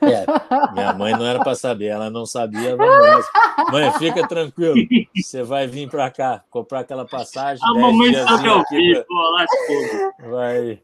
É, 0.00 0.24
minha 0.72 0.94
mãe 0.94 1.12
não 1.12 1.26
era 1.26 1.40
para 1.40 1.54
saber, 1.54 1.86
ela 1.86 2.08
não 2.08 2.24
sabia. 2.24 2.74
Mas, 2.76 3.26
mãe, 3.70 3.92
fica 3.98 4.26
tranquilo, 4.26 4.76
você 5.14 5.42
vai 5.42 5.66
vir 5.66 5.90
para 5.90 6.10
cá, 6.10 6.42
comprar 6.50 6.80
aquela 6.80 7.04
passagem. 7.04 7.62
A 7.62 7.74
mamãe 7.74 8.14
sabe 8.14 8.48
ouvir, 8.48 9.04
pra... 9.04 10.28
vai. 10.28 10.80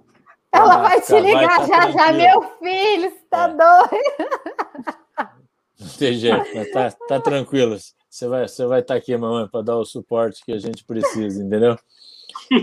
Ela 0.53 0.77
vai 0.83 1.01
te 1.01 1.19
ligar 1.19 1.59
vai 1.61 1.67
já 1.67 1.91
já, 1.91 2.13
meu 2.13 2.43
filho, 2.59 3.11
você 3.11 3.25
tá 3.31 3.45
é. 3.45 3.49
doido. 3.49 5.33
Não 5.81 5.89
tem 5.99 6.15
jeito, 6.15 6.73
tá, 6.73 6.91
tá 7.09 7.21
tranquilo. 7.21 7.79
Você 8.09 8.29
vai, 8.29 8.47
você 8.47 8.67
vai 8.67 8.81
estar 8.81 8.95
tá 8.95 8.99
aqui, 8.99 9.17
mamãe, 9.17 9.49
para 9.49 9.63
dar 9.63 9.79
o 9.79 9.87
suporte 9.87 10.45
que 10.45 10.53
a 10.53 10.59
gente 10.59 10.85
precisa, 10.85 11.43
entendeu? 11.43 11.79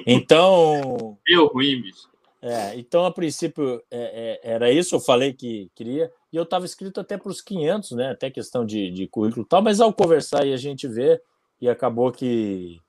Então. 0.06 1.18
Deu 1.26 1.48
ruim, 1.48 1.82
bicho. 1.82 2.08
É, 2.42 2.78
então, 2.78 3.06
a 3.06 3.12
princípio, 3.12 3.82
é, 3.92 4.40
é, 4.44 4.52
era 4.54 4.72
isso, 4.72 4.96
eu 4.96 5.00
falei 5.00 5.34
que 5.34 5.70
queria, 5.76 6.10
e 6.32 6.38
eu 6.38 6.44
estava 6.44 6.66
escrito 6.66 7.00
até 7.02 7.18
para 7.18 7.32
os 7.32 7.42
500, 7.42 7.92
né, 7.92 8.12
até 8.12 8.32
questão 8.32 8.66
de, 8.66 8.90
de 8.92 9.08
currículo 9.08 9.46
e 9.46 9.50
tal, 9.50 9.62
mas 9.62 9.82
ao 9.82 9.94
conversar 9.94 10.48
e 10.48 10.54
a 10.54 10.58
gente 10.58 10.88
vê, 10.88 11.22
e 11.62 11.68
acabou 11.68 12.12
que 12.12 12.80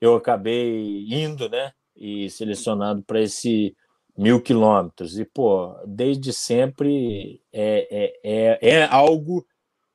eu 0.00 0.14
acabei 0.14 1.06
indo, 1.08 1.48
né? 1.48 1.72
E 1.94 2.28
selecionado 2.30 3.02
para 3.02 3.20
esse 3.20 3.74
mil 4.16 4.40
quilômetros. 4.40 5.18
E, 5.18 5.24
pô, 5.24 5.74
desde 5.86 6.32
sempre 6.32 7.40
é, 7.52 7.88
é, 8.22 8.58
é, 8.60 8.68
é 8.70 8.84
algo 8.84 9.46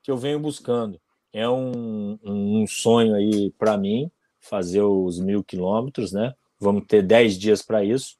que 0.03 0.11
eu 0.11 0.17
venho 0.17 0.39
buscando. 0.39 0.99
É 1.33 1.47
um, 1.47 2.17
um 2.23 2.65
sonho 2.67 3.15
aí 3.15 3.51
para 3.57 3.77
mim 3.77 4.11
fazer 4.39 4.81
os 4.81 5.19
mil 5.19 5.43
quilômetros, 5.43 6.11
né? 6.11 6.33
Vamos 6.59 6.85
ter 6.87 7.01
dez 7.01 7.37
dias 7.37 7.61
para 7.61 7.83
isso. 7.83 8.17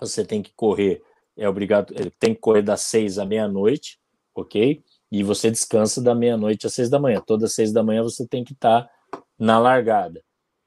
Você 0.00 0.24
tem 0.24 0.42
que 0.42 0.52
correr, 0.54 1.02
é 1.36 1.48
obrigado, 1.48 1.94
tem 2.18 2.34
que 2.34 2.40
correr 2.40 2.62
das 2.62 2.82
seis 2.82 3.18
à 3.18 3.24
meia-noite, 3.24 3.98
ok? 4.34 4.82
E 5.12 5.22
você 5.22 5.50
descansa 5.50 6.02
da 6.02 6.14
meia-noite 6.14 6.66
às 6.66 6.74
seis 6.74 6.88
da 6.88 6.98
manhã. 6.98 7.22
Todas 7.24 7.50
as 7.50 7.54
seis 7.54 7.72
da 7.72 7.82
manhã 7.82 8.02
você 8.02 8.26
tem 8.26 8.44
que 8.44 8.52
estar 8.52 8.84
tá 8.84 9.22
na 9.38 9.58
largada. 9.58 10.22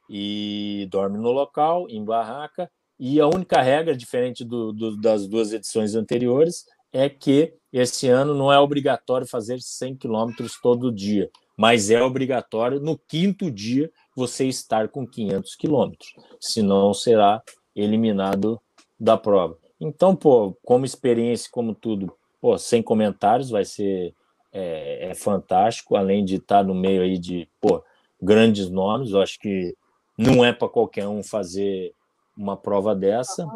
E 0.09 0.87
dorme 0.91 1.17
no 1.17 1.31
local, 1.31 1.89
em 1.89 2.03
barraca. 2.03 2.69
E 2.99 3.19
a 3.19 3.27
única 3.27 3.61
regra, 3.61 3.95
diferente 3.95 4.43
do, 4.43 4.71
do, 4.71 4.97
das 4.97 5.27
duas 5.27 5.53
edições 5.53 5.95
anteriores, 5.95 6.65
é 6.91 7.09
que 7.09 7.53
esse 7.71 8.07
ano 8.07 8.35
não 8.35 8.53
é 8.53 8.59
obrigatório 8.59 9.25
fazer 9.25 9.59
100 9.59 9.97
quilômetros 9.97 10.59
todo 10.61 10.91
dia, 10.91 11.29
mas 11.57 11.89
é 11.89 12.01
obrigatório 12.01 12.79
no 12.79 12.97
quinto 12.97 13.49
dia 13.49 13.91
você 14.15 14.45
estar 14.45 14.87
com 14.89 15.07
500 15.07 15.55
quilômetros, 15.55 16.13
senão 16.39 16.93
será 16.93 17.41
eliminado 17.75 18.61
da 18.99 19.17
prova. 19.17 19.57
Então, 19.79 20.15
pô, 20.15 20.57
como 20.63 20.85
experiência, 20.85 21.49
como 21.51 21.75
tudo, 21.75 22.15
pô, 22.39 22.57
sem 22.57 22.81
comentários, 22.81 23.49
vai 23.49 23.65
ser 23.65 24.13
é, 24.51 25.09
é 25.09 25.15
fantástico, 25.15 25.95
além 25.95 26.23
de 26.23 26.35
estar 26.35 26.63
no 26.63 26.75
meio 26.75 27.01
aí 27.01 27.17
de 27.17 27.49
pô, 27.59 27.83
grandes 28.21 28.69
nomes, 28.69 29.11
eu 29.11 29.21
acho 29.21 29.39
que 29.39 29.75
não 30.17 30.45
é 30.45 30.53
para 30.53 30.69
qualquer 30.69 31.07
um 31.07 31.23
fazer 31.23 31.93
uma 32.37 32.55
prova 32.55 32.95
dessa. 32.95 33.47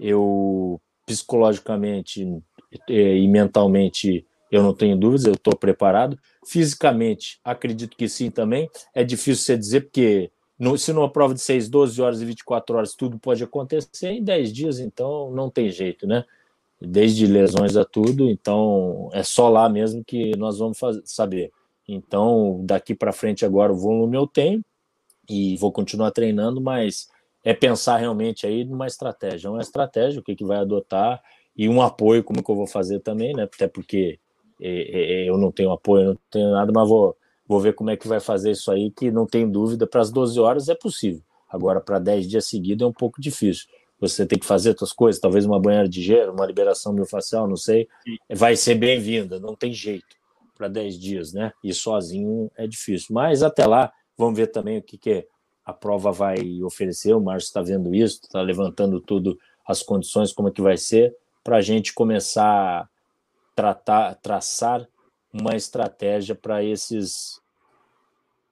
Eu 0.00 0.80
psicologicamente 1.06 2.26
e 2.88 3.28
mentalmente 3.28 4.26
eu 4.50 4.62
não 4.62 4.74
tenho 4.74 4.96
dúvidas, 4.96 5.26
eu 5.26 5.34
estou 5.34 5.54
preparado. 5.56 6.18
Fisicamente, 6.46 7.38
acredito 7.44 7.96
que 7.96 8.08
sim 8.08 8.30
também. 8.30 8.68
É 8.94 9.04
difícil 9.04 9.44
você 9.44 9.56
dizer, 9.56 9.82
porque 9.82 10.30
no, 10.58 10.76
se 10.76 10.92
numa 10.92 11.10
prova 11.10 11.34
de 11.34 11.40
6, 11.40 11.68
12 11.68 12.02
horas 12.02 12.20
e 12.20 12.24
24 12.24 12.76
horas 12.76 12.94
tudo 12.94 13.18
pode 13.18 13.42
acontecer, 13.44 14.10
em 14.10 14.22
10 14.22 14.52
dias, 14.52 14.80
então 14.80 15.30
não 15.30 15.48
tem 15.48 15.70
jeito, 15.70 16.06
né? 16.06 16.24
Desde 16.80 17.26
lesões 17.26 17.76
a 17.76 17.84
tudo, 17.84 18.28
então 18.28 19.08
é 19.12 19.22
só 19.22 19.48
lá 19.48 19.68
mesmo 19.68 20.04
que 20.04 20.36
nós 20.36 20.58
vamos 20.58 20.78
fazer, 20.78 21.02
saber. 21.04 21.52
Então, 21.86 22.60
daqui 22.64 22.94
para 22.94 23.12
frente 23.12 23.44
agora 23.44 23.72
o 23.72 23.76
volume 23.76 24.16
eu 24.16 24.26
tenho 24.26 24.62
e 25.28 25.56
vou 25.56 25.72
continuar 25.72 26.10
treinando, 26.10 26.60
mas 26.60 27.08
é 27.44 27.54
pensar 27.54 27.96
realmente 27.96 28.46
aí 28.46 28.64
numa 28.64 28.86
estratégia, 28.86 29.50
uma 29.50 29.60
estratégia, 29.60 30.20
o 30.20 30.22
que, 30.22 30.36
que 30.36 30.44
vai 30.44 30.58
adotar 30.58 31.22
e 31.56 31.68
um 31.68 31.80
apoio, 31.82 32.22
como 32.22 32.42
que 32.42 32.50
eu 32.50 32.56
vou 32.56 32.66
fazer 32.66 33.00
também, 33.00 33.34
né? 33.34 33.44
Até 33.44 33.66
porque 33.66 34.18
é, 34.60 34.68
é, 34.68 35.12
é, 35.22 35.28
eu 35.28 35.38
não 35.38 35.50
tenho 35.50 35.70
apoio, 35.70 36.06
não 36.06 36.18
tenho 36.30 36.50
nada, 36.50 36.70
mas 36.72 36.88
vou, 36.88 37.16
vou 37.48 37.58
ver 37.58 37.74
como 37.74 37.90
é 37.90 37.96
que 37.96 38.06
vai 38.06 38.20
fazer 38.20 38.50
isso 38.50 38.70
aí, 38.70 38.90
que 38.90 39.10
não 39.10 39.26
tem 39.26 39.50
dúvida, 39.50 39.86
para 39.86 40.02
as 40.02 40.10
12 40.10 40.38
horas 40.38 40.68
é 40.68 40.74
possível. 40.74 41.22
Agora, 41.48 41.80
para 41.80 41.98
10 41.98 42.28
dias 42.28 42.46
seguidos 42.46 42.84
é 42.84 42.86
um 42.86 42.92
pouco 42.92 43.20
difícil. 43.20 43.66
Você 43.98 44.26
tem 44.26 44.38
que 44.38 44.46
fazer 44.46 44.68
outras 44.68 44.92
coisas, 44.92 45.20
talvez 45.20 45.44
uma 45.46 45.58
banheira 45.58 45.88
de 45.88 46.02
gelo, 46.02 46.32
uma 46.32 46.46
liberação 46.46 46.92
miofascial, 46.92 47.48
não 47.48 47.56
sei. 47.56 47.88
Vai 48.30 48.54
ser 48.54 48.74
bem-vinda, 48.74 49.40
não 49.40 49.56
tem 49.56 49.72
jeito 49.72 50.16
para 50.56 50.68
10 50.68 50.98
dias, 50.98 51.32
né? 51.32 51.52
E 51.64 51.72
sozinho 51.72 52.50
é 52.56 52.66
difícil. 52.66 53.08
Mas 53.10 53.42
até 53.42 53.66
lá, 53.66 53.90
vamos 54.16 54.36
ver 54.36 54.48
também 54.48 54.78
o 54.78 54.82
que, 54.82 54.98
que 54.98 55.26
a 55.64 55.72
prova 55.72 56.12
vai 56.12 56.62
oferecer. 56.62 57.14
O 57.14 57.20
Márcio 57.20 57.46
está 57.46 57.62
vendo 57.62 57.94
isso, 57.94 58.20
está 58.22 58.42
levantando 58.42 59.00
tudo, 59.00 59.38
as 59.66 59.82
condições, 59.82 60.32
como 60.32 60.48
é 60.48 60.52
que 60.52 60.62
vai 60.62 60.76
ser, 60.76 61.16
para 61.42 61.56
a 61.56 61.62
gente 61.62 61.92
começar 61.92 62.88
tratar, 63.58 64.14
traçar 64.22 64.88
uma 65.32 65.54
estratégia 65.54 66.34
para 66.34 66.62
esses 66.62 67.40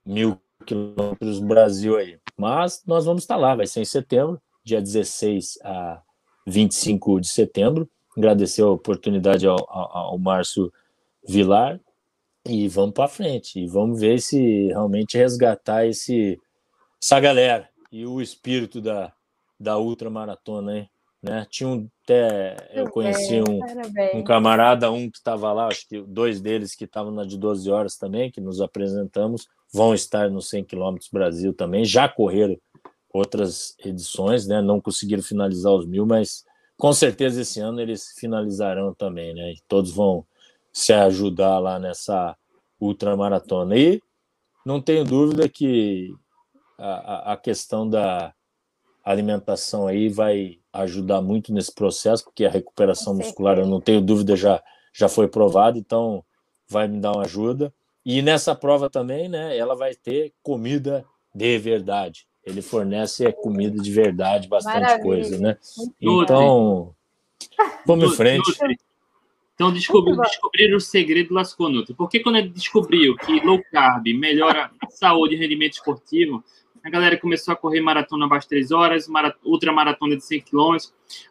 mil 0.04 0.40
quilômetros 0.64 1.40
do 1.40 1.46
Brasil 1.46 1.96
aí. 1.96 2.18
Mas 2.36 2.82
nós 2.86 3.04
vamos 3.04 3.22
estar 3.22 3.36
lá, 3.36 3.54
vai 3.54 3.66
ser 3.66 3.80
em 3.80 3.84
setembro, 3.84 4.40
dia 4.62 4.80
16 4.80 5.58
a 5.62 6.02
25 6.46 7.20
de 7.20 7.28
setembro. 7.28 7.88
Agradecer 8.16 8.62
a 8.62 8.70
oportunidade 8.70 9.46
ao, 9.46 9.58
ao, 9.68 9.96
ao 9.96 10.18
Márcio 10.18 10.72
Vilar 11.26 11.80
e 12.44 12.68
vamos 12.68 12.94
para 12.94 13.08
frente. 13.08 13.60
E 13.60 13.66
vamos 13.66 14.00
ver 14.00 14.20
se 14.20 14.68
realmente 14.68 15.18
resgatar 15.18 15.86
esse, 15.86 16.40
essa 17.02 17.20
galera 17.20 17.68
e 17.90 18.06
o 18.06 18.20
espírito 18.20 18.80
da, 18.80 19.12
da 19.58 19.78
ultramaratona, 19.78 20.78
hein? 20.78 20.90
Né? 21.22 21.46
Tinha 21.50 21.68
um, 21.68 21.88
até 22.06 22.70
eu 22.72 22.88
conheci 22.88 23.40
um, 23.40 23.58
um 24.14 24.22
camarada, 24.22 24.92
um 24.92 25.10
que 25.10 25.18
estava 25.18 25.52
lá, 25.52 25.66
acho 25.66 25.88
que 25.88 26.00
dois 26.00 26.40
deles 26.40 26.76
que 26.76 26.84
estavam 26.84 27.10
na 27.10 27.24
de 27.24 27.36
12 27.36 27.68
horas 27.68 27.96
também, 27.96 28.30
que 28.30 28.40
nos 28.40 28.60
apresentamos, 28.60 29.48
vão 29.72 29.92
estar 29.92 30.30
no 30.30 30.40
100 30.40 30.64
km 30.64 30.94
Brasil 31.12 31.52
também, 31.52 31.84
já 31.84 32.08
correram 32.08 32.56
outras 33.12 33.74
edições, 33.84 34.46
né? 34.46 34.62
Não 34.62 34.80
conseguiram 34.80 35.22
finalizar 35.22 35.72
os 35.72 35.84
mil, 35.84 36.06
mas 36.06 36.44
com 36.78 36.92
certeza 36.92 37.40
esse 37.40 37.58
ano 37.58 37.80
eles 37.80 38.12
finalizarão 38.16 38.94
também, 38.94 39.34
né? 39.34 39.52
E 39.52 39.60
todos 39.66 39.90
vão 39.90 40.24
se 40.72 40.92
ajudar 40.92 41.58
lá 41.58 41.78
nessa 41.78 42.36
ultramaratona. 42.80 43.76
E 43.76 44.00
não 44.64 44.80
tenho 44.80 45.04
dúvida 45.04 45.48
que 45.48 46.14
a, 46.78 47.32
a 47.32 47.36
questão 47.36 47.88
da 47.88 48.32
alimentação 49.10 49.86
aí 49.86 50.08
vai 50.08 50.58
ajudar 50.72 51.22
muito 51.22 51.52
nesse 51.52 51.72
processo, 51.72 52.24
porque 52.24 52.44
a 52.44 52.50
recuperação 52.50 53.14
muscular, 53.14 53.58
eu 53.58 53.66
não 53.66 53.80
tenho 53.80 54.00
dúvida, 54.00 54.34
já, 54.36 54.60
já 54.92 55.08
foi 55.08 55.28
provado, 55.28 55.78
então 55.78 56.24
vai 56.68 56.88
me 56.88 56.98
dar 56.98 57.12
uma 57.12 57.24
ajuda. 57.24 57.72
E 58.04 58.20
nessa 58.20 58.54
prova 58.54 58.90
também, 58.90 59.28
né, 59.28 59.56
ela 59.56 59.76
vai 59.76 59.94
ter 59.94 60.32
comida 60.42 61.04
de 61.32 61.56
verdade. 61.58 62.26
Ele 62.44 62.62
fornece 62.62 63.32
comida 63.32 63.80
de 63.80 63.90
verdade, 63.90 64.48
bastante 64.48 64.80
Maravilha. 64.80 65.02
coisa, 65.02 65.38
né? 65.38 65.56
Então, 66.00 66.94
vamos 67.84 68.12
em 68.12 68.16
frente. 68.16 68.52
Então 69.54 69.72
descobriram, 69.72 70.20
descobriram 70.22 70.76
o 70.76 70.80
segredo 70.80 71.32
lascou 71.32 71.70
Nutri. 71.70 71.94
Porque 71.94 72.20
quando 72.20 72.36
ele 72.36 72.50
descobriu 72.50 73.16
que 73.16 73.40
low 73.40 73.60
carb 73.72 74.06
melhora 74.14 74.70
a 74.80 74.90
saúde 74.90 75.34
e 75.34 75.38
rendimento 75.38 75.72
esportivo, 75.72 76.44
a 76.86 76.88
galera 76.90 77.18
começou 77.18 77.52
a 77.52 77.56
correr 77.56 77.80
maratona 77.80 78.26
abaixo 78.26 78.44
de 78.44 78.50
3 78.50 78.70
horas, 78.70 79.08
marat 79.08 79.36
ultramaratona 79.44 80.16
de 80.16 80.24
100 80.24 80.42
km. 80.42 80.76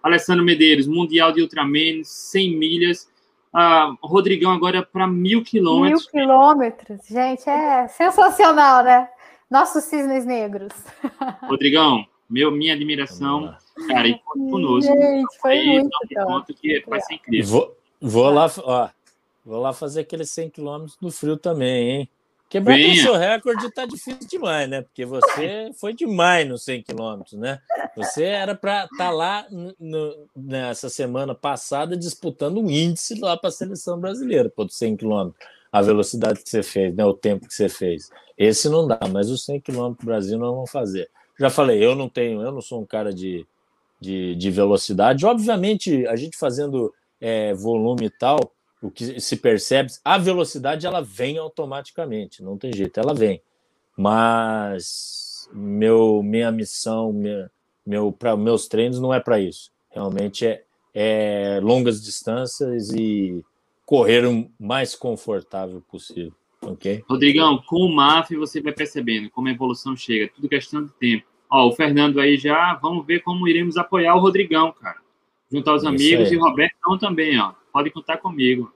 Alessandro 0.03 0.43
Medeiros, 0.43 0.85
Mundial 0.85 1.31
de 1.31 1.41
Ultraman, 1.41 2.03
100 2.03 2.57
milhas. 2.57 3.09
Uh, 3.53 3.95
Rodrigão 4.05 4.51
agora 4.51 4.83
para 4.83 5.07
mil 5.07 5.45
quilômetros. 5.45 6.09
Mil 6.13 6.23
quilômetros, 6.25 7.07
gente, 7.07 7.49
é 7.49 7.87
sensacional, 7.87 8.83
né? 8.83 9.07
Nossos 9.49 9.85
cisnes 9.85 10.25
negros. 10.25 10.73
Rodrigão, 11.47 12.05
meu, 12.29 12.51
minha 12.51 12.73
admiração, 12.73 13.55
cara, 13.87 14.09
e 14.09 14.19
conosco. 14.49 14.91
Gente, 14.91 15.39
foi 15.39 15.51
aí, 15.53 15.79
muito 15.79 15.97
ponto 16.27 16.53
que 16.53 16.83
vai 16.85 16.99
ser 16.99 17.13
incrível. 17.13 17.49
Vou, 17.49 17.77
vou 18.01 18.29
lá, 18.29 18.51
ó, 18.57 18.89
vou 19.45 19.61
lá 19.61 19.71
fazer 19.71 20.01
aqueles 20.01 20.29
100 20.31 20.49
quilômetros 20.49 20.97
no 20.99 21.09
frio 21.09 21.37
também, 21.37 21.91
hein? 21.91 22.09
Quebrar 22.49 22.77
o 22.77 22.95
seu 22.95 23.15
recorde 23.15 23.71
tá 23.71 23.85
difícil 23.85 24.27
demais, 24.29 24.69
né? 24.69 24.81
Porque 24.81 25.03
você 25.03 25.71
foi 25.79 25.93
demais 25.93 26.47
nos 26.47 26.63
100 26.63 26.83
quilômetros, 26.83 27.33
né? 27.33 27.59
Você 27.95 28.23
era 28.23 28.53
para 28.53 28.83
estar 28.85 28.97
tá 28.97 29.09
lá 29.09 29.45
no, 29.79 30.27
nessa 30.35 30.89
semana 30.89 31.33
passada 31.33 31.97
disputando 31.97 32.59
um 32.59 32.69
índice 32.69 33.19
lá 33.19 33.35
para 33.35 33.49
a 33.49 33.51
seleção 33.51 33.99
brasileira, 33.99 34.49
por 34.49 34.69
100 34.69 34.97
quilômetros. 34.97 35.43
A 35.71 35.81
velocidade 35.81 36.41
que 36.41 36.49
você 36.49 36.61
fez, 36.61 36.95
né? 36.95 37.03
O 37.03 37.13
tempo 37.13 37.47
que 37.47 37.53
você 37.53 37.67
fez. 37.67 38.09
Esse 38.37 38.69
não 38.69 38.87
dá, 38.87 38.99
mas 39.11 39.29
os 39.29 39.43
100 39.43 39.61
quilômetros 39.61 40.05
Brasil 40.05 40.37
não 40.37 40.55
vão 40.55 40.67
fazer. 40.67 41.09
Já 41.39 41.49
falei, 41.49 41.83
eu 41.83 41.95
não 41.95 42.07
tenho, 42.07 42.41
eu 42.41 42.51
não 42.51 42.61
sou 42.61 42.81
um 42.81 42.85
cara 42.85 43.13
de, 43.13 43.45
de, 43.99 44.35
de 44.35 44.51
velocidade. 44.51 45.25
Obviamente, 45.25 46.05
a 46.07 46.15
gente 46.15 46.37
fazendo 46.37 46.93
é, 47.19 47.53
volume 47.53 48.05
e 48.05 48.09
tal, 48.09 48.39
o 48.81 48.91
que 48.91 49.19
se 49.19 49.37
percebe, 49.37 49.91
a 50.03 50.17
velocidade 50.17 50.85
ela 50.85 51.01
vem 51.01 51.37
automaticamente, 51.37 52.43
não 52.43 52.57
tem 52.57 52.71
jeito, 52.73 52.99
ela 52.99 53.13
vem. 53.13 53.41
Mas 53.97 55.49
meu, 55.53 56.21
minha 56.23 56.51
missão, 56.51 57.13
minha, 57.13 57.49
meu, 57.85 58.11
para 58.11 58.35
meus 58.35 58.67
treinos 58.67 58.99
não 58.99 59.13
é 59.13 59.19
para 59.19 59.39
isso. 59.39 59.71
Realmente 59.91 60.45
é, 60.45 60.63
é 60.93 61.59
longas 61.61 62.03
distâncias 62.03 62.91
e 62.93 63.43
correr 63.85 64.25
o 64.25 64.49
mais 64.59 64.95
confortável 64.95 65.81
possível. 65.81 66.33
ok? 66.61 67.03
Rodrigão, 67.07 67.61
com 67.65 67.77
o 67.77 67.95
MAF 67.95 68.35
você 68.35 68.61
vai 68.61 68.73
percebendo 68.73 69.29
como 69.29 69.47
a 69.47 69.51
evolução 69.51 69.95
chega, 69.95 70.31
tudo 70.33 70.49
questão 70.49 70.83
de 70.83 70.91
tempo. 70.93 71.25
Ó, 71.49 71.67
o 71.67 71.71
Fernando 71.71 72.19
aí 72.19 72.37
já, 72.37 72.73
vamos 72.75 73.05
ver 73.05 73.21
como 73.21 73.47
iremos 73.47 73.77
apoiar 73.77 74.15
o 74.15 74.19
Rodrigão, 74.19 74.73
cara. 74.73 74.97
Junto 75.51 75.69
aos 75.69 75.85
amigos 75.85 76.31
e 76.31 76.37
o 76.37 76.41
Roberto 76.41 76.97
também, 76.99 77.39
ó. 77.39 77.53
Pode 77.75 77.91
contar 77.91 78.19
comigo. 78.19 78.73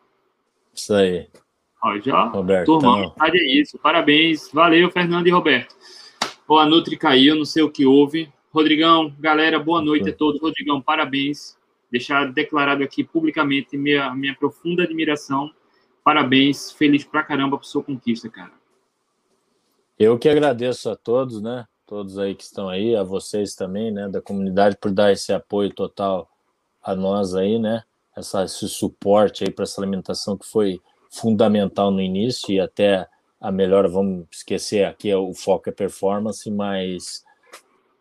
Isso 0.76 0.94
aí. 0.94 1.30
Ó, 1.82 1.98
já, 2.00 2.26
Roberto, 2.26 2.66
turma, 2.66 3.16
é 3.18 3.54
isso. 3.54 3.80
Parabéns. 3.80 4.52
Valeu, 4.52 4.92
Fernando 4.92 5.26
e 5.26 5.30
Roberto. 5.30 5.74
Ó, 6.46 6.60
a 6.60 6.66
Nutri 6.66 6.98
caiu, 6.98 7.34
não 7.34 7.46
sei 7.46 7.64
o 7.64 7.72
que 7.72 7.86
houve. 7.86 8.30
Rodrigão, 8.52 9.16
galera, 9.18 9.58
boa 9.58 9.82
noite 9.82 10.10
a 10.10 10.14
todos. 10.14 10.42
Rodrigão, 10.42 10.82
parabéns. 10.82 11.58
Deixar 11.90 12.30
declarado 12.34 12.84
aqui 12.84 13.02
publicamente 13.02 13.78
minha, 13.78 14.14
minha 14.14 14.36
profunda 14.36 14.84
admiração. 14.84 15.50
Parabéns, 16.04 16.70
feliz 16.74 17.06
pra 17.06 17.24
caramba 17.24 17.58
por 17.58 17.64
sua 17.64 17.82
conquista, 17.82 18.28
cara. 18.28 18.52
Eu 19.98 20.20
que 20.20 20.28
agradeço 20.28 20.90
a 20.90 20.98
todos, 20.98 21.42
né? 21.42 21.66
Todos 21.88 22.20
aí 22.20 22.36
que 22.36 22.44
estão 22.44 22.68
aí, 22.68 22.98
a 22.98 23.04
vocês 23.04 23.56
também, 23.56 23.92
né? 23.92 24.10
Da 24.10 24.22
comunidade 24.22 24.76
por 24.76 24.92
dar 24.92 25.10
esse 25.10 25.32
apoio 25.32 25.74
total 25.74 26.30
a 26.84 26.94
nós 26.94 27.34
aí, 27.34 27.58
né? 27.58 27.86
Essa, 28.20 28.44
esse 28.44 28.68
suporte 28.68 29.44
aí 29.44 29.52
para 29.52 29.64
essa 29.64 29.80
alimentação 29.80 30.38
que 30.38 30.46
foi 30.46 30.82
fundamental 31.10 31.90
no 31.90 32.02
início 32.02 32.52
e 32.54 32.60
até 32.60 33.08
a 33.40 33.52
melhor, 33.52 33.88
vamos 33.88 34.28
esquecer 34.32 34.86
aqui, 34.86 35.14
o 35.16 35.34
foco 35.34 35.70
é 35.70 35.72
performance, 35.72 36.50
mas 36.52 37.24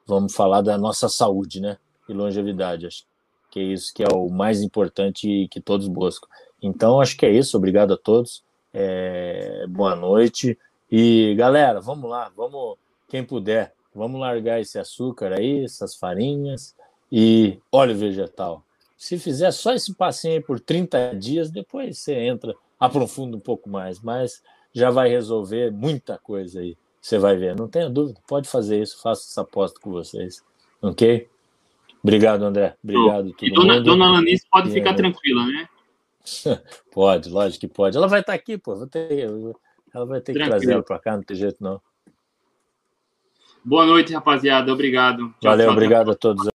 vamos 0.04 0.34
falar 0.34 0.62
da 0.62 0.76
nossa 0.76 1.08
saúde, 1.08 1.60
né? 1.60 1.78
E 2.08 2.12
longevidade. 2.12 2.86
Acho 2.86 3.04
que 3.50 3.60
é 3.60 3.62
isso 3.62 3.94
que 3.94 4.02
é 4.02 4.08
o 4.12 4.28
mais 4.28 4.62
importante 4.62 5.28
e 5.28 5.48
que 5.48 5.60
todos 5.60 5.86
buscam. 5.86 6.26
Então, 6.60 7.00
acho 7.00 7.16
que 7.16 7.24
é 7.24 7.30
isso. 7.30 7.56
Obrigado 7.56 7.94
a 7.94 7.96
todos. 7.96 8.42
É... 8.72 9.64
Boa 9.68 9.94
noite. 9.94 10.58
E, 10.90 11.34
galera, 11.36 11.80
vamos 11.80 12.10
lá. 12.10 12.32
Vamos, 12.36 12.76
quem 13.08 13.22
puder, 13.22 13.72
vamos 13.94 14.20
largar 14.20 14.60
esse 14.60 14.78
açúcar 14.78 15.32
aí, 15.34 15.64
essas 15.64 15.94
farinhas 15.94 16.74
e 17.12 17.60
óleo 17.70 17.96
vegetal. 17.96 18.64
Se 18.98 19.18
fizer 19.18 19.52
só 19.52 19.72
esse 19.72 19.94
passinho 19.94 20.34
aí 20.34 20.40
por 20.40 20.60
30 20.60 21.14
dias, 21.16 21.50
depois 21.50 21.98
você 21.98 22.14
entra 22.14 22.54
aprofunda 22.78 23.36
um 23.36 23.40
pouco 23.40 23.68
mais, 23.68 24.00
mas 24.00 24.42
já 24.72 24.90
vai 24.90 25.08
resolver 25.08 25.70
muita 25.72 26.18
coisa 26.18 26.60
aí. 26.60 26.76
Você 27.00 27.18
vai 27.18 27.36
ver, 27.36 27.56
não 27.56 27.68
tenha 27.68 27.88
dúvida, 27.88 28.20
pode 28.26 28.48
fazer 28.48 28.82
isso, 28.82 29.00
faço 29.02 29.22
essa 29.28 29.40
aposta 29.40 29.80
com 29.80 29.90
vocês. 29.90 30.44
Ok? 30.82 31.28
Obrigado, 32.02 32.42
André. 32.44 32.76
Obrigado. 32.82 33.34
E 33.40 33.50
dona, 33.52 33.74
mundo. 33.74 33.84
dona 33.84 34.10
Lanice 34.12 34.46
pode 34.50 34.68
e 34.68 34.72
ficar 34.72 34.94
tranquila, 34.94 35.46
né? 35.46 35.68
pode, 36.92 37.28
lógico 37.30 37.60
que 37.60 37.68
pode. 37.68 37.96
Ela 37.96 38.06
vai 38.06 38.20
estar 38.20 38.34
aqui, 38.34 38.58
pô. 38.58 38.86
Ter... 38.86 39.28
Ela 39.94 40.06
vai 40.06 40.20
ter 40.20 40.32
Tranquilo. 40.32 40.44
que 40.44 40.48
trazer 40.50 40.72
ela 40.72 40.82
para 40.82 40.98
cá, 40.98 41.16
não 41.16 41.22
tem 41.22 41.36
jeito 41.36 41.56
não. 41.60 41.80
Boa 43.64 43.84
noite, 43.84 44.12
rapaziada. 44.12 44.72
Obrigado. 44.72 45.34
Valeu, 45.42 45.66
tchau, 45.66 45.72
obrigado 45.72 46.10
a 46.10 46.14
todos. 46.14 46.46